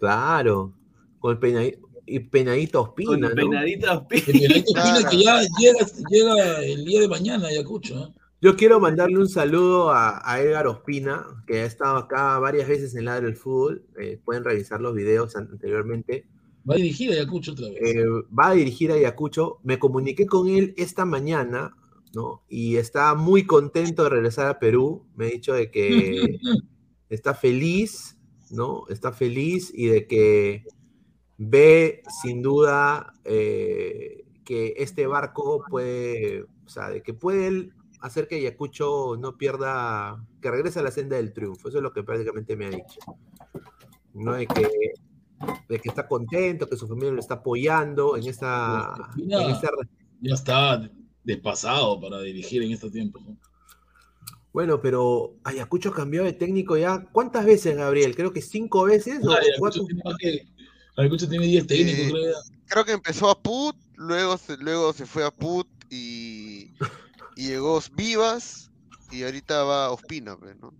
Claro, 0.00 0.72
con 1.20 1.32
el 1.32 1.38
peinadito, 1.38 1.88
y 2.06 2.18
peinadito 2.20 2.82
Ospina, 2.82 3.10
Con 3.10 3.24
Ospina. 3.24 3.62
El 3.64 4.06
Peinadito 4.08 4.72
Ospina 4.80 5.08
que 5.10 5.22
ya 5.22 5.40
llega, 5.60 5.86
llega 6.10 6.60
el 6.64 6.84
día 6.84 7.00
de 7.02 7.08
mañana 7.08 7.46
a 7.46 7.48
Ayacucho. 7.50 8.04
¿eh? 8.06 8.14
Yo 8.40 8.56
quiero 8.56 8.80
mandarle 8.80 9.18
un 9.18 9.28
saludo 9.28 9.90
a, 9.90 10.20
a 10.24 10.40
Edgar 10.40 10.66
Ospina, 10.66 11.24
que 11.46 11.60
ha 11.60 11.64
estado 11.66 11.96
acá 11.98 12.38
varias 12.38 12.68
veces 12.68 12.94
en 12.94 13.04
Ladro 13.04 13.26
del 13.26 13.36
Fútbol. 13.36 13.84
eh, 14.00 14.18
pueden 14.24 14.42
revisar 14.44 14.80
los 14.80 14.94
videos 14.94 15.36
an- 15.36 15.48
anteriormente. 15.52 16.26
Va 16.68 16.74
a 16.74 16.76
dirigir 16.78 17.10
a 17.10 17.14
Ayacucho 17.14 17.52
otra 17.52 17.68
vez. 17.68 17.78
Eh, 17.80 18.04
va 18.36 18.48
a 18.48 18.54
dirigir 18.54 18.90
a 18.90 18.94
Ayacucho. 18.94 19.58
Me 19.62 19.78
comuniqué 19.78 20.26
con 20.26 20.48
él 20.48 20.74
esta 20.76 21.04
mañana, 21.04 21.76
¿no? 22.14 22.42
Y 22.48 22.76
está 22.76 23.14
muy 23.14 23.46
contento 23.46 24.04
de 24.04 24.10
regresar 24.10 24.48
a 24.48 24.58
Perú. 24.58 25.06
Me 25.14 25.26
ha 25.26 25.30
dicho 25.30 25.52
de 25.52 25.70
que 25.70 26.38
está 27.08 27.34
feliz, 27.34 28.18
¿no? 28.50 28.84
Está 28.88 29.12
feliz 29.12 29.72
y 29.74 29.86
de 29.86 30.06
que 30.06 30.64
ve 31.36 32.02
sin 32.22 32.42
duda 32.42 33.14
eh, 33.24 34.24
que 34.44 34.74
este 34.78 35.06
barco 35.06 35.62
puede, 35.68 36.42
o 36.42 36.68
sea, 36.68 36.90
de 36.90 37.02
que 37.02 37.14
puede 37.14 37.70
hacer 38.00 38.28
que 38.28 38.36
Ayacucho 38.36 39.16
no 39.18 39.36
pierda, 39.36 40.24
que 40.40 40.50
regrese 40.50 40.80
a 40.80 40.82
la 40.82 40.90
senda 40.90 41.16
del 41.16 41.32
triunfo. 41.32 41.68
Eso 41.68 41.78
es 41.78 41.82
lo 41.82 41.92
que 41.92 42.02
prácticamente 42.02 42.56
me 42.56 42.66
ha 42.66 42.70
dicho. 42.70 43.00
¿No? 44.14 44.32
De 44.32 44.46
que, 44.46 44.68
de 45.68 45.78
que 45.78 45.88
está 45.88 46.08
contento, 46.08 46.68
que 46.68 46.76
su 46.76 46.88
familia 46.88 47.12
lo 47.12 47.20
está 47.20 47.34
apoyando 47.34 48.16
en 48.16 48.26
esta, 48.26 48.94
Ospina 48.94 49.44
en 49.44 49.50
esta 49.50 49.68
ya 50.20 50.34
está 50.34 50.90
despasado 51.24 52.00
para 52.00 52.20
dirigir 52.20 52.62
en 52.62 52.72
estos 52.72 52.92
tiempos. 52.92 53.22
¿no? 53.26 53.36
Bueno, 54.52 54.80
pero 54.80 55.36
Ayacucho 55.44 55.92
cambió 55.92 56.24
de 56.24 56.32
técnico 56.32 56.76
ya. 56.76 57.04
¿Cuántas 57.12 57.44
veces, 57.44 57.76
Gabriel? 57.76 58.16
Creo 58.16 58.32
que 58.32 58.42
cinco 58.42 58.84
veces 58.84 59.24
o 59.24 59.30
Ayacucho 59.32 59.58
cuatro. 59.58 59.84
tiene 59.84 60.48
Ayacucho 60.96 61.28
tiene 61.28 61.46
10 61.46 61.66
técnicos, 61.66 62.20
Eh, 62.20 62.32
creo. 62.66 62.84
que 62.84 62.92
empezó 62.92 63.30
a 63.30 63.40
Put, 63.40 63.76
luego 63.94 64.36
se, 64.36 64.56
luego 64.56 64.92
se 64.92 65.06
fue 65.06 65.24
a 65.24 65.30
Put 65.30 65.68
y, 65.90 66.72
y 67.36 67.46
llegó 67.48 67.80
Vivas 67.94 68.70
y 69.12 69.22
ahorita 69.22 69.62
va 69.62 69.86
a 69.86 69.90
Ospina, 69.92 70.36
pues, 70.36 70.56
¿no? 70.56 70.74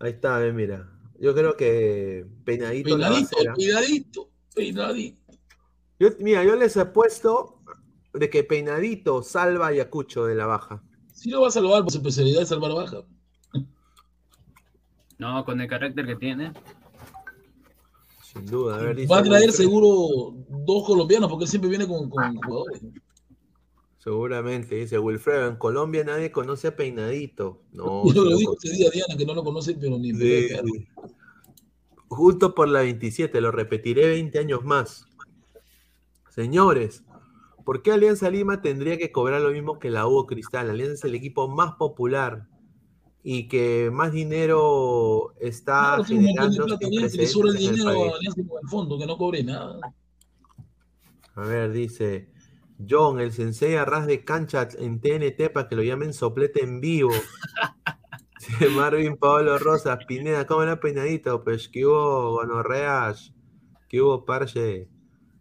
Ahí 0.00 0.10
está, 0.10 0.40
mira. 0.52 0.90
Yo 1.20 1.34
creo 1.34 1.56
que 1.56 2.26
peinadito 2.44 2.98
la 2.98 3.08
Peinadito, 3.08 3.36
hacer, 3.38 3.48
¿ah? 3.50 3.54
peinadito, 3.56 4.30
peinadito. 4.54 5.20
Yo- 6.00 6.10
mira, 6.18 6.42
yo 6.44 6.56
les 6.56 6.76
he 6.76 6.84
puesto 6.86 7.55
de 8.18 8.30
que 8.30 8.44
peinadito 8.44 9.22
salva 9.22 9.66
a 9.66 9.68
Ayacucho 9.68 10.24
de 10.26 10.34
la 10.34 10.46
baja. 10.46 10.82
Sí 11.12 11.30
lo 11.30 11.42
va 11.42 11.48
a 11.48 11.50
salvar 11.50 11.82
por 11.82 11.92
su 11.92 11.98
especialidad 11.98 12.40
de 12.40 12.46
salvar 12.46 12.72
baja. 12.72 13.02
No, 15.18 15.44
con 15.44 15.60
el 15.60 15.68
carácter 15.68 16.06
que 16.06 16.16
tiene. 16.16 16.52
Sin 18.22 18.44
duda. 18.46 18.76
A 18.76 18.78
ver, 18.82 18.96
dice 18.96 19.12
Va 19.12 19.18
a 19.18 19.22
traer 19.22 19.50
seguro 19.50 20.34
dos 20.48 20.84
colombianos 20.84 21.30
porque 21.30 21.44
él 21.44 21.50
siempre 21.50 21.70
viene 21.70 21.86
con, 21.86 22.10
con 22.10 22.36
jugadores. 22.36 22.82
Seguramente, 23.98 24.76
dice 24.76 24.98
Wilfredo. 24.98 25.48
En 25.48 25.56
Colombia 25.56 26.04
nadie 26.04 26.30
conoce 26.30 26.68
a 26.68 26.76
peinadito. 26.76 27.62
No, 27.72 28.04
Yo 28.14 28.24
lo 28.24 28.36
digo 28.36 28.54
ese 28.62 28.76
día, 28.76 28.90
Diana, 28.90 29.16
que 29.16 29.26
no 29.26 29.34
lo 29.34 29.42
conoce, 29.42 29.74
pero 29.74 29.98
ni 29.98 30.12
sí. 30.12 30.48
Justo 32.08 32.54
por 32.54 32.68
la 32.68 32.82
27, 32.82 33.40
lo 33.40 33.50
repetiré 33.50 34.06
20 34.06 34.38
años 34.38 34.64
más. 34.64 35.06
Señores, 36.30 37.02
¿por 37.66 37.82
qué 37.82 37.90
Alianza 37.90 38.30
Lima 38.30 38.62
tendría 38.62 38.96
que 38.96 39.10
cobrar 39.10 39.42
lo 39.42 39.50
mismo 39.50 39.80
que 39.80 39.90
la 39.90 40.06
Hugo 40.06 40.26
Cristal? 40.26 40.70
Alianza 40.70 40.94
es 40.94 41.04
el 41.04 41.16
equipo 41.16 41.48
más 41.48 41.72
popular 41.74 42.46
y 43.24 43.48
que 43.48 43.90
más 43.92 44.12
dinero 44.12 45.34
está 45.40 46.02
generando 46.04 46.64
le 46.68 47.26
sobra 47.26 47.50
el 47.50 47.56
el 47.56 47.86
a 47.88 47.90
Alianza 47.90 48.42
con 48.48 48.62
el 48.62 48.68
fondo, 48.70 48.96
que 48.96 49.06
no 49.06 49.18
cobre 49.18 49.42
nada. 49.42 49.80
A 51.34 51.40
ver, 51.40 51.72
dice 51.72 52.30
John, 52.88 53.18
el 53.18 53.32
sensei 53.32 53.74
a 53.74 53.84
ras 53.84 54.06
de 54.06 54.24
cancha 54.24 54.68
en 54.78 55.00
TNT 55.00 55.50
para 55.52 55.68
que 55.68 55.74
lo 55.74 55.82
llamen 55.82 56.12
soplete 56.12 56.62
en 56.62 56.80
vivo. 56.80 57.10
Marvin 58.76 59.16
Pablo 59.16 59.58
Rosas, 59.58 60.04
Pineda, 60.06 60.46
¿cómo 60.46 60.62
era 60.62 60.78
peinadito? 60.78 61.42
Pues 61.42 61.68
que 61.68 61.84
hubo 61.84 62.34
gonorreas, 62.34 63.34
que 63.88 64.00
hubo 64.00 64.24
parche. 64.24 64.88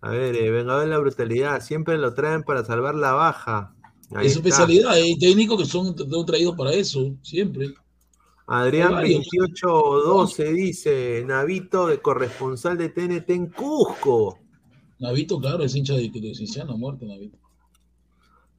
A 0.06 0.10
ver, 0.10 0.36
eh, 0.36 0.52
Vengador 0.52 0.84
de 0.84 0.90
la 0.92 1.00
Brutalidad, 1.00 1.64
siempre 1.64 1.98
lo 1.98 2.14
traen 2.14 2.44
para 2.44 2.64
salvar 2.64 2.94
la 2.94 3.14
baja. 3.14 3.74
Ahí 4.14 4.28
es 4.28 4.34
su 4.34 4.40
especialidad, 4.40 4.92
hay 4.92 5.18
técnicos 5.18 5.60
que 5.60 5.66
son 5.66 5.98
son 5.98 6.26
traídos 6.28 6.56
para 6.56 6.72
eso, 6.74 7.16
siempre. 7.24 7.74
Adrián 8.46 8.90
Hay 8.90 8.94
varios. 8.94 9.26
2812 9.32 10.54
dice, 10.54 11.24
Navito 11.26 11.88
de 11.88 12.04
corresponsal 12.04 12.78
de 12.78 12.90
TNT 12.90 13.32
en 13.32 13.48
Cusco. 13.48 14.38
Navito, 15.00 15.40
claro, 15.40 15.64
es 15.64 15.76
hincha 15.76 15.96
de, 15.96 16.12
de 16.14 16.36
Cinciano, 16.36 16.78
muerte, 16.78 17.08
Navito. 17.08 17.40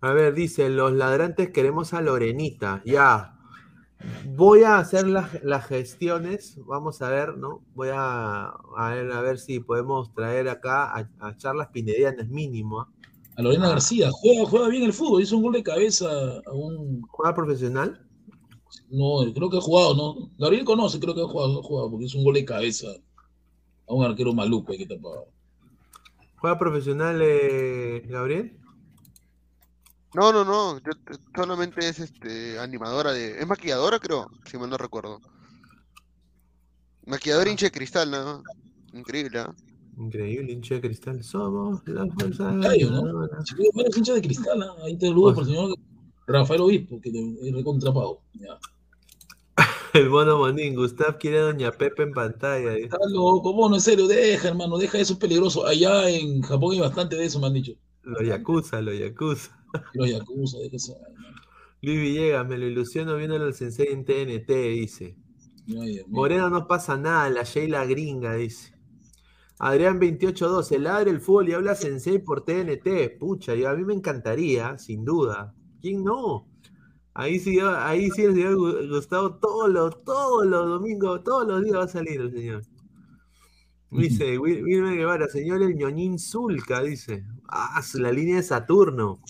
A 0.01 0.11
ver, 0.11 0.35
dice, 0.35 0.69
los 0.69 0.93
ladrantes 0.95 1.51
queremos 1.51 1.95
a 1.95 2.01
Lorenita. 2.01 2.83
Ya. 2.85 3.36
Voy 4.35 4.63
a 4.63 4.79
hacer 4.79 5.07
las, 5.07 5.43
las 5.43 5.67
gestiones. 5.67 6.59
Vamos 6.67 7.03
a 7.03 7.11
ver, 7.11 7.37
¿no? 7.37 7.63
Voy 7.75 7.89
a, 7.93 8.47
a 8.77 8.91
ver, 8.95 9.11
a 9.13 9.21
ver 9.21 9.39
si 9.39 9.61
podemos 9.61 10.13
traer 10.15 10.49
acá 10.49 10.85
a, 10.85 11.09
a 11.21 11.37
charlas 11.37 11.69
pinedianas 11.69 12.29
mínimo. 12.29 12.81
¿ah? 12.81 12.89
A 13.37 13.43
Lorena 13.43 13.69
García, 13.69 14.11
juega, 14.11 14.47
juega 14.47 14.69
bien 14.69 14.85
el 14.85 14.95
fútbol, 14.95 15.23
hizo 15.23 15.37
un 15.37 15.43
gol 15.43 15.53
de 15.53 15.63
cabeza 15.63 16.07
a 16.47 16.53
un. 16.53 17.03
¿Juega 17.03 17.35
profesional? 17.35 18.07
No, 18.91 19.31
creo 19.35 19.51
que 19.51 19.59
ha 19.59 19.61
jugado, 19.61 19.95
¿no? 19.95 20.31
Gabriel 20.39 20.65
conoce, 20.65 20.99
creo 20.99 21.15
que 21.15 21.21
ha 21.21 21.27
jugado, 21.27 21.61
ha 21.61 21.63
jugado 21.63 21.91
porque 21.91 22.07
hizo 22.07 22.19
un 22.19 22.25
gol 22.25 22.35
de 22.35 22.45
cabeza 22.45 22.87
a 23.89 23.95
un 23.95 24.05
arquero 24.05 24.33
maluco 24.33 24.73
que 24.73 24.87
tapaba. 24.87 25.25
¿Juega 26.37 26.59
profesional, 26.59 27.21
eh, 27.23 28.05
Gabriel? 28.09 28.57
No, 30.17 30.33
no, 30.33 30.47
no, 30.47 30.79
yo 30.79 30.93
solamente 31.35 31.87
es 31.87 32.01
este 32.01 32.59
animadora 32.59 33.13
de. 33.13 33.39
Es 33.39 33.47
maquilladora, 33.47 33.99
creo, 33.99 34.31
si 34.47 34.57
mal 34.57 34.71
no 34.71 34.79
recuerdo. 34.79 35.21
Maquilladora 37.05 37.51
hincha 37.51 37.67
de 37.67 37.73
cristal, 37.73 38.11
más. 38.11 38.41
Increíble, 38.95 39.41
¿ah? 39.41 39.55
Increíble, 39.99 40.55
hincha 40.55 40.77
de 40.77 40.81
cristal. 40.81 41.23
Somos 41.23 41.87
la 41.87 42.07
fuerza. 42.07 42.45
Cayo, 42.63 42.91
¿no? 42.93 43.29
Si 43.45 43.55
varios 43.75 43.95
hinchas 43.99 44.15
de 44.15 44.23
cristal, 44.23 44.63
¿ah? 44.63 44.75
ahí 44.87 44.97
te 44.97 45.09
saludo 45.09 45.35
por 45.35 45.43
el 45.43 45.51
señor 45.51 45.79
Rafael 46.27 46.63
Obispo, 46.63 46.99
que 46.99 47.11
es 47.11 47.55
recontrapado. 47.55 48.23
Ya. 48.33 48.59
El 49.93 50.09
mono 50.09 50.39
Monín, 50.39 50.77
Gustav 50.77 51.19
quiere 51.19 51.41
a 51.41 51.43
Doña 51.43 51.73
Pepe 51.73 52.05
en 52.05 52.15
pantalla. 52.15 52.75
Está 52.75 52.97
loco, 53.11 53.53
bueno, 53.53 53.75
en 53.75 53.83
serio, 53.83 54.07
deja, 54.07 54.49
hermano, 54.49 54.79
deja 54.79 54.99
eso 54.99 55.13
es 55.13 55.19
peligroso. 55.19 55.67
Allá 55.67 56.09
en 56.09 56.41
Japón 56.41 56.73
hay 56.73 56.81
bastante 56.81 57.17
de 57.17 57.27
eso, 57.27 57.39
me 57.39 57.49
han 57.49 57.53
dicho. 57.53 57.75
Lo 58.07 58.23
yakuza, 58.23 58.81
lo 58.81 58.93
yakuza. 58.93 59.51
Los 59.95 60.09
yakuza, 60.11 60.59
deja 60.59 60.77
eso. 60.77 60.95
Luis 61.83 62.01
Villegas, 62.01 62.47
me 62.49 62.59
lo 62.59 62.67
ilusiono 62.67 63.17
viendo 63.17 63.37
al 63.37 63.55
sensei 63.55 63.89
en 63.93 64.05
TNT, 64.05 64.51
dice. 64.71 65.17
Ay. 65.81 66.01
Moreno 66.09 66.49
no 66.49 66.67
pasa 66.67 66.97
nada, 66.97 67.29
la 67.31 67.43
Sheila 67.43 67.85
gringa, 67.87 68.35
dice. 68.35 68.75
Adrián 69.59 69.99
2812, 69.99 70.79
ladre 70.79 71.11
el 71.11 71.21
fútbol 71.21 71.49
y 71.49 71.53
habla 71.55 71.75
sensei 71.75 72.19
por 72.19 72.45
TNT. 72.45 73.19
Pucha, 73.19 73.55
yo, 73.55 73.69
a 73.69 73.75
mí 73.77 73.85
me 73.85 73.95
encantaría, 73.95 74.79
sin 74.79 75.05
duda. 75.05 75.55
¿Quién 75.81 76.05
no? 76.05 76.49
Ahí 77.15 77.39
sí, 77.41 77.59
ahí 77.61 78.11
sí 78.11 78.23
el 78.25 78.35
señor 78.35 78.55
Gu- 78.57 78.89
Gustavo 78.91 79.37
todos 79.39 79.71
los, 79.71 80.05
todos 80.05 80.47
los 80.47 80.69
domingos, 80.69 81.25
todos 81.25 81.47
los 81.49 81.65
días 81.65 81.77
va 81.79 81.85
a 81.85 81.89
salir 81.89 82.21
el 82.21 82.31
señor. 82.33 82.63
Dice, 83.97 84.39
Wil- 84.39 84.63
Wilmer 84.65 84.97
Guevara, 84.97 85.29
señor 85.29 85.63
el 85.63 85.77
ñoñín 85.77 86.19
Zulca, 86.19 86.83
dice. 86.83 87.25
Ah, 87.49 87.81
la 87.95 88.13
línea 88.13 88.37
de 88.37 88.43
Saturno. 88.43 89.21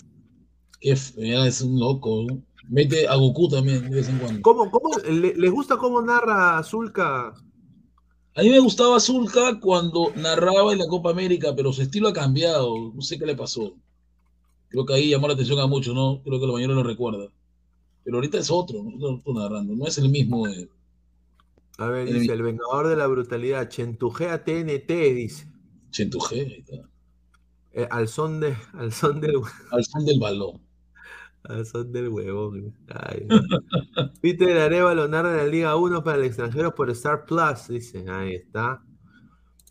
Qué 0.80 0.94
fea, 0.96 1.46
es 1.46 1.60
un 1.62 1.78
loco. 1.78 2.24
¿no? 2.28 2.42
Mete 2.68 3.06
a 3.06 3.14
Goku 3.16 3.48
también 3.48 3.88
de 3.88 3.96
vez 3.96 4.08
en 4.08 4.18
cuando. 4.18 4.42
¿Cómo, 4.42 4.70
cómo, 4.70 4.90
le- 5.08 5.34
¿Les 5.36 5.50
gusta 5.52 5.76
cómo 5.76 6.02
narra 6.02 6.62
Zulca? 6.64 7.28
A 8.38 8.42
mí 8.42 8.50
me 8.50 8.58
gustaba 8.58 9.00
Zulka 9.00 9.58
cuando 9.60 10.12
narraba 10.16 10.72
en 10.72 10.78
la 10.80 10.86
Copa 10.88 11.10
América, 11.10 11.54
pero 11.56 11.72
su 11.72 11.82
estilo 11.82 12.08
ha 12.08 12.12
cambiado. 12.12 12.92
No 12.92 13.00
sé 13.00 13.18
qué 13.18 13.24
le 13.26 13.34
pasó. 13.36 13.74
Creo 14.68 14.84
que 14.84 14.94
ahí 14.94 15.10
llamó 15.10 15.28
la 15.28 15.34
atención 15.34 15.58
a 15.60 15.66
muchos, 15.66 15.94
¿no? 15.94 16.20
Creo 16.22 16.38
que 16.40 16.46
la 16.46 16.52
mayoría 16.52 16.74
lo 16.76 16.82
recuerda. 16.82 17.28
Pero 18.04 18.16
ahorita 18.18 18.38
es 18.38 18.50
otro, 18.50 18.82
no, 18.82 19.22
no, 19.24 19.34
narrando, 19.40 19.74
no 19.74 19.86
es 19.86 19.96
el 19.98 20.08
mismo. 20.10 20.46
Eh. 20.48 20.68
A 21.78 21.86
ver, 21.86 22.12
dice, 22.12 22.32
el 22.32 22.42
vengador 22.42 22.88
de 22.88 22.96
la 22.96 23.06
brutalidad, 23.06 23.68
Chentuje 23.68 24.28
a 24.30 24.44
TNT, 24.44 24.88
dice. 25.14 25.46
Chentuje, 25.90 26.40
ahí 26.40 26.64
está. 26.66 26.88
Eh, 27.72 27.86
al, 27.90 28.08
son 28.08 28.40
de, 28.40 28.56
al 28.72 28.92
son 28.92 29.20
del... 29.20 29.36
Al 29.70 29.84
son 29.84 30.04
del 30.06 30.18
balón. 30.18 30.62
Al 31.44 31.66
son 31.66 31.92
del 31.92 32.08
huevón. 32.08 32.74
Ay, 32.88 33.26
Peter 34.22 34.56
Arevalo 34.58 35.06
narra 35.06 35.36
la 35.36 35.46
Liga 35.46 35.76
1 35.76 36.02
para 36.02 36.18
el 36.18 36.24
extranjero 36.24 36.74
por 36.74 36.90
Star 36.90 37.24
Plus, 37.26 37.68
dice. 37.68 38.04
Ahí 38.08 38.34
está. 38.34 38.82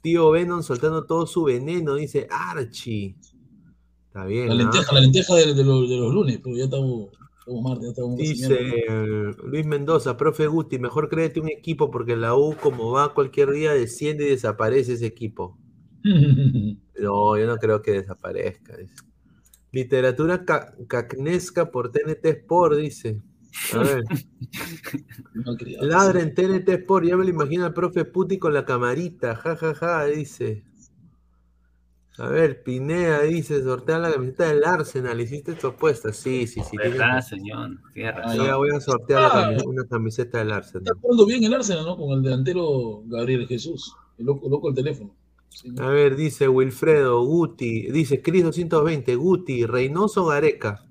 Tío 0.01 0.29
Venom 0.29 0.61
soltando 0.61 1.05
todo 1.05 1.25
su 1.25 1.43
veneno, 1.43 1.95
dice 1.95 2.27
Archie. 2.29 3.17
Está 4.07 4.23
bien. 4.25 4.49
La 4.49 4.55
lenteja, 4.55 4.93
la 4.93 5.01
lenteja 5.01 5.33
de, 5.33 5.47
los, 5.47 5.89
de, 5.89 5.97
los, 5.97 6.13
lunes, 6.13 6.39
pero 6.43 6.55
ya 6.55 6.65
estamos, 6.65 7.09
Dice 8.17 8.57
Luis 9.43 9.65
Mendoza, 9.65 10.17
profe 10.17 10.47
Gusti, 10.47 10.79
mejor 10.79 11.09
créete 11.09 11.39
un 11.39 11.49
equipo 11.49 11.91
porque 11.91 12.15
la 12.15 12.35
U, 12.35 12.55
como 12.55 12.91
va 12.91 13.13
cualquier 13.13 13.51
día, 13.51 13.73
desciende 13.73 14.25
y 14.25 14.29
desaparece 14.29 14.93
ese 14.93 15.05
equipo. 15.05 15.57
no, 16.03 17.37
yo 17.37 17.47
no 17.47 17.57
creo 17.57 17.81
que 17.81 17.91
desaparezca. 17.91 18.75
Literatura 19.71 20.43
cacnesca 20.87 21.69
por 21.69 21.91
TNT 21.91 22.25
Sport, 22.25 22.77
dice. 22.77 23.21
A 23.73 23.79
ver. 23.79 24.03
Ladra 25.81 26.21
en 26.21 26.33
TNT 26.33 26.69
Sport, 26.69 27.05
ya 27.05 27.17
me 27.17 27.25
lo 27.25 27.29
imagino 27.29 27.65
al 27.65 27.73
profe 27.73 28.05
Puti 28.05 28.39
con 28.39 28.53
la 28.53 28.65
camarita, 28.65 29.35
jajaja, 29.35 29.73
ja, 29.75 29.99
ja, 29.99 30.05
dice. 30.05 30.63
A 32.17 32.29
ver, 32.29 32.63
Pinea 32.63 33.23
dice, 33.23 33.61
sortea 33.61 33.99
la 33.99 34.13
camiseta 34.13 34.47
del 34.47 34.63
Arsenal, 34.63 35.19
hiciste 35.19 35.53
tu 35.53 35.67
apuesta. 35.67 36.13
Sí, 36.13 36.47
sí, 36.47 36.61
sí. 36.69 36.77
Verdad, 36.77 37.21
señor. 37.21 37.77
Ya 37.93 38.55
voy 38.55 38.69
a 38.73 38.79
sortear 38.79 39.31
ah. 39.33 39.57
una 39.65 39.85
camiseta 39.85 40.37
del 40.37 40.53
Arsenal. 40.53 40.83
Está 40.85 40.99
jugando 41.01 41.25
bien 41.25 41.43
el 41.43 41.53
Arsenal, 41.53 41.85
¿no? 41.85 41.97
Con 41.97 42.17
el 42.17 42.23
delantero 42.23 43.03
Gabriel 43.07 43.45
Jesús. 43.47 43.93
El 44.17 44.27
loco, 44.27 44.47
loco 44.47 44.69
el 44.69 44.75
teléfono. 44.75 45.13
A 45.77 45.87
ver, 45.87 46.15
dice 46.15 46.47
Wilfredo, 46.47 47.23
Guti, 47.23 47.91
dice 47.91 48.21
Cris 48.21 48.43
220, 48.43 49.15
Guti, 49.15 49.65
Reynoso 49.65 50.25
Gareca. 50.25 50.85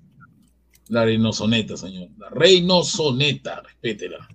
La 0.89 1.05
Reynosoneta, 1.05 1.77
señor. 1.77 2.09
La 2.19 2.29
Reynosoneta, 2.31 3.63
respétela. 3.63 4.29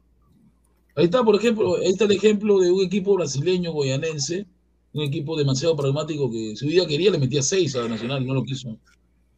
Ahí 0.96 1.06
está, 1.06 1.24
por 1.24 1.36
ejemplo, 1.36 1.78
ahí 1.78 1.90
está 1.90 2.06
el 2.06 2.12
ejemplo 2.12 2.60
de 2.60 2.72
un 2.72 2.84
equipo 2.84 3.16
brasileño 3.16 3.72
goyanense 3.72 4.48
un 4.94 5.04
equipo 5.04 5.38
demasiado 5.38 5.76
pragmático 5.76 6.32
que 6.32 6.56
si 6.56 6.68
día 6.68 6.88
quería 6.88 7.12
le 7.12 7.20
metía 7.20 7.42
seis 7.42 7.76
a 7.76 7.84
la 7.84 7.90
Nacional 7.90 8.24
y 8.24 8.26
no 8.26 8.34
lo 8.34 8.44
quiso. 8.44 8.70
Le 8.70 8.78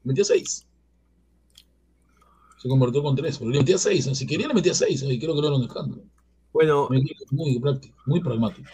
metía 0.04 0.24
seis. 0.24 0.66
Se 2.58 2.70
convirtió 2.70 3.04
con 3.04 3.16
tres, 3.16 3.38
pero 3.38 3.52
le 3.52 3.60
metía 3.60 3.78
seis. 3.78 4.06
Si 4.14 4.26
quería 4.26 4.48
le 4.48 4.54
metía 4.54 4.74
seis 4.74 5.04
y 5.04 5.20
creo 5.20 5.36
que 5.36 5.42
no 5.42 5.48
era 5.48 5.56
un 5.58 5.64
escándalo. 5.64 6.04
Bueno, 6.54 6.90
muy 7.32 7.60
práctico, 7.60 7.98
muy 8.06 8.22
pragmático. 8.22 8.70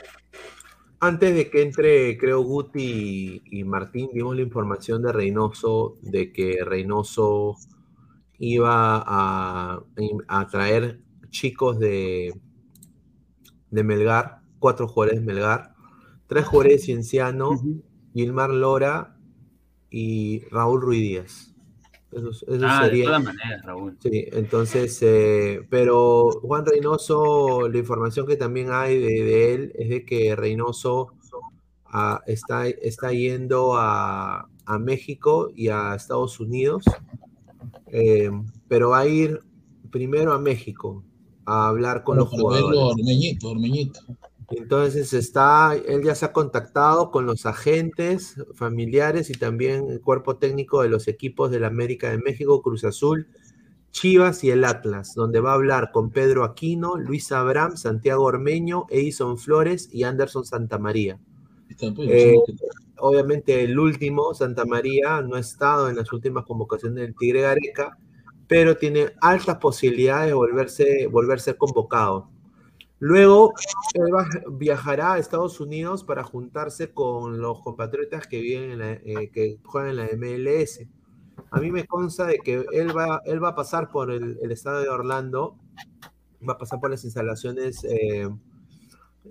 Antes 0.99 1.35
de 1.35 1.49
que 1.51 1.61
entre, 1.61 2.17
creo, 2.17 2.41
Guti 2.41 3.43
y, 3.45 3.63
Martín, 3.63 4.09
dimos 4.13 4.35
la 4.35 4.41
información 4.41 5.03
de 5.03 5.11
Reynoso, 5.11 5.95
de 6.01 6.33
que 6.33 6.63
Reynoso 6.65 7.55
iba 8.39 9.03
a, 9.05 9.83
a 10.27 10.47
traer 10.47 10.99
chicos 11.29 11.77
de, 11.77 12.33
de 13.69 13.83
Melgar, 13.83 14.41
cuatro 14.57 14.87
jugadores 14.87 15.19
de 15.19 15.25
Melgar, 15.25 15.75
Tres 16.27 16.45
jugadores 16.45 16.83
Cienciano, 16.83 17.61
Gilmar 18.13 18.49
Lora 18.49 19.17
y 19.89 20.41
Raúl 20.51 20.81
Ruiz 20.81 21.01
Díaz. 21.01 21.53
Eso, 22.11 22.29
ah, 22.63 22.81
sería. 22.83 23.03
de 23.03 23.05
todas 23.07 23.23
maneras, 23.23 23.65
Raúl. 23.65 23.97
Sí, 24.01 24.25
entonces, 24.31 24.99
eh, 25.01 25.61
pero 25.69 26.29
Juan 26.41 26.65
Reynoso, 26.65 27.67
la 27.67 27.77
información 27.77 28.25
que 28.25 28.37
también 28.37 28.69
hay 28.71 28.97
de, 28.99 29.53
él 29.53 29.73
es 29.75 29.89
de 29.89 30.05
que 30.05 30.35
Reynoso 30.35 31.13
ah, 31.85 32.21
está, 32.25 32.67
está 32.67 33.11
yendo 33.11 33.75
a, 33.75 34.49
México 34.81 35.49
y 35.55 35.69
a 35.69 35.95
Estados 35.95 36.41
Unidos, 36.41 36.83
eh, 37.87 38.29
pero 38.67 38.89
va 38.89 38.99
a 38.99 39.07
ir 39.07 39.39
primero 39.89 40.33
a 40.33 40.39
México 40.39 41.05
a 41.45 41.69
hablar 41.69 42.03
con 42.03 42.17
los 42.17 42.27
jugadores. 42.27 42.77
Ormeñito, 42.77 43.51
Ormeñito. 43.51 44.01
Entonces 44.49 45.11
está, 45.13 45.75
él 45.75 46.03
ya 46.03 46.15
se 46.15 46.25
ha 46.25 46.31
contactado 46.31 47.11
con 47.11 47.25
los 47.25 47.45
agentes 47.45 48.35
familiares 48.53 49.29
y 49.29 49.33
también 49.33 49.89
el 49.89 49.99
cuerpo 49.99 50.37
técnico 50.37 50.81
de 50.81 50.89
los 50.89 51.09
equipos 51.09 51.51
del 51.51 51.65
América 51.65 52.09
de 52.09 52.17
México, 52.17 52.61
Cruz 52.61 52.85
Azul, 52.85 53.27
Chivas 53.91 54.43
y 54.43 54.51
el 54.51 54.63
Atlas, 54.63 55.15
donde 55.15 55.41
va 55.41 55.51
a 55.51 55.55
hablar 55.55 55.91
con 55.91 56.11
Pedro 56.11 56.45
Aquino, 56.45 56.95
Luis 56.95 57.31
Abraham, 57.31 57.75
Santiago 57.75 58.23
Ormeño, 58.23 58.85
Edison 58.89 59.37
Flores 59.37 59.89
y 59.91 60.03
Anderson 60.03 60.45
Santamaría. 60.45 61.19
Pues, 61.79 62.09
eh, 62.09 62.35
obviamente 62.99 63.63
el 63.63 63.77
último, 63.77 64.33
Santa 64.33 64.65
María, 64.65 65.21
no 65.21 65.35
ha 65.35 65.39
estado 65.39 65.89
en 65.89 65.97
las 65.97 66.13
últimas 66.13 66.45
convocaciones 66.45 67.01
del 67.01 67.15
Tigre 67.15 67.41
Gareca, 67.41 67.97
pero 68.47 68.77
tiene 68.77 69.07
altas 69.19 69.57
posibilidades 69.57 70.27
de 70.27 70.33
volverse, 70.33 71.07
volver 71.07 71.39
convocado. 71.57 72.29
Luego 72.99 73.53
viajará 74.51 75.13
a 75.13 75.19
Estados 75.19 75.59
Unidos 75.59 76.03
para 76.03 76.23
juntarse 76.23 76.91
con 76.91 77.39
los 77.39 77.61
compatriotas 77.61 78.25
que 78.25 78.41
viven 78.41 78.81
eh, 78.81 79.29
que 79.31 79.59
juegan 79.63 79.91
en 79.91 79.97
la 79.97 80.09
MLS. 80.17 80.81
A 81.51 81.59
mí 81.59 81.71
me 81.71 81.85
consta 81.85 82.25
de 82.25 82.39
que 82.39 82.65
él 82.73 82.97
va, 82.97 83.21
él 83.25 83.43
va 83.43 83.49
a 83.49 83.55
pasar 83.55 83.91
por 83.91 84.11
el, 84.11 84.39
estado 84.51 84.81
de 84.81 84.89
Orlando, 84.89 85.57
va 86.47 86.53
a 86.53 86.57
pasar 86.57 86.79
por 86.79 86.89
las 86.89 87.03
instalaciones 87.03 87.83
eh, 87.83 88.27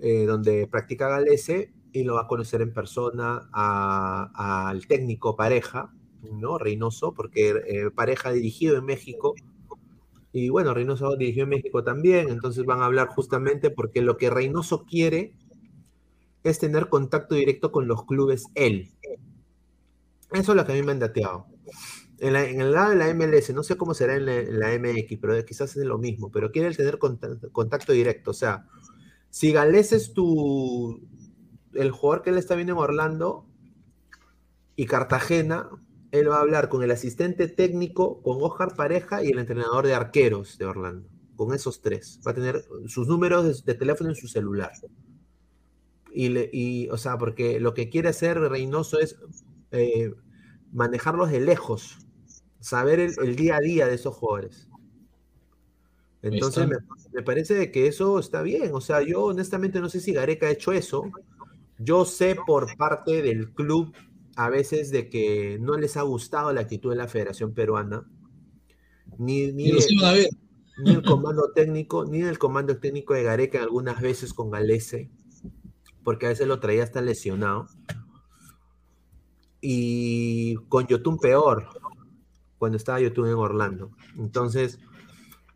eh, 0.01 0.25
donde 0.25 0.67
practica 0.67 1.09
Galese 1.09 1.73
y 1.91 2.03
lo 2.03 2.15
va 2.15 2.21
a 2.21 2.27
conocer 2.27 2.61
en 2.61 2.73
persona 2.73 3.49
al 3.51 4.87
técnico 4.87 5.35
pareja, 5.35 5.93
¿no? 6.31 6.57
Reynoso, 6.57 7.13
porque 7.13 7.91
pareja 7.93 8.31
dirigido 8.31 8.77
en 8.77 8.85
México 8.85 9.35
y 10.37 10.49
bueno, 10.49 10.73
Reynoso 10.73 11.15
dirigió 11.15 11.43
en 11.43 11.49
México 11.49 11.83
también, 11.83 12.29
entonces 12.29 12.63
van 12.63 12.81
a 12.81 12.85
hablar 12.85 13.07
justamente 13.07 13.71
porque 13.71 14.03
lo 14.03 14.17
que 14.17 14.29
Reynoso 14.29 14.85
quiere 14.85 15.33
es 16.43 16.59
tener 16.59 16.89
contacto 16.89 17.33
directo 17.33 17.71
con 17.71 17.87
los 17.87 18.05
clubes 18.05 18.45
él. 18.53 18.91
Eso 20.31 20.51
es 20.51 20.55
lo 20.55 20.63
que 20.63 20.73
a 20.73 20.75
mí 20.75 20.83
me 20.83 20.91
han 20.91 20.99
dateado. 20.99 21.47
En, 22.19 22.35
el 22.35 22.71
lado 22.71 22.91
de 22.91 22.95
la 22.97 23.13
MLS, 23.13 23.51
no 23.53 23.63
sé 23.63 23.77
cómo 23.77 23.95
será 23.95 24.15
en 24.15 24.25
la, 24.59 24.77
MX, 24.77 25.17
pero 25.19 25.43
quizás 25.43 25.75
es 25.75 25.85
lo 25.85 25.97
mismo, 25.97 26.31
pero 26.31 26.51
quiere 26.51 26.73
tener 26.75 26.99
contacto, 26.99 27.93
directo. 27.93 28.31
O 28.31 28.35
sea, 28.35 28.67
si 29.29 29.51
Gales 29.51 29.91
es 29.91 30.13
tu, 30.13 31.01
el 31.73 31.91
jugador 31.91 32.23
que 32.23 32.29
él 32.29 32.37
está 32.37 32.53
viendo 32.55 32.73
en 32.73 32.79
Orlando 32.79 33.45
y 34.75 34.85
Cartagena, 34.85 35.69
él 36.11 36.29
va 36.29 36.37
a 36.37 36.41
hablar 36.41 36.69
con 36.69 36.83
el 36.83 36.91
asistente 36.91 37.47
técnico, 37.47 38.21
con 38.21 38.37
Oscar 38.41 38.75
Pareja 38.75 39.23
y 39.23 39.29
el 39.29 39.39
entrenador 39.39 39.85
de 39.85 39.93
arqueros 39.95 40.57
de 40.57 40.65
Orlando. 40.65 41.09
Con 41.35 41.53
esos 41.53 41.81
tres. 41.81 42.19
Va 42.25 42.31
a 42.31 42.35
tener 42.35 42.65
sus 42.87 43.07
números 43.07 43.63
de, 43.63 43.73
teléfono 43.75 44.09
en 44.09 44.15
su 44.15 44.27
celular. 44.27 44.71
Y, 46.13 46.89
o 46.89 46.97
sea, 46.97 47.17
porque 47.17 47.59
lo 47.59 47.73
que 47.73 47.89
quiere 47.89 48.09
hacer 48.09 48.39
Reynoso 48.39 48.99
es 48.99 49.17
eh, 49.71 50.11
manejarlos 50.71 51.29
de 51.29 51.41
lejos, 51.41 51.99
saber 52.59 52.99
el, 52.99 53.35
día 53.35 53.57
a 53.57 53.59
día 53.59 53.85
de 53.85 53.95
esos 53.95 54.15
jugadores. 54.15 54.67
Entonces 56.23 56.67
me, 56.67 56.77
me, 57.13 57.21
parece 57.21 57.71
que 57.71 57.85
eso 57.85 58.17
está 58.17 58.41
bien. 58.41 58.73
O 58.73 58.81
sea, 58.81 59.03
yo 59.03 59.25
honestamente 59.25 59.79
no 59.79 59.89
sé 59.89 59.99
si 59.99 60.13
Gareca 60.13 60.47
ha 60.47 60.51
hecho 60.51 60.71
eso. 60.71 61.03
Yo 61.77 62.05
sé 62.05 62.35
por 62.47 62.75
parte 62.77 63.21
del 63.21 63.53
club 63.53 63.93
a 64.37 64.49
veces 64.49 64.91
de 64.91 65.09
que 65.09 65.57
no 65.59 65.77
les 65.77 65.97
ha 65.97 66.03
gustado 66.03 66.53
la 66.53 66.61
actitud 66.61 66.91
de 66.91 66.95
la 66.95 67.07
Federación 67.07 67.55
Peruana, 67.55 68.07
ni, 69.17 69.51
ni, 69.51 69.71
el, 69.71 71.03
comando 71.03 71.51
técnico, 71.55 72.05
ni 72.05 72.21
el 72.21 72.37
comando 72.37 72.77
técnico 72.77 73.15
de 73.15 73.23
Gareca 73.23 73.63
algunas 73.63 73.99
veces 73.99 74.35
con 74.35 74.51
Galese, 74.51 75.09
porque 76.03 76.27
a 76.27 76.29
veces 76.29 76.47
lo 76.47 76.59
traía 76.59 76.83
hasta 76.83 77.01
lesionado. 77.01 77.67
Y 79.59 80.53
con 80.69 80.85
Yotun 80.85 81.17
peor, 81.17 81.69
cuando 82.59 82.77
estaba 82.77 82.99
Yotun 83.01 83.29
en 83.29 83.33
Orlando. 83.33 83.89
Entonces, 84.19 84.79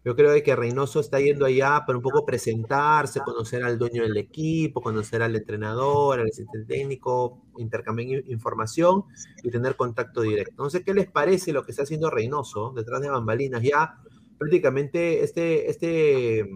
yo 0.04 0.16
creo 0.16 0.42
que 0.44 0.56
Reynoso 0.56 1.00
está 1.00 1.20
yendo 1.20 1.46
allá 1.46 1.84
para 1.86 1.98
un 1.98 2.02
poco 2.02 2.26
presentarse, 2.26 3.20
conocer 3.20 3.64
al 3.64 3.78
dueño 3.78 4.02
del 4.02 4.18
equipo, 4.18 4.82
conocer 4.82 5.22
al 5.22 5.36
entrenador, 5.36 6.20
al 6.20 6.28
asistente 6.28 6.76
técnico, 6.76 7.44
intercambiar 7.58 8.24
información 8.28 9.04
y 9.44 9.52
tener 9.52 9.76
contacto 9.76 10.22
directo. 10.22 10.64
No 10.64 10.70
sé 10.70 10.84
qué 10.84 10.94
les 10.94 11.10
parece 11.10 11.54
lo 11.54 11.64
que 11.64 11.72
está 11.72 11.84
haciendo 11.84 12.10
Reynoso 12.10 12.74
detrás 12.76 13.02
de 13.02 13.10
bambalinas. 13.10 13.62
Ya 13.62 14.00
prácticamente 14.40 15.24
este, 15.24 15.70
este 15.70 16.50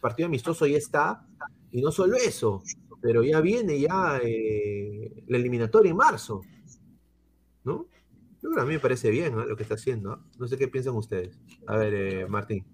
partido 0.00 0.26
amistoso 0.26 0.66
ya 0.66 0.76
está, 0.76 1.26
y 1.70 1.80
no 1.80 1.92
solo 1.92 2.16
eso, 2.16 2.62
pero 3.00 3.22
ya 3.22 3.40
viene 3.40 3.80
ya 3.80 4.20
eh, 4.22 5.24
la 5.28 5.36
eliminatoria 5.36 5.90
en 5.90 5.96
marzo, 5.96 6.42
¿no? 7.64 7.86
Bueno, 8.44 8.62
a 8.62 8.66
mí 8.66 8.74
me 8.74 8.78
parece 8.78 9.10
bien 9.10 9.34
lo 9.34 9.56
que 9.56 9.62
está 9.62 9.74
haciendo. 9.74 10.20
No 10.38 10.46
sé 10.46 10.58
qué 10.58 10.68
piensan 10.68 10.94
ustedes. 10.94 11.40
A 11.66 11.76
ver, 11.76 11.94
eh, 11.94 12.26
Martín. 12.28 12.64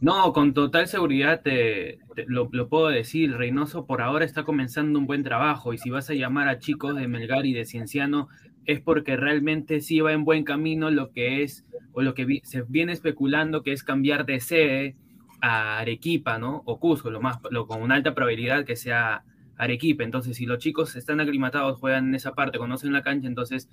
No, 0.00 0.32
con 0.32 0.52
total 0.52 0.88
seguridad 0.88 1.42
te, 1.42 2.00
lo, 2.26 2.48
puedo 2.68 2.88
decir. 2.88 3.36
Reynoso 3.36 3.86
por 3.86 4.00
ahora 4.00 4.24
está 4.24 4.42
comenzando 4.42 4.98
un 4.98 5.06
buen 5.06 5.22
trabajo 5.22 5.74
y 5.74 5.78
si 5.78 5.90
vas 5.90 6.10
a 6.10 6.14
llamar 6.14 6.48
a 6.48 6.58
chicos 6.58 6.96
de 6.96 7.06
Melgar 7.06 7.46
y 7.46 7.52
de 7.52 7.64
Cienciano 7.64 8.28
es 8.64 8.80
porque 8.80 9.16
realmente 9.16 9.80
sí 9.80 10.00
va 10.00 10.12
en 10.12 10.24
buen 10.24 10.44
camino 10.44 10.90
lo 10.90 11.12
que 11.12 11.42
es 11.42 11.64
o 11.92 12.02
lo 12.02 12.14
que 12.14 12.40
se 12.42 12.62
viene 12.62 12.92
especulando 12.92 13.62
que 13.62 13.72
es 13.72 13.84
cambiar 13.84 14.24
de 14.24 14.40
sede 14.40 14.96
a 15.40 15.78
Arequipa, 15.78 16.38
¿no? 16.38 16.62
O 16.64 16.80
Cusco, 16.80 17.10
lo 17.10 17.20
más, 17.20 17.38
con 17.38 17.82
una 17.82 17.96
alta 17.96 18.14
probabilidad 18.14 18.64
que 18.64 18.76
sea 18.76 19.24
Arequipa. 19.56 20.02
Entonces, 20.04 20.36
si 20.36 20.46
los 20.46 20.58
chicos 20.58 20.96
están 20.96 21.20
aclimatados, 21.20 21.78
juegan 21.78 22.08
en 22.08 22.14
esa 22.14 22.34
parte, 22.34 22.58
conocen 22.58 22.92
la 22.92 23.02
cancha, 23.02 23.28
entonces 23.28 23.68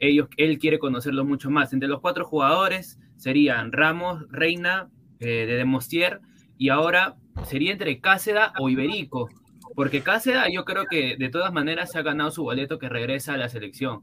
ellos, 0.00 0.28
él 0.36 0.58
quiere 0.58 0.78
conocerlos 0.78 1.26
mucho 1.26 1.50
más. 1.50 1.72
Entre 1.72 1.88
los 1.88 2.00
cuatro 2.00 2.24
jugadores 2.24 2.98
serían 3.16 3.72
Ramos, 3.72 4.24
Reina, 4.30 4.88
eh, 5.20 5.46
de 5.46 5.56
Demostier, 5.56 6.20
y 6.58 6.68
ahora 6.68 7.16
sería 7.44 7.72
entre 7.72 8.00
Cáceda 8.00 8.52
o 8.58 8.68
Iberico, 8.68 9.28
porque 9.74 10.02
Cáceda 10.02 10.46
yo 10.52 10.64
creo 10.64 10.84
que 10.86 11.16
de 11.16 11.28
todas 11.30 11.52
maneras 11.52 11.92
se 11.92 11.98
ha 11.98 12.02
ganado 12.02 12.30
su 12.30 12.42
boleto 12.42 12.78
que 12.78 12.88
regresa 12.88 13.34
a 13.34 13.36
la 13.36 13.48
selección. 13.48 14.02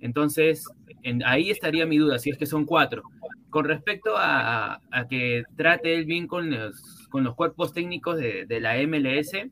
Entonces, 0.00 0.64
en- 1.02 1.22
ahí 1.24 1.50
estaría 1.50 1.84
mi 1.86 1.98
duda, 1.98 2.18
si 2.18 2.30
es 2.30 2.38
que 2.38 2.46
son 2.46 2.64
cuatro. 2.64 3.02
Con 3.50 3.64
respecto 3.64 4.14
a, 4.16 4.80
que 5.10 5.42
trate 5.56 5.94
él 5.94 6.04
bien 6.04 6.26
con 6.26 6.50
los, 6.50 7.06
con 7.08 7.24
los 7.24 7.34
cuerpos 7.34 7.72
técnicos 7.74 8.16
de 8.16 8.60
la 8.60 8.76
MLS, 8.78 9.50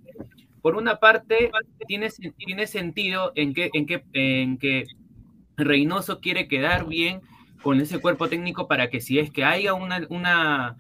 por 0.69 0.77
una 0.77 1.01
parte, 1.01 1.51
tiene, 1.87 2.11
tiene 2.37 2.67
sentido 2.67 3.33
en 3.37 3.55
que, 3.55 3.71
en, 3.73 3.87
que, 3.87 4.05
en 4.13 4.59
que 4.59 4.85
Reynoso 5.57 6.21
quiere 6.21 6.47
quedar 6.47 6.87
bien 6.87 7.23
con 7.63 7.81
ese 7.81 7.99
cuerpo 8.01 8.29
técnico 8.29 8.69
para 8.69 8.91
que 8.91 9.01
si 9.01 9.19
es 9.19 9.31
que 9.31 9.45
haya 9.45 9.73
una, 9.73 10.07
una, 10.11 10.77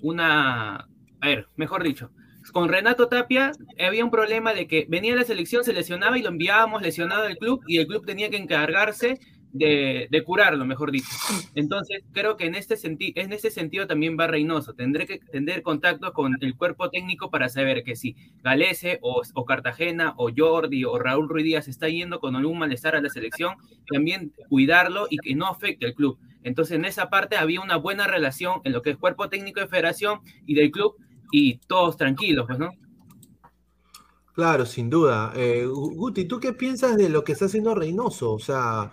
una, 0.00 0.76
a 1.20 1.26
ver, 1.26 1.48
mejor 1.56 1.82
dicho, 1.82 2.12
con 2.52 2.68
Renato 2.68 3.08
Tapia 3.08 3.50
había 3.84 4.04
un 4.04 4.12
problema 4.12 4.54
de 4.54 4.68
que 4.68 4.86
venía 4.88 5.16
la 5.16 5.24
selección, 5.24 5.64
se 5.64 5.72
lesionaba 5.72 6.16
y 6.16 6.22
lo 6.22 6.28
enviábamos 6.28 6.80
lesionado 6.80 7.24
al 7.24 7.36
club 7.36 7.64
y 7.66 7.78
el 7.78 7.88
club 7.88 8.06
tenía 8.06 8.30
que 8.30 8.36
encargarse 8.36 9.18
de, 9.52 10.08
de 10.10 10.24
curarlo, 10.24 10.64
mejor 10.64 10.90
dicho. 10.90 11.08
Entonces, 11.54 12.02
creo 12.12 12.36
que 12.36 12.46
en 12.46 12.54
este, 12.54 12.76
senti 12.76 13.12
en 13.16 13.32
este 13.32 13.50
sentido 13.50 13.86
también 13.86 14.16
va 14.18 14.26
Reynoso. 14.26 14.74
Tendré 14.74 15.06
que 15.06 15.18
tener 15.18 15.62
contacto 15.62 16.12
con 16.12 16.36
el 16.40 16.56
cuerpo 16.56 16.90
técnico 16.90 17.30
para 17.30 17.48
saber 17.48 17.84
que 17.84 17.96
si 17.96 18.16
Galese 18.42 18.98
o, 19.02 19.22
Cartagena 19.44 20.14
o 20.16 20.30
Jordi 20.36 20.84
o 20.84 20.98
Raúl 20.98 21.28
Ruiz 21.28 21.44
Díaz 21.44 21.68
está 21.68 21.88
yendo 21.88 22.20
con 22.20 22.36
algún 22.36 22.58
malestar 22.58 22.96
a 22.96 23.00
la 23.02 23.10
selección, 23.10 23.56
también 23.92 24.32
cuidarlo 24.48 25.06
y 25.10 25.18
que 25.18 25.34
no 25.34 25.46
afecte 25.46 25.86
al 25.86 25.94
club. 25.94 26.18
Entonces, 26.42 26.76
en 26.76 26.84
esa 26.84 27.08
parte 27.10 27.36
había 27.36 27.60
una 27.60 27.76
buena 27.76 28.06
relación 28.06 28.60
en 28.64 28.72
lo 28.72 28.82
que 28.82 28.90
es 28.90 28.96
cuerpo 28.96 29.28
técnico 29.28 29.60
de 29.60 29.68
federación 29.68 30.20
y 30.46 30.54
del 30.54 30.70
club 30.70 30.94
y 31.30 31.58
todos 31.66 31.96
tranquilos, 31.96 32.46
pues, 32.46 32.58
¿no? 32.58 32.70
Claro, 34.34 34.64
sin 34.66 34.88
duda. 34.90 35.32
Eh, 35.36 35.66
Gu- 35.66 35.94
Guti, 35.94 36.24
¿tú 36.26 36.40
qué 36.40 36.52
piensas 36.52 36.96
de 36.96 37.08
lo 37.08 37.22
que 37.24 37.32
está 37.32 37.46
haciendo 37.46 37.74
Reynoso? 37.74 38.32
O 38.32 38.38
sea, 38.38 38.92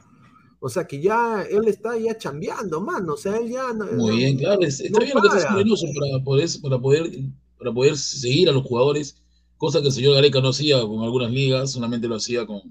o 0.59 0.69
sea 0.69 0.85
que 0.85 1.01
ya 1.01 1.43
él 1.49 1.67
está 1.67 1.97
ya 1.97 2.17
chambeando, 2.17 2.81
mano. 2.81 3.13
O 3.13 3.17
sea, 3.17 3.37
él 3.37 3.49
ya 3.49 3.73
no, 3.73 3.85
Muy 3.93 4.17
bien, 4.17 4.37
claro. 4.37 4.61
es- 4.61 4.79
Está 4.81 4.99
no 4.99 5.05
bien 5.05 5.15
lo 5.15 5.21
que 5.21 5.27
está 5.27 5.39
para. 5.49 5.61
haciendo 5.61 5.75
para 5.99 6.23
poder, 6.23 6.49
para, 6.61 6.79
poder, 6.79 7.19
para 7.57 7.73
poder 7.73 7.97
seguir 7.97 8.49
a 8.49 8.51
los 8.51 8.63
jugadores, 8.63 9.21
cosa 9.57 9.81
que 9.81 9.87
el 9.87 9.93
señor 9.93 10.15
Gareca 10.15 10.41
no 10.41 10.49
hacía 10.49 10.81
con 10.81 11.03
algunas 11.03 11.31
ligas, 11.31 11.71
solamente 11.71 12.07
lo 12.07 12.15
hacía 12.15 12.45
con, 12.45 12.61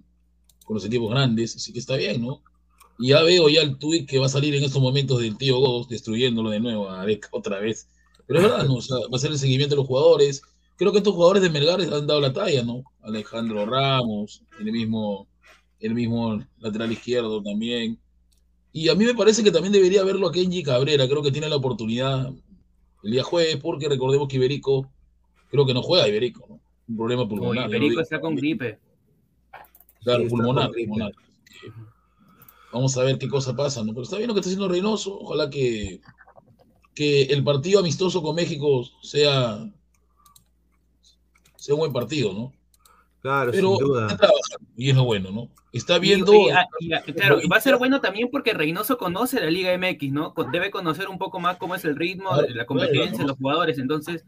con 0.64 0.74
los 0.74 0.84
equipos 0.84 1.10
grandes, 1.10 1.56
así 1.56 1.72
que 1.72 1.78
está 1.78 1.96
bien, 1.96 2.22
¿no? 2.22 2.42
Y 2.98 3.08
ya 3.08 3.22
veo 3.22 3.48
ya 3.48 3.62
el 3.62 3.78
tuit 3.78 4.08
que 4.08 4.18
va 4.18 4.26
a 4.26 4.28
salir 4.28 4.54
en 4.54 4.64
estos 4.64 4.82
momentos 4.82 5.20
del 5.20 5.36
tío 5.38 5.58
Godos, 5.58 5.88
destruyéndolo 5.88 6.50
de 6.50 6.60
nuevo 6.60 6.88
a 6.90 6.96
Gareca 6.96 7.28
otra 7.32 7.60
vez. 7.60 7.88
Pero 8.26 8.40
es 8.40 8.44
verdad, 8.46 8.64
¿no? 8.66 8.74
O 8.74 8.82
sea, 8.82 8.96
va 9.10 9.16
a 9.16 9.18
ser 9.18 9.30
el 9.30 9.38
seguimiento 9.38 9.74
de 9.74 9.80
los 9.80 9.86
jugadores. 9.86 10.42
Creo 10.76 10.92
que 10.92 10.98
estos 10.98 11.14
jugadores 11.14 11.42
de 11.42 11.48
Melgar 11.50 11.80
han 11.80 12.06
dado 12.06 12.20
la 12.20 12.32
talla, 12.32 12.62
¿no? 12.62 12.82
Alejandro 13.02 13.64
Ramos, 13.66 14.42
el 14.60 14.70
mismo, 14.72 15.26
el 15.80 15.94
mismo 15.94 16.42
lateral 16.58 16.92
izquierdo 16.92 17.42
también. 17.42 17.98
Y 18.72 18.88
a 18.88 18.94
mí 18.94 19.04
me 19.04 19.14
parece 19.14 19.42
que 19.42 19.50
también 19.50 19.72
debería 19.72 20.04
verlo 20.04 20.28
a 20.28 20.32
Kenji 20.32 20.62
Cabrera. 20.62 21.08
Creo 21.08 21.22
que 21.22 21.32
tiene 21.32 21.48
la 21.48 21.56
oportunidad 21.56 22.32
el 23.02 23.10
día 23.10 23.22
jueves, 23.22 23.56
porque 23.56 23.88
recordemos 23.88 24.28
que 24.28 24.36
Iberico, 24.36 24.90
creo 25.50 25.64
que 25.66 25.74
no 25.74 25.82
juega 25.82 26.08
Iberico, 26.08 26.46
¿no? 26.48 26.60
Un 26.88 26.96
problema 26.96 27.28
pulmonar. 27.28 27.68
Iberico 27.68 28.00
está 28.00 28.20
con 28.20 28.34
gripe. 28.34 28.78
Claro, 30.02 30.24
Sí, 30.24 30.28
pulmonar, 30.28 30.70
pulmonar. 30.70 31.12
Vamos 32.72 32.96
a 32.96 33.02
ver 33.02 33.18
qué 33.18 33.28
cosa 33.28 33.56
pasa, 33.56 33.82
¿no? 33.82 33.92
Pero 33.92 34.02
está 34.02 34.16
bien 34.16 34.28
lo 34.28 34.34
que 34.34 34.40
está 34.40 34.48
haciendo 34.50 34.68
Reynoso. 34.68 35.18
Ojalá 35.18 35.48
que, 35.48 36.00
que 36.94 37.22
el 37.22 37.42
partido 37.42 37.80
amistoso 37.80 38.22
con 38.22 38.36
México 38.36 38.84
sea, 39.02 39.70
sea 41.56 41.74
un 41.74 41.80
buen 41.80 41.92
partido, 41.92 42.32
¿no? 42.32 42.52
Claro, 43.20 43.50
Pero 43.52 43.76
sin 43.76 43.86
duda. 43.86 44.02
está 44.06 44.16
trabajando, 44.16 44.68
y 44.76 44.90
es 44.90 44.96
lo 44.96 45.04
bueno, 45.04 45.30
¿no? 45.32 45.48
Está 45.72 45.98
viendo. 45.98 46.32
y- 46.32 46.50
ah, 46.50 46.66
y- 46.78 46.92
ah, 46.92 47.02
claro, 47.02 47.40
y 47.42 47.48
va 47.48 47.56
a 47.56 47.60
ser 47.60 47.76
bueno 47.76 48.00
también 48.00 48.28
porque 48.30 48.52
Reynoso 48.54 48.96
conoce 48.96 49.40
la 49.40 49.50
Liga 49.50 49.72
MX, 49.76 50.12
¿no? 50.12 50.34
Debe 50.52 50.70
conocer 50.70 51.08
un 51.08 51.18
poco 51.18 51.40
más 51.40 51.56
cómo 51.56 51.74
es 51.74 51.84
el 51.84 51.96
ritmo, 51.96 52.28
Claro, 52.30 52.42
la 52.42 52.52
claro, 52.52 52.66
competencia, 52.66 53.22
¿no? 53.22 53.28
los 53.28 53.36
jugadores. 53.36 53.78
Entonces, 53.78 54.24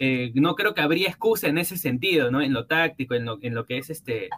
eh, 0.00 0.32
no 0.34 0.54
creo 0.54 0.72
que 0.74 0.80
habría 0.80 1.08
excusa 1.08 1.48
en 1.48 1.58
ese 1.58 1.76
sentido, 1.76 2.30
¿no? 2.30 2.40
En 2.40 2.52
lo 2.54 2.64
táctico, 2.66 3.14
en 3.14 3.26
lo, 3.26 3.38
en 3.42 3.54
lo 3.54 3.66
que 3.66 3.78
es 3.78 3.90
este, 3.90 4.24
en 4.26 4.30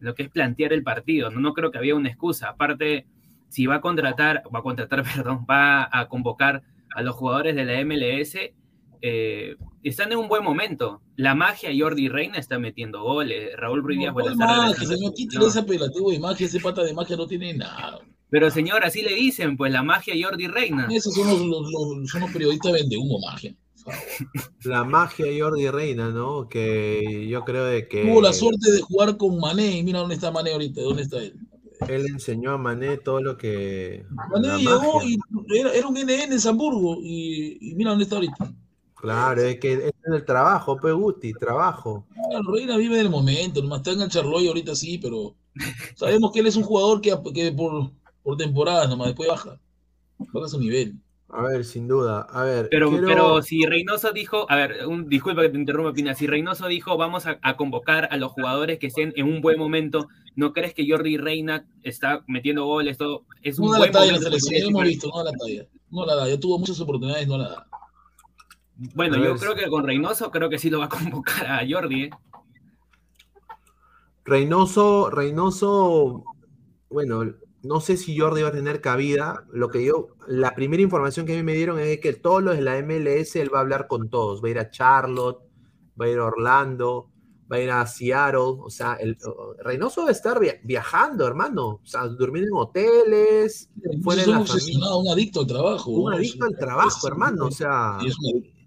lo 0.00 0.14
que 0.14 0.22
es 0.22 0.28
plantear 0.30 0.72
el 0.72 0.82
partido. 0.84 1.28
No, 1.30 1.40
no 1.40 1.52
creo 1.52 1.70
que 1.72 1.78
había 1.78 1.96
una 1.96 2.08
excusa. 2.08 2.48
Aparte, 2.50 3.06
si 3.48 3.66
va 3.66 3.76
a 3.76 3.80
contratar, 3.80 4.44
va 4.54 4.60
a 4.60 4.62
contratar, 4.62 5.02
perdón, 5.26 5.44
va 5.50 5.88
a 5.92 6.08
convocar 6.08 6.62
a 6.94 7.02
los 7.02 7.16
jugadores 7.16 7.56
de 7.56 7.64
la 7.64 7.80
MLS, 7.84 8.54
eh, 9.02 9.56
están 9.82 10.12
en 10.12 10.18
un 10.18 10.28
buen 10.28 10.42
momento. 10.44 11.00
La 11.16 11.34
magia, 11.34 11.70
Jordi 11.76 12.08
Reina 12.08 12.38
está 12.38 12.58
metiendo 12.58 13.02
goles. 13.02 13.50
Raúl 13.56 13.82
Ruiz 13.82 13.98
Díaz 13.98 14.08
No, 14.10 14.14
¿cuál 14.14 14.32
estar 14.32 14.48
magia, 14.48 14.86
señor? 14.86 15.14
Quítale 15.14 15.40
No. 15.44 15.48
ese 15.48 15.58
apelativo 15.60 16.10
de 16.10 16.18
magia, 16.18 16.46
ese 16.46 16.60
pata 16.60 16.82
de 16.82 16.92
magia 16.94 17.16
no 17.16 17.26
tiene 17.26 17.54
nada. 17.54 18.00
Pero 18.28 18.50
señor, 18.50 18.84
así 18.84 19.02
le 19.02 19.14
dicen, 19.14 19.56
pues 19.56 19.72
la 19.72 19.82
magia 19.82 20.14
Jordi 20.20 20.46
Reina. 20.46 20.86
Esos 20.90 21.14
son 21.14 21.26
los, 21.28 21.40
los- 21.40 21.70
los- 21.70 22.10
son 22.10 22.20
los 22.20 22.30
periodistas 22.30 22.72
vende 22.72 22.96
humo 22.96 23.18
magia. 23.20 23.54
La 24.64 24.84
magia 24.84 25.26
Jordi 25.38 25.68
Reina, 25.70 26.10
¿no? 26.10 26.48
Que 26.48 27.26
yo 27.28 27.44
creo 27.44 27.64
de 27.64 27.88
que 27.88 28.02
Tuvo 28.02 28.20
la 28.20 28.32
suerte 28.32 28.70
de 28.70 28.80
jugar 28.82 29.16
con 29.16 29.38
Mané 29.40 29.78
y 29.78 29.82
mira 29.82 30.00
dónde 30.00 30.14
está 30.14 30.30
Mané 30.30 30.52
ahorita, 30.52 30.80
dónde 30.82 31.02
está 31.02 31.18
él. 31.18 31.34
él 31.88 32.06
enseñó 32.08 32.52
a 32.52 32.58
Mané 32.58 32.98
todo 32.98 33.20
lo 33.22 33.36
que. 33.36 34.04
Mané 34.10 34.48
la 34.48 34.56
llegó 34.58 34.94
magia. 34.96 35.16
y 35.48 35.58
era, 35.58 35.72
era 35.72 35.88
un 35.88 35.94
NN 35.96 36.32
en 36.34 36.48
Hamburgo 36.48 36.98
y, 37.02 37.58
y 37.60 37.74
mira 37.74 37.90
dónde 37.90 38.04
está 38.04 38.16
ahorita. 38.16 38.52
Claro, 39.00 39.40
es 39.42 39.58
que 39.58 39.72
es 39.72 39.92
el 40.04 40.24
trabajo, 40.24 40.76
Pe 40.78 40.92
Guti, 40.92 41.32
trabajo. 41.32 42.06
Claro, 42.28 42.52
Reina 42.52 42.76
vive 42.76 42.96
del 42.98 43.10
momento, 43.10 43.62
nomás 43.62 43.78
está 43.78 43.92
en 43.92 44.02
el 44.02 44.08
Charloy 44.08 44.46
ahorita 44.48 44.74
sí, 44.74 44.98
pero 44.98 45.34
sabemos 45.96 46.32
que 46.32 46.40
él 46.40 46.46
es 46.46 46.56
un 46.56 46.64
jugador 46.64 47.00
que, 47.00 47.16
que 47.34 47.50
por, 47.52 47.90
por 48.22 48.36
temporadas 48.36 48.88
nomás, 48.88 49.08
después 49.08 49.28
baja, 49.28 49.58
baja 50.18 50.48
su 50.48 50.60
nivel. 50.60 50.94
A 51.32 51.42
ver, 51.42 51.64
sin 51.64 51.86
duda. 51.86 52.22
A 52.22 52.42
ver, 52.42 52.66
Pero, 52.72 52.90
quiero- 52.90 53.06
pero 53.06 53.42
si 53.42 53.64
Reynoso 53.64 54.10
dijo, 54.12 54.50
a 54.50 54.56
ver, 54.56 54.84
un, 54.86 55.08
disculpa 55.08 55.42
que 55.42 55.48
te 55.50 55.58
interrumpa, 55.58 55.92
Pina, 55.92 56.12
si 56.14 56.26
Reynoso 56.26 56.66
dijo 56.66 56.96
vamos 56.96 57.24
a, 57.26 57.38
a 57.42 57.56
convocar 57.56 58.08
a 58.10 58.16
los 58.16 58.32
jugadores 58.32 58.80
que 58.80 58.88
estén 58.88 59.12
en 59.16 59.26
un 59.28 59.40
buen 59.40 59.56
momento, 59.56 60.08
¿no 60.34 60.52
crees 60.52 60.74
que 60.74 60.84
Jordi 60.90 61.16
Reina 61.18 61.66
está 61.84 62.24
metiendo 62.26 62.64
goles? 62.66 62.98
Todo, 62.98 63.26
es 63.42 63.60
un 63.60 63.66
No 63.66 63.72
da 63.72 63.78
buen 63.78 63.92
la 63.92 63.98
talla 64.00 64.06
en 64.08 64.12
la 64.14 64.18
momento. 64.20 64.38
selección, 64.40 64.70
hemos 64.70 64.82
visto, 64.84 65.08
no 65.08 65.18
da 65.22 65.30
la 65.30 65.38
talla. 65.38 65.66
No 65.90 66.04
la 66.06 66.14
da, 66.16 66.28
ya 66.28 66.40
tuvo 66.40 66.58
muchas 66.58 66.80
oportunidades, 66.80 67.28
no 67.28 67.38
la 67.38 67.48
da. 67.48 67.66
Bueno, 68.94 69.16
yo 69.22 69.36
creo 69.36 69.54
que 69.54 69.68
con 69.68 69.86
Reynoso 69.86 70.30
creo 70.30 70.48
que 70.48 70.58
sí 70.58 70.70
lo 70.70 70.78
va 70.78 70.86
a 70.86 70.88
convocar 70.88 71.46
a 71.46 71.60
Jordi, 71.68 72.04
¿eh? 72.04 72.10
Reynoso, 74.24 75.10
Reynoso, 75.10 76.24
bueno, 76.88 77.34
no 77.62 77.80
sé 77.80 77.96
si 77.96 78.16
Jordi 78.18 78.42
va 78.42 78.48
a 78.48 78.52
tener 78.52 78.80
cabida. 78.80 79.44
Lo 79.52 79.68
que 79.68 79.84
yo, 79.84 80.08
la 80.26 80.54
primera 80.54 80.82
información 80.82 81.26
que 81.26 81.34
a 81.34 81.36
mí 81.36 81.42
me 81.42 81.54
dieron 81.54 81.78
es 81.78 81.98
que 82.00 82.12
todos 82.12 82.42
los 82.42 82.56
de 82.56 82.62
la 82.62 82.80
MLS 82.82 83.36
él 83.36 83.52
va 83.52 83.58
a 83.58 83.62
hablar 83.62 83.86
con 83.86 84.08
todos. 84.08 84.42
Va 84.42 84.48
a 84.48 84.50
ir 84.50 84.58
a 84.58 84.70
Charlotte, 84.70 85.42
va 86.00 86.06
a 86.06 86.08
ir 86.08 86.18
a 86.18 86.24
Orlando, 86.26 87.10
va 87.50 87.56
a 87.56 87.60
ir 87.60 87.70
a 87.70 87.86
Seattle. 87.86 88.38
O 88.40 88.70
sea, 88.70 88.94
el, 88.94 89.16
Reynoso 89.58 90.02
va 90.02 90.08
a 90.08 90.12
estar 90.12 90.38
via- 90.38 90.60
viajando, 90.62 91.26
hermano. 91.26 91.80
O 91.82 91.86
sea, 91.86 92.06
durmiendo 92.06 92.48
en 92.56 92.62
hoteles, 92.62 93.68
fuera 94.02 94.22
de 94.22 94.28
un 94.28 94.34
la 94.38 94.38
familia. 94.38 94.54
obsesionado, 94.54 94.98
un 94.98 95.08
adicto 95.08 95.40
al 95.40 95.46
trabajo. 95.46 95.90
Un 95.90 96.14
adicto 96.14 96.44
al 96.44 96.56
trabajo, 96.56 97.08
hermano. 97.08 97.46
O 97.46 97.50
sea, 97.50 97.98
y 98.00 98.08
es 98.08 98.18
un 98.18 98.26
adicto. 98.36 98.60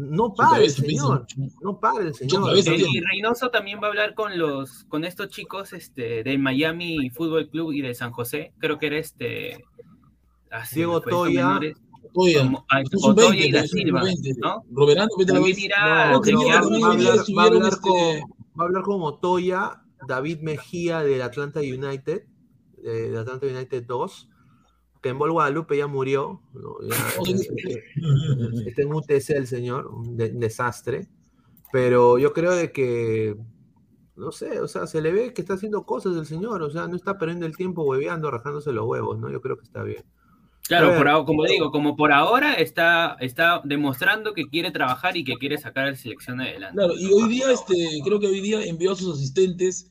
No 0.00 0.34
para 0.34 0.62
el 0.62 0.70
señor. 0.70 1.26
No 1.60 1.78
para 1.78 2.04
el 2.04 2.14
señor. 2.14 2.56
Eh, 2.56 2.62
y 2.64 3.00
Reynoso 3.00 3.50
también 3.50 3.78
va 3.82 3.86
a 3.86 3.90
hablar 3.90 4.14
con 4.14 4.38
los, 4.38 4.84
con 4.84 5.04
estos 5.04 5.28
chicos 5.28 5.72
este, 5.72 6.22
del 6.24 6.38
Miami 6.38 7.10
Fútbol 7.10 7.48
Club 7.48 7.72
y 7.72 7.82
de 7.82 7.94
San 7.94 8.12
José. 8.12 8.52
Creo 8.58 8.78
que 8.78 8.86
era 8.86 8.98
este 8.98 9.64
así 10.50 10.76
Diego 10.76 11.00
fue, 11.02 11.12
estos 11.12 11.26
Toya. 11.26 11.60
Oye, 12.14 12.38
Otoya 13.04 13.30
20, 13.30 13.46
y 13.46 13.52
da 13.52 13.66
Silva, 13.66 14.02
20. 14.02 14.32
¿no? 14.40 14.64
Roberano, 14.72 15.10
vete 15.16 15.30
a 15.30 15.34
la 15.38 15.48
irá 15.48 16.12
No, 16.12 16.20
no, 16.20 16.46
va, 16.46 16.54
a 16.54 16.92
hablar, 16.92 17.14
este, 17.14 17.80
con, 17.80 17.98
va 18.58 18.64
a 18.64 18.66
hablar 18.66 18.82
con 18.82 19.02
Otoya, 19.02 19.82
David 20.08 20.40
Mejía 20.40 21.02
del 21.02 21.22
Atlanta 21.22 21.60
United, 21.60 22.24
de 22.78 23.18
Atlanta 23.18 23.46
United 23.46 23.84
2. 23.86 24.28
Que 25.02 25.10
en 25.10 25.18
Bol 25.18 25.32
Guadalupe 25.32 25.76
ya 25.76 25.86
murió. 25.86 26.42
¿no? 26.52 26.76
Ya, 26.88 27.32
este, 27.32 28.68
está 28.68 28.82
en 28.82 28.92
UTC 28.92 29.30
el 29.30 29.46
señor, 29.46 29.86
un, 29.86 30.16
de, 30.16 30.30
un 30.30 30.40
desastre. 30.40 31.08
Pero 31.72 32.18
yo 32.18 32.32
creo 32.32 32.54
de 32.54 32.72
que 32.72 33.36
no 34.20 34.32
sé, 34.32 34.60
o 34.60 34.68
sea, 34.68 34.86
se 34.86 35.00
le 35.00 35.12
ve 35.12 35.32
que 35.32 35.40
está 35.40 35.54
haciendo 35.54 35.84
cosas 35.84 36.14
el 36.16 36.26
señor, 36.26 36.62
o 36.62 36.70
sea, 36.70 36.86
no 36.86 36.94
está 36.94 37.18
perdiendo 37.18 37.46
el 37.46 37.56
tiempo 37.56 37.82
hueveando, 37.82 38.30
rajándose 38.30 38.70
los 38.70 38.86
huevos, 38.86 39.18
¿no? 39.18 39.30
Yo 39.30 39.40
creo 39.40 39.56
que 39.56 39.64
está 39.64 39.82
bien. 39.82 40.04
Claro, 40.68 40.96
por, 40.96 41.24
como 41.24 41.44
digo, 41.46 41.72
como 41.72 41.96
por 41.96 42.12
ahora 42.12 42.54
está, 42.54 43.16
está 43.18 43.60
demostrando 43.64 44.34
que 44.34 44.46
quiere 44.48 44.70
trabajar 44.70 45.16
y 45.16 45.24
que 45.24 45.36
quiere 45.36 45.58
sacar 45.58 45.86
a 45.86 45.90
la 45.90 45.96
selección 45.96 46.40
adelante. 46.40 46.76
Claro, 46.76 46.94
y 46.96 47.10
hoy 47.12 47.28
día, 47.28 47.50
este, 47.50 47.74
creo 48.04 48.20
que 48.20 48.28
hoy 48.28 48.40
día 48.40 48.62
envió 48.64 48.92
a 48.92 48.96
sus 48.96 49.16
asistentes 49.16 49.90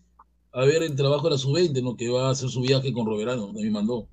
a 0.54 0.64
ver 0.64 0.84
el 0.84 0.96
trabajo 0.96 1.24
de 1.26 1.32
la 1.32 1.38
sub-20, 1.38 1.84
¿no? 1.84 1.98
Que 1.98 2.08
va 2.10 2.28
a 2.28 2.32
hacer 2.32 2.50
su 2.50 2.62
viaje 2.62 2.94
con 2.94 3.08
Roberano, 3.08 3.52
me 3.52 3.70
mandó, 3.72 4.08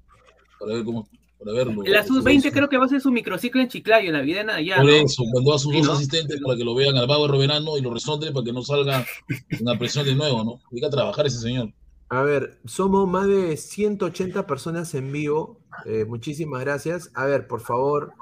para 0.59 0.75
ver 0.75 0.85
cómo, 0.85 1.09
para 1.39 1.53
verlo. 1.53 1.83
La 1.85 2.05
sub-20 2.05 2.53
creo 2.53 2.69
que 2.69 2.77
va 2.77 2.85
a 2.85 2.87
hacer 2.87 3.01
su 3.01 3.11
microciclo 3.11 3.61
en 3.61 3.69
Chiclayo, 3.69 4.09
en 4.09 4.15
la 4.15 4.21
vida 4.23 4.55
allá. 4.55 4.77
Por 4.77 4.91
eso, 4.91 5.25
mandó 5.35 5.55
a 5.55 5.59
sus 5.59 5.75
dos 5.75 5.89
asistentes 5.89 6.41
para 6.45 6.57
que 6.57 6.65
lo 6.65 6.75
vean 6.75 6.97
al 6.97 7.07
vago 7.07 7.27
de 7.27 7.33
Roberano 7.33 7.77
y 7.79 7.83
lo 7.83 7.93
resonden 7.93 8.33
para 8.33 8.45
que 8.45 8.53
no 8.53 8.63
salga 8.63 9.05
una 9.61 9.79
presión 9.79 10.05
de 10.05 10.15
nuevo, 10.15 10.45
¿no? 10.45 10.61
Hay 10.73 10.81
que 10.81 10.89
trabajar 10.89 11.27
ese 11.27 11.39
señor. 11.39 11.73
A 12.09 12.23
ver, 12.23 12.61
somos 12.65 13.09
más 13.09 13.27
de 13.27 13.57
180 13.57 14.47
personas 14.47 14.95
en 14.95 15.11
vivo. 15.11 15.61
Eh, 15.87 16.05
muchísimas 16.05 16.61
gracias. 16.61 17.11
A 17.15 17.27
ver, 17.27 17.49
por 17.49 17.61
favor. 17.61 18.13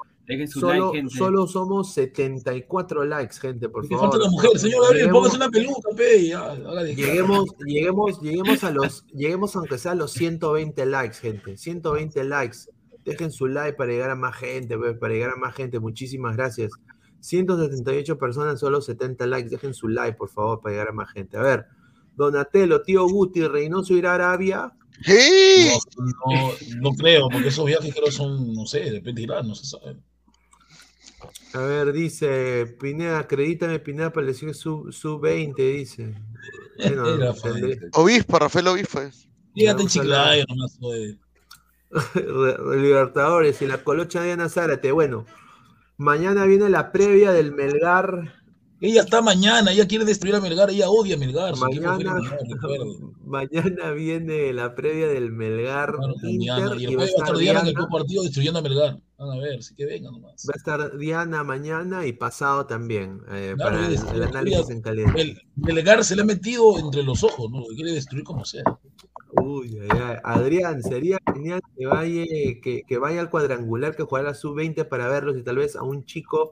Solo, 0.47 0.91
like, 0.93 1.09
solo, 1.09 1.45
somos 1.47 1.93
74 1.93 3.05
likes, 3.05 3.35
gente, 3.39 3.69
por 3.69 3.87
¿Qué 3.87 3.95
favor. 3.95 4.11
falta 4.11 4.25
la 4.25 4.31
mujer? 4.31 4.57
Señor 4.57 4.83
Gabriel, 4.85 5.09
póngase 5.11 5.35
una 5.35 5.49
peluca, 5.49 5.89
pe. 5.95 6.27
Ya, 6.27 6.55
lleguemos, 6.83 7.45
lleguemos, 7.63 8.21
lleguemos 8.21 8.63
a 8.63 8.71
los, 8.71 9.05
lleguemos 9.13 9.55
aunque 9.55 9.77
sea 9.77 9.91
a 9.91 9.95
los 9.95 10.11
120 10.13 10.85
likes, 10.87 11.17
gente. 11.17 11.57
120 11.57 12.23
likes. 12.23 12.57
Dejen 13.03 13.31
su 13.31 13.47
like 13.47 13.77
para 13.77 13.91
llegar 13.91 14.09
a 14.09 14.15
más 14.15 14.35
gente, 14.35 14.77
para 14.99 15.13
llegar 15.13 15.29
a 15.29 15.35
más 15.35 15.53
gente. 15.53 15.79
Muchísimas 15.79 16.35
gracias. 16.35 16.71
178 17.19 18.17
personas, 18.17 18.59
solo 18.59 18.81
70 18.81 19.27
likes. 19.27 19.49
Dejen 19.49 19.75
su 19.75 19.87
like, 19.87 20.17
por 20.17 20.29
favor, 20.29 20.59
para 20.59 20.73
llegar 20.73 20.89
a 20.89 20.91
más 20.91 21.11
gente. 21.11 21.37
A 21.37 21.41
ver, 21.43 21.65
Donatello, 22.15 22.81
tío 22.81 23.07
Guti, 23.07 23.47
Reynoso 23.47 23.93
irá 23.93 24.11
a 24.11 24.15
Arabia. 24.15 24.73
¡Sí! 25.03 25.69
No, 25.97 26.05
no, 26.33 26.51
no, 26.81 26.91
creo, 26.95 27.27
porque 27.29 27.49
esos 27.49 27.65
viajes 27.65 27.93
creo 27.93 28.11
son, 28.11 28.53
no 28.53 28.65
sé, 28.65 28.79
depende 28.91 29.21
de 29.21 29.23
Irán, 29.23 29.47
no 29.47 29.53
se 29.53 29.65
sabe. 29.65 29.97
A 31.53 31.59
ver, 31.59 31.93
dice 31.93 32.65
Pineda, 32.79 33.19
acredítame 33.19 33.79
Pineda 33.79 34.11
para 34.11 34.25
elección 34.25 34.53
sub, 34.53 34.91
sub 34.91 35.21
20, 35.21 35.61
dice. 35.61 36.13
Bueno, 36.77 37.03
Obispo, 37.93 38.39
Rafael 38.39 38.67
Obispo. 38.67 38.99
Fíjate 39.53 39.81
en 39.83 39.87
Chiclayo 39.87 40.45
nomás, 40.49 40.79
de... 40.79 41.17
Libertadores 42.77 43.61
y 43.61 43.67
la 43.67 43.83
colocha 43.83 44.21
de 44.21 44.33
Ana 44.33 44.49
Zárate. 44.49 44.91
Bueno, 44.91 45.25
mañana 45.97 46.45
viene 46.45 46.69
la 46.69 46.91
previa 46.91 47.31
del 47.31 47.53
Melgar. 47.53 48.44
Ella 48.81 49.01
está 49.01 49.21
mañana, 49.21 49.71
ella 49.71 49.87
quiere 49.87 50.03
destruir 50.03 50.35
a 50.35 50.41
Melgar, 50.41 50.69
ella 50.69 50.89
odia 50.89 51.15
a 51.15 51.17
Melgar. 51.17 51.55
Mañana, 51.57 51.97
mañana 53.25 53.91
viene 53.91 54.51
la 54.51 54.75
previa 54.75 55.07
del 55.07 55.31
Melgar. 55.31 55.95
Bueno, 55.95 56.15
Inter, 56.23 56.81
y, 56.81 56.91
y 56.91 56.95
va 56.95 57.03
a 57.03 57.05
estar 57.05 57.37
Diana 57.37 57.61
en 57.61 57.67
el 57.67 57.87
partido 57.87 58.23
destruyendo 58.23 58.59
a 58.59 58.61
Melgar. 58.61 58.99
Van 59.17 59.31
a 59.31 59.37
ver, 59.39 59.63
sí 59.63 59.73
que 59.75 59.85
venga 59.85 60.11
nomás. 60.11 60.45
Va 60.47 60.53
a 60.53 60.57
estar 60.57 60.97
Diana 60.97 61.43
mañana 61.45 62.05
y 62.05 62.11
pasado 62.11 62.65
también. 62.65 63.21
Eh, 63.31 63.53
Claro, 63.55 63.77
para 63.77 63.87
el, 63.87 64.15
el 64.15 64.23
análisis 64.23 64.69
en 64.69 64.81
caliente. 64.81 65.21
El 65.21 65.41
Melgar 65.55 66.03
se 66.03 66.17
le 66.17 66.23
ha 66.23 66.25
metido 66.25 66.77
entre 66.77 67.01
los 67.03 67.23
ojos, 67.23 67.49
¿no? 67.49 67.61
Lo 67.61 67.75
quiere 67.75 67.93
destruir 67.93 68.25
como 68.25 68.43
sea. 68.43 68.63
Uy, 69.41 69.79
ay, 69.81 69.99
ay. 70.03 70.17
Adrián, 70.23 70.83
sería 70.83 71.17
genial 71.33 71.61
que 71.77 71.85
vaya, 71.85 72.23
que, 72.61 72.83
que 72.85 72.97
vaya 72.97 73.21
al 73.21 73.29
cuadrangular 73.29 73.95
que 73.95 74.03
jugará 74.03 74.33
sub-20 74.33 74.87
para 74.89 75.07
verlos 75.07 75.37
y 75.37 75.43
tal 75.43 75.57
vez 75.57 75.77
a 75.77 75.83
un 75.83 76.05
chico 76.05 76.51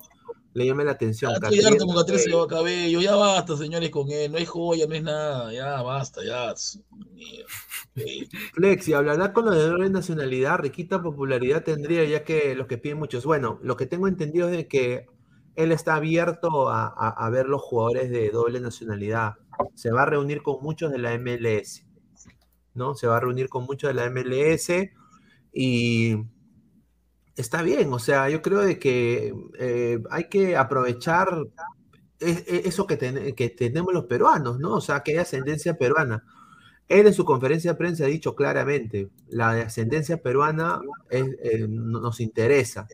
le 0.54 0.66
llame 0.66 0.84
la 0.84 0.92
atención. 0.92 1.32
Estoy 1.34 1.60
harto 1.74 1.86
con 1.88 2.48
cabello, 2.48 3.02
ya 3.02 3.16
basta, 3.16 3.58
señores, 3.58 3.90
con 3.90 4.10
él. 4.12 4.32
No 4.32 4.38
es 4.38 4.48
joya, 4.50 4.86
no 4.88 4.94
es 4.96 5.04
nada, 5.04 5.52
ya 5.54 5.82
basta, 5.82 6.22
ya. 6.24 6.54
Flexi, 8.54 8.94
hablará 8.94 9.34
con 9.34 9.46
los 9.46 9.56
de 9.56 9.68
doble 9.68 9.90
nacionalidad, 9.90 10.60
riquita 10.60 11.02
popularidad 11.02 11.64
tendría, 11.64 12.04
ya 12.06 12.24
que 12.24 12.56
los 12.56 12.68
que 12.68 12.78
piden 12.78 13.00
muchos. 13.00 13.26
Bueno, 13.26 13.60
lo 13.62 13.76
que 13.78 13.86
tengo 13.86 14.08
entendido 14.08 14.48
es 14.50 14.58
de 14.58 14.68
que 14.68 15.06
él 15.56 15.72
está 15.72 15.96
abierto 15.96 16.70
a, 16.70 16.86
a- 16.88 17.10
a 17.26 17.30
ver 17.30 17.48
los 17.48 17.62
jugadores 17.62 18.10
de 18.10 18.30
doble 18.32 18.60
nacionalidad. 18.60 19.34
Se 19.76 19.92
va 19.92 20.04
a 20.04 20.06
reunir 20.08 20.42
con 20.42 20.62
muchos 20.64 20.92
de 20.92 20.98
la 20.98 21.14
MLS, 21.14 21.86
¿no? 22.74 22.96
Se 22.96 23.06
va 23.08 23.18
a 23.18 23.20
reunir 23.20 23.50
con 23.50 23.66
muchos 23.66 23.90
de 23.90 23.94
la 23.94 24.06
MLS 24.10 24.92
y 25.54 26.16
está 27.36 27.62
bien, 27.62 27.92
o 27.94 28.00
sea, 28.00 28.30
yo 28.30 28.42
creo 28.42 28.62
de 28.62 28.80
que 28.80 29.34
eh, 29.60 30.00
hay 30.12 30.30
que 30.30 30.56
aprovechar 30.58 31.30
e- 32.20 32.64
eso 32.66 32.86
que, 32.88 32.98
ten- 32.98 33.36
que 33.36 33.50
tenemos 33.50 33.94
los 33.94 34.06
peruanos, 34.06 34.60
¿no? 34.60 34.76
O 34.76 34.82
sea, 34.82 35.02
que 35.04 35.12
hay 35.14 35.18
ascendencia 35.20 35.76
peruana. 35.78 36.24
Él 36.90 37.08
en 37.08 37.14
su 37.14 37.26
conferencia 37.26 37.72
de 37.74 37.78
prensa 37.78 38.06
ha 38.06 38.08
dicho 38.08 38.36
claramente, 38.36 39.10
la 39.30 39.52
ascendencia 39.52 40.18
peruana 40.22 40.80
eh, 41.12 41.68
no- 41.70 42.00
nos 42.02 42.20
interesa, 42.22 42.88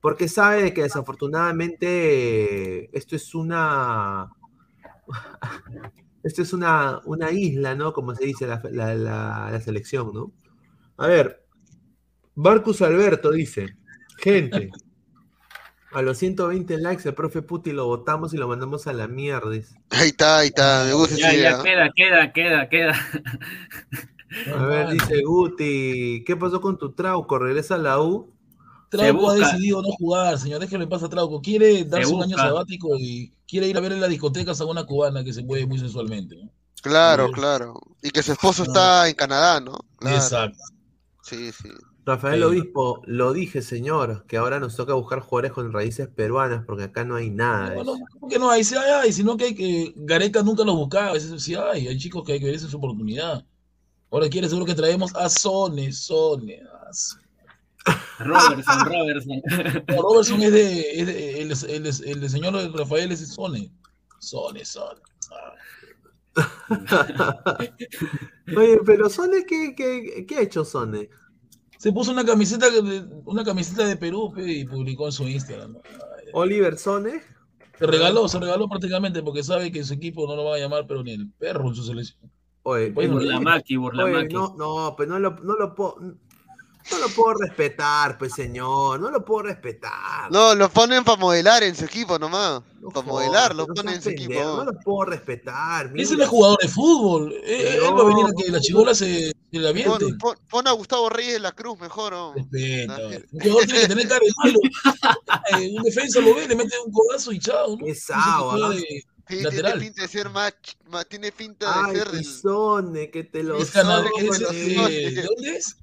porque 0.00 0.28
sabe 0.28 0.72
que 0.74 0.82
desafortunadamente 0.84 2.96
esto 2.96 3.16
es 3.16 3.34
una, 3.34 4.30
esto 6.22 6.42
es 6.42 6.52
una, 6.52 7.00
una 7.04 7.30
isla, 7.30 7.74
¿no? 7.74 7.92
Como 7.92 8.14
se 8.14 8.24
dice 8.26 8.46
la, 8.46 8.60
la- 8.70 8.94
la- 8.94 9.48
la 9.52 9.60
selección, 9.60 10.12
¿no? 10.12 10.32
A 10.98 11.08
ver, 11.08 11.43
Marcus 12.34 12.82
Alberto 12.82 13.30
dice, 13.30 13.76
gente, 14.18 14.70
a 15.92 16.02
los 16.02 16.18
120 16.18 16.78
likes 16.78 17.08
el 17.08 17.14
profe 17.14 17.42
Puti 17.42 17.72
lo 17.72 17.86
votamos 17.86 18.34
y 18.34 18.36
lo 18.36 18.48
mandamos 18.48 18.86
a 18.86 18.92
la 18.92 19.06
mierda. 19.06 19.50
Ahí 19.90 20.08
está, 20.08 20.38
ahí 20.38 20.48
está, 20.48 20.84
me 20.86 20.94
gusta 20.94 21.16
Ya, 21.16 21.28
esa 21.28 21.32
ya, 21.32 21.38
idea. 21.38 21.62
queda, 21.62 21.90
queda, 21.94 22.32
queda, 22.32 22.68
queda. 22.68 22.94
A 24.56 24.66
ver, 24.66 24.88
dice 24.90 25.22
Guti, 25.22 26.24
¿qué 26.26 26.36
pasó 26.36 26.60
con 26.60 26.76
tu 26.76 26.92
Trauco? 26.92 27.38
¿Regresa 27.38 27.76
a 27.76 27.78
la 27.78 28.00
U? 28.00 28.32
Trauco 28.90 29.30
ha 29.30 29.34
decidido 29.34 29.80
no 29.82 29.88
jugar, 29.92 30.38
señor. 30.38 30.60
Déjeme 30.60 30.88
pasar 30.88 31.06
a 31.06 31.10
Trauco. 31.10 31.40
Quiere 31.40 31.84
darse 31.84 32.12
un 32.12 32.22
año 32.24 32.36
sabático 32.36 32.96
y 32.98 33.32
quiere 33.46 33.68
ir 33.68 33.76
a 33.76 33.80
ver 33.80 33.92
en 33.92 34.00
las 34.00 34.10
discotecas 34.10 34.60
a 34.60 34.64
una 34.64 34.84
cubana 34.84 35.22
que 35.22 35.32
se 35.32 35.44
mueve 35.44 35.66
muy 35.66 35.78
sensualmente. 35.78 36.36
¿no? 36.36 36.50
Claro, 36.82 37.30
claro. 37.30 37.80
Y 38.02 38.10
que 38.10 38.22
su 38.22 38.32
esposo 38.32 38.64
está 38.64 39.08
en 39.08 39.14
Canadá, 39.14 39.60
¿no? 39.60 39.78
Claro. 39.98 40.16
Exacto. 40.16 40.58
Sí, 41.22 41.52
sí. 41.52 41.68
Rafael 42.06 42.40
Sí. 42.40 42.44
Obispo, 42.44 43.02
lo 43.06 43.32
dije, 43.32 43.62
señor, 43.62 44.26
que 44.26 44.36
ahora 44.36 44.60
nos 44.60 44.76
toca 44.76 44.94
buscar 44.94 45.20
jugadores 45.20 45.52
con 45.52 45.72
raíces 45.72 46.08
peruanas 46.08 46.64
porque 46.66 46.84
acá 46.84 47.04
no 47.04 47.16
hay 47.16 47.30
nada. 47.30 47.70
de 47.70 47.80
eso. 47.80 47.98
¿cómo 48.12 48.28
que 48.28 48.38
no 48.38 48.50
hay? 48.50 48.62
Sí 48.62 48.74
hay, 48.76 48.90
hay, 48.90 49.12
sino 49.12 49.36
que 49.36 49.44
hay 49.46 49.54
que. 49.54 49.92
Gareca 49.96 50.42
nunca 50.42 50.64
los 50.64 50.76
buscaba, 50.76 51.08
a 51.08 51.12
veces 51.14 51.42
sí 51.42 51.54
hay. 51.54 51.88
Hay 51.88 51.98
chicos 51.98 52.24
que 52.24 52.34
hay 52.34 52.40
que 52.40 52.46
ver 52.46 52.54
esa 52.54 52.68
su 52.68 52.76
oportunidad. 52.76 53.44
Ahora 54.10 54.28
quiere 54.28 54.48
seguro 54.48 54.66
que 54.66 54.74
traemos 54.74 55.14
a 55.14 55.28
Sone, 55.28 55.92
Sone. 55.92 56.60
a 56.60 56.92
Sone. 56.92 57.22
Robertson, 58.18 58.86
Robertson. 58.86 59.42
No, 59.88 60.02
Robertson 60.02 60.42
es 60.42 60.52
de. 60.52 61.00
Es 61.00 61.06
de 61.06 61.40
el, 61.42 61.52
el, 61.52 61.86
el, 61.86 62.08
el 62.08 62.20
de 62.20 62.28
señor 62.28 62.54
Rafael 62.78 63.12
es 63.12 63.26
Sone. 63.28 63.70
Sone, 64.18 64.64
Sone. 64.64 65.00
Oye, 68.56 68.78
pero 68.84 69.08
Sone, 69.08 69.44
¿qué, 69.46 69.74
qué, 69.76 70.24
qué 70.26 70.36
ha 70.36 70.40
hecho 70.42 70.64
Sone? 70.64 71.08
Se 71.84 71.92
puso 71.92 72.12
una 72.12 72.24
camiseta 72.24 72.70
de, 72.70 73.04
una 73.26 73.44
camiseta 73.44 73.84
de 73.84 73.98
Perú 73.98 74.32
pe, 74.34 74.50
y 74.50 74.64
publicó 74.64 75.04
en 75.04 75.12
su 75.12 75.28
Instagram. 75.28 75.74
¿no? 75.74 75.80
Oliver 76.32 76.78
Sone. 76.78 77.20
Se 77.78 77.86
regaló, 77.86 78.26
se 78.26 78.40
regaló 78.40 78.70
prácticamente 78.70 79.22
porque 79.22 79.42
sabe 79.42 79.70
que 79.70 79.84
su 79.84 79.92
equipo 79.92 80.26
no 80.26 80.34
lo 80.34 80.44
va 80.44 80.56
a 80.56 80.58
llamar, 80.58 80.86
pero 80.86 81.02
ni 81.02 81.12
el 81.12 81.30
perro 81.32 81.68
en 81.68 81.74
su 81.74 81.84
selección. 81.84 82.32
Oye, 82.62 82.90
oye, 82.96 83.08
Burlamaqui, 83.08 83.76
oye, 83.76 84.28
no, 84.30 84.54
no, 84.56 84.94
pues 84.96 85.10
no 85.10 85.18
lo, 85.18 85.32
no 85.40 85.58
lo 85.58 85.74
puedo. 85.74 86.16
No 86.90 86.98
lo 86.98 87.08
puedo 87.08 87.34
respetar, 87.38 88.18
pues 88.18 88.34
señor, 88.34 89.00
no 89.00 89.10
lo 89.10 89.24
puedo 89.24 89.44
respetar. 89.44 90.30
No, 90.30 90.54
lo 90.54 90.68
ponen 90.68 91.02
para 91.02 91.16
modelar 91.16 91.62
en 91.62 91.74
su 91.74 91.84
equipo 91.86 92.18
nomás. 92.18 92.62
para 92.92 93.06
modelar, 93.06 93.54
lo 93.54 93.66
no 93.66 93.74
ponen 93.74 93.94
en 93.94 94.02
su 94.02 94.10
pendejo, 94.10 94.32
equipo. 94.32 94.56
No 94.56 94.64
lo 94.64 94.78
puedo 94.80 95.04
respetar. 95.10 95.86
Ese 95.96 96.12
mira. 96.12 96.16
no 96.18 96.22
es 96.24 96.28
jugador 96.28 96.58
de 96.60 96.68
fútbol. 96.68 97.32
Él, 97.42 97.66
él 97.66 97.80
va 97.96 98.00
a 98.02 98.04
venir 98.04 98.26
a 98.26 98.32
que 98.36 98.50
la 98.50 98.60
chibola 98.60 98.94
se, 98.94 99.28
se 99.50 99.58
la 99.58 99.70
aviente. 99.70 99.98
Pon, 99.98 100.18
pon- 100.18 100.38
pon 100.50 100.68
a 100.68 100.72
Gustavo 100.72 101.08
Reyes 101.08 101.34
de 101.34 101.40
la 101.40 101.52
Cruz 101.52 101.78
mejor, 101.80 102.12
¿no? 102.12 102.34
Respeta, 102.34 102.96
Un 103.32 103.40
jugador 103.40 103.64
tiene 103.64 103.80
que 103.80 103.88
tener 103.88 104.08
cara 104.08 104.20
de 104.20 104.32
malo. 104.44 104.58
Eh, 105.58 105.74
un 105.78 105.82
defensa 105.84 106.20
lo 106.20 106.34
ve, 106.34 106.46
le 106.48 106.54
mete 106.54 106.74
un 106.84 106.92
codazo 106.92 107.32
y 107.32 107.38
chao. 107.38 107.76
¿no? 107.78 108.70
De 108.70 109.04
Sí, 109.26 109.38
tiene 109.48 109.72
pinta 109.78 110.02
de 110.02 110.08
ser 110.08 110.28
más, 110.28 110.52
más- 110.90 111.06
tiene 111.08 111.32
pinta 111.32 111.66
de 111.66 111.88
Ay, 111.90 111.96
ser 111.96 112.10
del. 112.10 112.24
Sone, 112.26 113.10
que 113.10 113.24
te 113.24 113.42
lo 113.42 113.56
Es 113.56 113.70
canal- 113.70 114.06
eh. 114.52 115.10
¿De 115.14 115.22
dónde 115.22 115.56
es? 115.56 115.78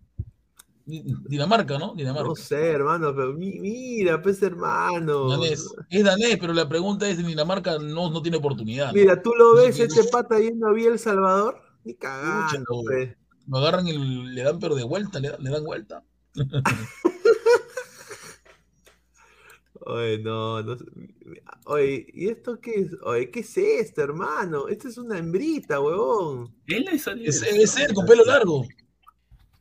Di- 0.86 1.04
Dinamarca, 1.28 1.78
¿no? 1.78 1.94
Dinamarca. 1.96 2.28
No 2.30 2.36
sé, 2.36 2.72
hermano, 2.72 3.16
pero 3.16 3.34
mi- 3.34 3.60
mira, 3.60 4.22
pues 4.22 4.42
hermano. 4.42 5.30
Danés. 5.30 5.66
Es 5.90 6.04
danés, 6.04 6.38
pero 6.40 6.54
la 6.54 6.68
pregunta 6.68 7.08
es: 7.08 7.20
en 7.20 7.28
Dinamarca 7.28 7.78
no, 7.80 8.10
no 8.10 8.22
tiene 8.22 8.38
oportunidad. 8.38 8.88
¿no? 8.88 8.94
Mira, 8.94 9.22
tú 9.22 9.32
lo 9.38 9.56
No 9.56 9.62
ves, 9.62 9.76
qué- 9.78 9.84
este 9.84 10.04
pata 10.06 10.40
yendo 10.40 10.68
a 10.68 10.74
Vía 10.74 10.90
El 10.90 11.00
Salvador, 11.00 11.62
ni 11.84 11.94
cagando, 11.96 12.66
no. 12.70 12.82
pues. 12.86 13.16
Lo 13.48 13.58
agarran 13.58 13.88
y 13.88 13.94
le 14.34 14.44
dan, 14.44 14.60
pero 14.60 14.76
de 14.76 14.84
vuelta, 14.84 15.20
le, 15.20 15.32
le 15.40 15.50
dan 15.50 15.64
vuelta. 15.64 16.04
Oye, 19.84 20.20
no, 20.20 20.62
no. 20.62 20.78
Oye, 21.66 22.06
¿y 22.14 22.28
esto 22.30 22.60
qué 22.60 22.72
es? 22.76 22.92
Oye, 23.04 23.32
¿qué 23.32 23.40
es 23.40 23.58
esto, 23.58 24.02
hermano? 24.02 24.68
Esto 24.68 24.88
es 24.88 24.98
una 24.98 25.18
hembrita, 25.18 25.80
huevón. 25.80 26.54
Él 26.68 26.88
es, 26.92 27.08
es, 27.08 27.42
es 27.42 27.78
él, 27.78 27.94
con 27.94 28.06
pelo 28.06 28.24
largo. 28.24 28.66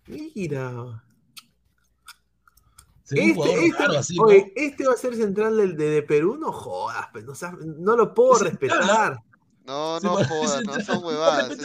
Mira. 0.06 1.02
Este, 3.10 3.66
este, 3.66 3.78
raro, 3.78 3.98
así, 3.98 4.16
oye, 4.20 4.52
¿no? 4.54 4.62
este 4.62 4.86
va 4.86 4.94
a 4.94 4.96
ser 4.96 5.16
central 5.16 5.56
del 5.56 5.76
de, 5.76 5.90
de 5.90 6.02
Perú, 6.02 6.36
no 6.36 6.52
jodas, 6.52 7.08
pues, 7.12 7.24
no, 7.24 7.34
no, 7.78 7.96
lo 7.96 8.14
puedo 8.14 8.44
respetar. 8.44 9.18
No, 9.66 10.00
no 10.00 10.16
jodas, 10.24 10.64
no 10.64 10.80
son 10.80 11.04
huevadas. 11.04 11.56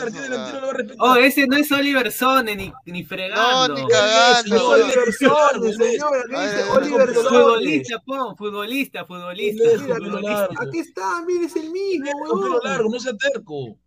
Oh, 1.00 1.16
ese 1.16 1.48
no 1.48 1.58
es 1.58 1.72
Oliver 1.72 2.12
Sone, 2.12 2.56
ni, 2.56 2.72
ni 2.86 3.04
fregando. 3.04 3.68
No, 3.68 3.82
ni 3.82 3.88
cagando. 3.88 4.56
Es 4.56 4.62
Oliver 4.62 5.14
Sone, 5.14 5.74
señora, 5.74 6.24
¿qué 6.30 6.42
dice? 6.42 6.70
Oliver 6.70 7.14
Sone. 7.14 7.30
Futbolista, 7.30 8.00
pon, 8.00 8.38
futbolista, 8.38 9.06
futbolista. 9.06 9.64
Mira, 10.00 10.50
aquí, 10.60 10.80
está, 10.80 11.24
mire, 11.26 11.46
es 11.46 11.56
el 11.56 11.72
mismo, 11.72 12.12
huevón. 12.22 12.42
pelo 12.42 12.60
largo, 12.64 12.90
no 12.90 13.00
sea 13.00 13.14
terco. 13.18 13.78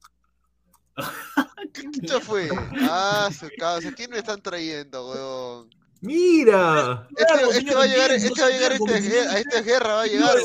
¿Qué 1.72 2.20
fue? 2.20 2.48
Ah, 2.90 3.30
su 3.32 3.48
causa, 3.56 3.92
¿quién 3.92 4.10
me 4.10 4.18
están 4.18 4.42
trayendo, 4.42 5.10
huevón? 5.10 5.77
Mira. 6.00 7.08
Este, 7.16 7.58
este 7.58 7.74
va 7.74 7.82
a 7.82 7.86
llegar, 7.86 8.12
este 8.12 8.40
va 8.40 8.46
a 8.46 8.50
llegar 8.50 8.72
este, 8.72 9.20
a 9.20 9.38
esta 9.38 9.62
guerra, 9.62 9.94
va 9.94 10.02
a 10.02 10.06
llegar. 10.06 10.36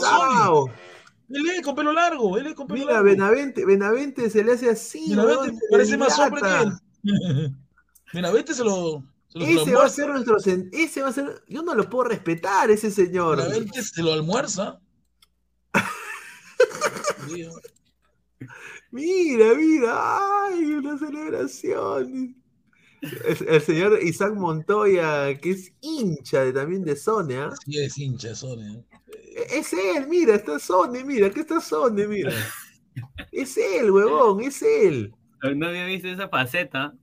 Wow. 0.49 0.71
Él 1.29 1.49
es 1.49 1.61
con 1.61 1.75
pelo 1.75 1.93
largo, 1.93 2.37
él 2.37 2.47
es 2.47 2.53
con 2.53 2.67
pelo 2.67 2.79
Mira, 2.79 2.93
largo. 2.93 3.09
Benavente, 3.09 3.65
Benavente 3.65 4.29
se 4.29 4.43
le 4.43 4.53
hace 4.53 4.69
así. 4.69 5.15
Benavente 5.15 5.59
parece 5.69 5.97
más 5.97 6.17
hombre 6.19 6.41
que 6.41 6.63
él. 6.63 6.73
Benavente 8.13 8.53
se 8.53 8.63
lo. 8.63 9.03
Se 9.29 9.39
lo 9.39 9.45
ese 9.45 9.73
va 9.73 9.85
a 9.85 9.89
ser 9.89 10.09
nuestro. 10.09 10.37
Ese 10.37 11.01
va 11.01 11.09
a 11.09 11.13
ser. 11.13 11.43
Yo 11.47 11.63
no 11.63 11.73
lo 11.73 11.89
puedo 11.89 12.05
respetar, 12.05 12.69
ese 12.69 12.91
señor. 12.91 13.37
Benavente 13.37 13.81
se 13.81 14.03
lo 14.03 14.13
almuerza. 14.13 14.79
mira, 18.91 19.53
mira. 19.55 20.45
Ay, 20.45 20.65
una 20.65 20.97
celebración. 20.99 22.42
El, 23.03 23.47
el, 23.49 23.61
señor 23.61 23.99
Isaac 24.01 24.33
Montoya, 24.33 25.37
que 25.39 25.51
es 25.51 25.73
hincha 25.81 26.45
de, 26.45 26.53
también 26.53 26.83
de 26.83 26.95
Sonia. 26.95 27.49
Sí, 27.65 27.77
es 27.77 27.97
hincha 27.97 28.29
de 28.29 28.35
Sonia. 28.35 28.83
Es 29.49 29.73
él, 29.73 30.07
mira, 30.07 30.35
está 30.35 30.57
Sony, 30.57 31.03
mira, 31.05 31.27
aquí 31.27 31.41
está 31.41 31.59
Sony, 31.59 32.07
mira. 32.07 32.31
Es 33.31 33.57
él, 33.57 33.91
huevón, 33.91 34.41
es 34.41 34.61
él. 34.61 35.13
No 35.55 35.67
había 35.67 35.85
visto 35.85 36.07
esa 36.07 36.29
faceta. 36.29 36.93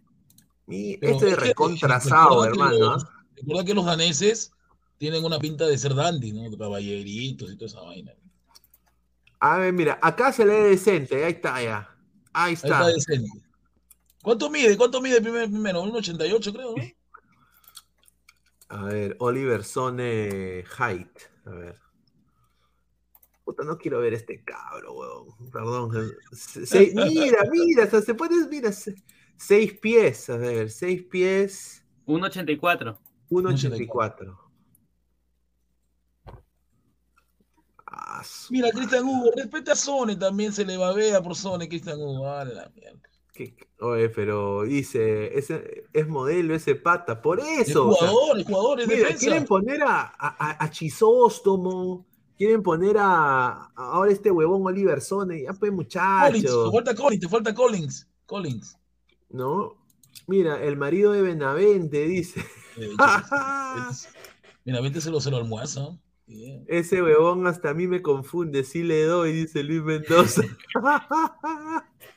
Mi, 0.67 0.93
este 1.01 1.31
es 1.31 1.37
recontrasado, 1.37 2.45
hermano. 2.45 2.97
Recuerda 3.37 3.65
que 3.65 3.75
los 3.75 3.85
daneses 3.85 4.53
tienen 4.99 5.25
una 5.25 5.39
pinta 5.39 5.67
de 5.67 5.77
ser 5.77 5.95
dandy, 5.95 6.33
¿no? 6.33 6.57
Caballeritos 6.57 7.53
y 7.53 7.57
toda 7.57 7.67
esa 7.67 7.81
vaina. 7.81 8.13
A 9.41 9.59
ver, 9.59 9.73
mira, 9.73 9.99
acá 10.01 10.33
se 10.33 10.47
lee 10.47 10.71
decente, 10.71 11.25
ahí 11.25 11.33
está 11.33 11.63
ya. 11.63 11.89
Ahí 12.33 12.55
está. 12.55 12.87
Ahí 12.87 12.95
está 12.97 13.13
decente. 13.13 13.50
¿Cuánto 14.23 14.51
mide? 14.51 14.77
¿Cuánto 14.77 15.01
mide 15.01 15.21
primero? 15.21 15.47
primero? 15.47 15.83
Un 15.83 15.97
88, 15.97 16.53
creo, 16.53 16.75
¿no? 16.77 16.83
A 18.69 18.85
ver, 18.85 19.17
Oliver 19.19 19.65
Sone 19.65 20.65
Height. 20.79 21.19
A 21.45 21.51
ver. 21.51 21.77
Puta, 23.45 23.65
no 23.65 23.77
quiero 23.77 23.99
ver 23.99 24.15
este 24.15 24.45
cabro, 24.45 24.93
weón. 24.95 25.51
Perdón. 25.51 26.13
Se, 26.33 26.93
mira, 26.95 27.43
mira, 27.51 27.91
se 27.91 28.15
puede, 28.15 28.47
mira, 28.49 28.71
seis 29.37 29.73
pies, 29.81 30.31
a 30.31 30.37
ver, 30.37 30.71
seis 30.71 31.03
pies. 31.03 31.85
1.84. 32.07 32.97
1.84. 33.31 34.39
Ah, 37.87 38.23
mira, 38.51 38.71
Cristian 38.71 39.05
Hugo, 39.05 39.33
respeta 39.35 39.73
a 39.73 39.77
Sone, 39.77 40.15
también 40.15 40.53
se 40.53 40.65
le 40.65 40.77
babea 40.77 41.21
por 41.21 41.35
Sone, 41.35 41.69
Cristian 41.69 41.99
Hugo. 41.99 42.29
Ah, 42.29 42.45
la 42.45 42.69
mierda. 42.69 43.10
Oye, 43.81 44.09
pero 44.11 44.63
dice, 44.63 45.39
ese, 45.39 45.85
es 45.93 46.09
modelo 46.09 46.55
ese 46.55 46.75
pata, 46.75 47.23
por 47.23 47.41
eso. 47.41 47.91
El 47.91 47.97
jugador, 47.97 48.39
el 48.39 48.45
jugador 48.45 48.81
es 48.81 48.89
mira, 48.89 48.99
defensa. 49.01 49.21
Quieren 49.21 49.45
poner 49.47 49.83
a, 49.83 50.13
a, 50.19 50.65
a 50.65 50.71
Chisóstomo, 50.71 52.07
quieren 52.37 52.63
poner 52.63 52.99
a, 52.99 53.49
a, 53.49 53.71
ahora 53.77 54.13
este 54.13 54.31
huevón 54.31 54.67
Oliver 54.67 55.01
Sone, 55.01 55.43
ya 55.43 55.53
pues 55.53 55.73
muchachos. 55.73 56.31
Collins, 56.31 56.45
te 56.45 56.71
falta 56.73 56.95
Collins, 56.95 57.21
te 57.21 57.29
falta 57.29 57.55
Collins. 57.55 58.09
Collins. 58.27 58.77
¿No? 59.31 59.77
Mira, 60.27 60.63
el 60.63 60.77
marido 60.77 61.13
de 61.13 61.23
Benavente 61.23 62.07
dice. 62.07 62.41
Eh, 62.77 62.91
Benavente 64.65 65.01
se 65.01 65.11
lo, 65.11 65.21
se 65.21 65.31
lo 65.31 65.39
almuerza. 65.39 65.99
Yeah. 66.27 66.63
Ese 66.69 67.03
huevón 67.03 67.47
hasta 67.47 67.71
a 67.71 67.75
mí 67.75 67.89
me 67.89 68.03
confunde, 68.03 68.63
sí 68.63 68.85
le 68.85 69.03
doy, 69.03 69.33
dice 69.33 69.65
Luis 69.65 69.83
Mendoza. 69.83 70.43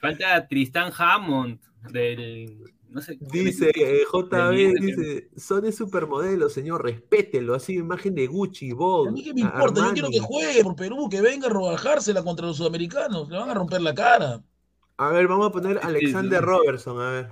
Falta 0.03 0.45
Tristan 0.49 0.91
Hammond 0.97 1.61
del 1.89 2.61
no 2.89 3.01
sé. 3.01 3.17
Dice 3.21 3.71
eh, 3.73 4.03
JB, 4.11 4.73
dice, 4.81 5.29
son 5.37 5.61
de 5.61 5.71
supermodelo, 5.71 6.49
señor, 6.49 6.83
respételo, 6.83 7.55
así 7.55 7.75
imagen 7.75 8.13
de 8.13 8.27
Gucci, 8.27 8.73
Vogue. 8.73 9.09
A 9.09 9.11
mí 9.13 9.23
que 9.23 9.33
me 9.33 9.41
importa, 9.41 9.81
Armani. 9.81 9.87
yo 9.87 9.93
quiero 9.93 10.09
que 10.09 10.19
juegue 10.19 10.63
por 10.63 10.75
Perú, 10.75 11.07
que 11.09 11.21
venga 11.21 11.47
a 11.47 11.49
robajársela 11.49 12.21
contra 12.21 12.45
los 12.45 12.57
sudamericanos, 12.57 13.29
le 13.29 13.37
van 13.37 13.49
a 13.49 13.53
romper 13.53 13.81
la 13.81 13.95
cara. 13.95 14.43
A 14.97 15.09
ver, 15.09 15.27
vamos 15.27 15.47
a 15.47 15.51
poner 15.51 15.79
Alexander 15.81 16.39
sí, 16.39 16.45
sí. 16.45 16.51
Robertson, 16.51 17.01
a 17.01 17.09
ver. 17.09 17.29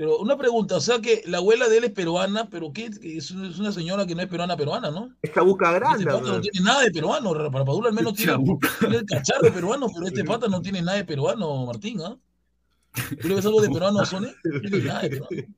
Pero 0.00 0.16
una 0.16 0.38
pregunta, 0.38 0.76
o 0.76 0.80
sea 0.80 0.98
que 0.98 1.22
la 1.26 1.36
abuela 1.36 1.68
de 1.68 1.76
él 1.76 1.84
es 1.84 1.90
peruana, 1.90 2.48
pero 2.48 2.72
¿qué? 2.72 2.88
Es 3.02 3.32
una 3.32 3.70
señora 3.70 4.06
que 4.06 4.14
no 4.14 4.22
es 4.22 4.28
peruana 4.28 4.56
peruana, 4.56 4.90
¿no? 4.90 5.14
Es 5.20 5.30
Chabuca 5.30 5.72
Grande. 5.72 6.04
Este 6.04 6.10
pata 6.10 6.32
no 6.32 6.40
tiene 6.40 6.64
nada 6.64 6.80
de 6.80 6.90
peruano, 6.90 7.34
Rapadura 7.34 7.88
al 7.90 7.94
menos 7.94 8.14
tiene, 8.14 8.34
tiene, 8.78 8.96
el 8.96 9.04
cacharro 9.04 9.52
peruano, 9.52 9.88
pero 9.92 10.06
este 10.06 10.24
pata 10.24 10.48
no 10.48 10.62
tiene 10.62 10.80
nada 10.80 10.96
de 10.96 11.04
peruano, 11.04 11.66
Martín, 11.66 12.00
¿ah? 12.00 12.16
¿eh? 12.16 13.16
¿Tú 13.20 13.28
le 13.28 13.34
ves 13.34 13.44
algo 13.44 13.60
de 13.60 13.68
peruano 13.74 14.00
a 14.00 14.06
Sone? 14.06 14.32
No 14.42 14.60
tiene 14.62 14.84
nada 14.84 15.02
de 15.02 15.10
peruano. 15.10 15.54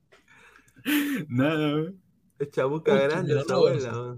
Nada. 1.29 1.93
Es 2.41 2.51
Chabuca 2.51 2.95
Grande, 2.97 3.41
esa 3.41 3.55
abuela. 3.55 4.17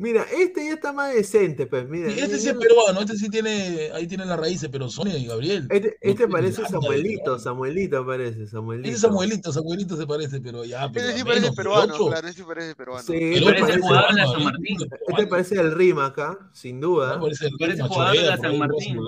Mira, 0.00 0.24
este 0.32 0.64
ya 0.64 0.72
está 0.72 0.94
más 0.94 1.12
decente, 1.12 1.66
pues. 1.66 1.86
Mira, 1.86 2.08
este 2.08 2.24
mira, 2.24 2.38
sí 2.38 2.48
es 2.48 2.54
peruano, 2.54 3.00
este 3.00 3.18
sí 3.18 3.28
tiene, 3.28 3.90
ahí 3.92 4.06
tiene 4.06 4.24
las 4.24 4.40
raíces, 4.40 4.70
pero 4.72 4.88
Sonia 4.88 5.18
y 5.18 5.26
Gabriel. 5.26 5.68
Este, 5.68 5.98
este 6.00 6.26
no, 6.26 6.32
parece 6.32 6.64
Samuelito, 6.64 7.38
Samuelito 7.38 8.06
parece, 8.06 8.46
Samuelito. 8.46 8.88
Este 8.88 8.98
Samuelito, 8.98 9.52
Samuelito 9.52 9.98
se 9.98 10.06
parece, 10.06 10.40
pero 10.40 10.64
ya. 10.64 10.90
Pero 10.90 11.04
este 11.04 11.18
sí 11.18 11.24
parece 11.24 11.52
peruano, 11.52 11.94
claro, 12.08 12.28
este 12.28 12.40
sí 12.40 12.48
parece 12.48 12.74
peruano. 12.74 13.02
Sí, 13.02 13.14
este 13.14 13.44
parece 13.44 13.78
jugador 13.78 14.14
de 14.14 14.22
San 14.22 14.42
Martín. 14.42 14.78
Este 15.06 15.26
parece 15.26 15.54
el 15.56 15.72
Rima 15.72 16.06
acá, 16.06 16.50
sin 16.54 16.80
duda. 16.80 17.16
No, 17.16 17.24
parece 17.24 17.46
el 17.48 17.58
parece 17.58 17.82
jugador 17.82 18.16
de 18.16 18.36
San 18.38 18.58
Martín. 18.58 19.00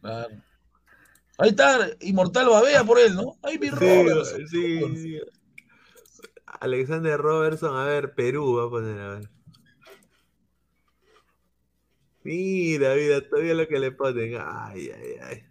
Claro. 0.00 0.36
Ahí 1.38 1.48
está, 1.50 1.90
Inmortal 1.98 2.48
Babea 2.48 2.84
por 2.84 3.00
él, 3.00 3.16
¿no? 3.16 3.36
Ahí 3.42 3.58
mi 3.58 3.70
sí, 3.70 4.46
sí, 4.48 4.96
sí. 4.96 5.20
Alexander 6.60 7.18
Robertson, 7.18 7.76
a 7.76 7.84
ver, 7.84 8.14
Perú 8.14 8.56
va 8.56 8.64
a 8.64 8.70
poner, 8.70 9.00
a 9.00 9.08
ver. 9.14 9.30
Mira, 12.24 12.94
mira, 12.94 13.28
todavía 13.28 13.54
lo 13.54 13.66
que 13.68 13.78
le 13.78 13.92
ponen. 13.92 14.38
Ay, 14.40 14.90
ay, 14.90 15.14
ay. 15.22 15.44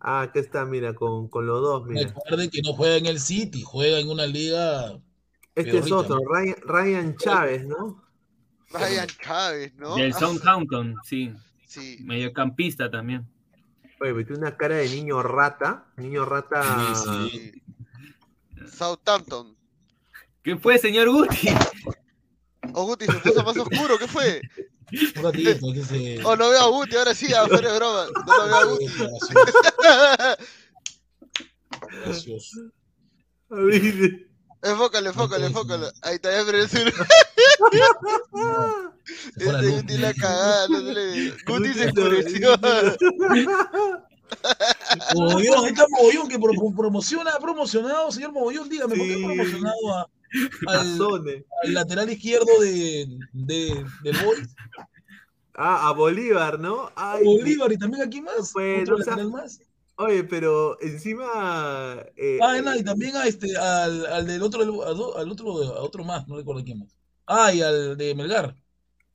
Ah, 0.00 0.22
aquí 0.22 0.40
está, 0.40 0.64
mira, 0.64 0.94
con, 0.94 1.28
con 1.28 1.46
los 1.46 1.60
dos, 1.60 1.86
mira. 1.86 2.08
Recuerden 2.08 2.50
que 2.50 2.62
no 2.62 2.72
juega 2.72 2.96
en 2.96 3.06
el 3.06 3.20
City, 3.20 3.62
juega 3.62 3.98
en 4.00 4.08
una 4.08 4.26
liga. 4.26 4.98
Este 5.54 5.78
es 5.78 5.92
otro, 5.92 6.16
¿no? 6.16 6.28
Ryan, 6.28 6.56
Ryan, 6.62 7.16
Chávez, 7.16 7.66
¿no? 7.66 8.02
Ryan 8.70 9.06
Chávez, 9.06 9.74
¿no? 9.74 9.94
Del 9.96 10.14
Southampton, 10.14 10.96
sí. 11.04 11.32
Sí. 11.66 11.98
Mediocampista 12.02 12.90
también. 12.90 13.26
Oye, 14.00 14.14
metió 14.14 14.36
una 14.36 14.56
cara 14.56 14.76
de 14.76 14.88
niño 14.88 15.22
rata. 15.22 15.86
Niño 15.96 16.24
rata. 16.24 16.94
Sí, 16.94 17.30
sí. 17.30 17.62
Southampton. 18.66 19.56
¿Qué 20.42 20.56
fue, 20.56 20.76
señor 20.78 21.08
Guti? 21.08 21.50
Oh, 22.74 22.86
Guti 22.86 23.06
se 23.06 23.12
puso 23.12 23.44
más 23.44 23.56
oscuro, 23.56 23.98
¿qué 23.98 24.08
fue? 24.08 24.40
Un 25.16 25.22
ratito, 25.22 25.72
que 25.72 25.82
se... 25.82 26.24
Oh, 26.24 26.36
no 26.36 26.50
veo 26.50 26.60
a 26.60 26.68
Guti, 26.68 26.96
ahora 26.96 27.14
sí, 27.14 27.32
afuera 27.32 27.72
de 27.72 27.78
broma. 27.78 28.06
No 28.26 28.36
lo 28.36 28.44
veo 28.46 28.56
a 28.56 28.64
Guti. 28.64 28.86
Gracioso. 32.04 32.58
Enfócale, 34.62 35.08
enfócale, 35.08 35.46
enfócale. 35.46 35.86
Ahí 36.02 36.16
está, 36.16 36.30
ya 36.32 36.44
pero 36.44 36.58
Este 39.36 39.70
Guti 39.70 39.98
la 39.98 40.14
cagada, 40.14 40.68
no 40.68 40.80
se 40.86 40.94
le... 40.94 41.30
Guti 41.46 41.72
se 41.72 41.86
oscureció. 41.86 42.56
Mogollón, 45.14 45.64
ahí 45.64 45.70
está 45.70 45.86
Mogollón 45.88 46.28
que 46.28 46.38
promociona, 46.38 47.38
promocionado, 47.40 48.10
señor 48.10 48.32
Mogollón, 48.32 48.68
dígame, 48.68 48.96
¿por 48.96 49.06
qué 49.06 49.14
ha 49.14 49.26
promocionado 49.26 49.94
a, 49.94 50.08
al, 50.66 50.98
al, 51.00 51.74
lateral 51.74 52.10
izquierdo 52.10 52.60
de, 52.60 53.06
de, 53.32 53.84
del 54.02 54.16
Boys? 54.24 54.54
Ah, 55.54 55.88
a 55.88 55.92
Bolívar, 55.92 56.58
¿no? 56.58 56.90
Ay, 56.96 57.24
Bolívar 57.24 57.72
y 57.72 57.78
también 57.78 58.02
aquí 58.02 58.20
más. 58.22 58.52
Pues, 58.52 58.82
otro 58.82 58.96
o 58.96 58.98
sea, 59.02 59.12
lateral 59.12 59.30
más. 59.30 59.60
Oye, 59.96 60.24
pero 60.24 60.80
encima. 60.80 62.04
Eh, 62.16 62.38
ah, 62.42 62.60
no, 62.62 62.74
y 62.74 62.82
también 62.82 63.14
a 63.16 63.26
este, 63.26 63.56
al, 63.56 64.06
al 64.06 64.26
del 64.26 64.42
otro, 64.42 64.62
al 64.62 65.30
otro, 65.30 65.62
a 65.62 65.82
otro 65.82 66.04
más, 66.04 66.26
no 66.26 66.36
recuerdo 66.36 66.64
quién 66.64 66.78
más. 66.78 66.96
Ah, 67.26 67.52
y 67.52 67.60
al 67.60 67.96
de 67.96 68.14
Melgar. 68.14 68.56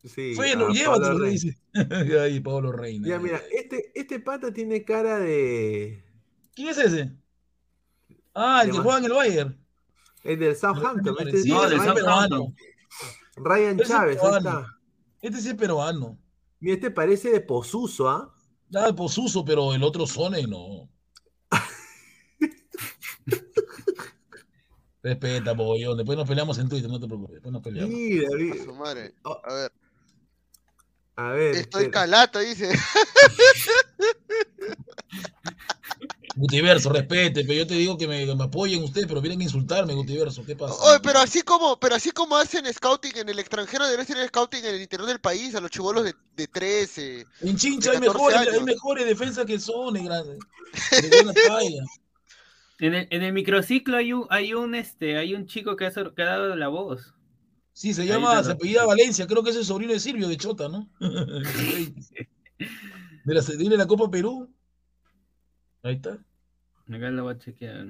Sí, 0.03 0.35
Bueno, 0.35 0.69
llévatelo, 0.69 1.19
le 1.19 1.31
dice. 1.31 1.57
Ahí, 2.22 2.39
Pablo 2.39 2.72
Reina. 2.72 3.07
Ya, 3.07 3.19
mira, 3.19 3.41
este, 3.52 3.91
este 3.94 4.19
pata 4.19 4.53
tiene 4.53 4.84
cara 4.84 5.19
de. 5.19 6.03
¿Quién 6.56 6.69
es 6.69 6.77
ese? 6.77 7.11
Ah, 8.34 8.61
el 8.64 8.72
que 8.72 8.77
juega 8.77 8.99
en 8.99 9.06
el 9.06 9.14
Bayern. 9.14 9.66
El 10.27 10.39
del 10.39 10.55
Southampton. 10.55 11.15
Este 11.19 11.41
Sí, 11.41 11.51
es 11.51 11.69
del 11.69 11.79
Ryan- 11.79 11.95
Southampton. 11.97 12.55
Ryan 13.37 13.77
Chávez, 13.79 14.17
ahí 14.17 14.23
peruano. 14.23 14.37
está. 14.59 14.77
Este 15.21 15.41
sí 15.41 15.47
es 15.49 15.55
peruano. 15.55 16.17
Mira, 16.59 16.75
este 16.75 16.91
parece 16.91 17.31
de 17.31 17.39
Posuso, 17.41 18.09
¿ah? 18.09 18.33
Ah, 18.75 18.91
Posuso, 18.95 19.45
pero 19.45 19.73
el 19.73 19.83
otro 19.83 20.05
Sone 20.05 20.45
no. 20.47 20.89
Respeta, 25.03 25.53
bollón. 25.53 25.95
Después 25.97 26.17
nos 26.17 26.27
peleamos 26.27 26.57
en 26.57 26.67
Twitter, 26.67 26.89
no 26.89 26.99
te 26.99 27.07
preocupes. 27.07 27.35
Después 27.35 27.53
nos 27.53 27.61
peleamos. 27.61 27.89
Mira, 27.93 28.27
A 28.33 28.35
mira. 28.37 28.63
su 28.65 28.73
madre. 28.75 29.13
Oh. 29.23 29.39
A 29.45 29.53
ver, 29.53 29.71
A 31.15 31.29
ver. 31.31 31.55
estoy 31.55 31.83
espera. 31.85 32.01
calata, 32.01 32.39
dice. 32.39 32.69
Gutiverso, 36.38 36.89
respete, 36.91 37.41
pero 37.41 37.53
yo 37.53 37.68
te 37.68 37.73
digo 37.73 37.97
que 37.97 38.07
me, 38.07 38.31
apoyen 38.31 38.84
ustedes, 38.84 39.07
pero 39.07 39.22
vienen 39.22 39.41
a 39.41 39.43
insultarme, 39.45 39.95
Gutiverso. 39.95 40.45
¿Qué 40.45 40.55
pasa? 40.55 40.76
Oye, 40.76 40.99
pero 41.01 41.19
así 41.19 41.41
como, 41.41 41.80
pero 41.80 41.95
así 41.95 42.11
como 42.11 42.38
hacen 42.38 42.72
scouting 42.72 43.18
en 43.18 43.30
el 43.30 43.39
extranjero, 43.39 43.85
debería 43.85 44.05
ser 44.05 44.27
scouting 44.27 44.64
en 44.64 44.76
el 44.76 44.81
interior 44.81 45.07
del 45.07 45.19
país, 45.19 45.55
a 45.55 45.61
los 45.61 45.72
chivolos 45.72 46.03
de, 46.03 46.14
de 46.35 46.47
13. 46.47 47.26
En 47.41 47.57
Chincha 47.57 47.89
de 47.91 47.97
hay 47.97 48.03
14 48.03 48.14
mejores, 48.14 48.38
hay 48.38 48.47
años. 48.49 48.64
mejores 48.64 49.05
defensas 49.07 49.45
que 49.45 49.57
grande. 50.03 50.38
De 51.01 51.09
buena 51.09 51.34
talla. 51.34 51.84
En 52.80 52.93
el, 52.93 53.07
en 53.09 53.23
el 53.23 53.34
microciclo 53.34 53.97
hay 53.97 54.14
un, 54.14 54.27
hay 54.30 54.53
un, 54.53 54.76
este, 54.76 55.18
hay 55.18 55.34
un 55.34 55.47
chico 55.47 55.76
que 55.76 55.88
ha, 55.88 55.91
sor- 55.91 56.14
que 56.14 56.22
ha 56.22 56.26
dado 56.26 56.55
la 56.55 56.68
voz. 56.68 57.15
Sí, 57.73 57.91
se 57.91 58.05
llama, 58.05 58.43
se 58.43 58.55
Valencia, 58.85 59.26
creo 59.26 59.41
que 59.43 59.49
es 59.49 59.55
el 59.55 59.65
sobrino 59.65 59.93
de 59.93 59.99
Silvio 59.99 60.27
de 60.27 60.38
Chota, 60.38 60.69
¿no? 60.69 60.88
de 60.99 61.88
la, 63.26 63.41
de 63.41 63.77
la 63.77 63.88
Copa 63.88 64.11
Perú. 64.11 64.53
Ahí 65.81 65.95
está. 65.95 66.19
Acá 66.89 67.09
lo 67.11 67.23
voy 67.23 67.34
a 67.34 67.38
chequear. 67.38 67.85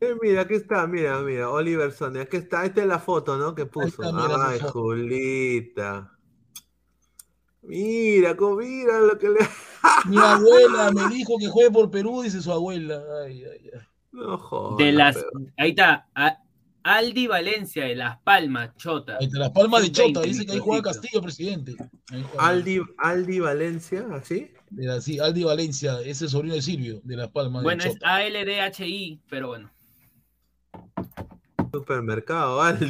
Eh, 0.00 0.14
mira, 0.22 0.42
aquí 0.42 0.54
está, 0.54 0.86
mira, 0.86 1.18
mira, 1.22 1.50
Oliver 1.50 1.90
Sonne, 1.92 2.20
aquí 2.20 2.36
está, 2.36 2.64
esta 2.64 2.82
es 2.82 2.86
la 2.86 2.98
foto, 3.00 3.36
¿no? 3.36 3.54
Que 3.54 3.66
puso. 3.66 4.02
está, 4.02 4.12
mira 4.12 4.34
su 4.36 4.42
Ay. 4.42 4.60
Julita. 4.70 6.12
Mira, 7.62 8.34
mira 8.56 9.00
lo 9.00 9.18
que 9.18 9.28
le. 9.28 9.38
Mi 10.08 10.16
abuela 10.16 10.90
me 10.92 11.08
dijo 11.14 11.36
que 11.38 11.48
juegue 11.48 11.70
por 11.70 11.90
Perú, 11.90 12.22
dice 12.22 12.40
su 12.40 12.52
abuela. 12.52 13.02
Ay, 13.24 13.44
ay, 13.44 13.70
ay. 13.74 13.80
No 14.12 14.38
jodas, 14.38 14.78
De 14.78 14.92
las, 14.92 15.16
pero- 15.16 15.30
ahí 15.56 15.70
está, 15.70 16.08
a- 16.14 16.38
Aldi 16.84 17.26
Valencia 17.26 17.84
de 17.84 17.94
Las 17.96 18.18
Palmas, 18.22 18.74
Chota. 18.76 19.18
Ahí 19.20 19.26
está, 19.26 19.38
Las 19.40 19.50
Palmas 19.50 19.82
de 19.82 19.92
Chota, 19.92 20.20
Sub-20 20.20 20.24
dice 20.24 20.46
que 20.46 20.52
ahí 20.52 20.58
juega. 20.60 20.82
Castillo, 20.84 21.20
presidente. 21.20 21.76
Ahí 22.10 22.22
juega. 22.22 22.46
Aldi, 22.48 22.80
Aldi 22.98 23.40
Valencia, 23.40 24.06
¿así? 24.12 24.50
De 24.70 24.86
la- 24.86 25.00
sí, 25.00 25.18
Aldi 25.18 25.44
Valencia, 25.44 26.00
ese 26.02 26.26
es 26.26 26.30
sobrino 26.30 26.54
de 26.54 26.62
Silvio, 26.62 27.00
de 27.04 27.16
Las 27.16 27.28
Palmas 27.30 27.62
Bueno, 27.62 27.82
de 27.84 27.90
es. 27.90 27.96
ALDHI, 28.02 29.22
pero 29.30 29.48
bueno. 29.48 29.70
Supermercado, 31.72 32.60
Aldi. 32.60 32.88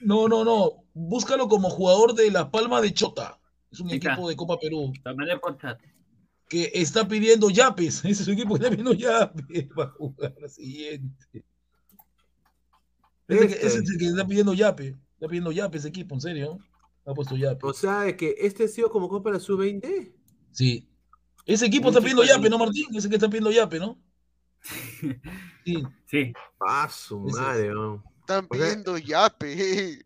No, 0.00 0.28
no, 0.28 0.44
no. 0.44 0.84
Búscalo 0.94 1.48
como 1.48 1.70
jugador 1.70 2.14
de 2.14 2.30
Las 2.30 2.46
Palmas 2.50 2.82
de 2.82 2.92
Chota. 2.92 3.40
Es 3.70 3.80
un 3.80 3.90
equipo 3.90 4.28
de 4.28 4.36
Copa 4.36 4.58
Perú. 4.58 4.92
Por 5.40 5.58
chat. 5.58 5.80
que 6.48 6.70
está 6.74 7.06
pidiendo 7.08 7.50
yapes. 7.50 7.98
Ese 8.04 8.08
es 8.10 8.18
su 8.18 8.32
equipo 8.32 8.54
que 8.54 8.64
está 8.64 8.70
pidiendo 8.70 8.92
yapes 8.92 9.68
para 9.74 9.90
jugar 9.90 10.34
la 10.40 10.48
siguiente. 10.48 11.44
Ese, 13.26 13.44
Este. 13.46 13.66
es 13.66 13.74
el 13.76 13.98
que 13.98 14.06
está 14.06 14.26
pidiendo 14.26 14.52
yape. 14.54 14.96
Está 15.14 15.26
pidiendo 15.28 15.50
yape 15.52 15.78
ese 15.78 15.88
equipo, 15.88 16.14
en 16.14 16.20
serio. 16.20 16.58
Ha 17.06 17.14
puesto 17.14 17.36
yape. 17.36 17.66
O 17.66 17.72
sea, 17.72 18.02
de 18.02 18.16
que 18.16 18.34
este 18.38 18.64
ha 18.64 18.68
sido 18.68 18.90
como 18.90 19.08
Copa 19.08 19.30
la 19.30 19.40
Sub-20. 19.40 20.12
Sí. 20.52 20.88
Ese 21.46 21.66
equipo 21.66 21.88
está 21.88 22.00
pidiendo 22.00 22.24
yape, 22.24 22.48
¿no, 22.48 22.58
Martín? 22.58 22.86
Ese 22.94 23.08
que 23.08 23.16
está 23.16 23.28
pidiendo 23.28 23.50
yape, 23.50 23.78
¿no? 23.78 23.98
Sí. 25.64 25.82
Sí. 26.10 26.32
Ah, 26.60 26.88
su 26.90 27.20
madre, 27.20 27.70
¿no? 27.70 28.04
Están 28.20 28.46
pidiendo 28.48 28.98
yape. 28.98 30.04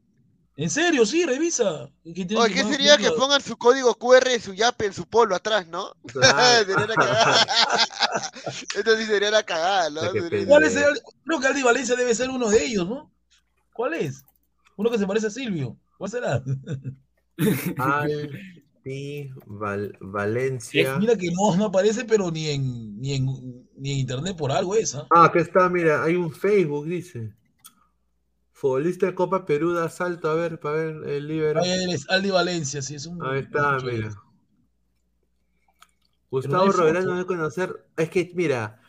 En 0.56 0.70
serio, 0.70 1.06
sí, 1.06 1.24
revisa. 1.24 1.88
¿Qué, 2.04 2.24
tiene 2.24 2.36
Oye, 2.36 2.54
¿qué 2.54 2.64
sería 2.64 2.96
que 2.96 3.10
pongan 3.12 3.40
su 3.40 3.56
código 3.56 3.94
QR 3.94 4.24
de 4.28 4.40
su 4.40 4.54
yape 4.54 4.86
en 4.86 4.92
su 4.92 5.06
polo 5.06 5.36
atrás, 5.36 5.68
no? 5.68 5.92
Claro. 6.06 6.64
sería 6.66 6.86
la 6.86 6.94
cagada. 6.94 7.46
Esto 8.76 8.96
sí 8.96 9.04
sería 9.04 9.30
la 9.30 9.42
cagada, 9.44 9.90
¿no? 9.90 10.00
¿Cuál 10.48 10.64
es 10.64 10.74
el- 10.74 11.00
Creo 11.24 11.40
que 11.40 11.46
Aldi 11.46 11.62
Valencia 11.62 11.94
debe 11.94 12.12
ser 12.14 12.30
uno 12.30 12.48
de 12.48 12.64
ellos, 12.64 12.88
¿no? 12.88 13.12
¿Cuál 13.72 13.94
es? 13.94 14.24
Uno 14.76 14.90
que 14.90 14.98
se 14.98 15.06
parece 15.06 15.28
a 15.28 15.30
Silvio. 15.30 15.76
¿Cuál 15.96 16.10
será? 16.10 16.42
Val- 19.46 19.96
Valencia. 20.00 20.96
Mira 20.98 21.16
que 21.16 21.28
no, 21.30 21.56
no 21.56 21.66
aparece, 21.66 22.04
pero 22.04 22.30
ni 22.30 22.48
en, 22.48 23.00
ni 23.00 23.14
en, 23.14 23.26
ni 23.76 23.92
en 23.92 23.98
internet 23.98 24.36
por 24.36 24.50
algo 24.52 24.74
esa. 24.74 25.06
Ah, 25.10 25.24
aquí 25.26 25.38
está, 25.38 25.68
mira, 25.68 26.02
hay 26.04 26.14
un 26.16 26.32
Facebook, 26.32 26.86
dice. 26.86 27.32
Futbolista 28.52 29.06
de 29.06 29.14
Copa 29.14 29.46
Perú 29.46 29.72
da 29.72 29.88
salto, 29.88 30.28
a 30.28 30.34
ver, 30.34 30.58
para 30.58 30.76
ver 30.76 31.08
el 31.08 31.28
libro. 31.28 31.60
Ahí 31.62 31.92
es 31.92 32.08
Aldi 32.10 32.30
Valencia, 32.30 32.82
sí, 32.82 32.96
es 32.96 33.06
un. 33.06 33.24
Ahí 33.24 33.40
está, 33.40 33.76
un 33.78 33.84
mira. 33.86 34.10
Gustavo 36.30 36.64
hay 36.64 36.70
Roberano 36.70 37.12
debe 37.12 37.26
conocer. 37.26 37.86
Es 37.96 38.10
que, 38.10 38.30
mira, 38.34 38.80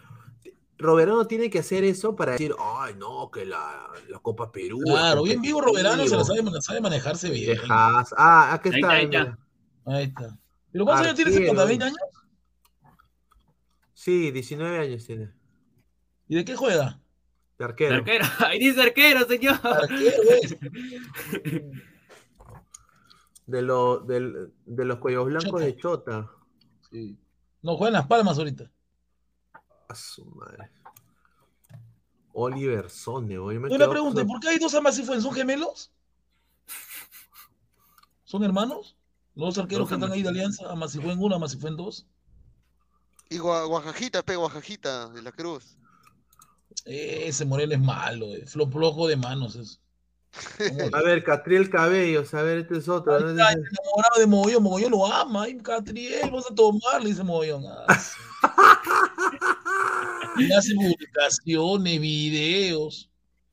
Roberano 0.77 1.25
tiene 1.27 1.49
que 1.49 1.59
hacer 1.59 1.83
eso 1.83 2.15
para 2.15 2.33
decir, 2.33 2.53
ay, 2.59 2.95
no, 2.97 3.29
que 3.31 3.45
la, 3.45 3.87
la 4.09 4.19
Copa 4.19 4.51
Perú. 4.51 4.79
Claro, 4.83 5.23
bien 5.23 5.41
vivo 5.41 5.61
Roberano 5.61 6.03
se 6.07 6.17
la 6.17 6.23
sabe, 6.23 6.39
competitivo". 6.39 6.55
la 6.55 6.61
sabe 6.61 6.81
manejarse 6.81 7.29
bien. 7.29 7.51
Dejas- 7.57 8.13
Ah, 8.17 8.53
aquí 8.53 8.69
Ahí 8.69 8.75
está. 8.75 8.87
está, 8.87 8.91
ahí 8.91 9.07
mira. 9.07 9.21
está. 9.21 9.39
Ahí 9.85 10.05
está. 10.05 10.37
¿Pero 10.71 10.85
cuántos 10.85 11.05
años 11.05 11.15
tiene 11.15 11.31
ese 11.31 11.39
Arquero. 11.39 11.57
pata? 11.57 11.71
¿20 11.71 11.83
años? 11.83 11.97
Sí, 13.93 14.31
19 14.31 14.79
años 14.79 15.05
tiene. 15.05 15.29
¿Y 16.27 16.35
de 16.35 16.45
qué 16.45 16.55
juega? 16.55 17.01
De 17.57 17.65
arquero. 17.65 17.95
Arquero. 17.95 18.25
Ahí 18.39 18.59
dice 18.59 18.81
arquero, 18.81 19.25
señor. 19.27 19.59
Arquero. 19.63 20.21
De, 23.45 23.63
lo, 23.63 24.01
de 24.01 24.85
los 24.85 24.99
cuellos 24.99 25.25
blancos 25.25 25.49
Chota. 25.49 25.65
de 25.65 25.75
Chota. 25.77 26.31
Sí. 26.91 27.17
No, 27.63 27.75
juega 27.77 27.87
en 27.87 27.93
Las 27.93 28.05
Palmas 28.07 28.37
ahorita. 28.37 28.69
A 29.87 29.95
su 29.95 30.23
madre. 30.25 30.69
Oliver 32.31 32.91
Sonne, 32.91 33.39
oye, 33.39 33.57
me 33.57 33.69
Una 33.69 33.89
pregunta, 33.89 34.23
¿por 34.23 34.39
qué 34.39 34.49
hay 34.49 34.59
dos 34.59 34.75
Amasifuen? 34.75 35.19
¿Son 35.19 35.33
gemelos? 35.33 35.91
¿Son 38.23 38.43
hermanos? 38.43 38.95
¿Los 39.35 39.57
arqueros 39.57 39.89
Dos 39.89 39.89
que 39.89 39.95
están 39.95 40.11
ahí 40.11 40.21
de 40.23 40.29
alianza? 40.29 40.69
Amasifuen 40.71 41.17
1, 41.19 41.35
Amasifuen 41.35 41.75
2. 41.77 42.05
Y 43.29 43.37
Gua- 43.37 43.67
Guajajita, 43.67 44.23
pe, 44.23 44.35
Guajajita 44.35 45.09
de 45.09 45.21
la 45.21 45.31
Cruz. 45.31 45.77
Ese 46.85 47.45
Moreno 47.45 47.73
es 47.73 47.79
malo, 47.79 48.33
eh, 48.35 48.45
flo- 48.45 48.71
flojo 48.71 49.07
de 49.07 49.15
manos. 49.15 49.55
Es. 49.55 49.79
A 50.93 51.01
ver, 51.01 51.23
Catriel 51.23 51.69
Cabellos, 51.69 52.33
a 52.35 52.43
ver, 52.43 52.59
este 52.59 52.77
es 52.77 52.87
otro. 52.87 53.15
Ahí 53.15 53.23
¿no? 53.23 53.29
está, 53.31 53.51
Ese- 53.51 53.59
enamorado 53.61 54.19
de 54.19 54.27
Mogollón, 54.27 54.63
Mogollón 54.63 54.91
lo 54.91 55.05
ama, 55.11 55.43
ay, 55.43 55.57
Catriel, 55.57 56.21
vamos 56.29 56.45
a 56.49 56.53
tomar, 56.55 57.01
le 57.01 57.09
dice 57.09 57.23
Mogollón. 57.23 57.63
Ah. 57.67 57.85
Y 60.37 60.51
hace 60.53 60.73
publicaciones, 60.75 61.99
videos, 61.99 63.09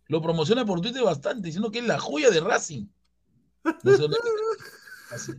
lo 0.06 0.22
promociona 0.22 0.64
por 0.64 0.80
Twitter 0.80 1.02
bastante, 1.02 1.46
diciendo 1.46 1.70
que 1.70 1.80
es 1.80 1.86
la 1.86 1.98
joya 1.98 2.30
de 2.30 2.40
Racing. 2.40 2.86
No 3.82 3.92
sé 3.92 3.98
dónde- 4.02 4.18
así. 5.10 5.32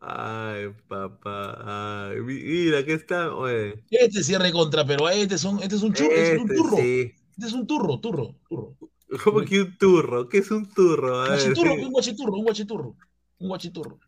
Ay, 0.00 0.74
papá. 0.88 2.08
Ay, 2.10 2.20
mira, 2.22 2.78
aquí 2.78 2.92
está. 2.92 3.34
Oye. 3.34 3.84
Este 3.90 4.22
cierre 4.22 4.50
contra, 4.50 4.84
pero 4.84 5.08
este, 5.10 5.36
son, 5.36 5.62
este 5.62 5.76
es 5.76 5.82
un 5.82 5.92
churro, 5.92 6.10
este 6.10 6.34
es 6.34 6.40
un 6.40 6.50
Este 6.50 6.56
turro. 6.56 6.76
sí. 6.76 7.14
Este 7.32 7.46
es 7.46 7.52
un 7.52 7.66
turro, 7.66 8.00
turro, 8.00 8.34
turro. 8.48 8.76
¿Cómo 9.24 9.40
que 9.42 9.60
un 9.60 9.76
turro? 9.76 10.28
¿Qué 10.28 10.38
es 10.38 10.50
un 10.50 10.68
turro? 10.72 11.20
A 11.20 11.28
ver. 11.30 11.40
Guachiturro, 11.40 11.74
un 11.74 11.92
guachiturro, 11.92 12.32
un 12.32 12.44
guachiturro, 12.44 12.96
un 13.38 13.48
guachiturro. 13.48 13.98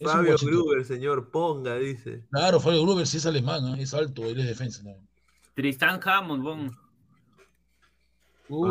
Fabio 0.00 0.30
guachiturro. 0.30 0.64
Gruber, 0.64 0.84
señor, 0.84 1.30
ponga, 1.30 1.76
dice. 1.76 2.24
Claro, 2.30 2.58
Fabio 2.58 2.82
Gruber 2.82 3.06
sí 3.06 3.18
es 3.18 3.26
alemán, 3.26 3.78
¿eh? 3.78 3.82
es 3.82 3.94
alto, 3.94 4.24
él 4.24 4.40
es 4.40 4.46
defensa. 4.46 4.82
¿no? 4.82 4.96
Tristán 5.54 6.00
Hammond, 6.02 6.42
bon. 6.42 6.70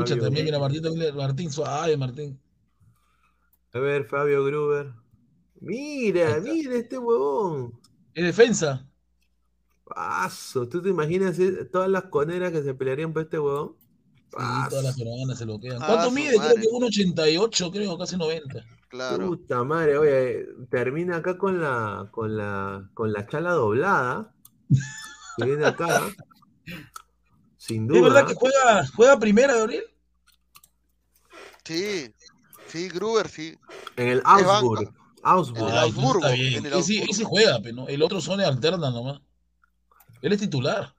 También, 0.06 0.46
mira. 0.46 0.60
Martín, 0.60 0.82
también, 0.82 1.16
Martín 1.16 1.52
suave, 1.52 1.96
Martín. 1.96 2.40
A 3.74 3.80
ver, 3.80 4.06
Fabio 4.06 4.44
Gruber. 4.44 5.01
Mira, 5.62 6.40
mira 6.40 6.76
este 6.76 6.98
huevón. 6.98 7.80
Es 8.16 8.26
defensa. 8.26 8.88
Paso. 9.86 10.68
¿Tú 10.68 10.82
te 10.82 10.90
imaginas 10.90 11.38
eh, 11.38 11.66
todas 11.66 11.90
las 11.90 12.06
coneras 12.06 12.52
que 12.52 12.64
se 12.64 12.74
pelearían 12.74 13.14
por 13.14 13.24
este 13.24 13.38
huevón? 13.38 13.76
Sí, 14.32 14.70
todas 14.70 14.84
las 14.84 14.98
peruanas 14.98 15.38
se 15.38 15.46
lo 15.46 15.60
quedan. 15.60 15.78
Ah, 15.82 15.88
¿Cuánto 15.88 16.12
mide? 16.12 16.30
Creo 16.30 16.42
madre. 16.42 16.62
que 16.62 16.68
1,88, 16.68 17.72
creo, 17.72 17.98
casi 17.98 18.18
90. 18.18 18.66
Claro. 18.88 19.28
Puta 19.28 19.64
madre, 19.64 19.98
oye, 19.98 20.48
termina 20.70 21.18
acá 21.18 21.38
con 21.38 21.62
la, 21.62 22.10
con 22.12 22.36
la, 22.36 22.90
con 22.94 23.14
la 23.14 23.28
chala 23.28 23.52
doblada. 23.52 24.34
Viene 25.38 25.66
acá. 25.66 26.10
Sin 27.58 27.88
duda. 27.88 27.98
¿Es 28.00 28.04
verdad 28.04 28.28
que 28.28 28.34
juega, 28.34 28.88
juega 28.96 29.20
primera, 29.20 29.56
Gabriel? 29.56 29.84
Sí, 31.64 32.12
sí, 32.68 32.90
Gruber, 32.90 33.30
sí. 33.30 33.58
En 33.96 34.08
el 34.08 34.22
banca. 34.22 34.92
Augsburg. 35.24 35.72
Augsburg. 35.72 35.72
El 35.72 35.78
Augsburgo, 35.78 36.20
Está 36.20 36.32
bien. 36.34 36.54
en 36.54 36.66
el 36.66 36.74
Ese, 36.74 36.76
Augsburgo. 37.00 37.12
ese 37.12 37.24
juega, 37.24 37.60
pero 37.62 37.76
¿no? 37.76 37.88
el 37.88 38.02
otro 38.02 38.22
son 38.22 38.38
de 38.40 38.46
alterna 38.46 38.90
nomás. 38.92 39.22
Él 40.22 40.34
es 40.34 40.40
titular. 40.40 40.94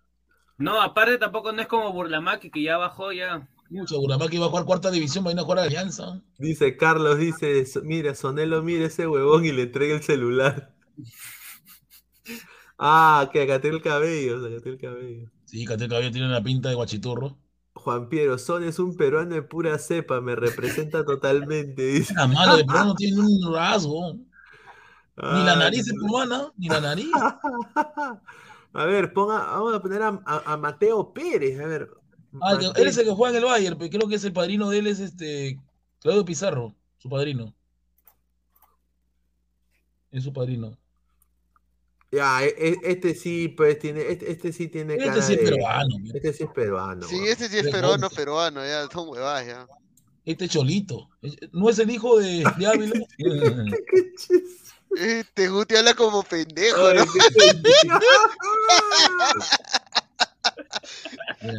No, 0.59 0.81
aparte 0.81 1.19
tampoco 1.19 1.53
no 1.53 1.63
es 1.63 1.69
como 1.69 1.93
Burlamaki 1.93 2.51
que 2.51 2.63
ya 2.63 2.77
bajó 2.77 3.13
ya. 3.13 3.49
Mucha 3.71 3.97
Buramaki 3.97 4.37
va 4.37 4.47
a 4.47 4.49
jugar 4.51 4.65
cuarta 4.67 4.91
división, 4.91 5.25
va 5.25 5.31
a 5.31 5.33
ir 5.33 5.39
a 5.39 5.43
jugar 5.45 5.61
a 5.61 5.63
Alianza. 5.63 6.21
Dice 6.39 6.77
Carlos, 6.77 7.19
dice, 7.19 7.65
mira, 7.83 8.15
Sonelo, 8.15 8.63
mira 8.63 8.85
ese 8.87 9.07
huevón 9.07 9.47
y 9.47 9.53
le 9.53 9.63
entrega 9.63 9.95
el 9.95 10.03
celular. 10.03 10.75
Ah, 12.85 13.31
que 13.33 13.43
acaté 13.43 13.69
el 13.69 13.81
cabello, 13.81 14.45
acaté 14.45 14.71
el 14.71 14.79
cabello. 14.79 15.31
Sí, 15.45 15.65
Catel 15.65 15.89
todavía 15.89 16.11
tiene 16.11 16.27
una 16.27 16.43
pinta 16.43 16.69
de 16.69 16.75
guachiturro. 16.75 17.39
Juan 17.75 18.09
Piero, 18.09 18.39
Son 18.39 18.63
es 18.65 18.79
un 18.79 18.97
peruano 18.97 19.35
de 19.35 19.43
pura 19.43 19.79
cepa, 19.79 20.21
me 20.21 20.37
representa 20.37 21.05
totalmente, 21.05 21.83
dice. 21.93 22.15
La 22.15 22.27
mano 22.27 22.57
de 22.57 22.65
peruano 22.65 22.89
no 22.91 22.95
tiene 22.95 23.21
un 23.21 23.55
rasgo. 23.55 24.15
Ni 24.15 25.45
la 25.45 25.57
nariz 25.57 25.87
es 25.87 25.93
peruana, 25.93 26.53
ni 26.57 26.69
la 26.69 26.81
nariz. 26.81 27.11
A 28.75 28.87
ver, 28.87 29.13
ponga, 29.13 29.39
vamos 29.39 29.75
a 29.75 29.83
poner 29.83 30.01
a, 30.03 30.09
a- 30.25 30.53
a 30.55 30.57
Mateo 30.57 31.13
Pérez, 31.13 31.61
a 31.61 31.67
ver. 31.67 31.91
Ah, 32.41 32.55
Mateo- 32.55 32.75
él 32.77 32.89
es 32.89 32.97
el 32.97 33.05
que 33.05 33.11
juega 33.15 33.37
en 33.37 33.43
el 33.45 33.49
Bayern, 33.51 33.77
pero 33.79 33.91
creo 33.91 34.09
que 34.09 34.15
es 34.15 34.25
el 34.25 34.33
padrino 34.33 34.71
de 34.71 34.79
él, 34.79 34.87
es 34.87 34.99
este 34.99 35.61
Claudio 36.01 36.25
Pizarro, 36.25 36.75
su 36.97 37.11
padrino. 37.11 37.55
Es 40.11 40.25
su 40.25 40.33
padrino. 40.33 40.79
Ya, 42.13 42.45
e- 42.45 42.55
e- 42.59 42.79
este 42.83 43.15
sí, 43.15 43.49
pues 43.49 43.79
tiene, 43.79 44.03
este, 44.03 44.31
este 44.31 44.53
sí 44.53 44.69
tiene 44.69 44.95
Este 44.95 45.07
cara 45.07 45.23
sí 45.23 45.33
es 45.33 45.39
de- 45.41 45.45
peruano, 45.51 45.99
¿no? 45.99 46.15
Este 46.15 46.33
sí 46.35 46.45
es 46.45 46.51
peruano. 46.51 47.09
Sí, 47.09 47.17
ese 47.27 47.49
sí 47.49 47.57
es 47.57 47.65
De 47.65 47.71
peruano, 47.73 48.11
peruano, 48.11 48.63
ya, 48.65 48.87
son 48.93 49.09
huevadas, 49.09 49.47
ya. 49.47 49.67
Este 50.27 50.47
Cholito. 50.49 51.09
¿No 51.53 51.71
es 51.71 51.79
el 51.79 51.91
hijo 51.91 52.19
de, 52.21 52.45
de 52.59 52.67
Ávila? 52.67 53.01
Este 54.95 55.49
Guti 55.49 55.75
habla 55.75 55.95
como 55.95 56.23
pendejo, 56.23 56.87
Ay, 56.87 56.99
¿no? 56.99 57.07
qué 57.07 57.21
pendejo. 57.35 57.99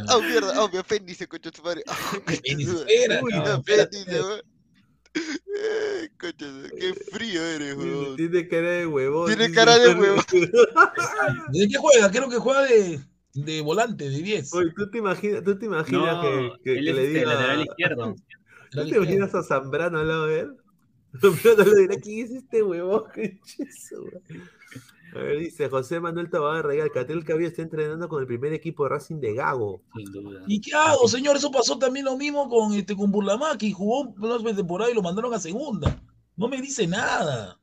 Ah, 0.07 0.17
mierda, 0.19 0.53
ah, 0.55 0.69
me 0.71 0.79
apéndice, 0.79 1.27
concha 1.27 1.51
tu 1.51 1.61
madre. 1.61 1.83
Concha 1.83 2.17
Apéndice, 2.37 2.71
tu 2.71 2.77
madre. 2.79 3.53
espera, 3.55 3.89
Qué 6.19 6.93
frío 7.11 7.43
eres, 7.45 7.75
weón. 7.75 8.15
Tiene 8.15 8.47
cara 8.47 8.69
de 8.71 8.87
huevón. 8.87 9.27
Tiene 9.27 9.51
cara 9.51 9.77
de 9.77 9.93
huevón. 9.93 10.23
¿De 11.51 11.67
qué 11.67 11.77
juega? 11.77 12.09
Creo 12.11 12.29
que 12.29 12.37
juega 12.37 12.63
de, 12.63 12.99
de 13.33 13.61
volante, 13.61 14.09
de 14.09 14.17
10. 14.21 14.53
Oye, 14.53 14.71
¿tú 14.75 14.89
te 14.89 14.97
imaginas, 14.97 15.43
tú 15.43 15.57
te 15.57 15.65
imaginas 15.65 16.15
No, 16.15 16.21
que, 16.21 16.51
que- 16.63 16.79
él 16.79 16.85
que 16.85 16.89
es 16.89 16.95
le 16.95 17.03
este, 17.05 17.19
diga... 17.19 17.33
lateral 17.33 17.61
izquierdo. 17.69 18.15
¿Tú 18.71 18.87
te 18.89 18.95
imaginas 18.97 19.35
a 19.35 19.43
Zambrano 19.43 19.99
al 19.99 20.07
lado 20.07 20.25
de 20.27 20.39
él? 20.41 20.55
Zambrano 21.21 21.63
le 21.71 21.81
dirá, 21.81 21.95
¿quién 22.01 22.25
es 22.25 22.31
este 22.31 22.63
huevón? 22.63 23.03
Qué 23.13 23.39
chizo, 23.45 24.01
güey. 24.01 24.41
A 25.15 25.19
ver, 25.19 25.39
dice 25.39 25.69
José 25.69 25.99
Manuel 25.99 26.29
Taboada 26.29 26.61
Regal, 26.61 26.91
Catel 26.91 27.23
Cabello 27.23 27.47
está 27.47 27.61
entrenando 27.61 28.09
con 28.09 28.21
el 28.21 28.27
primer 28.27 28.53
equipo 28.53 28.83
de 28.83 28.89
Racing 28.89 29.19
de 29.19 29.33
Gago. 29.35 29.81
Sin 29.95 30.11
duda. 30.11 30.41
¿Y 30.47 30.59
qué 30.59 30.73
hago, 30.73 31.07
señor? 31.07 31.35
Eso 31.35 31.51
pasó 31.51 31.77
también 31.77 32.05
lo 32.05 32.17
mismo 32.17 32.49
con, 32.49 32.73
este, 32.73 32.95
con 32.95 33.11
Burlamaki. 33.11 33.71
Jugó 33.73 34.13
una 34.17 34.55
temporada 34.55 34.89
y 34.89 34.95
lo 34.95 35.03
mandaron 35.03 35.33
a 35.33 35.39
segunda. 35.39 36.01
No 36.35 36.47
me 36.47 36.61
dice 36.61 36.87
nada. 36.87 37.59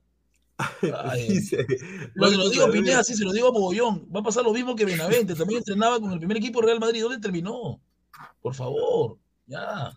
Ay, 1.04 1.28
Dice, 1.28 1.66
Lo, 2.14 2.28
se 2.28 2.36
lo 2.36 2.50
digo. 2.50 2.70
Pineda, 2.70 3.02
sí, 3.02 3.14
se 3.14 3.24
lo 3.24 3.32
digo 3.32 3.48
a 3.48 3.52
Mogollón. 3.52 4.08
Va 4.14 4.20
a 4.20 4.24
pasar 4.24 4.44
lo 4.44 4.52
mismo 4.52 4.76
que 4.76 4.84
Benavente. 4.84 5.34
También 5.34 5.58
entrenaba 5.58 5.98
con 5.98 6.12
el 6.12 6.18
primer 6.18 6.36
equipo 6.36 6.60
Real 6.60 6.78
Madrid. 6.78 7.02
¿Dónde 7.02 7.18
terminó? 7.18 7.80
Por 8.40 8.54
favor, 8.54 9.18
ya. 9.46 9.96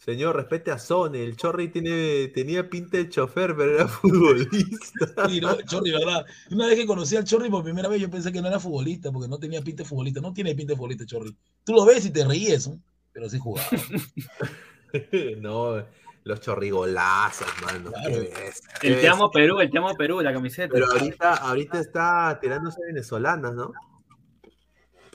Señor, 0.00 0.34
respete 0.34 0.70
a 0.70 0.78
Sone. 0.78 1.22
El 1.22 1.36
Chorri 1.36 1.68
tiene, 1.68 2.28
tenía 2.28 2.70
pinta 2.70 2.96
de 2.96 3.10
chofer, 3.10 3.54
pero 3.54 3.74
era 3.74 3.86
futbolista. 3.88 5.28
Sí, 5.28 5.40
no, 5.40 5.54
Chorri, 5.62 5.90
¿verdad? 5.92 6.24
Una 6.50 6.66
vez 6.68 6.76
que 6.76 6.86
conocí 6.86 7.16
al 7.16 7.24
Chorri 7.24 7.50
por 7.50 7.62
primera 7.62 7.86
vez, 7.88 8.00
yo 8.00 8.08
pensé 8.10 8.32
que 8.32 8.40
no 8.40 8.48
era 8.48 8.58
futbolista, 8.58 9.12
porque 9.12 9.28
no 9.28 9.38
tenía 9.38 9.60
pinta 9.60 9.82
de 9.82 9.88
futbolista. 9.88 10.22
No 10.22 10.32
tiene 10.32 10.54
pinta 10.54 10.72
de 10.72 10.76
futbolista, 10.78 11.04
Chorri. 11.04 11.36
Tú 11.64 11.74
lo 11.74 11.84
ves 11.84 12.06
y 12.06 12.10
te 12.10 12.24
ríes, 12.24 12.66
¿no? 12.68 12.80
pero 13.12 13.28
sí 13.28 13.38
jugaba. 13.38 13.68
no, 15.40 15.84
los 16.24 16.40
chorrigolazos, 16.40 17.48
mano. 17.62 17.90
Claro. 17.90 18.08
qué 18.10 18.20
bestia, 18.20 18.70
qué 18.80 18.86
El 18.88 18.92
Te 18.94 18.96
bestia. 18.96 19.12
amo 19.12 19.30
Perú, 19.30 19.60
el 19.60 19.70
Te 19.70 19.78
amo 19.78 19.94
Perú, 19.96 20.20
la 20.22 20.32
camiseta. 20.32 20.72
Pero 20.72 20.86
ahorita, 20.90 21.34
ahorita 21.34 21.78
está 21.78 22.38
tirándose 22.40 22.80
venezolanas, 22.86 23.52
¿no? 23.54 23.72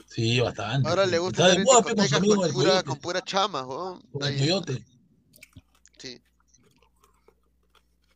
Sí, 0.06 0.40
bastante. 0.40 0.88
Ahora 0.88 1.04
le 1.06 1.18
gusta 1.18 1.48
Está 1.48 1.60
estar 1.60 1.64
moda, 1.64 1.82
pe, 1.82 1.94
con 1.94 1.96
su 1.96 2.02
discotecas 2.02 2.18
amigo 2.18 2.36
con 2.36 2.46
el 2.46 2.52
pura, 2.52 2.82
con 2.82 2.98
pura 2.98 3.22
chama, 3.22 3.66
weón. 3.66 4.00
Con 4.12 4.22
Está 4.22 4.28
el. 4.32 4.38
Coyote. 4.38 4.84
Sí. 5.98 6.22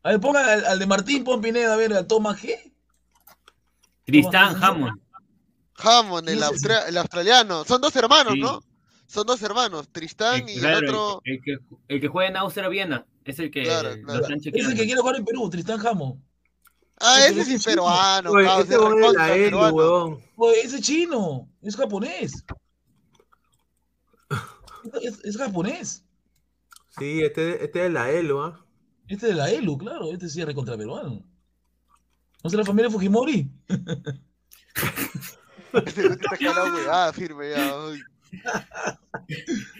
A 0.02 0.10
ver, 0.10 0.20
ponga 0.20 0.52
al, 0.52 0.64
al 0.64 0.78
de 0.78 0.86
Martín 0.86 1.24
Pon 1.24 1.40
Pineda, 1.40 1.74
a 1.74 1.76
ver, 1.76 1.92
al 1.92 2.06
Toma 2.06 2.36
G. 2.36 2.72
Tristán. 4.04 4.62
Hammond. 4.62 5.00
Hammond, 5.76 6.28
el, 6.28 6.38
¿Quién 6.38 6.44
es 6.54 6.62
austra- 6.62 6.88
el 6.88 6.96
australiano. 6.96 7.64
Son 7.64 7.80
dos 7.80 7.94
hermanos, 7.96 8.34
Sí. 8.34 8.40
¿no? 8.40 8.60
Son 9.06 9.26
dos 9.26 9.42
hermanos, 9.42 9.88
Tristán 9.90 10.42
El, 10.48 10.50
y 10.50 10.58
claro, 10.60 10.78
el 10.78 10.84
otro. 10.88 11.22
el 11.24 11.40
que, 11.42 11.56
el 11.88 12.00
que 12.00 12.08
juega 12.08 12.30
en 12.30 12.36
Austria 12.36 12.68
Viena. 12.68 13.04
Es 13.24 13.38
el 13.40 13.50
que 13.50 13.64
Claro, 13.64 13.90
Es 13.90 14.66
el 14.66 14.74
que 14.76 14.84
quiere 14.84 15.00
jugar 15.00 15.16
en 15.16 15.24
Perú, 15.24 15.50
Tristán 15.50 15.78
Jamo. 15.78 16.20
Ah, 17.00 17.18
Ese 17.20 17.30
ese 17.30 17.40
es 17.40 17.46
sí 17.46 17.54
es 17.54 17.64
peruano, 17.64 18.38
este 18.38 18.74
es 18.74 18.80
es 18.80 19.12
la 19.14 19.36
ese 19.36 20.76
es 20.76 20.82
chino, 20.82 21.48
es 21.62 21.76
japonés. 21.76 22.44
Es, 25.02 25.22
es 25.24 25.36
japonés. 25.36 26.04
Sí, 26.98 27.20
este, 27.20 27.62
este 27.62 27.84
es 27.84 27.92
la 27.92 28.10
Elo, 28.10 28.42
¿ah? 28.42 28.64
Este 29.08 29.26
de 29.26 29.34
la 29.34 29.50
ELU, 29.50 29.76
claro, 29.76 30.10
este 30.12 30.28
sí 30.28 30.40
es 30.40 30.46
recontra 30.46 30.76
peruano. 30.76 31.10
¿No 31.10 31.24
es 32.44 32.52
de 32.52 32.58
la 32.58 32.64
familia 32.64 32.90
Fujimori? 32.90 33.50
Ese 35.84 36.08
Guti 36.08 36.24
está 36.24 36.36
calado, 36.36 36.74
huevada, 36.74 37.12
firme 37.12 37.50
ya. 37.50 37.74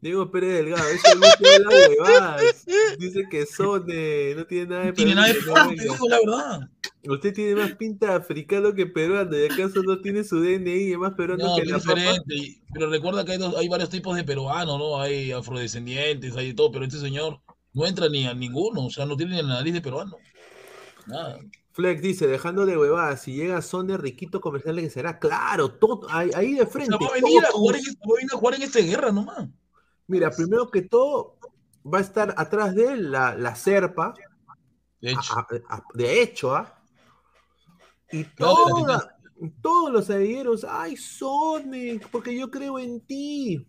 Diego 0.00 0.30
Pérez 0.30 0.54
Delgado, 0.54 0.88
ese 0.88 1.14
gusto 1.14 1.44
de 1.44 1.58
las 1.58 1.88
huevadas. 1.88 2.66
Dice 2.98 3.24
que 3.30 3.44
son, 3.46 3.84
eh, 3.88 4.34
no 4.36 4.46
tiene 4.46 4.66
nada 4.66 4.80
de 4.82 4.88
No 4.88 4.94
tiene 4.94 5.14
nada 5.14 5.28
de 5.28 5.34
peruano, 5.34 5.64
no 5.70 5.76
te 5.76 5.82
digo 5.82 6.08
la 6.08 6.18
verdad. 6.24 6.60
Usted 7.06 7.34
tiene 7.34 7.54
más 7.56 7.72
pinta 7.72 8.06
de 8.06 8.12
africano 8.14 8.74
que 8.74 8.86
peruano, 8.86 9.36
¿y 9.38 9.44
acaso 9.44 9.82
no 9.82 10.00
tiene 10.00 10.24
su 10.24 10.40
DNI? 10.40 10.92
Es 10.92 10.98
más 10.98 11.12
peruano 11.14 11.44
No, 11.44 11.56
que 11.56 11.66
la 11.66 11.78
papa. 11.78 11.94
diferente. 11.94 12.62
Pero 12.72 12.88
recuerda 12.90 13.24
que 13.24 13.32
hay, 13.32 13.38
dos- 13.38 13.56
hay 13.56 13.68
varios 13.68 13.90
tipos 13.90 14.16
de 14.16 14.24
peruanos, 14.24 14.78
¿no? 14.78 15.00
Hay 15.00 15.32
afrodescendientes, 15.32 16.34
hay 16.36 16.54
todo, 16.54 16.70
pero 16.72 16.84
este 16.86 16.98
señor 16.98 17.40
no 17.74 17.86
entra 17.86 18.08
ni 18.08 18.26
a 18.26 18.32
ninguno, 18.34 18.86
o 18.86 18.90
sea, 18.90 19.04
no 19.06 19.16
tiene 19.16 19.36
ni 19.36 19.42
la 19.42 19.48
nariz 19.54 19.74
de 19.74 19.80
peruano. 19.82 20.16
Nada. 21.06 21.38
Flex 21.72 22.02
dice, 22.02 22.26
dejando 22.26 22.66
de 22.66 22.76
huevadas, 22.76 23.22
si 23.22 23.32
llega 23.34 23.62
Sony 23.62 23.96
riquito 23.96 24.40
comercial 24.40 24.76
que 24.76 24.90
será, 24.90 25.18
claro, 25.18 25.70
todo, 25.70 26.06
ahí, 26.10 26.30
ahí 26.34 26.54
de 26.54 26.62
O 26.62 26.66
frente. 26.66 26.96
sea, 26.98 27.06
va 27.06 27.12
a 27.12 27.20
venir 27.20 27.44
a 27.44 27.50
jugar 27.52 27.76
en, 27.76 27.82
este- 27.82 28.00
va 28.08 28.12
a 28.12 28.16
venir 28.16 28.30
a 28.32 28.36
jugar 28.36 28.54
en 28.56 28.62
esta 28.62 28.80
guerra 28.80 29.12
nomás. 29.12 29.48
Mira, 30.10 30.30
primero 30.30 30.70
que 30.70 30.82
todo, 30.82 31.36
va 31.86 31.98
a 31.98 32.02
estar 32.02 32.34
atrás 32.36 32.74
de 32.74 32.92
él 32.92 33.10
la, 33.12 33.34
la 33.36 33.54
Serpa, 33.54 34.12
De 35.00 35.12
hecho, 35.12 35.32
a- 35.38 35.46
a- 35.70 35.84
de 35.94 36.22
hecho, 36.22 36.54
¿ah? 36.54 36.82
Y 38.12 38.24
toda- 38.24 39.16
todos 39.62 39.90
los 39.92 40.10
adhieros, 40.10 40.66
ay, 40.68 40.96
Sonic, 40.96 42.08
porque 42.10 42.36
yo 42.36 42.50
creo 42.50 42.78
en 42.78 43.00
ti. 43.00 43.66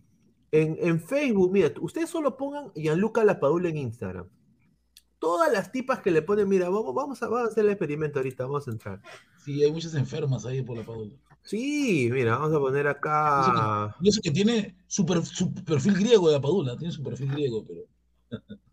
En, 0.52 0.76
en 0.82 1.00
Facebook, 1.00 1.52
mira, 1.54 1.72
ustedes 1.80 2.10
solo 2.10 2.36
pongan 2.36 2.74
Gianluca 2.74 3.24
Lapadula 3.24 3.70
en 3.70 3.78
Instagram. 3.78 4.28
Todas 5.20 5.54
las 5.54 5.72
tipas 5.72 6.00
que 6.00 6.12
le 6.12 6.22
ponen, 6.24 6.50
mira, 6.50 6.68
vamos, 6.70 6.94
vamos, 6.94 7.22
a, 7.24 7.28
vamos 7.28 7.48
a 7.48 7.52
hacer 7.52 7.64
el 7.64 7.70
experimento 7.72 8.20
ahorita, 8.20 8.44
vamos 8.46 8.68
a 8.68 8.72
entrar. 8.72 9.02
sí, 9.38 9.64
hay 9.64 9.72
muchas 9.72 9.94
enfermas 9.96 10.46
ahí 10.46 10.62
por 10.64 10.76
la 10.78 10.84
Padula. 10.84 11.16
Sí, 11.44 12.10
mira, 12.12 12.38
vamos 12.38 12.56
a 12.56 12.60
poner 12.60 12.88
acá. 12.88 13.96
Y 14.02 14.10
eso 14.10 14.22
que 14.22 14.32
tiene 14.32 14.78
su, 14.88 15.06
per- 15.06 15.26
su 15.26 15.54
perfil 15.54 15.96
griego 15.96 16.28
de 16.28 16.36
la 16.36 16.42
Padula, 16.42 16.78
tiene 16.78 16.94
su 16.94 17.04
perfil 17.04 17.32
griego, 17.32 17.66
pero. 17.68 17.82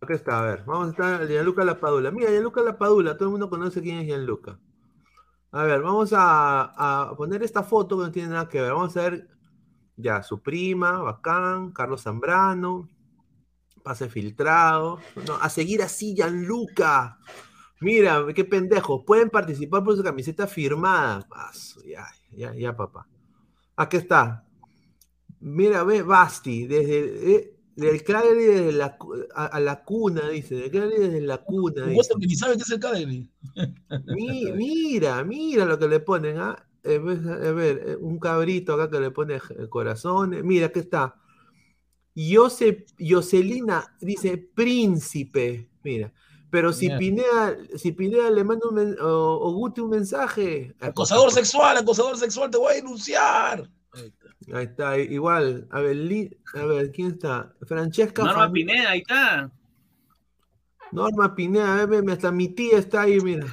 Acá 0.00 0.14
está, 0.14 0.40
a 0.40 0.44
ver, 0.44 0.64
vamos 0.66 0.88
a 0.88 0.90
estar 0.90 1.28
Gianluca 1.28 1.64
Lapadula. 1.64 2.10
Mira, 2.10 2.28
Gianluca 2.28 2.60
Lapadula, 2.60 3.14
todo 3.16 3.26
el 3.26 3.30
mundo 3.30 3.48
conoce 3.48 3.80
quién 3.80 3.98
es 4.00 4.06
Gianluca. 4.06 4.58
A 5.52 5.62
ver, 5.62 5.80
vamos 5.80 6.12
a, 6.12 7.10
a 7.10 7.14
poner 7.16 7.44
esta 7.44 7.62
foto 7.62 7.96
que 7.96 8.04
no 8.06 8.10
tiene 8.10 8.30
nada 8.30 8.48
que 8.48 8.60
ver. 8.60 8.72
Vamos 8.72 8.96
a 8.96 9.02
ver, 9.02 9.28
ya, 9.96 10.20
su 10.24 10.40
prima, 10.40 11.00
bacán, 11.02 11.70
Carlos 11.70 12.02
Zambrano, 12.02 12.88
pase 13.84 14.08
filtrado. 14.08 14.98
No, 15.24 15.34
a 15.36 15.48
seguir 15.48 15.82
así, 15.82 16.16
Gianluca. 16.16 17.18
Mira, 17.82 18.24
qué 18.34 18.44
pendejo. 18.44 19.04
Pueden 19.04 19.28
participar 19.28 19.82
por 19.84 19.96
su 19.96 20.02
camiseta 20.02 20.46
firmada. 20.46 21.26
Ya, 21.84 22.06
ya, 22.30 22.54
ya, 22.54 22.76
papá. 22.76 23.06
Aquí 23.76 23.96
está. 23.96 24.46
Mira, 25.40 25.82
ve, 25.82 26.02
Basti, 26.02 26.66
desde 26.66 27.34
eh, 27.34 27.56
del 27.74 28.04
Cagliari 28.04 28.44
desde 28.44 28.72
la, 28.72 28.96
a, 29.34 29.46
a 29.46 29.60
la 29.60 29.82
cuna, 29.82 30.28
dice. 30.28 30.54
Del 30.54 30.70
Cagliari 30.70 30.98
desde 30.98 31.20
la 31.22 31.38
cuna. 31.38 31.86
Supuesto 31.88 32.18
que 32.18 32.26
ni 32.26 32.36
sabe 32.36 32.56
qué 32.56 32.62
es 32.62 32.70
el 32.70 32.78
Cagliari. 32.80 33.30
Mi- 34.06 34.52
mira, 34.52 35.24
mira 35.24 35.64
lo 35.64 35.78
que 35.78 35.88
le 35.88 35.98
ponen, 36.00 36.38
¿ah? 36.38 36.64
eh, 36.84 36.96
a 36.96 37.50
ver, 37.52 37.82
eh, 37.84 37.96
un 37.96 38.18
cabrito 38.20 38.74
acá 38.74 38.88
que 38.88 39.00
le 39.00 39.10
pone 39.10 39.40
corazones. 39.68 40.44
Mira, 40.44 40.66
aquí 40.66 40.78
está. 40.78 41.16
Yose, 42.14 42.86
Yoselina 42.98 43.96
dice 44.00 44.36
príncipe. 44.36 45.68
Mira. 45.82 46.12
Pero 46.52 46.70
si. 46.74 46.90
Pineda, 46.90 47.56
si 47.76 47.92
Pineda 47.92 48.28
le 48.30 48.44
manda 48.44 48.68
un 48.68 48.74
men- 48.74 48.96
o, 49.00 49.38
o 49.40 49.52
Guti 49.54 49.80
un 49.80 49.88
mensaje. 49.88 50.74
Acosador 50.80 51.32
sexual, 51.32 51.78
acosador 51.78 52.18
sexual, 52.18 52.50
te 52.50 52.58
voy 52.58 52.72
a 52.72 52.76
denunciar. 52.76 53.70
Ahí 54.52 54.64
está, 54.64 54.98
igual. 54.98 55.66
A 55.70 55.80
ver, 55.80 55.96
Li- 55.96 56.36
a 56.54 56.66
ver, 56.66 56.92
¿quién 56.92 57.12
está? 57.12 57.54
Francesca 57.66 58.22
Norma 58.24 58.48
Fami- 58.48 58.52
Pineda, 58.52 58.90
ahí 58.90 58.98
está. 59.00 59.50
Norma 60.92 61.34
Pineda, 61.34 61.80
a 61.80 61.86
ver, 61.86 62.04
hasta 62.10 62.30
mi 62.30 62.48
tía 62.48 62.76
está 62.78 63.00
ahí, 63.02 63.18
mira. 63.20 63.46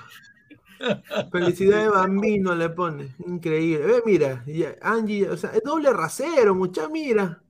Felicidades 1.31 1.89
Bambino 1.91 2.53
le 2.53 2.69
pone. 2.69 3.15
Increíble. 3.25 3.85
Ve, 3.85 4.03
mira, 4.05 4.43
ya, 4.45 4.75
Angie, 4.81 5.29
o 5.29 5.37
sea, 5.37 5.51
es 5.51 5.63
doble 5.63 5.93
rasero, 5.93 6.53
mucha, 6.53 6.89
mira. 6.89 7.41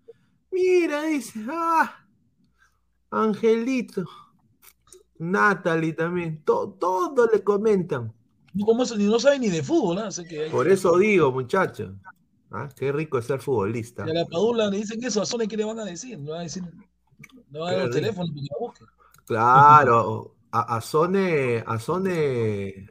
Mira, 0.51 1.03
dice, 1.03 1.39
ah, 1.49 2.05
Angelito. 3.09 4.05
Natalie 5.19 5.93
también. 5.93 6.41
To- 6.43 6.75
Todos 6.79 7.29
le 7.31 7.43
comentan. 7.43 8.11
Como 8.65 8.83
eso, 8.83 8.97
no 8.97 9.19
sabe 9.19 9.37
ni 9.39 9.49
de 9.49 9.61
fútbol, 9.61 9.97
¿no? 9.97 10.01
Así 10.05 10.25
que 10.27 10.47
Por 10.49 10.67
eso 10.67 10.97
digo, 10.97 11.31
muchachos. 11.31 11.93
Ah, 12.51 12.67
qué 12.75 12.91
rico 12.91 13.19
es 13.19 13.25
ser 13.25 13.39
futbolista. 13.41 14.05
Y 14.07 14.09
a 14.09 14.13
la 14.13 14.25
Padula 14.25 14.69
le 14.71 14.77
dicen 14.77 15.03
eso, 15.03 15.21
a 15.21 15.25
Sony, 15.25 15.47
¿qué 15.47 15.55
le 15.55 15.65
van 15.65 15.77
a 15.79 15.85
decir? 15.85 16.17
Le 16.17 16.31
van 16.31 16.39
a 16.39 16.43
decir, 16.43 16.63
le 17.51 17.59
van 17.59 17.69
a 17.69 17.77
dar 17.77 17.81
rico. 17.85 17.93
teléfonos 17.95 18.31
porque 18.33 18.47
la 18.49 18.57
busque. 18.59 18.85
Claro, 19.27 20.35
a, 20.51 20.77
a 20.77 20.81
Sone, 20.81 21.63
a 21.65 21.77
Sone 21.79 22.09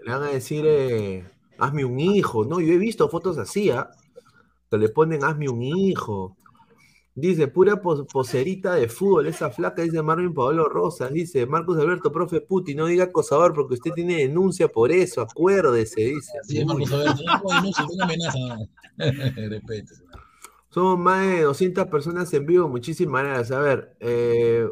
le 0.04 0.12
van 0.12 0.22
a 0.22 0.26
decir, 0.28 0.64
eh, 0.66 1.24
hazme 1.58 1.84
un 1.84 1.98
hijo, 1.98 2.44
¿no? 2.44 2.60
Yo 2.60 2.72
he 2.72 2.78
visto 2.78 3.08
fotos 3.08 3.36
así, 3.38 3.70
¿ah? 3.70 3.90
Que 4.70 4.78
le 4.78 4.88
ponen, 4.90 5.24
hazme 5.24 5.48
un 5.48 5.62
hijo. 5.62 6.36
Dice, 7.20 7.48
pura 7.48 7.80
pos- 7.82 8.04
poserita 8.12 8.74
de 8.74 8.88
fútbol, 8.88 9.26
esa 9.26 9.50
flaca, 9.50 9.82
dice 9.82 10.00
Marvin 10.02 10.32
Paolo 10.32 10.68
Rosas, 10.68 11.12
dice 11.12 11.46
Marcos 11.46 11.76
Alberto, 11.78 12.12
profe 12.12 12.40
Puti, 12.40 12.74
no 12.74 12.86
diga 12.86 13.04
acosador 13.04 13.54
porque 13.54 13.74
usted 13.74 13.90
tiene 13.92 14.16
denuncia 14.18 14.68
por 14.68 14.92
eso, 14.92 15.20
acuérdese, 15.22 16.00
dice. 16.02 16.32
Sí. 16.44 16.64
Marcos 16.64 16.92
Alberto, 16.92 17.22
no 17.24 17.54
denuncia, 17.54 17.86
tengo 17.88 18.02
amenaza. 18.04 18.38
Respete. 19.48 19.94
Somos 20.70 20.98
más 20.98 21.26
de 21.26 21.42
200 21.42 21.86
personas 21.86 22.32
en 22.34 22.44
vivo, 22.46 22.68
muchísimas 22.68 23.24
gracias. 23.24 23.50
A 23.58 23.60
ver, 23.62 23.96
eh, 24.00 24.68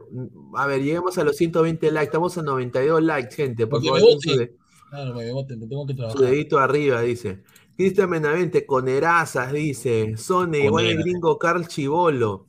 a 0.55 0.67
ver, 0.67 0.83
llegamos 0.83 1.17
a 1.19 1.25
los 1.25 1.37
120 1.37 1.91
likes, 1.91 2.05
estamos 2.07 2.37
a 2.39 2.43
92 2.43 3.03
likes, 3.03 3.35
gente. 3.35 3.67
Por 3.67 3.81
Porque 3.81 3.89
favor, 3.89 4.03
me 4.15 4.21
su 4.21 4.31
voten. 4.31 4.57
Claro, 4.91 5.15
me 5.15 5.33
voten, 5.33 5.69
tengo 5.69 5.87
que 5.87 5.93
su 5.95 5.97
trabajar. 5.97 6.21
dedito 6.23 6.59
arriba, 6.59 7.01
dice. 7.01 7.43
Cristian 7.77 8.11
Menavente, 8.11 8.65
con 8.65 8.89
Erazas, 8.89 9.53
dice. 9.53 10.17
Sone, 10.17 10.65
igual 10.65 10.87
el 10.87 10.99
gringo 10.99 11.39
Carl 11.39 11.67
Chivolo. 11.69 12.49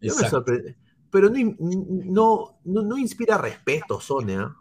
Yo 0.00 0.14
me 0.16 0.28
sorprendí. 0.28 0.74
Pero 1.10 1.28
no, 1.28 1.56
no, 1.58 2.60
no, 2.64 2.82
no 2.82 2.98
inspira 2.98 3.36
respeto, 3.36 4.00
Sone, 4.00 4.36
¿ah? 4.36 4.56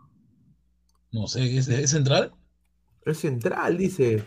No 1.13 1.27
sé, 1.27 1.57
¿es, 1.57 1.67
es 1.69 1.89
central? 1.89 2.33
Es 3.05 3.19
central, 3.19 3.77
dice. 3.77 4.23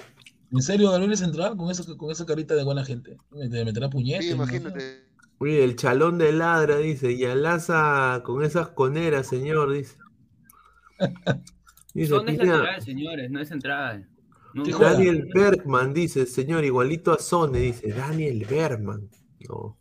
¿En 0.51 0.63
serio, 0.63 0.91
Gabriel 0.91 1.13
es 1.13 1.19
central 1.19 1.57
con 1.57 1.71
esa, 1.71 1.85
con 1.97 2.11
esa 2.11 2.25
carita 2.25 2.55
de 2.55 2.65
buena 2.65 2.85
gente? 2.85 3.17
Me, 3.31 3.49
te 3.49 3.65
meterá 3.65 3.91
puñetes. 3.91 4.25
Sí, 4.25 4.31
¿no? 4.31 4.37
imagínate. 4.37 5.05
Oye, 5.39 5.65
el 5.65 5.77
chalón 5.77 6.17
de 6.17 6.33
ladra, 6.33 6.79
dice. 6.79 7.13
Y 7.13 7.25
alaza 7.25 8.23
con 8.25 8.43
esas 8.43 8.69
coneras, 8.69 9.27
señor, 9.27 9.73
dice. 9.73 9.97
Dice, 11.95 12.09
Son 12.09 12.29
es 12.29 12.39
lateral, 12.39 12.83
señores, 12.83 13.31
no 13.31 13.41
es 13.41 13.49
central. 13.49 14.09
No, 14.55 14.65
no. 14.65 14.79
Daniel 14.79 15.29
Bergman 15.35 15.93
dice, 15.93 16.27
señor, 16.27 16.65
igualito 16.65 17.13
a 17.13 17.19
Sone, 17.19 17.59
dice. 17.59 17.93
Daniel 17.93 18.47
Bergman. 18.49 19.11
No. 19.49 19.77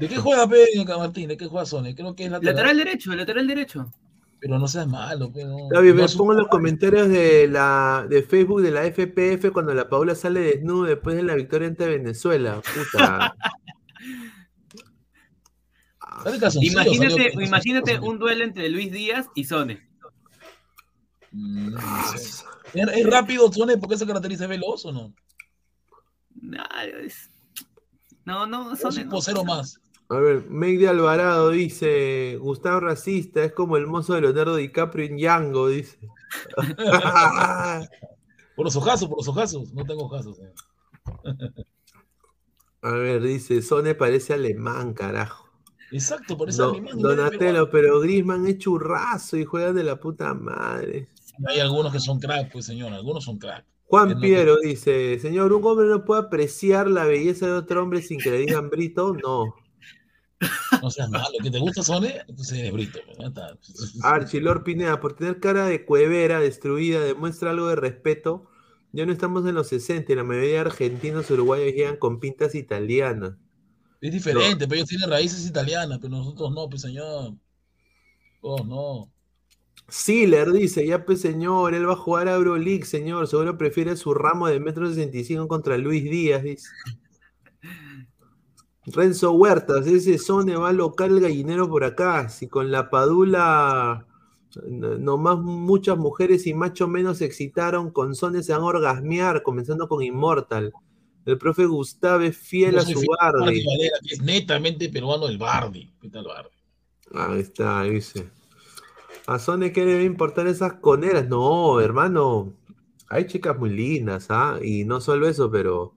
¿De 0.00 0.08
qué 0.08 0.16
juega 0.16 0.48
Pedro 0.48 0.98
Martín? 0.98 1.28
¿De 1.28 1.36
qué 1.36 1.46
juega 1.46 1.66
Sony? 1.66 1.94
Creo 1.94 2.16
que 2.16 2.24
es 2.24 2.30
lateral. 2.30 2.56
Lateral 2.56 2.76
derecho, 2.78 3.14
lateral 3.14 3.46
derecho. 3.46 3.92
Pero 4.40 4.58
no 4.58 4.66
seas 4.66 4.88
malo, 4.88 5.30
pero. 5.30 5.54
David, 5.70 5.94
no 5.94 6.06
pongo 6.16 6.32
en 6.32 6.38
los 6.38 6.48
comentarios 6.48 7.10
de 7.10 7.46
la 7.46 8.06
de 8.08 8.22
Facebook 8.22 8.62
de 8.62 8.70
la 8.70 8.84
FPF 8.84 9.52
cuando 9.52 9.74
la 9.74 9.90
Paula 9.90 10.14
sale 10.14 10.40
desnuda 10.40 10.88
después 10.88 11.16
de 11.16 11.22
la 11.22 11.34
victoria 11.34 11.68
ante 11.68 11.86
Venezuela. 11.86 12.62
Puta. 12.62 13.36
Calzoncillo, 16.40 16.80
Imagínate, 17.38 17.98
un 17.98 18.18
duelo 18.18 18.44
entre 18.44 18.70
Luis 18.70 18.90
Díaz 18.90 19.26
y 19.34 19.44
Sone. 19.44 19.86
Mm, 21.32 21.72
no 21.72 21.80
sé. 22.16 22.44
¿Es, 22.74 22.88
es 22.96 23.06
rápido 23.10 23.52
Sony 23.52 23.78
porque 23.80 23.96
se 23.96 24.06
caracteriza 24.06 24.44
es 24.44 24.50
veloz 24.50 24.84
o 24.86 24.92
no? 24.92 25.14
No, 26.40 26.62
es- 27.04 27.30
no, 28.24 28.46
no, 28.46 28.72
Es 28.72 28.80
Sone 28.80 29.00
un 29.02 29.06
no. 29.06 29.10
posero 29.10 29.44
más. 29.44 29.80
A 30.08 30.16
ver, 30.18 30.44
Meg 30.50 30.78
de 30.80 30.88
Alvarado 30.88 31.50
dice, 31.50 32.36
Gustavo 32.40 32.80
Racista 32.80 33.44
es 33.44 33.52
como 33.52 33.76
el 33.76 33.86
mozo 33.86 34.14
de 34.14 34.22
Leonardo 34.22 34.56
DiCaprio 34.56 35.06
en 35.06 35.16
Django, 35.16 35.68
dice. 35.68 35.98
Por 38.56 38.64
los 38.66 38.76
ojazos, 38.76 39.08
por 39.08 39.18
los 39.18 39.28
ojazos. 39.28 39.72
No 39.72 39.84
tengo 39.86 40.04
ojazos. 40.04 40.38
eh. 40.40 40.52
A 42.82 42.90
ver, 42.92 43.22
dice, 43.22 43.62
Sone 43.62 43.94
parece 43.94 44.32
alemán, 44.34 44.94
carajo. 44.94 45.48
Exacto, 45.92 46.36
alemán, 46.40 46.98
no 46.98 47.10
es 47.10 47.16
Donatello, 47.16 47.70
pero 47.70 48.00
Grisman 48.00 48.46
es 48.46 48.58
churrazo 48.58 49.36
y 49.36 49.44
juega 49.44 49.72
de 49.72 49.84
la 49.84 49.96
puta 50.00 50.34
madre. 50.34 51.08
Hay 51.46 51.60
algunos 51.60 51.92
que 51.92 52.00
son 52.00 52.18
crack, 52.18 52.52
pues 52.52 52.66
señor, 52.66 52.92
algunos 52.92 53.24
son 53.24 53.38
crack. 53.38 53.64
Juan 53.86 54.20
Piero 54.20 54.56
dice, 54.62 55.18
señor, 55.18 55.52
¿un 55.52 55.64
hombre 55.64 55.88
no 55.88 56.04
puede 56.04 56.22
apreciar 56.22 56.88
la 56.88 57.04
belleza 57.04 57.46
de 57.46 57.52
otro 57.52 57.82
hombre 57.82 58.02
sin 58.02 58.20
que 58.20 58.30
le 58.30 58.38
digan 58.38 58.70
brito? 58.70 59.14
No. 59.14 59.54
No 60.80 60.90
seas 60.90 61.10
malo, 61.10 61.36
que 61.42 61.50
te 61.50 61.58
gusta 61.58 61.82
Sony, 61.82 62.06
entonces 62.26 62.58
eres 62.58 62.72
brito. 62.72 63.00
pues, 63.04 63.18
ya 63.18 63.26
está. 63.26 63.58
Archie 64.02 64.40
Lord 64.40 64.62
Pineda, 64.62 65.00
por 65.00 65.14
tener 65.14 65.40
cara 65.40 65.66
de 65.66 65.84
cuevera 65.84 66.40
destruida, 66.40 67.00
demuestra 67.00 67.50
algo 67.50 67.68
de 67.68 67.76
respeto. 67.76 68.46
Ya 68.92 69.04
no 69.06 69.12
estamos 69.12 69.44
en 69.46 69.54
los 69.54 69.68
60 69.68 70.12
y 70.12 70.16
la 70.16 70.24
mayoría 70.24 70.50
de 70.50 70.58
argentinos 70.58 71.30
uruguayos 71.30 71.74
llegan 71.74 71.96
con 71.96 72.20
pintas 72.20 72.54
italianas. 72.54 73.34
Es 74.00 74.12
diferente, 74.12 74.66
pero 74.66 74.76
ellos 74.76 74.88
tienen 74.88 75.10
raíces 75.10 75.46
italianas, 75.46 75.98
pero 76.00 76.16
nosotros 76.16 76.52
no, 76.52 76.68
pues 76.68 76.82
señor. 76.82 77.34
Oh, 78.40 78.64
no. 78.64 79.12
Sealer 79.90 80.52
dice, 80.52 80.86
ya 80.86 81.04
pues 81.04 81.20
señor, 81.20 81.74
él 81.74 81.88
va 81.88 81.92
a 81.94 81.96
jugar 81.96 82.28
a 82.28 82.34
Euroleague, 82.34 82.84
señor. 82.84 83.26
Seguro 83.26 83.58
prefiere 83.58 83.96
su 83.96 84.14
ramo 84.14 84.46
de 84.48 84.60
metro 84.60 84.88
65 84.88 85.48
contra 85.48 85.76
Luis 85.78 86.04
Díaz, 86.04 86.42
dice. 86.42 86.68
Renzo 88.86 89.32
Huertas, 89.32 89.86
ese 89.86 90.18
Sone 90.18 90.56
va 90.56 90.70
a 90.70 90.72
locar 90.72 91.10
el 91.10 91.20
gallinero 91.20 91.68
por 91.68 91.84
acá. 91.84 92.28
Si 92.28 92.48
con 92.48 92.70
la 92.70 92.88
Padula 92.90 94.06
no- 94.66 94.98
nomás 94.98 95.38
muchas 95.38 95.96
mujeres 95.98 96.46
y 96.46 96.54
machos 96.54 96.88
menos 96.88 97.18
se 97.18 97.26
excitaron, 97.26 97.90
con 97.90 98.14
Sone 98.14 98.42
se 98.42 98.52
van 98.52 98.62
a 98.62 98.66
orgasmear, 98.66 99.42
comenzando 99.42 99.86
con 99.86 100.02
Immortal. 100.02 100.72
El 101.26 101.36
profe 101.38 101.66
Gustavo 101.66 102.22
es 102.22 102.36
fiel 102.36 102.78
a 102.78 102.80
su 102.80 102.94
Bardi. 103.20 103.40
Bardi 103.44 103.64
Valera, 103.64 103.98
que 104.02 104.14
es 104.14 104.22
netamente 104.22 104.88
peruano 104.88 105.28
el 105.28 105.36
Bardi. 105.38 105.92
¿Qué 106.00 106.08
tal 106.08 106.24
Bardi? 106.24 106.50
Ahí 107.12 107.40
está, 107.40 107.82
dice. 107.82 108.30
A 109.30 109.38
Sone, 109.38 109.72
¿qué 109.72 109.84
le 109.84 109.92
debe 109.92 110.02
importar 110.02 110.48
esas 110.48 110.72
coneras? 110.80 111.28
No, 111.28 111.80
hermano. 111.80 112.52
Hay 113.08 113.28
chicas 113.28 113.56
muy 113.56 113.70
lindas, 113.70 114.26
¿ah? 114.28 114.58
Y 114.60 114.84
no 114.84 115.00
solo 115.00 115.28
eso, 115.28 115.48
pero 115.52 115.94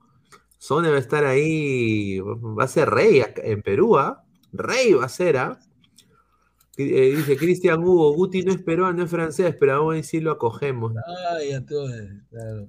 Sone 0.58 0.88
va 0.88 0.94
a 0.94 1.00
estar 1.00 1.24
ahí, 1.24 2.20
va 2.20 2.62
a 2.62 2.68
ser 2.68 2.90
rey 2.90 3.24
en 3.38 3.60
Perú, 3.62 3.98
¿ah? 3.98 4.24
Rey 4.52 4.92
va 4.92 5.06
a 5.06 5.08
ser, 5.08 5.38
¿ah? 5.38 5.58
Eh, 6.76 7.14
dice 7.16 7.36
Cristian 7.36 7.82
Hugo, 7.82 8.12
Guti 8.14 8.42
no 8.42 8.52
es 8.52 8.62
peruano, 8.62 9.02
es 9.02 9.10
francés, 9.10 9.56
pero 9.58 9.74
aún 9.74 9.96
así 9.96 10.20
lo 10.20 10.30
acogemos. 10.30 10.92
Ay, 11.32 11.54
a 11.54 11.64
claro. 11.64 12.68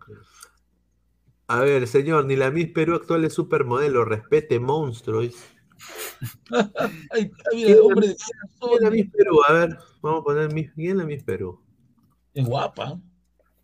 A 1.46 1.60
ver, 1.60 1.86
señor, 1.86 2.26
ni 2.26 2.36
la 2.36 2.50
Miss 2.50 2.72
Perú 2.72 2.96
actual 2.96 3.24
es 3.24 3.34
supermodelo, 3.34 4.04
respete 4.04 4.60
monstruo. 4.60 5.22
Dice. 6.22 6.38
Ay, 7.12 7.32
¿Quién 7.52 7.56
mira, 7.56 7.70
es 7.70 7.76
la- 7.78 7.82
hombre, 7.84 8.08
de 8.10 8.16
¿Quién 8.16 8.74
es 8.76 8.82
la 8.82 8.90
Miss 8.92 9.12
Perú? 9.12 9.40
A 9.48 9.54
ver, 9.54 9.78
vamos 10.02 10.22
a 10.22 10.24
poner 10.24 10.54
Miss, 10.54 10.72
¿quién 10.74 10.92
es 10.92 10.96
la 10.98 11.06
Miss 11.06 11.24
Perú? 11.24 11.62
es 12.34 12.46
guapa. 12.46 13.00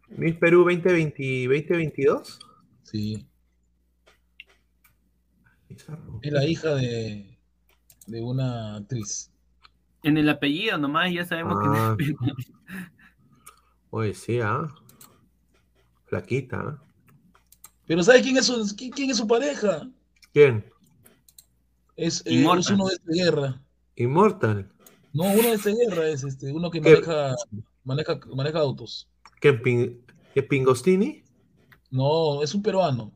Miss 0.09 0.35
Perú 0.37 0.59
2020, 0.59 1.47
2022. 1.47 2.39
Sí. 2.83 3.27
Es 6.21 6.31
la 6.31 6.45
hija 6.45 6.75
de, 6.75 7.37
de 8.07 8.21
una 8.21 8.77
actriz. 8.77 9.31
En 10.03 10.17
el 10.17 10.27
apellido 10.29 10.77
nomás 10.77 11.11
ya 11.13 11.25
sabemos 11.25 11.57
Ah. 11.63 11.95
que 11.97 12.13
Oye, 13.89 14.13
sí, 14.13 14.39
¿ah? 14.39 14.67
Flaquita, 16.05 16.59
¿ah? 16.59 16.83
Pero 17.87 18.03
¿sabes 18.03 18.21
quién 18.21 18.37
es 18.37 18.45
su, 18.45 18.73
quién, 18.77 18.91
quién 18.91 19.09
es 19.09 19.17
su 19.17 19.27
pareja? 19.27 19.87
¿Quién? 20.33 20.65
Es, 22.01 22.21
eh, 22.25 22.43
es 22.57 22.69
uno 22.71 22.87
de 22.87 22.93
esta 22.95 23.11
guerra. 23.13 23.61
Immortal. 23.95 24.71
No, 25.13 25.23
uno 25.25 25.33
de 25.49 25.53
esta 25.53 25.69
guerra 25.69 26.07
es 26.07 26.23
este, 26.23 26.51
uno 26.51 26.71
que 26.71 26.81
¿Qué? 26.81 26.89
maneja, 26.93 27.35
maneja, 27.83 28.19
maneja 28.35 28.59
autos. 28.59 29.07
¿Qué, 29.39 29.53
Pin- 29.53 30.01
qué 30.33 30.41
Pingostini? 30.41 31.23
No, 31.91 32.41
es 32.41 32.55
un 32.55 32.63
peruano. 32.63 33.11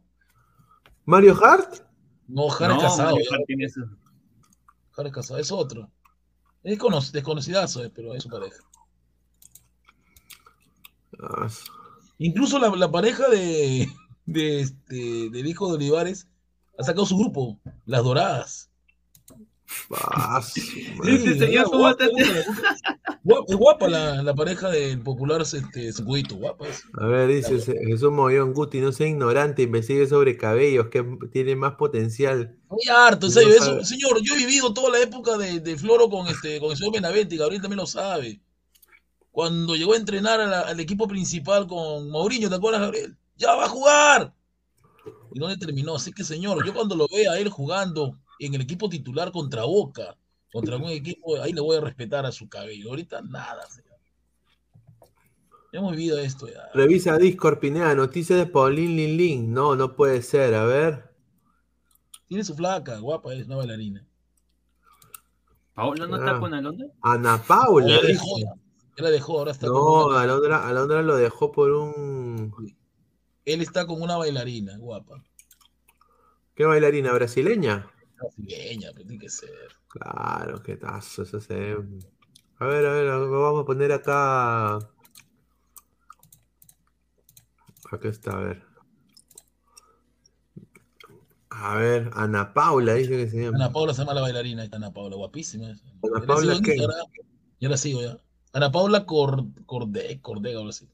¿Mario 1.06 1.36
Hart? 1.44 1.82
No, 2.28 2.52
Hart 2.52 2.70
No, 2.74 2.78
es 2.78 2.84
casado. 2.84 3.12
Mario 3.16 3.26
ya. 3.30 3.36
Hart 3.36 3.46
tiene 3.48 3.66
eso. 3.66 3.82
Hart 4.96 5.08
es 5.08 5.14
casado, 5.14 5.40
es 5.40 5.52
otro. 5.52 5.90
Es 6.64 6.78
cono- 6.78 7.02
desconocidazo, 7.12 7.84
eh, 7.84 7.92
pero 7.94 8.14
es 8.14 8.22
su 8.24 8.30
pareja. 8.30 8.58
Ah, 11.20 11.48
Incluso 12.18 12.60
la, 12.60 12.70
la 12.70 12.92
pareja 12.92 13.28
de, 13.30 13.88
de 14.26 14.60
este, 14.62 15.30
del 15.32 15.48
hijo 15.48 15.68
de 15.70 15.76
Olivares 15.76 16.28
ha 16.78 16.84
sacado 16.84 17.06
su 17.06 17.18
grupo, 17.18 17.60
Las 17.86 18.04
Doradas. 18.04 18.70
es 23.48 23.56
guapa 23.56 23.88
la, 23.88 24.22
la 24.24 24.34
pareja 24.34 24.70
del 24.70 25.02
popular 25.02 25.42
este, 25.42 25.92
Sacudito, 25.92 26.36
guapa 26.36 26.68
es. 26.68 26.84
A 26.94 27.08
ver, 27.08 27.28
dice 27.30 27.60
Jesús 27.88 28.12
Mollón 28.12 28.54
Guti, 28.54 28.80
no 28.80 28.92
sea 28.92 29.08
ignorante, 29.08 29.64
investigue 29.64 30.08
sobre 30.08 30.38
cabellos, 30.38 30.88
que 30.88 31.04
tiene 31.32 31.56
más 31.56 31.74
potencial. 31.74 32.56
Muy 32.70 32.88
harto, 32.96 33.28
en 33.28 33.34
No 33.34 33.40
serio, 33.42 33.58
sabe. 33.60 33.78
eso, 33.82 33.86
señor, 33.86 34.22
yo 34.24 34.36
he 34.36 34.38
vivido 34.38 34.74
toda 34.74 34.92
la 34.92 35.02
época 35.02 35.38
de, 35.38 35.60
de 35.60 35.78
Floro 35.78 36.10
con 36.10 36.28
este, 36.28 36.60
con 36.60 36.72
el 36.72 36.78
señor 36.78 36.94
Benavente, 36.94 37.36
Gabriel 37.38 37.62
también 37.62 37.80
lo 37.80 37.88
sabe. 37.88 38.42
Cuando 39.32 39.76
llegó 39.76 39.94
a 39.94 39.98
entrenar 39.98 40.40
a 40.40 40.46
la- 40.46 40.62
al 40.62 40.80
equipo 40.80 41.08
principal 41.08 41.68
con 41.68 42.10
Mourinho, 42.10 42.50
¿te 42.50 42.56
acuerdas, 42.56 42.82
Gabriel? 42.82 43.18
¡Ya 43.38 43.54
va 43.56 43.66
a 43.66 43.70
jugar! 43.70 44.34
Y 45.34 45.40
no 45.40 45.50
le 45.50 45.58
terminó. 45.58 45.96
Así 45.96 46.14
que, 46.14 46.24
señor, 46.24 46.66
yo 46.66 46.74
cuando 46.74 46.96
lo 46.96 47.08
vea 47.14 47.34
a 47.34 47.40
él 47.40 47.50
jugando 47.50 48.18
en 48.40 48.54
el 48.56 48.62
equipo 48.62 48.90
titular 48.90 49.32
contra 49.32 49.64
Boca, 49.66 50.18
contra 50.52 50.76
algún 50.76 50.92
equipo, 50.92 51.42
ahí 51.42 51.54
le 51.54 51.62
voy 51.62 51.78
a 51.78 51.82
respetar 51.82 52.26
a 52.26 52.32
su 52.32 52.48
cabello. 52.50 52.90
Ahorita 52.90 53.22
nada, 53.22 53.66
señor. 53.68 53.96
Ya 55.74 55.80
hemos 55.80 55.92
vivido 55.92 56.18
esto 56.20 56.48
ya. 56.48 56.70
Revisa 56.74 57.18
Discord, 57.18 57.60
Pineda, 57.60 57.94
noticias 57.96 58.40
de 58.40 58.46
Paulín 58.46 58.96
Lin 58.96 59.18
Lin. 59.18 59.54
No, 59.54 59.76
no 59.76 59.96
puede 59.96 60.22
ser, 60.22 60.54
a 60.56 60.64
ver. 60.66 61.14
Tiene 62.28 62.44
su 62.44 62.56
flaca, 62.56 62.98
guapa, 63.00 63.34
es 63.34 63.46
una 63.46 63.58
bailarina. 63.58 64.06
¿Paola 65.74 66.08
no 66.08 66.16
Ah. 66.16 66.20
está 66.20 66.40
con 66.40 66.54
Alondra? 66.54 66.88
Ana 67.02 67.42
Paula. 67.46 67.88
Ya 67.88 68.02
la 68.02 68.08
dejó, 68.08 68.38
ya 68.98 69.04
la 69.04 69.10
dejó, 69.10 69.40
ahora 69.40 69.52
está 69.52 69.68
con 69.68 69.76
No, 69.76 70.08
una- 70.08 70.22
Alondra, 70.22 70.68
Alondra 70.68 71.02
lo 71.02 71.18
dejó 71.18 71.52
por 71.52 71.72
un. 71.72 72.54
Él 73.44 73.62
está 73.62 73.86
con 73.86 74.02
una 74.02 74.16
bailarina, 74.16 74.78
guapa. 74.78 75.22
¿Qué 76.56 76.64
bailarina 76.64 77.12
brasileña? 77.12 77.92
Brasileña, 78.38 78.90
pues 78.94 79.08
tiene 79.08 79.22
que 79.22 79.30
ser. 79.30 79.50
Claro, 79.88 80.62
qué 80.62 80.78
tazo, 80.78 81.24
eso 81.24 81.40
se. 81.40 81.72
A 82.58 82.66
ver, 82.66 82.86
a 82.86 82.94
ver, 82.94 83.06
ver, 83.06 83.30
vamos 83.30 83.64
a 83.64 83.66
poner 83.66 83.92
acá. 83.92 84.76
Acá 87.92 88.10
está, 88.10 88.38
a 88.38 88.42
ver. 88.42 88.64
A 91.50 91.76
ver, 91.76 92.10
Ana 92.14 92.54
Paula 92.54 92.96
dice 92.96 93.12
que 93.12 93.30
se 93.30 93.44
llama. 93.44 93.58
Ana 93.58 93.72
Paula 93.72 93.94
se 93.94 94.02
llama 94.02 94.14
la 94.14 94.22
bailarina, 94.22 94.64
esta 94.64 94.78
Ana 94.78 94.92
Paula, 94.92 95.16
guapísima. 95.16 95.72
esa. 95.72 95.86
Ana 96.04 96.20
Ya 96.22 96.26
Paula, 96.28 96.60
¿qué? 96.64 96.78
Ya 97.60 97.70
la 97.70 97.78
sigo 97.78 98.02
ya. 98.02 98.18
Ana 98.54 98.72
Paula 98.72 99.06
Cor, 99.06 99.46
Corde, 99.66 100.20
Cordega, 100.22 100.60
ahora 100.60 100.72
sí. 100.72 100.90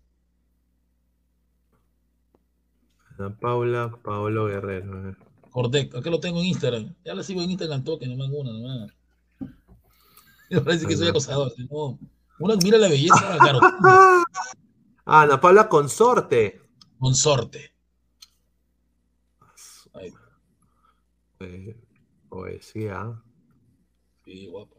Ana 3.18 3.36
Paula, 3.38 3.96
Paolo 4.04 4.46
Guerrero. 4.48 4.98
a 4.98 5.02
ver. 5.02 5.18
Cordec, 5.52 5.94
acá 5.96 6.10
lo 6.10 6.20
tengo 6.20 6.40
en 6.40 6.46
Instagram. 6.48 6.96
Ya 7.06 7.14
la 7.14 7.24
sigo 7.24 7.42
en 7.42 7.52
Instagram 7.52 7.84
toque, 7.84 8.08
nomás 8.08 8.30
una, 8.32 8.52
nomás. 8.52 8.92
Me 10.50 10.62
parece 10.62 10.88
que 10.88 10.98
soy 10.98 11.10
acosador. 11.10 11.54
No. 11.70 12.00
Una, 12.40 12.56
mira 12.56 12.78
la 12.78 12.88
belleza, 12.90 13.38
claro, 13.40 13.60
Ah, 13.84 14.24
Ana 15.06 15.40
Paula 15.40 15.68
Consorte. 15.70 16.62
consorte. 17.00 17.74
Ahí, 19.94 20.12
Eh, 21.42 21.76
poesía. 22.30 23.22
sí, 24.26 24.48
guapo. 24.48 24.78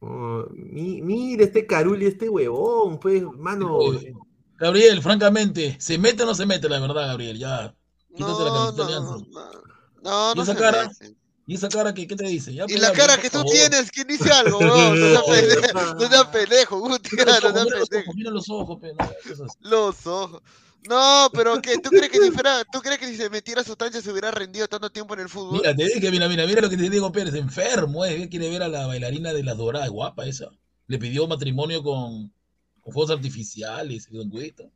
Oh, 0.00 0.46
mi- 0.52 1.00
mira 1.02 1.44
este 1.44 1.66
Caruli, 1.66 2.06
este 2.06 2.28
huevón, 2.28 2.98
pues, 2.98 3.22
mano. 3.22 3.76
Oye, 3.76 4.14
Gabriel, 4.58 5.00
francamente, 5.02 5.76
¿se 5.80 5.96
mete 5.98 6.22
o 6.24 6.26
no 6.26 6.34
se 6.34 6.46
mete 6.46 6.68
la 6.68 6.80
verdad, 6.80 7.06
Gabriel? 7.08 7.38
Ya. 7.38 7.76
Quítate 8.14 8.44
la 8.44 8.50
No, 8.50 8.72
camiseta 8.72 9.00
no, 9.00 9.16
no, 10.02 10.34
no, 10.34 10.34
¿Y 10.34 10.40
esa 10.42 10.54
cara? 10.56 10.90
¿Y 11.46 11.54
esa 11.54 11.68
cara 11.68 11.92
que 11.92 12.06
qué 12.06 12.16
te 12.16 12.24
dice? 12.24 12.54
Ya, 12.54 12.64
Y 12.68 12.76
la 12.76 12.92
cara 12.92 13.16
que 13.18 13.28
tú 13.30 13.38
favor. 13.38 13.52
tienes, 13.52 13.90
¿quién 13.90 14.06
dice 14.06 14.30
algo? 14.30 14.60
No 14.60 14.94
no 14.94 16.08
seas 16.08 16.26
pendejo, 16.28 16.78
Guti, 16.78 17.10
Mira 17.16 17.40
los 17.40 17.44
no 17.44 17.50
ojos, 17.50 17.68
seas 17.68 17.88
pendejo. 17.88 18.14
mira 18.14 18.30
los 18.30 18.50
ojos, 18.50 18.78
Los 19.60 20.06
ojos. 20.06 20.42
No, 20.88 21.30
pero 21.32 21.62
que 21.62 21.78
tú 21.78 21.90
crees 21.90 22.10
que 22.10 22.18
si 22.20 22.30
fuera, 22.32 22.64
tú 22.64 22.80
crees 22.80 22.98
que 22.98 23.06
si 23.06 23.16
se 23.16 23.30
metiera 23.30 23.62
sustancia 23.62 24.00
se 24.02 24.10
hubiera 24.10 24.30
rendido 24.32 24.66
tanto 24.66 24.90
tiempo 24.90 25.14
en 25.14 25.20
el 25.20 25.28
fútbol. 25.28 25.60
Mira, 25.60 25.74
te 25.76 25.84
dije, 25.84 26.10
mira, 26.10 26.28
mira, 26.28 26.46
mira 26.46 26.60
lo 26.60 26.68
que 26.70 26.76
te 26.76 26.90
digo, 26.90 27.12
Pérez, 27.12 27.34
enfermo, 27.34 28.04
eh, 28.04 28.28
quiere 28.28 28.50
ver 28.50 28.62
a 28.64 28.68
la 28.68 28.86
bailarina 28.86 29.32
de 29.32 29.44
las 29.44 29.56
doradas, 29.56 29.88
guapa 29.90 30.26
esa. 30.26 30.48
Le 30.88 30.98
pidió 30.98 31.26
matrimonio 31.28 31.82
con, 31.84 32.32
con 32.80 32.92
fuegos 32.92 33.12
artificiales 33.12 34.08
y 34.10 34.16
don 34.16 34.28
Cuito. 34.28 34.70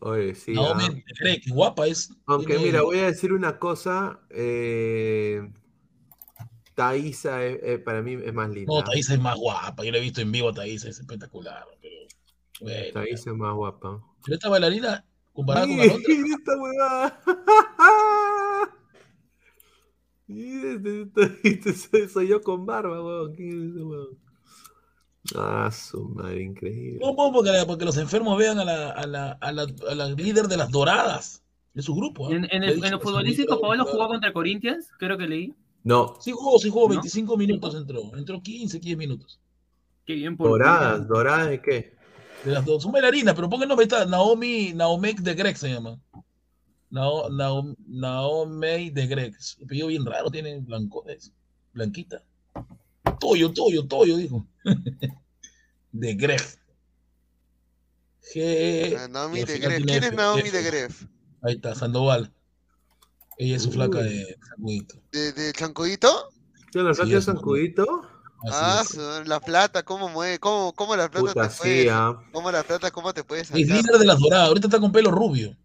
Oye, 0.00 0.34
sí. 0.34 0.52
Naomi 0.52 0.84
ah. 0.84 1.40
que 1.42 1.50
guapa 1.50 1.86
es. 1.86 2.14
Aunque 2.26 2.54
tiene- 2.54 2.64
mira, 2.64 2.82
voy 2.82 2.98
a 2.98 3.06
decir 3.06 3.32
una 3.32 3.58
cosa. 3.58 4.20
Eh, 4.30 5.42
Thaisa 6.74 7.44
es- 7.44 7.58
eh, 7.62 7.78
para 7.78 8.02
mí 8.02 8.14
es 8.24 8.32
más 8.32 8.48
linda. 8.50 8.72
No, 8.72 8.82
Thaisa 8.82 9.14
es 9.14 9.20
más 9.20 9.36
guapa, 9.36 9.84
yo 9.84 9.92
la 9.92 9.98
he 9.98 10.00
visto 10.00 10.20
en 10.20 10.32
vivo 10.32 10.52
Thaisa, 10.52 10.88
es 10.88 10.98
espectacular, 10.98 11.64
pero 11.80 11.94
bueno. 12.60 12.92
Thaisa 12.94 13.30
es 13.30 13.36
más 13.36 13.54
guapa. 13.54 14.02
Pero 14.24 14.34
esta 14.36 14.48
bailarina, 14.48 15.04
comparada 15.32 15.66
con 15.66 15.76
Mira 15.76 15.92
Alondra, 15.92 16.14
esta 16.38 16.52
huevada. 16.58 17.20
Este- 20.28 21.02
este- 21.02 21.72
este 21.72 22.08
soy 22.08 22.28
yo 22.28 22.40
con 22.40 22.64
barba, 22.64 23.02
huevón. 23.02 23.34
¿Quién 23.34 23.50
es 23.50 23.70
ese 23.74 23.82
huevón? 23.82 24.18
Ah, 25.36 25.70
su 25.70 26.08
madre, 26.08 26.42
increíble. 26.42 26.98
no, 27.00 27.14
porque, 27.32 27.50
porque 27.66 27.84
los 27.84 27.96
enfermos 27.96 28.36
vean 28.38 28.58
a 28.58 28.64
la, 28.64 28.90
a 28.90 29.06
la, 29.06 29.32
a 29.32 29.52
la, 29.52 29.66
a 29.88 29.94
la 29.94 30.08
líder 30.08 30.46
de 30.48 30.56
las 30.56 30.70
doradas, 30.70 31.42
de 31.74 31.82
su 31.82 31.94
grupo. 31.94 32.26
¿ah? 32.28 32.32
En, 32.34 32.44
el, 32.44 32.50
en 32.52 32.76
lo 32.76 32.82
que 32.82 32.88
su 32.90 32.98
futbolístico, 33.00 33.54
grupo- 33.54 33.68
Paolo 33.68 33.84
jugó 33.84 34.08
contra 34.08 34.32
Corinthians, 34.32 34.88
creo 34.98 35.16
que 35.16 35.26
leí. 35.28 35.54
No, 35.84 36.16
Sí 36.20 36.32
jugó, 36.32 36.58
sí 36.58 36.68
jugó, 36.70 36.88
¿No? 36.88 36.94
25 36.94 37.36
minutos 37.36 37.74
entró, 37.74 38.16
entró 38.16 38.40
15, 38.42 38.80
15 38.80 38.96
minutos. 38.96 39.40
Qué 40.04 40.14
bien 40.14 40.36
por 40.36 40.48
doradas, 40.48 41.06
doradas 41.06 41.48
de 41.50 41.60
qué? 41.62 41.94
De 42.44 42.50
las 42.52 42.64
dos. 42.64 42.82
Son 42.82 42.90
bailarinas, 42.90 43.34
pero 43.34 43.48
pongan 43.48 43.64
el 43.64 43.68
nombre, 43.68 43.84
está 43.84 44.04
Naomi, 44.04 44.72
Naomek 44.74 45.20
de 45.20 45.34
Greg 45.34 45.56
se 45.56 45.70
llama. 45.72 45.98
Nao, 46.90 47.30
Nao- 47.30 47.76
Naomi 47.86 48.90
de 48.90 49.06
Greg. 49.06 49.34
Es 49.38 49.56
un 49.58 49.64
apellido 49.64 49.86
bien 49.86 50.04
raro, 50.04 50.30
tiene 50.30 50.58
blanco, 50.58 51.04
es 51.06 51.32
blanquita. 51.72 52.22
Toyo, 53.20 53.52
Toyo, 53.52 53.86
Toyo, 53.86 54.16
dijo. 54.16 54.46
de 55.92 56.14
Greg. 56.14 56.42
G 58.34 58.96
Ah, 58.98 59.08
Naomi 59.08 59.44
de 59.44 59.58
Gref. 59.58 59.84
¿Quién 59.84 60.04
es 60.04 60.12
Naomi 60.12 60.50
de 60.50 60.62
Gref? 60.62 61.04
Ahí 61.42 61.54
está, 61.54 61.74
Sandoval. 61.74 62.32
Ella 63.38 63.56
es 63.56 63.62
su 63.62 63.72
flaca 63.72 63.98
de 63.98 64.36
Sacudito. 64.48 65.02
¿De, 65.10 65.32
de 65.32 65.52
Chancudito? 65.52 66.28
¿Yo 66.72 66.82
la 66.82 66.94
Sí, 66.94 67.02
de 67.10 67.74
Ah, 68.44 68.82
la 69.24 69.38
plata, 69.40 69.84
¿cómo 69.84 70.08
mueve? 70.08 70.38
¿Cómo, 70.40 70.72
cómo 70.74 70.96
la 70.96 71.08
plata 71.08 71.28
Puta, 71.32 71.48
te 71.48 71.56
puede? 71.56 71.90
ah. 71.90 72.20
¿Cómo 72.32 72.50
la 72.50 72.62
plata, 72.64 72.90
cómo 72.90 73.14
te 73.14 73.22
puede 73.22 73.42
Es 73.42 73.50
líder 73.52 73.98
de 73.98 74.04
las 74.06 74.18
doradas. 74.18 74.48
Ahorita 74.48 74.66
está 74.66 74.80
con 74.80 74.90
pelo 74.90 75.10
rubio. 75.10 75.56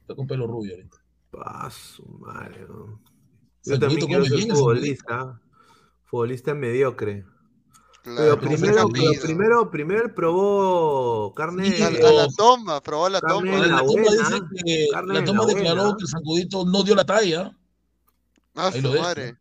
Está 0.00 0.14
con 0.14 0.26
pelo 0.26 0.46
rubio 0.46 0.74
ahorita. 0.74 0.96
Ah, 1.44 1.70
su 1.70 2.02
madre, 2.04 2.66
Yo 3.64 3.78
también 3.78 4.06
quiero 4.06 4.24
ser 4.24 4.40
futbolista. 4.50 5.40
Futbolista 6.08 6.54
mediocre. 6.54 7.24
Claro, 8.02 8.38
Pero 8.38 8.40
pero 8.40 8.50
primero, 8.56 8.88
pero 8.88 9.10
primero, 9.22 9.70
primero 9.70 10.04
él 10.04 10.14
probó 10.14 11.34
carne. 11.34 11.70
Sí, 11.70 11.82
A, 11.82 11.90
la 11.90 12.28
toma, 12.36 12.80
probó 12.82 13.08
la 13.08 13.20
Carne 13.20 13.50
toma. 13.50 13.58
La, 13.58 13.66
la 13.66 13.78
toma 13.78 13.92
buena, 13.92 14.10
dice 14.10 14.40
que 14.64 14.86
carne 14.92 15.14
la 15.14 15.24
toma 15.24 15.40
la 15.46 15.46
declaró 15.54 15.82
buena. 15.82 15.96
que 15.96 16.02
el 16.02 16.08
Sancudito 16.08 16.64
no 16.64 16.82
dio 16.82 16.94
la 16.94 17.04
talla. 17.04 17.56
Ah, 18.54 18.72
su 18.72 18.80
madre. 18.88 19.36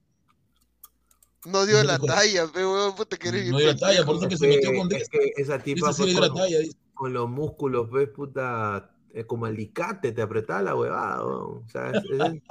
No 1.46 1.66
dio 1.66 1.82
la 1.84 1.98
talla, 2.00 2.48
pe, 2.48 2.66
weón, 2.66 2.96
puta 2.96 3.16
que 3.16 3.30
eres 3.30 3.50
No 3.50 3.58
dio 3.60 3.68
la 3.68 3.78
talla, 3.78 4.06
por 4.06 4.18
eso 4.18 4.28
que 4.28 4.38
se 4.38 4.48
metió 4.48 4.74
con 4.76 4.92
es 4.94 5.08
que 5.08 5.32
esa 5.38 5.60
tipa 5.60 5.94
con, 5.94 6.10
con 6.94 7.14
los 7.14 7.30
músculos, 7.30 7.90
ves, 7.90 8.10
puta, 8.10 8.92
es 9.20 9.26
como 9.26 9.46
alicate, 9.46 10.12
te 10.12 10.22
apretaba 10.22 10.62
la 10.62 10.76
huevada. 10.76 11.24
O 11.26 11.64
sea, 11.72 11.92
es- 11.92 12.04
es- 12.06 12.42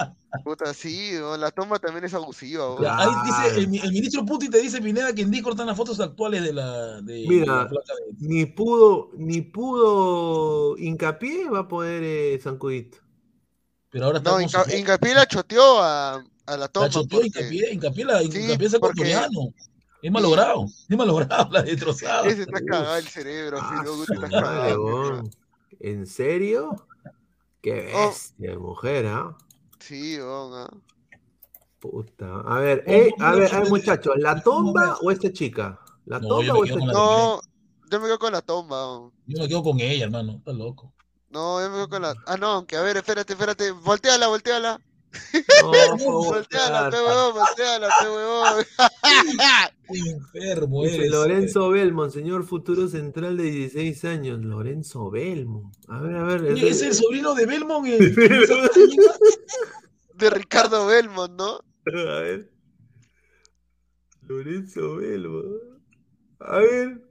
Puta, 0.45 0.75
sí, 0.75 1.13
la 1.39 1.51
toma 1.51 1.79
también 1.79 2.05
es 2.05 2.13
abusiva. 2.15 2.77
Ya, 2.83 2.99
ahí 2.99 3.09
dice, 3.25 3.59
el, 3.61 3.69
mi- 3.69 3.79
el 3.79 3.91
ministro 3.93 4.25
Putin 4.27 4.51
te 4.51 4.59
dice, 4.61 4.83
Pineda, 4.83 5.15
que 5.15 5.23
en 5.23 5.31
Discord 5.31 5.55
están 5.55 5.67
las 5.69 5.77
fotos 5.77 5.99
actuales 6.01 6.43
de 6.43 6.53
la, 6.53 7.01
de, 7.01 7.15
de 7.15 7.27
Mira, 7.29 7.63
la 7.63 7.69
placa 7.69 7.93
de... 7.95 8.27
ni 8.29 8.45
pudo, 8.47 9.11
ni 9.17 9.41
pudo 9.43 10.77
hincapié 10.79 11.49
va 11.49 11.61
a 11.61 11.69
poder 11.69 12.03
eh, 12.05 12.41
San 12.43 12.59
Cudito. 12.59 12.99
Pero 13.91 14.07
ahora 14.07 14.19
está 14.19 14.31
No, 14.33 14.41
Inca-. 14.41 14.77
Hincapié 14.77 15.15
la 15.15 15.27
choteó 15.27 15.81
a, 15.83 16.23
a 16.47 16.57
la 16.57 16.69
toma. 16.69 16.87
La 16.87 16.93
choteó 16.93 17.21
porque 17.21 17.27
Hincapié, 17.29 17.73
Hincapié, 17.73 18.05
la, 18.05 18.19
Sí, 18.21 18.27
Hincapié 18.39 18.67
es 18.67 18.79
porque- 18.79 19.01
ecuatoriano. 19.03 19.55
Es 20.03 20.13
malogrado, 20.13 20.67
es 20.89 20.97
malogrado, 20.97 21.49
la 21.53 21.63
destrozado. 21.63 22.27
Ese 22.27 22.43
está 22.43 22.61
cagado 22.61 22.97
el 22.97 23.09
cerebro, 23.09 23.59
Ah, 23.61 23.83
sí, 23.85 24.05
no, 24.15 24.21
cagado. 24.29 25.23
¿En 25.81 26.07
serio? 26.07 26.87
Qué 27.61 27.93
Oh. 27.95 28.09
bestia, 28.09 28.59
mujer, 28.59 29.07
¿ah? 29.07 29.37
Sí, 29.81 30.19
ah. 30.21 30.69
Puta. 31.81 32.41
A 32.41 32.59
ver, 32.61 32.85
Oh, 32.87 32.91
eh, 32.91 33.11
a 33.19 33.33
ver, 33.33 33.53
no, 33.53 33.59
a 33.59 33.61
ver, 33.61 33.65
no, 33.65 33.71
muchachos, 33.71 34.15
¿la 34.17 34.35
no. 34.35 34.99
o 35.03 35.11
esta 35.11 35.33
chica? 35.33 35.81
¿La 36.07 36.19
No, 36.21 36.41
me 36.41 36.51
o 36.51 36.65
esta 36.65 36.79
chica? 36.81 36.93
No, 36.93 37.41
yo 37.91 38.01
me 38.01 38.07
quedo 38.07 38.19
con 38.19 38.33
la 38.33 38.43
tomba. 38.43 38.99
weón. 38.99 39.13
Yo 39.27 39.43
me 39.43 39.49
quedo 39.49 39.63
con 39.63 39.81
ella, 39.81 40.05
hermano. 40.05 40.33
Está 40.39 40.53
loco. 40.53 40.93
No, 41.31 41.61
yo 41.61 41.69
me 41.69 41.75
quedo 41.77 41.89
con 41.89 42.03
la. 42.03 42.15
Ah, 42.27 42.37
no, 42.37 42.47
aunque 42.47 42.77
a 42.77 42.83
ver, 42.83 42.97
espérate, 42.97 43.33
espérate. 43.35 43.71
Volteala, 43.73 44.29
volteala. 44.29 44.81
No, 45.63 45.97
Volteala, 46.25 46.85
puta. 46.87 47.03
huevón, 47.05 47.35
volteala, 47.35 47.89
huevón. 48.03 48.65
Qué 49.89 49.99
enfermo 50.11 50.85
eres. 50.85 51.11
Lorenzo 51.11 51.71
Belmont, 51.71 52.13
señor 52.13 52.45
futuro 52.45 52.89
central 52.89 53.37
de 53.37 53.45
16 53.45 54.05
años. 54.05 54.41
Lorenzo 54.45 55.11
Belmont. 55.11 55.75
A 55.89 56.01
ver, 56.01 56.17
a 56.17 56.25
ver. 56.25 56.43
Oye, 56.43 56.69
ese- 56.69 56.89
Es 56.89 56.99
el 56.99 57.05
sobrino 57.05 57.35
de 57.35 57.47
Belmont. 57.47 57.87
el- 57.87 58.15
De 60.15 60.31
Ricardo 60.31 60.87
Belmont, 60.87 61.33
¿no? 61.37 61.61
A 61.87 62.21
ver. 62.21 62.51
Lorenzo 64.23 64.97
Belmont. 64.97 65.47
A 66.41 66.59
ver. 66.59 67.03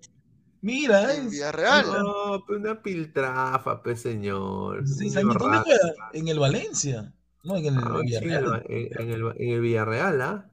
Mira, 0.61 1.14
es. 1.14 1.30
Villarreal. 1.32 1.86
No, 1.88 2.44
pues 2.45 2.60
una 2.60 2.82
piltrafa, 2.82 3.82
pues 3.84 4.02
señor. 4.02 4.84
Niño 4.84 5.19
años. 5.19 5.36
¿Dónde 5.38 5.57
juega? 5.60 5.95
En 6.14 6.27
el 6.27 6.40
Valencia. 6.40 7.14
No, 7.45 7.55
en 7.57 7.65
el 7.65 7.73
Ah, 7.77 8.01
sí, 8.05 8.15
en, 8.15 8.31
el, 8.31 8.43
Villarreal. 8.43 8.65
en- 8.69 9.01
en 9.01 9.09
el, 9.11 9.34
en 9.38 9.49
el 9.49 9.61
Villarreal, 9.61 10.22
¿ah? 10.22 10.49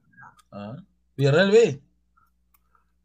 Ah, 0.51 0.75
Villarreal 1.17 1.51
B. 1.51 1.81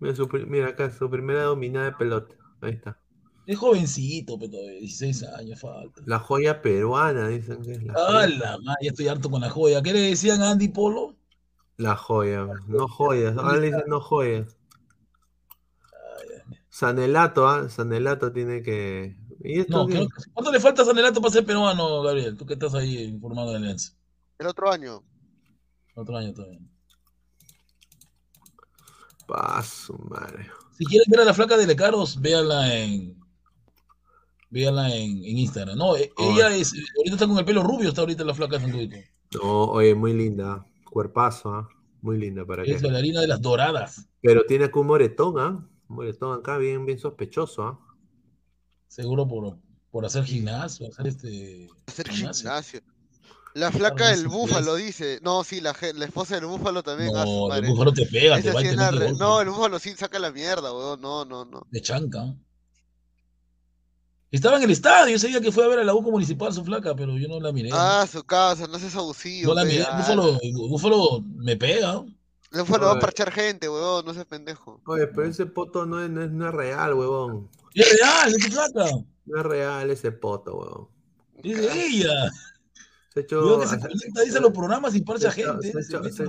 Mira, 0.00 0.14
su 0.14 0.28
pri- 0.28 0.46
mira 0.46 0.68
acá, 0.68 0.90
su 0.90 1.10
primera 1.10 1.42
dominada 1.44 1.86
de 1.86 1.92
pelota. 1.92 2.34
Ahí 2.60 2.72
está. 2.72 2.98
Es 3.46 3.56
jovencito, 3.58 4.38
pero 4.38 4.50
todavía 4.52 4.72
16 4.80 5.22
años 5.24 5.58
falta. 5.60 6.02
La 6.04 6.18
joya 6.18 6.60
peruana, 6.60 7.28
dicen 7.28 7.62
que 7.62 7.72
es 7.72 7.82
la 7.82 7.94
Ah, 7.96 8.06
joya. 8.12 8.28
la 8.28 8.58
madre, 8.58 8.78
ya 8.84 8.90
estoy 8.90 9.08
harto 9.08 9.30
con 9.30 9.40
la 9.40 9.48
joya. 9.50 9.82
¿Qué 9.82 9.92
le 9.94 10.00
decían 10.00 10.42
a 10.42 10.50
Andy 10.50 10.68
Polo? 10.68 11.16
La 11.78 11.96
joya, 11.96 12.46
no 12.66 12.88
joyas. 12.88 13.36
Ahora 13.38 13.56
le 13.56 13.66
dicen 13.68 13.84
no 13.88 14.00
joyas. 14.00 14.56
Sanelato, 16.68 17.48
¿ah? 17.48 17.68
Sanelato 17.68 18.32
tiene 18.32 18.62
que. 18.62 19.16
¿Y 19.44 19.60
esto 19.60 19.76
No, 19.78 19.86
qué? 19.86 19.94
creo 19.94 20.08
que- 20.08 20.30
¿cuánto 20.32 20.52
le 20.52 20.60
falta 20.60 20.82
a 20.82 20.84
Sanelato 20.84 21.20
para 21.20 21.32
ser 21.32 21.44
peruano, 21.46 22.02
Gabriel? 22.02 22.36
Tú 22.36 22.44
que 22.46 22.54
estás 22.54 22.74
ahí 22.74 23.02
informado 23.04 23.50
de 23.50 23.56
Alianza. 23.58 23.92
El 24.38 24.46
otro 24.46 24.70
año. 24.70 25.02
Otro 25.94 26.16
año 26.16 26.32
todavía. 26.32 26.60
Paso, 29.26 29.94
madre. 30.08 30.46
Si 30.76 30.84
quieren 30.86 31.06
ver 31.10 31.20
a 31.20 31.24
la 31.24 31.34
flaca 31.34 31.56
de 31.56 31.66
Lecaros, 31.66 32.20
véanla 32.20 32.74
en. 32.74 33.18
Véanla 34.50 34.94
en, 34.94 35.18
en 35.24 35.38
Instagram. 35.38 35.76
No, 35.76 35.96
e- 35.96 36.10
ella 36.16 36.54
es. 36.56 36.72
Ahorita 36.96 37.14
está 37.16 37.26
con 37.26 37.38
el 37.38 37.44
pelo 37.44 37.62
rubio, 37.62 37.90
está 37.90 38.00
ahorita 38.00 38.24
la 38.24 38.34
flaca 38.34 38.56
de 38.58 38.62
Santuito. 38.64 38.96
No, 39.34 39.64
oye, 39.64 39.94
muy 39.94 40.14
linda. 40.14 40.64
Cuerpazo, 40.90 41.52
¿ah? 41.54 41.68
Muy 42.00 42.16
linda 42.18 42.46
para 42.46 42.62
Es 42.62 42.76
qué. 42.76 42.82
bailarina 42.84 43.20
de 43.20 43.26
las 43.26 43.42
doradas. 43.42 44.08
Pero 44.22 44.44
tiene 44.46 44.66
acá 44.66 44.80
un 44.80 44.86
moretón, 44.86 45.38
¿ah? 45.38 45.68
Un 45.88 45.96
moretón 45.96 46.38
acá 46.38 46.56
bien, 46.56 46.86
bien 46.86 46.98
sospechoso, 46.98 47.62
¿ah? 47.64 47.78
Seguro 48.88 49.28
por, 49.28 49.58
por 49.90 50.04
hacer 50.04 50.24
gimnasio, 50.24 50.88
hacer 50.88 51.06
este. 51.06 51.68
Hacer 51.86 52.08
gimnasio. 52.08 52.42
gimnasio. 52.42 52.80
La 53.54 53.72
flaca 53.72 54.04
no 54.04 54.16
del 54.16 54.28
búfalo 54.28 54.76
dice. 54.76 55.20
No, 55.22 55.42
sí, 55.42 55.60
la, 55.60 55.74
la 55.94 56.04
esposa 56.04 56.36
del 56.36 56.46
búfalo 56.46 56.82
también. 56.82 57.10
ah, 57.16 57.24
su 57.24 57.48
No, 57.48 57.54
el 57.54 57.66
búfalo 57.66 57.92
te 57.92 58.06
pega, 58.06 58.40
te 58.40 58.52
va 58.52 58.62
y 58.62 58.68
te 58.68 58.76
la 58.76 58.90
golpe. 58.90 59.12
No, 59.12 59.40
el 59.40 59.48
búfalo 59.48 59.78
sí 59.78 59.94
saca 59.96 60.18
la 60.18 60.30
mierda, 60.30 60.72
weón. 60.72 61.00
No, 61.00 61.24
no, 61.24 61.44
no. 61.44 61.66
De 61.70 61.80
chanca. 61.80 62.34
Estaba 64.30 64.58
en 64.58 64.64
el 64.64 64.70
estadio 64.70 65.16
ese 65.16 65.28
día 65.28 65.40
que 65.40 65.50
fue 65.50 65.64
a 65.64 65.68
ver 65.68 65.78
a 65.78 65.84
la 65.84 65.94
U 65.94 66.02
municipal 66.02 66.52
su 66.52 66.62
flaca, 66.62 66.94
pero 66.94 67.16
yo 67.16 67.28
no 67.28 67.40
la 67.40 67.50
miré. 67.50 67.70
Ah, 67.72 68.06
su 68.10 68.22
casa, 68.24 68.66
no 68.66 68.78
seas 68.78 68.94
abusivo. 68.94 69.48
no 69.48 69.54
la 69.54 69.64
miré. 69.64 69.78
El 69.80 69.86
ah. 69.86 69.98
búfalo, 69.98 70.38
el 70.42 70.52
búfalo 70.52 71.24
me 71.36 71.56
pega. 71.56 72.04
El 72.52 72.60
búfalo 72.60 72.86
va 72.86 72.92
a 72.92 73.00
parchar 73.00 73.32
gente, 73.32 73.68
weón. 73.68 74.04
No 74.04 74.12
seas 74.12 74.26
pendejo. 74.26 74.80
Oye, 74.86 75.06
pero 75.06 75.26
ese 75.26 75.46
poto 75.46 75.86
no 75.86 76.02
es, 76.02 76.10
no 76.10 76.22
es, 76.22 76.30
no 76.30 76.48
es 76.48 76.54
real, 76.54 76.94
huevón. 76.94 77.48
Es 77.74 77.98
real, 77.98 78.32
tu 78.32 78.50
flaca. 78.50 78.90
No 79.26 79.38
es 79.38 79.42
real 79.44 79.90
ese 79.90 80.12
poto, 80.12 80.56
huevón. 80.56 80.88
Es 81.42 81.58
de 81.58 81.86
ella. 81.86 82.30
Se 83.12 83.20
ha 83.20 83.22
hecho, 83.22 83.44
Veo 83.44 83.60
que 83.60 83.66
se 83.66 83.78
conecta, 83.78 84.22
dice 84.22 84.40
los 84.40 84.52
programas 84.52 84.94
y 84.94 85.02
parcha 85.02 85.30
gente. 85.30 85.72
se 85.82 85.96
ha 85.96 86.02
se 86.02 86.24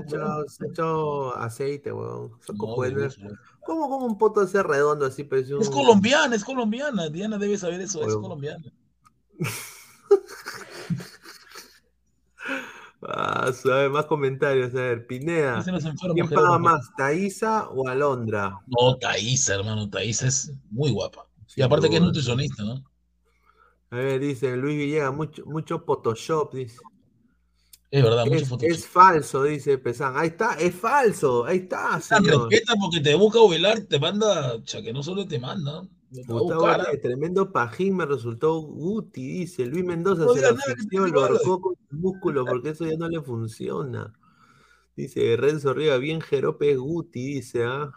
aceite, 1.35 1.89
de 1.89 1.95
luz, 1.95 3.19
¿Cómo, 3.65 3.89
cómo 3.89 4.05
un 4.05 4.17
poto 4.17 4.41
ese 4.41 4.63
redondo 4.63 5.05
así? 5.05 5.27
Un... 5.31 5.61
Es 5.61 5.69
colombiana, 5.69 6.35
es 6.35 6.43
colombiana. 6.43 7.09
Diana 7.09 7.37
debe 7.37 7.57
saber 7.57 7.81
eso, 7.81 8.05
es 8.07 8.15
colombiana. 8.15 8.65
Ah, 13.01 13.51
suave, 13.53 13.89
más 13.89 14.05
comentarios. 14.05 14.73
A 14.73 14.81
ver, 14.81 15.07
Pineda. 15.07 15.63
¿Quién 16.13 16.29
paga 16.29 16.59
más, 16.59 16.89
Thaisa 16.97 17.69
o 17.69 17.87
Alondra? 17.87 18.59
No, 18.67 18.97
Thaisa, 18.97 19.55
hermano. 19.55 19.89
Thaisa 19.89 20.27
es 20.27 20.51
muy 20.69 20.91
guapa. 20.91 21.28
Y 21.59 21.61
aparte 21.61 21.89
que 21.89 21.97
es 21.97 22.01
nutricionista, 22.01 22.63
¿no? 22.63 22.81
A 23.89 23.95
ver, 23.97 24.21
dice 24.21 24.55
Luis 24.55 24.77
Villegas, 24.77 25.13
mucho, 25.13 25.45
mucho 25.45 25.79
Photoshop, 25.79 26.53
dice. 26.53 26.77
Es 27.91 28.01
verdad, 28.01 28.25
mucho 28.27 28.37
Es, 28.37 28.47
Photoshop. 28.47 28.71
es 28.71 28.87
falso, 28.87 29.43
dice 29.43 29.77
Pesán. 29.77 30.13
Ahí 30.15 30.29
está, 30.29 30.53
es 30.53 30.73
falso, 30.73 31.43
ahí 31.43 31.57
está, 31.57 31.99
señor. 31.99 32.49
Respeta 32.49 32.75
porque 32.79 33.01
te 33.01 33.13
busca 33.13 33.39
velar, 33.49 33.81
te 33.81 33.99
manda, 33.99 34.57
sea, 34.63 34.81
que 34.81 34.93
no 34.93 35.03
solo 35.03 35.27
te 35.27 35.37
manda, 35.37 35.85
Gustavo 36.11 36.65
tremendo 37.01 37.51
pajín 37.51 37.97
me 37.97 38.05
resultó 38.05 38.61
Guti, 38.61 39.27
dice. 39.39 39.65
Luis 39.65 39.83
Mendoza 39.83 40.23
No 40.23 40.33
se 40.35 40.45
asfixió, 40.45 41.03
te 41.03 41.11
lo 41.11 41.25
ahorcó 41.25 41.59
con 41.59 41.75
el 41.91 41.97
músculo 41.97 42.45
porque 42.45 42.69
eso 42.69 42.85
ya 42.85 42.95
no 42.95 43.09
le 43.09 43.21
funciona. 43.21 44.13
Dice 44.95 45.35
Renzo 45.35 45.73
Riva, 45.73 45.97
bien 45.97 46.21
Jerope 46.21 46.77
Guti, 46.77 47.35
dice, 47.35 47.65
¿ah? 47.65 47.91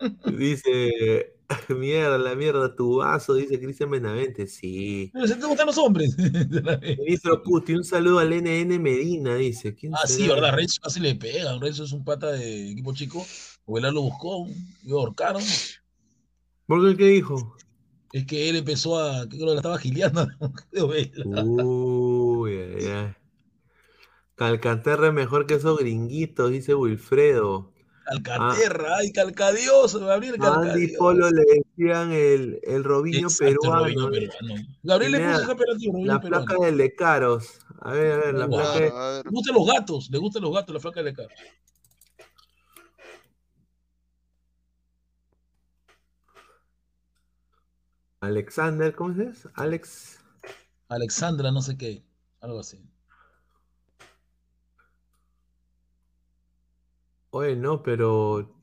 Dice, 0.36 1.39
mierda, 1.68 2.18
la 2.18 2.34
mierda, 2.34 2.74
tu 2.74 2.96
vaso, 2.96 3.34
dice 3.34 3.60
Cristian 3.60 3.90
Benavente. 3.90 4.46
Sí. 4.46 5.10
Pero 5.12 5.26
se 5.26 5.36
te 5.36 5.46
gustan 5.46 5.66
los 5.66 5.78
hombres. 5.78 6.16
Ministro 6.98 7.42
Puti, 7.42 7.74
un 7.74 7.84
saludo 7.84 8.18
al 8.18 8.30
NN 8.30 8.80
Medina, 8.80 9.34
dice. 9.34 9.74
¿Quién 9.74 9.94
ah, 9.94 10.06
sí, 10.06 10.28
verdad, 10.28 10.54
Renzo 10.54 10.80
casi 10.82 11.00
le 11.00 11.14
pega. 11.14 11.58
Renzo 11.58 11.84
es 11.84 11.92
un 11.92 12.04
pata 12.04 12.32
de 12.32 12.70
equipo 12.70 12.94
chico. 12.94 13.26
Ovelar 13.66 13.92
lo 13.92 14.02
buscó, 14.02 14.46
lo 14.84 15.00
ahorcaron. 15.00 15.42
¿Por 16.66 16.88
qué 16.88 16.96
qué 16.96 17.06
dijo? 17.06 17.56
Es 18.12 18.26
que 18.26 18.48
él 18.48 18.56
empezó 18.56 18.98
a, 18.98 19.28
creo 19.28 19.40
que 19.40 19.46
la 19.46 19.54
estaba 19.56 19.78
gileando. 19.78 20.26
Uy, 20.72 22.58
ay, 22.58 22.86
ay. 22.86 23.14
Calcaterra 24.34 25.08
es 25.08 25.12
mejor 25.12 25.46
que 25.46 25.54
esos 25.54 25.78
gringuitos, 25.78 26.50
dice 26.50 26.74
Wilfredo. 26.74 27.72
Calcaterra, 28.10 28.96
ay, 28.96 29.12
Calcadioso, 29.12 30.04
Gabriel 30.04 30.36
A 30.40 30.54
Andy. 30.54 30.96
Polo 30.96 31.30
le 31.30 31.42
decían 31.42 32.12
el, 32.12 32.60
el 32.62 32.84
Robinho 32.84 33.28
Exacto, 33.28 33.60
peruano. 33.60 33.84
Robinho 33.84 34.10
peruano. 34.10 34.66
Gabriel 34.82 35.12
le 35.12 35.18
puso 35.20 35.42
ese 35.42 35.52
apelativo, 35.52 35.92
Robinho 35.92 36.12
La 36.12 36.20
peruano. 36.20 36.44
placa 36.46 36.64
del 36.64 36.76
de 36.78 36.94
Caros. 36.94 37.58
A 37.80 37.92
ver, 37.92 38.12
a 38.12 38.16
ver, 38.18 38.34
la 38.34 38.48
placa 38.48 38.78
de-. 38.80 39.22
Le 39.24 39.30
gustan 39.30 39.54
los 39.54 39.66
gatos, 39.66 40.10
le 40.10 40.18
gustan 40.18 40.42
los 40.42 40.52
gatos, 40.52 40.74
la 40.74 40.80
flaca 40.80 41.02
de 41.02 41.14
cara. 41.14 41.34
Alexander, 48.20 48.94
¿cómo 48.94 49.14
se 49.14 49.26
dice? 49.26 49.48
Alex. 49.54 50.18
Alexandra, 50.88 51.50
no 51.50 51.62
sé 51.62 51.76
qué, 51.78 52.02
algo 52.40 52.60
así. 52.60 52.78
Oye, 57.30 57.56
no, 57.56 57.82
pero. 57.82 58.56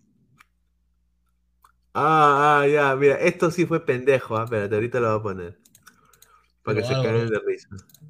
Ah, 1.93 2.59
ah, 2.61 2.67
ya, 2.67 2.95
mira, 2.95 3.15
esto 3.15 3.49
sí 3.49 3.65
fue 3.65 3.83
pendejo, 3.83 4.37
ah, 4.37 4.43
espérate, 4.43 4.75
ahorita 4.75 4.99
lo 4.99 5.07
voy 5.09 5.19
a 5.19 5.23
poner. 5.23 5.59
Para 6.63 6.81
que 6.81 6.81
Pero 6.81 6.87
se 6.87 6.93
algo, 6.93 7.03
caigan 7.03 7.29
de 7.29 7.39
risa. 7.39 7.69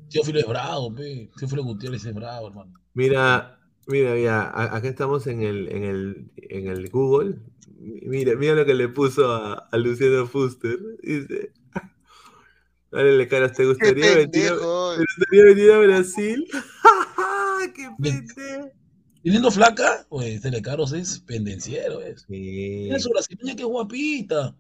Teófilo 0.10 0.40
es 0.40 0.48
bravo, 0.48 0.94
pe. 0.94 1.30
Teófilo 1.38 1.64
Gutiérrez 1.64 2.04
es 2.06 2.14
bravo, 2.14 2.48
hermano. 2.48 2.74
Mira, 2.96 3.60
mira, 3.86 4.14
mira, 4.14 4.76
acá 4.76 4.88
estamos 4.88 5.28
en 5.28 5.44
el, 5.44 5.72
en 5.72 5.84
el, 5.84 6.32
en 6.38 6.68
el 6.68 6.90
Google. 6.90 7.38
Mira, 7.78 8.36
mira 8.36 8.56
lo 8.56 8.66
que 8.66 8.74
le 8.74 8.90
puso 8.90 9.32
a, 9.32 9.54
a 9.54 9.78
Luciano 9.78 10.26
Fuster. 10.26 10.80
Dice, 11.04 11.54
dale, 12.92 13.28
caras, 13.28 13.54
¿te 13.54 13.66
gustaría 13.68 14.16
venir, 14.16 14.18
a, 14.18 14.32
pendejo. 14.32 14.94
¿te 14.96 15.00
gustaría 15.02 15.44
venir 15.46 15.72
a 15.72 15.80
Brasil? 15.80 16.48
¡Qué 17.76 17.90
pendejo! 18.02 18.77
Teniendo 19.24 19.52
flaca, 19.52 20.06
pues 20.10 20.42
Telecaros 20.42 20.94
es 20.94 21.20
pendenciero, 21.20 22.02
es. 22.02 22.22
Sí, 22.22 22.82
Mira 22.86 23.00
su 23.00 23.10
brasileña 23.10 23.56
que 23.56 23.64
es 23.64 23.68
guapita. 23.68 24.56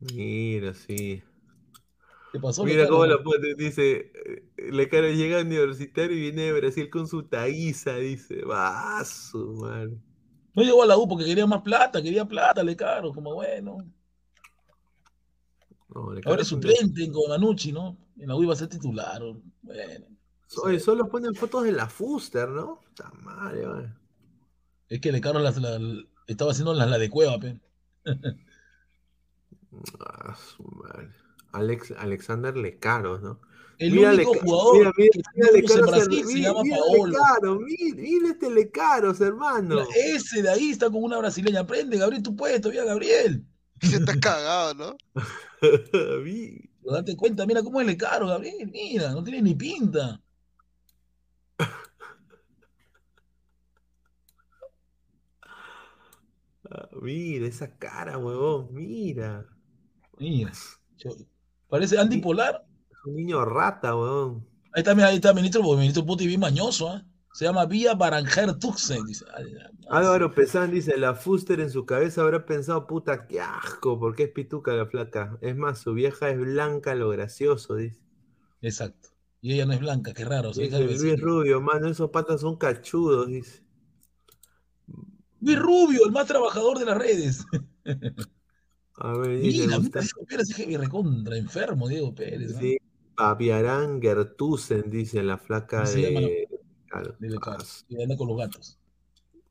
mira, 0.00 0.74
sí. 0.74 1.22
¿Qué 2.32 2.40
pasó? 2.40 2.64
Mira 2.64 2.88
cómo 2.88 3.06
lo 3.06 3.22
pone, 3.22 3.54
dice, 3.54 4.10
eh, 4.12 4.70
Lecaro 4.72 5.08
llega 5.10 5.38
a 5.38 5.42
universitario 5.42 6.16
y 6.16 6.20
viene 6.20 6.42
de 6.42 6.52
Brasil 6.52 6.90
con 6.90 7.06
su 7.06 7.22
taiza, 7.22 7.96
dice, 7.96 8.42
va, 8.42 9.04
su 9.04 9.54
madre. 9.54 9.96
No 10.54 10.62
llegó 10.62 10.82
a 10.82 10.86
la 10.86 10.96
U 10.96 11.06
porque 11.06 11.24
quería 11.24 11.46
más 11.46 11.62
plata, 11.62 12.02
quería 12.02 12.24
plata, 12.24 12.62
le 12.62 12.74
caro, 12.74 13.12
como 13.12 13.34
bueno. 13.34 13.78
Ahora 16.24 16.42
es 16.42 16.48
suplente 16.48 17.10
con 17.12 17.28
Manucci, 17.28 17.70
¿no? 17.70 17.96
En 18.18 18.28
la 18.28 18.36
U 18.36 18.42
iba 18.42 18.52
a 18.52 18.56
ser 18.56 18.68
titular. 18.68 19.22
Bueno. 19.62 20.13
Oye, 20.62 20.80
solo 20.80 21.08
ponen 21.08 21.34
fotos 21.34 21.64
de 21.64 21.72
la 21.72 21.88
Fuster, 21.88 22.48
¿no? 22.48 22.80
Está 22.88 23.10
mal, 23.22 23.96
Es 24.88 25.00
que 25.00 25.12
Lecaro 25.12 25.38
las, 25.38 25.56
la, 25.58 25.78
estaba 26.26 26.52
haciendo 26.52 26.74
las 26.74 26.88
la 26.88 26.98
de 26.98 27.10
cueva, 27.10 27.38
pe. 27.38 27.60
ah, 30.00 30.36
su 30.36 30.62
madre. 30.62 31.10
Alex, 31.52 31.92
Alexander 31.96 32.56
Lecaro, 32.56 33.20
¿no? 33.20 33.40
El 33.78 33.92
mira 33.92 34.12
único 34.12 34.34
Le, 34.34 34.40
jugador 34.40 34.76
mira, 34.76 34.92
mira, 34.96 35.10
que 35.12 35.22
mira 35.34 35.50
Lecaro, 35.52 35.80
en 35.80 35.86
Brasil 35.86 36.24
se 36.26 36.40
llama 36.40 36.62
mira 36.62 36.76
Paolo. 36.78 37.06
Lecaro, 37.06 37.60
mira, 37.60 37.96
mira 37.96 38.28
este 38.28 38.50
Lecaros, 38.50 39.20
hermano. 39.20 39.74
Mira, 39.76 39.86
ese 39.96 40.42
de 40.42 40.50
ahí 40.50 40.70
está 40.70 40.90
con 40.90 41.02
una 41.02 41.18
brasileña. 41.18 41.60
Aprende, 41.60 41.98
Gabriel, 41.98 42.22
tu 42.22 42.36
puesto, 42.36 42.70
mira, 42.70 42.84
Gabriel. 42.84 43.44
Se 43.80 43.96
está 43.96 44.18
cagado, 44.18 44.74
¿no? 44.74 44.96
Date 46.92 47.16
cuenta, 47.16 47.46
mira 47.46 47.62
cómo 47.62 47.80
es 47.80 47.86
Lecaro, 47.86 48.26
Gabriel. 48.28 48.70
Mira, 48.70 49.12
no 49.12 49.24
tiene 49.24 49.42
ni 49.42 49.54
pinta. 49.54 50.20
Ah, 56.70 56.88
mira 57.04 57.46
esa 57.46 57.76
cara, 57.76 58.18
huevón, 58.18 58.68
mira. 58.72 59.46
Mira. 60.18 60.52
Parece 61.68 61.98
Andy 61.98 62.18
Polar. 62.18 62.64
Es 62.90 62.96
un 63.04 63.16
niño 63.16 63.44
rata, 63.44 63.94
huevón. 63.94 64.46
Ahí 64.72 64.80
está, 64.80 64.94
mira, 64.94 65.08
ahí 65.08 65.16
está 65.16 65.32
ministro, 65.32 65.62
porque 65.62 65.80
ministro 65.80 66.04
Puti 66.04 66.26
bien 66.26 66.40
mañoso, 66.40 66.96
¿eh? 66.96 67.02
Se 67.34 67.44
llama 67.44 67.66
Vía 67.66 67.94
Baranger 67.94 68.58
Tuxen. 68.60 69.04
Dice. 69.06 69.24
Álvaro 69.88 70.32
Pesán 70.32 70.70
dice, 70.70 70.96
la 70.96 71.14
Fuster 71.14 71.58
en 71.58 71.68
su 71.70 71.84
cabeza 71.84 72.22
habrá 72.22 72.46
pensado, 72.46 72.86
puta, 72.86 73.26
qué 73.26 73.40
asco, 73.40 73.98
porque 73.98 74.24
es 74.24 74.30
pituca 74.30 74.72
la 74.72 74.86
flaca. 74.86 75.36
Es 75.40 75.56
más, 75.56 75.80
su 75.80 75.94
vieja 75.94 76.30
es 76.30 76.38
blanca, 76.38 76.94
lo 76.94 77.08
gracioso, 77.08 77.74
dice. 77.74 78.00
Exacto. 78.62 79.08
Y 79.40 79.54
ella 79.54 79.66
no 79.66 79.72
es 79.72 79.80
blanca, 79.80 80.14
qué 80.14 80.24
raro. 80.24 80.52
Dice 80.52 80.80
Luis 80.80 81.20
Rubio, 81.20 81.60
mano, 81.60 81.88
esos 81.88 82.10
patas 82.10 82.40
son 82.40 82.56
cachudos, 82.56 83.26
dice. 83.26 83.63
Luis 85.44 85.58
Rubio, 85.58 86.06
el 86.06 86.12
más 86.12 86.26
trabajador 86.26 86.78
de 86.78 86.86
las 86.86 86.96
redes. 86.96 87.44
A 88.96 89.12
ver. 89.18 89.40
Mira, 89.40 89.78
mira, 89.78 90.00
Diego 90.00 90.26
Pérez 90.26 90.58
es 90.58 90.80
recontra, 90.80 91.36
enfermo, 91.36 91.88
Diego 91.88 92.14
Pérez. 92.14 92.54
¿no? 92.54 92.60
Sí, 92.60 92.78
Papiarán 93.14 94.00
Gertusen, 94.00 94.90
dice 94.90 95.22
la 95.22 95.36
flaca 95.36 95.84
llama, 95.84 96.20
de. 96.20 96.48
Y 97.88 98.02
anda 98.02 98.16
con 98.16 98.28
los 98.28 98.38
gatos. 98.38 98.78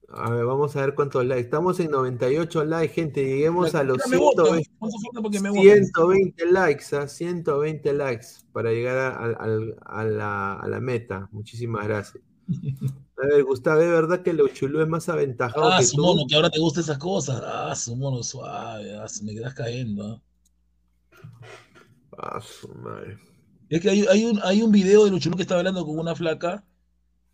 A 0.10 0.30
ver, 0.30 0.46
vamos 0.46 0.76
a 0.76 0.82
ver 0.82 0.96
cuántos 0.96 1.26
likes. 1.26 1.44
Estamos 1.44 1.80
en 1.80 1.92
98 1.92 2.66
likes, 2.66 2.94
gente. 2.94 3.24
Lleguemos 3.24 3.76
a 3.76 3.84
los 3.84 3.98
ya 3.98 4.08
me 4.08 4.18
votan. 4.18 4.46
120, 4.46 4.72
¿Cuánto 4.80 4.98
falta 5.00 5.22
para 5.22 5.32
que 5.32 5.40
me 5.40 5.50
voten? 5.50 5.86
120 5.86 6.52
likes, 6.52 6.96
¿ah? 6.96 7.08
120 7.08 7.94
likes 7.94 8.28
para 8.52 8.72
llegar 8.72 8.98
a, 8.98 9.16
a 9.18 10.04
la, 10.06 10.54
a 10.54 10.68
la 10.68 10.80
meta. 10.80 11.30
Muchísimas 11.32 11.86
gracias. 11.86 12.24
A 13.18 13.26
ver, 13.28 13.44
Gustavo, 13.44 13.82
¿es 13.82 13.90
verdad 13.90 14.22
que 14.24 14.32
el 14.32 14.42
Uchulú 14.42 14.82
es 14.82 14.88
más 14.88 15.08
aventajado 15.10 15.72
Ah, 15.72 15.78
que 15.80 15.86
su 15.86 15.98
tú? 15.98 16.04
mono, 16.04 16.26
que 16.28 16.36
ahora 16.36 16.50
te 16.50 16.60
gustan 16.60 16.84
esas 16.84 16.98
cosas. 16.98 17.42
Ah, 17.46 17.76
su 17.76 17.96
mono 17.96 18.22
suave. 18.24 18.96
Ah, 18.98 19.06
me 19.24 19.34
quedas 19.34 19.54
cayendo. 19.54 20.04
¿ah? 20.14 20.22
Ah, 22.18 22.42
su 22.42 22.68
madre. 22.70 23.18
Es 23.70 23.82
que 23.82 23.90
hay, 23.90 24.06
hay 24.10 24.26
un, 24.26 24.40
hay 24.44 24.62
un 24.62 24.72
video 24.72 25.06
de 25.06 25.12
Luchulú 25.12 25.36
que 25.36 25.44
está 25.44 25.58
hablando 25.58 25.86
con 25.86 25.98
una 25.98 26.16
flaca 26.16 26.64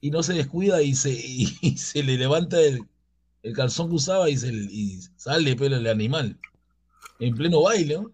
y 0.01 0.11
no 0.11 0.23
se 0.23 0.33
descuida 0.33 0.81
y 0.81 0.95
se, 0.95 1.11
y, 1.11 1.57
y 1.61 1.77
se 1.77 2.03
le 2.03 2.17
levanta 2.17 2.61
el, 2.61 2.81
el 3.43 3.53
calzón 3.53 3.89
que 3.89 3.95
usaba 3.95 4.29
y, 4.29 4.37
se, 4.37 4.53
y 4.53 5.01
sale 5.17 5.55
pelo 5.55 5.77
el 5.77 5.87
animal. 5.87 6.39
En 7.19 7.35
pleno 7.35 7.61
baile, 7.63 7.95
¿no? 7.95 8.11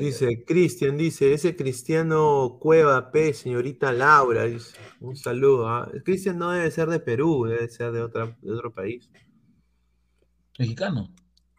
Dice, 0.00 0.44
Cristian, 0.44 0.96
dice, 0.96 1.32
ese 1.32 1.54
Cristiano 1.54 2.58
Cueva 2.60 3.12
P, 3.12 3.32
señorita 3.32 3.92
Laura, 3.92 4.44
dice, 4.44 4.76
un 5.00 5.14
saludo. 5.16 5.68
¿ah? 5.68 5.88
Cristian 6.04 6.36
no 6.38 6.50
debe 6.50 6.70
ser 6.72 6.88
de 6.88 6.98
Perú, 6.98 7.44
debe 7.44 7.68
ser 7.68 7.92
de, 7.92 8.02
otra, 8.02 8.36
de 8.40 8.52
otro 8.52 8.72
país, 8.72 9.08
Mexicano. 10.58 11.14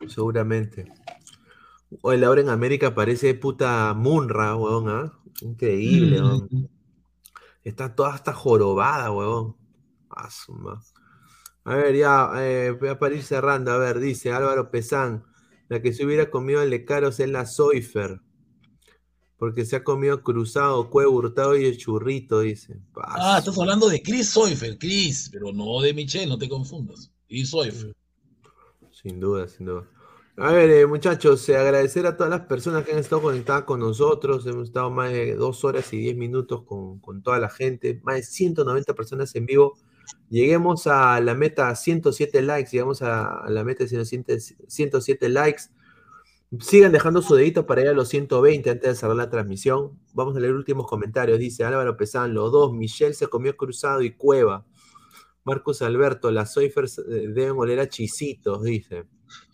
seguramente. 0.07 0.91
Oye, 2.01 2.17
Laura 2.17 2.41
en 2.41 2.49
América 2.49 2.93
parece 2.93 3.33
puta 3.35 3.93
Munra, 3.93 4.55
weón, 4.55 4.89
¿ah? 4.89 5.13
Increíble, 5.41 6.21
Mm. 6.21 6.25
weón. 6.25 6.69
Está 7.63 7.95
toda 7.95 8.13
hasta 8.13 8.33
jorobada, 8.33 9.11
weón. 9.11 9.55
Ah, 10.09 10.29
su 10.29 10.53
ma- 10.53 10.81
A 11.65 11.75
ver, 11.75 11.95
ya, 11.95 12.29
eh, 12.39 12.71
voy 12.77 12.89
a 12.89 12.99
para 12.99 13.15
ir 13.15 13.23
cerrando. 13.23 13.71
A 13.71 13.77
ver, 13.77 13.99
dice 13.99 14.33
Álvaro 14.33 14.69
Pesán, 14.69 15.23
la 15.73 15.81
que 15.81 15.91
se 15.91 16.05
hubiera 16.05 16.29
comido 16.29 16.61
el 16.61 16.69
Lecaros 16.69 17.19
es 17.19 17.29
la 17.29 17.45
Soifer. 17.45 18.21
Porque 19.37 19.65
se 19.65 19.75
ha 19.75 19.83
comido 19.83 20.21
cruzado, 20.21 20.89
cuevo 20.89 21.11
hurtado 21.17 21.57
y 21.57 21.65
el 21.65 21.77
churrito, 21.77 22.41
dice. 22.41 22.79
Ah, 22.95 23.37
estás 23.39 23.57
hablando 23.57 23.89
de 23.89 24.01
Chris 24.01 24.29
Soifer, 24.29 24.77
Chris, 24.77 25.29
pero 25.31 25.51
no 25.51 25.81
de 25.81 25.93
Michelle, 25.93 26.27
no 26.27 26.37
te 26.37 26.47
confundas. 26.47 27.11
Chris 27.27 27.49
Soifer. 27.49 27.93
Sin 28.91 29.19
duda, 29.19 29.47
sin 29.47 29.65
duda. 29.65 29.89
A 30.37 30.51
ver, 30.51 30.69
eh, 30.69 30.85
muchachos, 30.85 31.47
eh, 31.49 31.57
agradecer 31.57 32.05
a 32.05 32.15
todas 32.15 32.29
las 32.29 32.45
personas 32.47 32.85
que 32.85 32.91
han 32.91 32.99
estado 32.99 33.21
conectadas 33.21 33.63
con 33.63 33.79
nosotros. 33.79 34.45
Hemos 34.45 34.69
estado 34.69 34.91
más 34.91 35.11
de 35.11 35.35
dos 35.35 35.63
horas 35.63 35.91
y 35.91 35.97
diez 35.97 36.15
minutos 36.15 36.63
con, 36.63 36.99
con 36.99 37.21
toda 37.21 37.39
la 37.39 37.49
gente, 37.49 37.99
más 38.03 38.15
de 38.15 38.23
190 38.23 38.93
personas 38.93 39.35
en 39.35 39.45
vivo. 39.45 39.73
Lleguemos 40.29 40.87
a 40.87 41.19
la 41.21 41.35
meta 41.35 41.75
107 41.75 42.41
likes, 42.41 42.71
llegamos 42.71 43.01
a, 43.01 43.43
la 43.49 43.63
meta 43.63 43.83
de 43.83 43.89
107, 43.89 44.39
107 44.67 45.29
likes. 45.29 45.63
Sigan 46.59 46.91
dejando 46.91 47.21
su 47.21 47.35
dedito 47.35 47.65
para 47.65 47.81
ir 47.81 47.87
a 47.87 47.93
los 47.93 48.09
120 48.09 48.69
antes 48.69 48.89
de 48.89 48.95
cerrar 48.95 49.15
la 49.15 49.29
transmisión. 49.29 49.99
Vamos 50.13 50.35
a 50.35 50.39
leer 50.39 50.53
últimos 50.53 50.87
comentarios. 50.87 51.39
Dice 51.39 51.63
Álvaro 51.63 51.97
Pesán, 51.97 52.33
los 52.33 52.51
dos, 52.51 52.73
Michelle 52.73 53.13
se 53.13 53.27
comió 53.27 53.55
cruzado 53.55 54.01
y 54.01 54.11
cueva. 54.11 54.65
Marcos 55.43 55.81
Alberto, 55.81 56.31
las 56.31 56.53
Soifers 56.53 56.99
eh, 56.99 57.27
deben 57.27 57.57
oler 57.57 57.79
a 57.79 57.89
chisitos, 57.89 58.63
dice. 58.63 59.05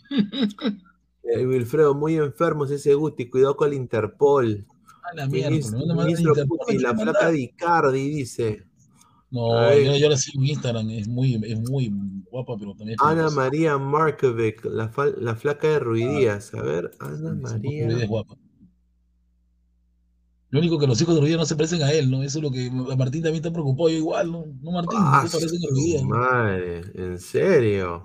Eh, 1.31 1.45
Wilfredo, 1.45 1.93
muy 1.93 2.15
enfermos 2.15 2.71
ese 2.71 2.95
Guti, 2.95 3.29
cuidado 3.29 3.55
con 3.55 3.67
el 3.67 3.75
Interpol. 3.75 4.65
A 5.03 5.15
la 5.15 5.27
mierda, 5.27 5.49
Ministro, 5.51 5.77
¿por 5.77 5.79
dónde 5.79 5.93
mandan 5.93 6.07
ministro 6.07 6.31
Interpol? 6.31 6.57
Putin, 6.57 6.77
¿Qué 6.77 6.83
la 6.83 6.95
flaca 6.95 7.31
de 7.31 7.39
Icardi, 7.39 8.09
dice. 8.09 8.68
No, 9.31 9.73
yo, 9.77 9.95
yo 9.95 10.09
la 10.09 10.17
sigo 10.17 10.41
en 10.41 10.47
Instagram, 10.49 10.89
es 10.89 11.07
muy, 11.07 11.35
es 11.35 11.59
muy 11.69 11.91
guapa, 12.31 12.55
pero 12.57 12.71
también 12.71 12.97
es 12.99 13.05
Ana. 13.05 13.29
María 13.29 13.77
Markovic, 13.77 14.65
la, 14.65 14.91
fal- 14.91 15.15
la 15.19 15.35
flaca 15.35 15.67
de 15.67 15.79
Ruidías. 15.79 16.53
A 16.55 16.61
ver, 16.63 16.91
Ana 16.99 17.35
María. 17.35 17.85
Ruidías 17.85 18.01
es 18.01 18.09
guapa. 18.09 18.35
Lo 20.51 20.59
único 20.59 20.79
que 20.79 20.87
los 20.87 20.99
hijos 20.99 21.13
de 21.13 21.21
Ruidías 21.21 21.37
no 21.39 21.45
se 21.45 21.55
parecen 21.55 21.83
a 21.83 21.91
él, 21.91 22.09
¿no? 22.09 22.23
Eso 22.23 22.39
es 22.39 22.43
lo 22.43 22.49
que 22.49 22.71
Martín 22.71 23.21
también 23.21 23.35
está 23.35 23.51
preocupado, 23.51 23.89
yo 23.89 23.97
igual, 23.97 24.31
¿no? 24.31 24.45
No, 24.61 24.71
Martín, 24.71 24.97
Ah, 24.99 25.21
no 25.23 25.29
se 25.29 25.37
parecen 25.37 25.59
a 25.63 25.69
Ruidías. 25.69 26.01
¿no? 26.01 26.07
Madre, 26.09 26.81
en 26.95 27.19
serio. 27.19 28.03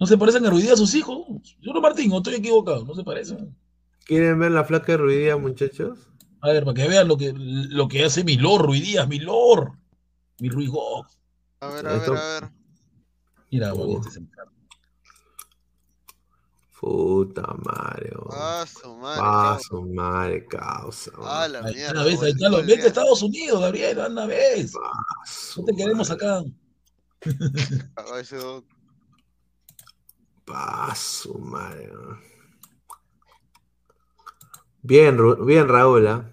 No 0.00 0.06
se 0.06 0.18
parecen 0.18 0.44
a 0.46 0.50
Ruidías 0.50 0.78
sus 0.78 0.94
hijos. 0.96 1.56
Yo 1.60 1.72
no, 1.72 1.80
Martín, 1.80 2.10
no 2.10 2.16
estoy 2.16 2.34
equivocado, 2.34 2.84
no 2.84 2.94
se 2.94 3.04
parecen. 3.04 3.56
¿Quieren 4.04 4.40
ver 4.40 4.50
la 4.50 4.64
flaca 4.64 4.92
de 4.92 4.98
Ruidías, 4.98 5.40
muchachos? 5.40 6.10
A 6.40 6.48
ver, 6.50 6.64
para 6.64 6.74
que 6.74 6.88
vean 6.88 7.06
lo 7.06 7.16
que, 7.16 7.32
lo 7.36 7.86
que 7.86 8.04
hace 8.04 8.24
mi 8.24 8.36
Lord 8.36 8.66
Ruidías, 8.66 9.06
mi 9.06 9.20
Lord. 9.20 9.70
Mi 10.40 10.48
Ruigó. 10.48 11.06
A 11.60 11.68
ver, 11.68 11.86
a 11.86 11.92
ver, 11.98 12.10
a 12.10 12.40
ver. 12.40 12.50
Mira, 13.50 13.72
Oh. 13.74 14.00
este. 14.06 14.20
Puta 16.78 17.42
madre. 17.64 18.12
Ah, 18.32 18.64
su 18.68 18.94
madre. 18.96 19.20
Ah, 19.24 19.42
causa. 19.54 19.68
su 19.68 19.82
madre, 19.82 20.46
causa. 20.46 21.10
Ah, 21.18 21.48
la 21.48 21.60
Ahí 21.60 21.74
mierda. 21.74 21.88
está, 21.88 22.04
ves, 22.04 22.22
ahí 22.22 22.30
está, 22.32 22.48
bonito 22.48 22.50
lo- 22.50 22.58
el 22.58 22.66
vete 22.66 22.82
a. 22.82 22.86
Estados 22.88 23.22
Unidos, 23.22 23.60
Gabriel, 23.60 24.00
anda, 24.00 24.26
ves. 24.26 24.72
Ah, 24.84 24.92
su 25.26 25.60
No 25.62 25.66
te 25.66 25.74
queremos 25.76 26.10
acá. 26.10 26.42
Ah, 30.48 30.94
su 30.94 31.34
madre. 31.38 31.90
Bien, 34.82 35.18
bien, 35.44 35.66
Raúl. 35.68 36.06
¿ah? 36.06 36.30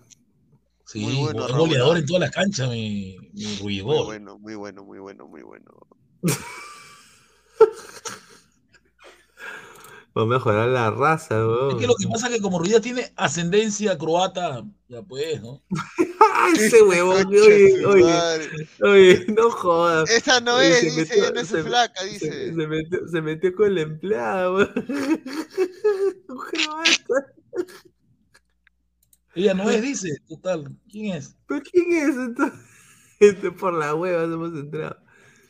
Sí, 0.94 1.00
Muy 1.00 1.16
bueno, 1.16 1.48
es 1.48 1.54
goleador 1.56 1.96
ah. 1.96 2.00
en 2.00 2.06
todas 2.06 2.20
las 2.22 2.30
canchas, 2.32 2.70
mi, 2.70 3.18
mi 3.34 3.58
Muy 3.64 3.82
bueno, 3.82 4.38
muy 4.38 4.54
bueno, 4.54 4.84
muy 4.86 5.00
bueno, 5.00 5.28
muy 5.28 5.42
bueno. 5.42 5.72
Va 10.16 10.22
a 10.22 10.26
mejorar 10.28 10.70
la 10.70 10.92
raza, 10.92 11.40
Es 11.40 11.44
weón. 11.48 11.80
que 11.80 11.88
lo 11.88 11.96
que 11.96 12.08
pasa 12.08 12.28
es 12.28 12.36
que 12.36 12.42
como 12.42 12.60
Ruidías 12.60 12.84
tiene 12.84 13.12
ascendencia 13.16 13.98
croata, 13.98 14.64
ya 14.88 15.02
pues, 15.02 15.42
¿no? 15.42 15.64
Ese 16.56 16.84
huevón, 16.84 17.26
oye, 17.26 17.84
oye, 17.88 18.14
oye, 18.84 19.26
no 19.36 19.50
jodas. 19.50 20.08
Esa 20.12 20.40
no 20.42 20.58
Oye, 20.58 20.70
es, 20.70 20.78
se 20.80 20.86
dice, 20.86 21.02
metió- 21.02 21.16
ella 21.24 21.32
no 21.34 21.40
es 21.42 21.48
se- 21.48 21.64
flaca, 21.64 22.02
Se, 22.02 22.08
dice. 22.10 22.54
se 22.54 22.68
metió, 22.68 23.08
se 23.08 23.22
metió 23.24 23.56
con 23.56 23.74
la 23.74 23.82
empleada, 23.82 24.52
weón. 24.54 24.72
Ella 29.36 29.54
no 29.54 29.70
es, 29.70 29.82
dice, 29.82 30.10
total. 30.28 30.76
¿Quién 30.90 31.16
es? 31.16 31.36
¿Pero 31.48 31.62
quién 31.62 31.92
es 31.94 32.16
entonces? 32.16 32.60
Este 33.20 33.52
por 33.52 33.74
la 33.74 33.96
hueva 33.96 34.24
hemos 34.24 34.54
entrado. 34.54 34.98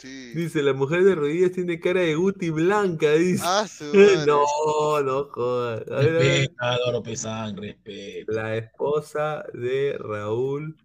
Dice, 0.04 0.62
la 0.62 0.74
mujer 0.74 1.06
de 1.06 1.16
rodillas 1.16 1.54
tiene 1.54 1.80
cara 1.80 2.02
de 2.02 2.16
Guti 2.16 2.50
blanca, 2.50 3.14
dice. 3.14 3.44
Ah, 3.46 3.66
no, 4.28 5.02
no 5.02 5.24
jodas. 5.32 5.86
Respeta, 5.88 6.74
Álvaro 6.74 7.02
Pesán, 7.02 7.56
respeta. 7.56 8.34
La 8.34 8.58
esposa 8.58 9.46
de 9.54 9.98
Raúl. 9.98 10.76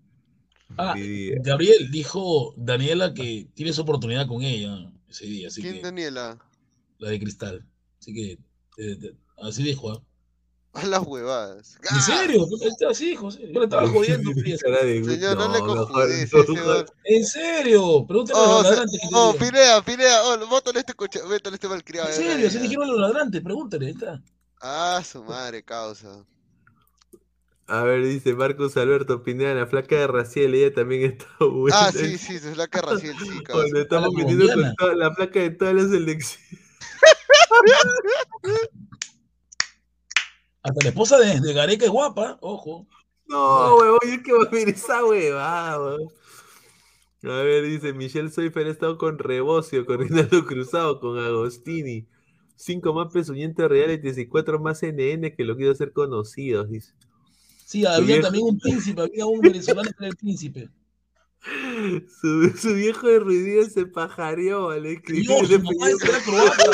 Ah. 0.76 0.94
Gabriel 1.42 1.90
dijo 1.90 2.54
Daniela 2.56 3.12
que 3.12 3.48
tienes 3.54 3.78
oportunidad 3.78 4.28
con 4.28 4.42
ella 4.42 4.92
ese 5.08 5.26
día, 5.26 5.48
así 5.48 5.62
¿Quién, 5.62 5.76
que 5.76 5.82
Daniela? 5.82 6.38
la 6.98 7.10
de 7.10 7.18
cristal. 7.18 7.66
Así 7.98 8.14
que 8.14 8.32
eh, 8.32 8.98
eh, 9.02 9.14
así 9.42 9.62
dijo. 9.62 9.90
¿ah? 9.90 10.02
A 10.74 10.84
las 10.86 11.02
huevadas. 11.04 11.76
¿En 11.90 12.00
serio? 12.02 12.46
Así, 12.88 13.16
José. 13.16 13.50
Yo 13.52 13.58
le 13.60 13.64
estaba 13.64 13.88
jodiendo. 13.88 14.30
de. 14.32 14.58
Señor, 15.04 15.36
no, 15.36 15.52
le 15.52 15.58
no, 15.58 15.74
mejor- 15.74 15.90
weón. 15.92 16.86
En 17.04 17.24
serio, 17.26 18.04
pregúntale 18.06 18.38
a 18.38 18.42
Oh, 18.42 18.46
los 18.52 18.62
se- 18.62 18.70
ladrantes 18.70 19.00
que 19.00 19.08
te 19.08 19.14
oh, 19.14 19.32
digan. 19.32 19.48
Pinea, 19.48 19.82
Pinea, 19.82 20.22
oh, 20.24 20.46
bótale 20.46 20.80
este 20.80 20.92
coche, 20.94 21.20
métale 21.28 21.54
este 21.56 21.68
malcriado. 21.68 22.08
En 22.08 22.14
serio, 22.14 22.50
se 22.50 22.60
dijeron 22.60 22.84
a 22.84 22.92
los 22.92 23.00
ladrantes, 23.00 23.40
pregúntale, 23.42 23.86
ahí 23.86 23.92
está. 23.92 24.22
Ah, 24.60 25.02
su 25.04 25.24
madre, 25.24 25.62
causa. 25.64 26.24
A 27.66 27.82
ver, 27.82 28.04
dice 28.04 28.34
Marcos 28.34 28.76
Alberto 28.76 29.22
Pineda, 29.22 29.54
la 29.54 29.66
flaca 29.66 29.96
de 29.96 30.06
Raciel, 30.06 30.54
ella 30.54 30.72
también 30.74 31.12
está 31.12 31.26
buena. 31.44 31.76
Ah, 31.86 31.92
sí, 31.92 32.18
sí, 32.18 32.34
es 32.36 32.56
la 32.56 32.66
que 32.68 32.80
Raciel, 32.80 33.16
sí. 33.18 33.28
Cuando 33.50 33.80
estamos 33.80 34.12
metiendo 34.14 34.46
con 34.54 34.74
toda 34.76 34.94
la 34.94 35.14
placa 35.14 35.40
de 35.40 35.50
todas 35.50 35.74
las 35.74 35.90
elecciones. 35.92 36.60
Hasta 40.68 40.84
la 40.84 40.88
esposa 40.90 41.18
de, 41.18 41.40
de 41.40 41.52
Gareca 41.52 41.84
es 41.84 41.90
guapa, 41.90 42.38
ojo. 42.40 42.86
No, 43.26 43.76
huevón, 43.76 43.98
yo 44.04 44.22
que 44.22 44.32
va 44.32 44.44
a 44.44 44.50
ver 44.50 44.68
esa 44.68 45.04
huevada, 45.04 45.80
huevón. 45.80 46.12
A 47.24 47.42
ver, 47.42 47.64
dice 47.64 47.92
Michelle 47.92 48.30
Soifer 48.30 48.66
ha 48.66 48.70
estado 48.70 48.96
con 48.96 49.18
Rebocio, 49.18 49.84
con 49.84 49.98
Rinaldo 49.98 50.44
Cruzado, 50.46 51.00
con 51.00 51.18
Agostini. 51.18 52.06
Cinco 52.54 52.92
más 52.92 53.12
pesuñentes 53.12 53.68
reales 53.68 54.18
y 54.18 54.26
cuatro 54.26 54.58
más 54.58 54.82
NN 54.82 55.34
que 55.34 55.44
lo 55.44 55.56
quiero 55.56 55.72
hacer 55.72 55.92
conocidos, 55.92 56.68
dice. 56.70 56.92
Sí, 57.64 57.84
había 57.84 58.20
también 58.20 58.44
un 58.46 58.58
príncipe, 58.58 59.02
había 59.02 59.26
un 59.26 59.40
venezolano 59.40 59.90
que 59.90 59.96
era 59.98 60.08
el 60.08 60.16
príncipe. 60.16 60.68
Su, 62.20 62.50
su 62.56 62.74
viejo 62.74 63.06
de 63.08 63.20
ruidío 63.20 63.64
se 63.70 63.86
pajareó, 63.86 64.78
le 64.78 64.92
escribió. 64.94 65.36
Dios, 65.46 65.48
su 65.48 65.58
mamá 65.60 65.88
era 65.88 66.24
croata. 66.24 66.64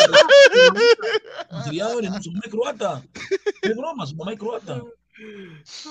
Criadores, 1.69 2.11
no, 2.11 2.23
su 2.23 2.31
mamá 2.33 2.43
es 2.45 2.51
croata. 2.51 3.05
No 3.63 3.71
es 3.71 3.77
broma, 3.77 4.07
su 4.07 4.17
mamá 4.17 4.33
es 4.33 4.39
croata. 4.39 4.83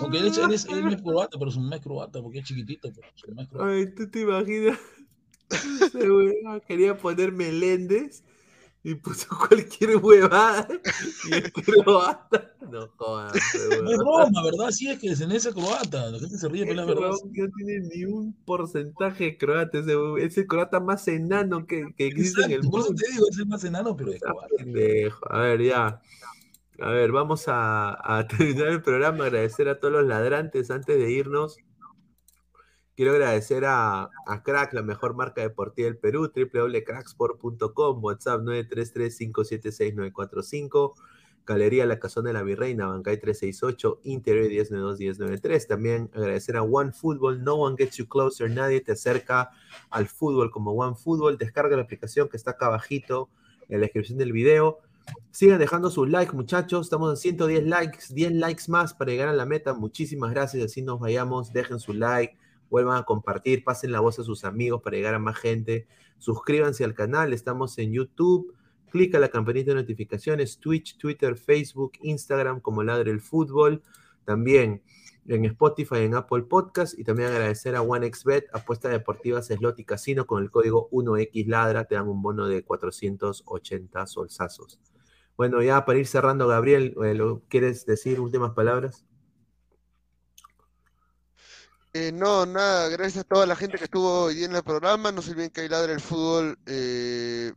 Aunque 0.01 0.17
él, 0.17 0.27
es- 0.27 0.37
él, 0.37 0.51
es- 0.53 0.65
él 0.65 0.87
es 0.93 1.01
croata, 1.01 1.37
pero 1.39 1.51
su 1.51 1.59
mamá 1.59 1.75
es 1.77 1.81
croata, 1.81 2.21
porque 2.21 2.39
es 2.39 2.45
chiquitito, 2.45 2.89
pero 2.93 3.07
su 3.15 3.27
mamá 3.29 3.43
es 3.43 3.49
croata. 3.49 3.69
Ay, 3.71 3.93
tú 3.95 4.09
te 4.09 4.21
imaginas. 4.21 4.79
Ese 5.93 6.41
quería 6.67 6.97
poner 6.97 7.31
Meléndez 7.31 8.23
y 8.83 8.95
puso 8.95 9.27
cualquier 9.49 9.97
huevada 9.97 10.67
y 11.29 11.33
es 11.35 11.51
croata. 11.51 12.51
No 12.69 12.87
jodas, 12.97 13.33
No 13.81 13.91
es 13.91 13.97
broma, 13.97 14.43
¿verdad? 14.43 14.71
Sí, 14.71 14.89
es 14.89 14.99
que 14.99 15.09
descendencia 15.09 15.51
croata. 15.53 16.09
La 16.11 16.19
gente 16.19 16.37
se 16.37 16.49
ríe, 16.49 16.65
pero 16.65 16.81
es 16.83 16.89
Ese 16.89 16.95
verdad. 16.99 17.11
no 17.11 17.49
tiene 17.55 17.79
ni 17.93 18.05
un 18.05 18.33
porcentaje 18.45 19.37
croata. 19.37 19.79
Ese 19.79 19.93
es 20.19 20.37
el 20.37 20.47
croata 20.47 20.79
más 20.79 21.07
enano 21.07 21.65
que, 21.65 21.93
que 21.97 22.07
existe 22.07 22.41
en 22.43 22.51
el 22.51 22.57
Exacto, 22.57 22.71
por 22.71 22.79
mundo. 22.81 22.95
eso 22.95 23.05
te 23.05 23.11
digo, 23.13 23.25
es 23.29 23.37
el 23.39 23.45
más 23.47 23.63
enano, 23.63 23.95
pero 23.95 24.11
es 24.11 24.21
croata. 24.21 24.47
A 25.29 25.39
ver, 25.39 25.61
ya. 25.61 26.01
A 26.79 26.89
ver, 26.89 27.11
vamos 27.11 27.45
a, 27.47 28.17
a 28.17 28.27
terminar 28.27 28.67
el 28.67 28.81
programa. 28.81 29.25
Agradecer 29.25 29.69
a 29.69 29.79
todos 29.79 29.93
los 29.93 30.05
ladrantes 30.05 30.71
antes 30.71 30.97
de 30.97 31.11
irnos. 31.11 31.57
Quiero 32.95 33.13
agradecer 33.13 33.65
a, 33.65 34.11
a 34.27 34.43
Crack, 34.43 34.73
la 34.73 34.83
mejor 34.83 35.15
marca 35.15 35.41
deportiva 35.41 35.87
del 35.87 35.97
Perú, 35.97 36.31
www.cracksport.com, 36.35 38.03
WhatsApp 38.03 38.41
933-576-945, 38.41 40.93
Galería 41.45 41.87
La 41.87 41.97
Cazón 41.97 42.25
de 42.25 42.33
la 42.33 42.43
Virreina, 42.43 42.85
Bancay 42.85 43.19
368, 43.19 44.01
Interior 44.03 44.45
1092-1093. 44.45 45.67
También 45.67 46.11
agradecer 46.13 46.55
a 46.55 46.61
One 46.61 46.91
Football, 46.91 47.43
No 47.43 47.55
One 47.55 47.77
Gets 47.79 47.97
You 47.97 48.07
Closer, 48.07 48.51
nadie 48.51 48.79
te 48.81 48.91
acerca 48.91 49.49
al 49.89 50.07
fútbol 50.07 50.51
como 50.51 50.73
One 50.73 50.95
Football. 50.95 51.39
Descarga 51.39 51.75
la 51.75 51.81
aplicación 51.81 52.29
que 52.29 52.37
está 52.37 52.51
acá 52.51 52.67
abajito 52.67 53.27
en 53.69 53.79
la 53.79 53.85
descripción 53.85 54.19
del 54.19 54.33
video. 54.33 54.81
Sigan 55.31 55.57
dejando 55.57 55.89
sus 55.89 56.07
likes, 56.07 56.33
muchachos. 56.33 56.85
Estamos 56.85 57.09
en 57.09 57.17
110 57.17 57.65
likes, 57.65 57.99
10 58.11 58.33
likes 58.33 58.63
más 58.67 58.93
para 58.93 59.11
llegar 59.11 59.29
a 59.29 59.33
la 59.33 59.45
meta. 59.45 59.73
Muchísimas 59.73 60.31
gracias. 60.31 60.63
Así 60.63 60.81
nos 60.81 60.99
vayamos. 60.99 61.51
Dejen 61.51 61.79
su 61.79 61.93
like, 61.93 62.37
vuelvan 62.69 62.97
a 62.97 63.03
compartir, 63.03 63.63
pasen 63.63 63.91
la 63.91 63.99
voz 63.99 64.19
a 64.19 64.23
sus 64.23 64.45
amigos 64.45 64.81
para 64.81 64.95
llegar 64.97 65.13
a 65.13 65.19
más 65.19 65.37
gente. 65.37 65.87
Suscríbanse 66.17 66.83
al 66.83 66.93
canal. 66.93 67.33
Estamos 67.33 67.77
en 67.77 67.93
YouTube. 67.93 68.53
Clica 68.91 69.19
la 69.19 69.29
campanita 69.29 69.71
de 69.71 69.81
notificaciones, 69.81 70.59
Twitch, 70.59 70.97
Twitter, 70.97 71.35
Facebook, 71.35 71.93
Instagram 72.01 72.59
como 72.61 72.83
Ladre 72.83 73.11
el 73.11 73.21
Fútbol. 73.21 73.81
También 74.23 74.81
en 75.27 75.45
Spotify, 75.45 75.97
en 75.99 76.15
Apple 76.15 76.43
Podcast. 76.43 76.97
Y 76.97 77.03
también 77.03 77.29
agradecer 77.29 77.75
a 77.75 77.81
OneXBet, 77.81 78.47
apuesta 78.53 78.89
deportiva 78.89 79.41
Slot 79.41 79.79
y 79.79 79.85
Casino 79.85 80.25
con 80.27 80.43
el 80.43 80.49
código 80.51 80.89
1XLadra. 80.91 81.87
Te 81.87 81.95
dan 81.95 82.07
un 82.07 82.21
bono 82.21 82.47
de 82.47 82.63
480 82.63 84.05
solsazos. 84.07 84.79
Bueno, 85.35 85.61
ya 85.63 85.83
para 85.85 85.97
ir 85.99 86.05
cerrando, 86.07 86.47
Gabriel, 86.47 86.95
eh, 87.03 87.15
¿lo- 87.15 87.41
¿quieres 87.49 87.85
decir 87.87 88.19
últimas 88.19 88.51
palabras? 88.51 89.05
Eh, 91.93 92.11
no, 92.11 92.45
nada, 92.45 92.89
gracias 92.89 93.23
a 93.23 93.27
toda 93.27 93.45
la 93.45 93.55
gente 93.55 93.77
que 93.77 93.83
estuvo 93.83 94.23
hoy 94.23 94.43
en 94.43 94.55
el 94.55 94.63
programa. 94.63 95.11
No 95.11 95.21
se 95.21 95.31
olviden 95.31 95.51
que 95.51 95.61
hay 95.61 95.69
Ladra 95.69 95.93
el 95.93 96.01
Fútbol 96.01 96.57
eh, 96.65 97.53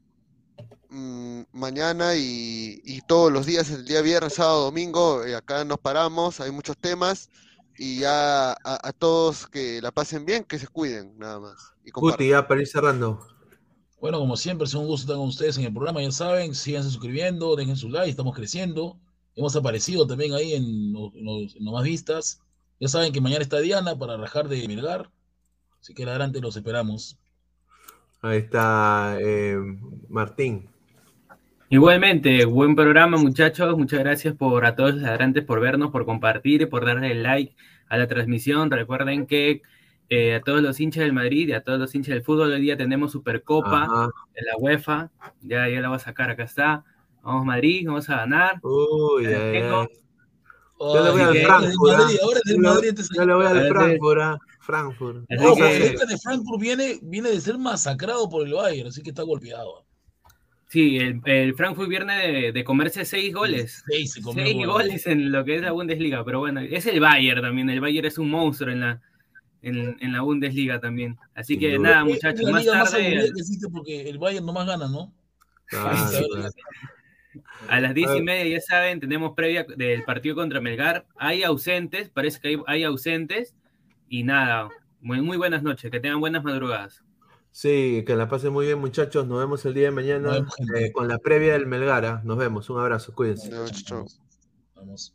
mm, 0.91 1.43
mañana 1.53 2.15
y, 2.17 2.81
y 2.85 3.01
todos 3.03 3.33
los 3.33 3.47
días, 3.47 3.71
el 3.71 3.85
día 3.87 4.03
viernes, 4.03 4.35
sábado, 4.35 4.65
domingo. 4.65 5.25
eh, 5.25 5.35
acá 5.37 5.65
nos 5.65 5.79
paramos, 5.79 6.41
hay 6.41 6.51
muchos 6.51 6.77
temas. 6.79 7.31
Y 7.79 8.01
ya 8.01 8.53
a, 8.53 8.57
a 8.65 8.93
todos 8.93 9.47
que 9.49 9.81
la 9.83 9.91
pasen 9.93 10.25
bien, 10.27 10.45
que 10.45 10.59
se 10.59 10.67
cuiden, 10.69 11.19
nada 11.19 11.41
más. 11.41 11.57
Y. 11.85 11.91
Guti, 11.91 12.29
ya 12.29 12.47
para 12.47 12.61
ir 12.63 12.67
cerrando. 12.69 13.27
Bueno, 14.01 14.19
como 14.19 14.37
siempre, 14.37 14.67
es 14.67 14.75
un 14.75 14.87
gusto 14.87 15.05
estar 15.05 15.17
con 15.17 15.29
ustedes 15.29 15.57
en 15.59 15.65
el 15.65 15.73
programa, 15.75 16.03
ya 16.03 16.11
saben, 16.11 16.55
síganse 16.55 16.91
suscribiendo, 16.91 17.57
dejen 17.57 17.77
su 17.77 17.89
like, 17.89 18.11
estamos 18.11 18.35
creciendo. 18.35 18.99
Hemos 19.35 19.57
aparecido 19.57 20.07
también 20.07 20.33
ahí 20.35 20.55
en 20.55 20.93
los, 20.93 21.15
en 21.15 21.25
los- 21.25 21.57
en 21.57 21.65
los 21.65 21.75
más 21.75 21.85
vistas. 21.85 22.41
Ya 22.79 22.89
saben 22.89 23.13
que 23.13 23.21
mañana 23.21 23.43
está 23.43 23.59
Diana 23.61 23.99
para 23.99 24.17
rajar 24.17 24.49
de 24.49 24.67
Melgar. 24.69 25.11
Así 25.81 25.95
que 25.95 26.05
adelante 26.05 26.41
los 26.41 26.57
esperamos. 26.57 27.19
Ahí 28.21 28.39
está 28.39 29.17
eh, 29.21 29.57
Martín. 30.09 30.69
Igualmente, 31.69 32.45
buen 32.45 32.77
programa, 32.77 33.17
muchachos. 33.17 33.77
Muchas 33.77 34.01
gracias 34.01 34.35
por 34.35 34.67
a 34.67 34.77
todos 34.77 34.95
los 34.95 35.03
ladrantes 35.03 35.45
por 35.45 35.61
vernos, 35.61 35.91
por 35.91 36.05
compartir 36.05 36.63
y 36.63 36.67
por 36.67 36.85
darle 36.85 37.15
like 37.15 37.57
a 37.89 37.97
la 37.97 38.07
transmisión. 38.07 38.71
Recuerden 38.71 39.27
que 39.27 39.63
eh, 40.09 40.35
a 40.35 40.41
todos 40.43 40.63
los 40.63 40.79
hinchas 40.79 41.03
del 41.03 41.13
Madrid 41.13 41.49
y 41.49 41.53
a 41.53 41.63
todos 41.63 41.79
los 41.79 41.95
hinchas 41.95 42.15
del 42.15 42.23
fútbol, 42.23 42.53
hoy 42.53 42.61
día 42.61 42.77
tenemos 42.77 43.13
Supercopa 43.13 43.85
Ajá. 43.85 44.11
de 44.35 44.43
la 44.43 44.57
UEFA. 44.59 45.11
Ya, 45.41 45.69
ya 45.69 45.81
la 45.81 45.89
voy 45.89 45.97
a 45.97 46.01
sacar, 46.01 46.31
acá 46.31 46.45
está. 46.45 46.85
Vamos 47.23 47.45
Madrid, 47.45 47.87
vamos 47.87 48.09
a 48.11 48.17
ganar. 48.19 48.61
Uy, 48.63 49.25
Ya. 49.25 49.87
Yo 50.79 51.05
le 51.05 51.11
voy 51.11 51.21
al 51.23 51.37
Frankfurt. 51.39 51.97
Madrid, 51.99 52.17
ah. 52.21 52.25
ahora 52.25 52.39
es 52.39 52.43
del 52.45 52.57
Yo 52.57 52.63
le- 52.63 52.69
Madrid 52.69 52.99
Yo 53.17 53.25
le 53.27 53.35
voy 53.35 53.47
al 53.47 53.69
Frankfurt, 53.69 54.21
ah. 54.23 54.39
Frankfurt. 54.61 55.25
Así 55.31 55.45
Ojo, 55.47 55.57
que- 55.57 55.77
el 55.77 55.93
hincha 55.93 56.05
de 56.07 56.19
Frankfurt 56.19 56.61
viene, 56.61 56.99
viene 57.03 57.31
de 57.31 57.41
ser 57.41 57.59
masacrado 57.59 58.29
por 58.29 58.47
el 58.47 58.53
Bayern, 58.55 58.89
así 58.89 59.03
que 59.03 59.11
está 59.11 59.23
golpeado. 59.23 59.85
Sí, 60.69 60.97
el, 60.99 61.21
el 61.25 61.55
Frankfurt 61.55 61.89
viene 61.89 62.15
de, 62.27 62.53
de 62.53 62.65
comerse 62.65 63.05
seis 63.05 63.33
goles. 63.33 63.85
Seis 63.89 64.13
se 64.15 64.21
comió, 64.23 64.45
Seis 64.45 64.57
bueno. 64.57 64.73
goles 64.73 65.07
en 65.07 65.31
lo 65.31 65.45
que 65.45 65.57
es 65.57 65.63
la 65.63 65.71
Bundesliga, 65.73 66.25
pero 66.25 66.41
bueno, 66.41 66.61
es 66.61 66.85
el 66.87 66.99
Bayern 67.01 67.41
también. 67.41 67.71
El 67.71 67.81
Bayern 67.81 68.07
es 68.07 68.19
un 68.19 68.29
monstruo 68.29 68.73
en 68.73 68.81
la, 68.81 69.01
en, 69.63 69.97
en 70.01 70.13
la 70.13 70.23
Bundesliga 70.23 70.81
también. 70.81 71.17
Así 71.37 71.57
que 71.57 71.79
nada, 71.79 72.01
Es 72.01 72.07
muchachos, 72.07 72.41
la 72.43 72.51
más 72.51 72.63
liga 72.65 72.79
más 72.79 72.91
tarde. 72.91 73.07
aburrida 73.07 73.25
que 73.35 73.41
existe 73.41 73.69
porque 73.73 74.09
el 74.11 74.19
Bayern 74.19 74.45
nomás 74.45 74.67
gana, 74.67 74.89
¿no? 74.89 75.13
Claro, 75.67 75.97
Sí, 76.11 76.27
claro. 76.33 76.51
A 77.69 77.81
las 77.81 77.95
diez 77.95 78.11
y 78.11 78.15
ver. 78.15 78.23
media, 78.23 78.59
ya 78.59 78.61
saben, 78.61 79.01
tenemos 79.01 79.33
previa 79.35 79.65
del 79.77 80.03
partido 80.05 80.35
contra 80.35 80.61
Melgar. 80.61 81.07
Hay 81.17 81.43
ausentes, 81.43 82.11
parece 82.11 82.41
que 82.41 82.49
hay, 82.49 82.57
hay 82.67 82.85
ausentes. 82.85 83.55
Y 84.09 84.23
nada, 84.23 84.69
muy, 85.01 85.21
muy 85.21 85.37
buenas 85.37 85.63
noches, 85.63 85.91
que 85.91 86.01
tengan 86.01 86.21
buenas 86.21 86.45
madrugadas. 86.45 87.03
Sí, 87.57 88.05
que 88.07 88.17
la 88.17 88.29
pasen 88.29 88.53
muy 88.53 88.67
bien, 88.67 88.79
muchachos. 88.79 89.27
Nos 89.27 89.39
vemos 89.39 89.65
el 89.65 89.73
día 89.73 89.85
de 89.85 89.91
mañana 89.91 90.47
eh, 90.77 90.93
con 90.93 91.09
la 91.09 91.17
previa 91.17 91.55
del 91.55 91.67
Melgara. 91.67 92.21
Nos 92.23 92.37
vemos. 92.37 92.69
Un 92.69 92.81
abrazo. 92.81 93.15
Cuídense. 93.15 93.51
Vamos. 94.75 95.15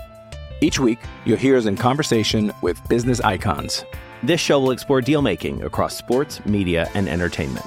Each 0.61 0.79
week, 0.79 0.99
you'll 1.27 1.37
hear 1.37 1.57
us 1.57 1.67
in 1.67 1.77
conversation 1.77 2.53
with 2.63 2.81
business 2.89 3.21
icons. 3.21 3.85
This 4.23 4.41
show 4.41 4.61
will 4.61 4.71
explore 4.71 5.01
deal 5.01 5.21
making 5.21 5.63
across 5.63 5.97
sports, 5.97 6.45
media, 6.47 6.89
and 6.95 7.09
entertainment. 7.09 7.67